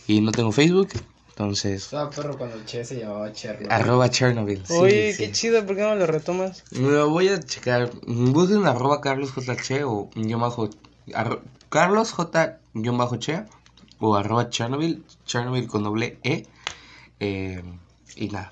Y 0.07 0.22
no 0.22 0.31
tengo 0.31 0.51
Facebook, 0.51 0.89
entonces 1.30 1.84
Estaba 1.85 2.09
perro 2.11 2.38
cuando 2.38 2.55
el 2.57 2.65
Che 2.65 2.85
se 2.85 2.99
llamaba 2.99 3.31
Chernobyl. 3.34 3.72
arroba 3.72 4.09
Chernobyl. 4.09 4.63
sí, 4.67 4.73
Oye, 4.73 5.13
sí. 5.13 5.23
qué 5.26 5.31
chido, 5.31 5.65
¿por 5.65 5.76
qué 5.76 5.81
no 5.81 5.95
lo 5.95 6.05
retomas? 6.05 6.63
Lo 6.72 7.09
voy 7.09 7.30
a 7.30 7.39
checar. 7.39 7.89
Busquen 8.05 8.65
arroba 8.67 9.01
Carlos 9.01 9.31
J. 9.31 9.55
Che 9.55 9.84
o 9.84 10.09
guion 10.15 10.41
bajo 10.41 10.69
arro- 11.13 11.41
Carlos 11.69 12.11
J. 12.11 12.59
guion 12.73 12.97
bajo 12.97 13.17
Che 13.17 13.43
o 13.99 14.15
arroba 14.15 14.49
Chernobyl, 14.49 15.03
Chernobyl 15.26 15.67
con 15.67 15.84
doble 15.84 16.19
E. 16.23 16.45
Eh, 17.19 17.63
y 18.15 18.27
nada. 18.30 18.51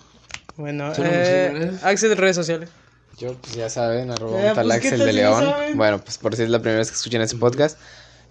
Bueno, 0.58 0.92
eh. 0.98 1.72
Axel, 1.84 2.16
redes 2.18 2.36
sociales. 2.36 2.70
Yo, 3.18 3.34
pues 3.36 3.54
ya 3.56 3.70
saben, 3.70 4.10
arroba 4.12 4.42
Eh, 4.42 4.50
un 4.50 4.56
tal 4.56 4.68
pues, 4.68 4.80
¿qué 4.82 4.88
Axel 4.90 5.06
de 5.06 5.14
León. 5.14 5.44
saben? 5.44 5.78
Bueno, 5.78 6.00
pues 6.00 6.18
por 6.18 6.36
si 6.36 6.44
es 6.44 6.50
la 6.50 6.60
primera 6.60 6.80
vez 6.80 6.90
que 6.90 6.96
escuchan 6.96 7.22
este 7.22 7.38
podcast, 7.38 7.78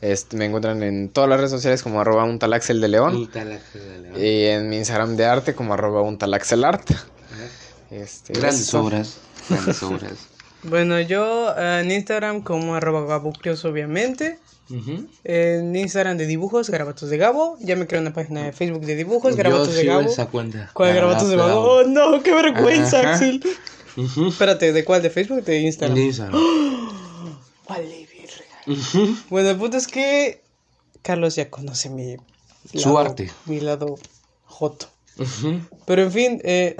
este, 0.01 0.37
me 0.37 0.47
encuentran 0.47 0.83
en 0.83 1.09
todas 1.09 1.31
las 1.31 1.39
redes 1.39 1.53
sociales 1.53 1.83
como 1.83 2.01
arroba 2.01 2.25
un 2.25 2.39
tal 2.39 2.53
Axel 2.53 2.81
de 2.81 2.89
León. 2.89 3.31
Y 4.17 4.45
en 4.47 4.69
mi 4.69 4.77
Instagram 4.79 5.17
de 5.17 5.25
arte 5.27 5.55
como 5.55 5.75
arroba 5.75 6.03
un 6.03 6.19
tal 6.19 6.35
Axel 6.35 6.65
Art. 6.65 6.91
Este, 7.91 8.33
Grandes 8.33 8.73
obras. 8.75 9.19
Grandes 9.49 9.83
obras. 9.83 10.13
Bueno, 10.65 11.01
yo 11.01 11.55
eh, 11.57 11.81
en 11.83 11.91
Instagram 11.91 12.43
como 12.43 12.75
arroba 12.75 13.05
gabucrios, 13.07 13.65
obviamente. 13.65 14.39
En 15.25 15.77
Instagram 15.77 16.17
de 16.17 16.27
dibujos, 16.27 16.71
Garabatos 16.71 17.11
de 17.11 17.19
Gabo. 17.19 17.59
Ya 17.61 17.77
me 17.77 17.87
creo 17.87 18.01
una 18.01 18.15
página 18.15 18.45
de 18.45 18.53
Facebook 18.53 18.87
de 18.87 18.95
dibujos, 18.97 19.37
Garabatos 19.37 19.69
Yo 19.69 19.75
de 19.75 19.81
sigo 19.83 19.95
Gabo. 19.99 20.09
esa 20.11 20.27
cuenta. 20.27 20.71
¿Cuál 20.73 20.95
Garabatos 20.95 21.29
de 21.29 21.37
Gabo. 21.37 21.49
Gabo? 21.49 21.73
Oh, 21.75 21.83
no, 21.85 22.23
qué 22.23 22.33
vergüenza, 22.35 23.01
Ajá. 23.01 23.13
Axel. 23.13 23.43
Ujú. 23.97 24.29
Espérate, 24.29 24.73
¿de 24.73 24.85
cuál? 24.85 25.03
¿De 25.03 25.11
Facebook 25.11 25.39
o 25.39 25.43
de 25.43 25.61
Instagram? 25.61 25.99
Instagram. 25.99 26.41
Vale, 27.69 28.09
verga. 28.13 28.81
Ujú. 28.81 29.17
Bueno, 29.31 29.51
el 29.51 29.57
punto 29.57 29.77
es 29.77 29.87
que 29.87 30.43
Carlos 31.03 31.37
ya 31.37 31.51
conoce 31.51 31.91
mi 31.91 32.17
Su 32.75 32.99
arte. 32.99 33.31
Mi 33.47 33.61
lado 33.61 33.97
joto. 34.45 34.89
Ujú. 35.19 35.61
Pero 35.87 36.03
en 36.03 36.13
fin, 36.13 36.41
eh, 36.45 36.77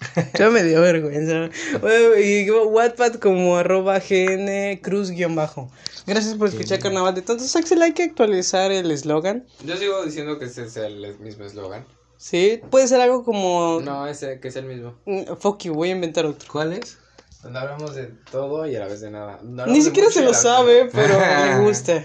ya 0.38 0.50
me 0.50 0.62
dio 0.62 0.80
vergüenza. 0.80 1.50
Bueno, 1.80 2.18
y 2.18 2.50
Wattpad 2.50 3.14
como 3.16 3.56
arroba 3.56 3.98
gn 4.00 4.76
cruz 4.82 5.10
guion 5.10 5.34
bajo. 5.34 5.70
Gracias 6.06 6.34
por 6.34 6.48
escuchar 6.48 6.80
Carnaval 6.80 7.14
de 7.14 7.22
Tontos. 7.22 7.54
Axel, 7.54 7.80
hay 7.80 7.92
que 7.92 8.02
actualizar 8.02 8.72
el 8.72 8.90
eslogan. 8.90 9.46
Yo 9.64 9.76
sigo 9.76 10.04
diciendo 10.04 10.38
que 10.38 10.46
ese 10.46 10.64
es 10.64 10.76
el 10.76 11.16
mismo 11.20 11.44
eslogan. 11.44 11.84
Sí, 12.22 12.60
puede 12.70 12.86
ser 12.86 13.00
algo 13.00 13.24
como... 13.24 13.80
No, 13.82 14.06
ese 14.06 14.38
que 14.38 14.46
es 14.46 14.54
el 14.54 14.64
mismo. 14.64 14.94
Fuck 15.40 15.64
you, 15.64 15.74
voy 15.74 15.88
a 15.88 15.92
inventar 15.92 16.24
otro. 16.24 16.48
¿Cuál 16.52 16.72
es? 16.72 16.96
Donde 17.42 17.58
hablamos 17.58 17.96
de 17.96 18.12
todo 18.30 18.64
y 18.64 18.76
a 18.76 18.78
la 18.78 18.86
vez 18.86 19.00
de 19.00 19.10
nada. 19.10 19.40
No 19.42 19.66
Ni 19.66 19.82
siquiera 19.82 20.08
se 20.08 20.22
lo 20.22 20.32
sabe, 20.32 20.88
pero 20.92 21.18
le 21.46 21.58
gusta. 21.66 22.04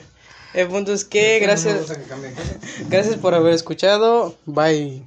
El 0.55 0.69
punto 0.69 0.91
es 0.91 1.05
que 1.05 1.37
me 1.39 1.45
gracias, 1.45 1.77
gusta 1.81 1.97
que 1.97 2.33
gracias 2.89 3.17
por 3.17 3.35
haber 3.35 3.53
escuchado. 3.53 4.35
Bye. 4.47 5.05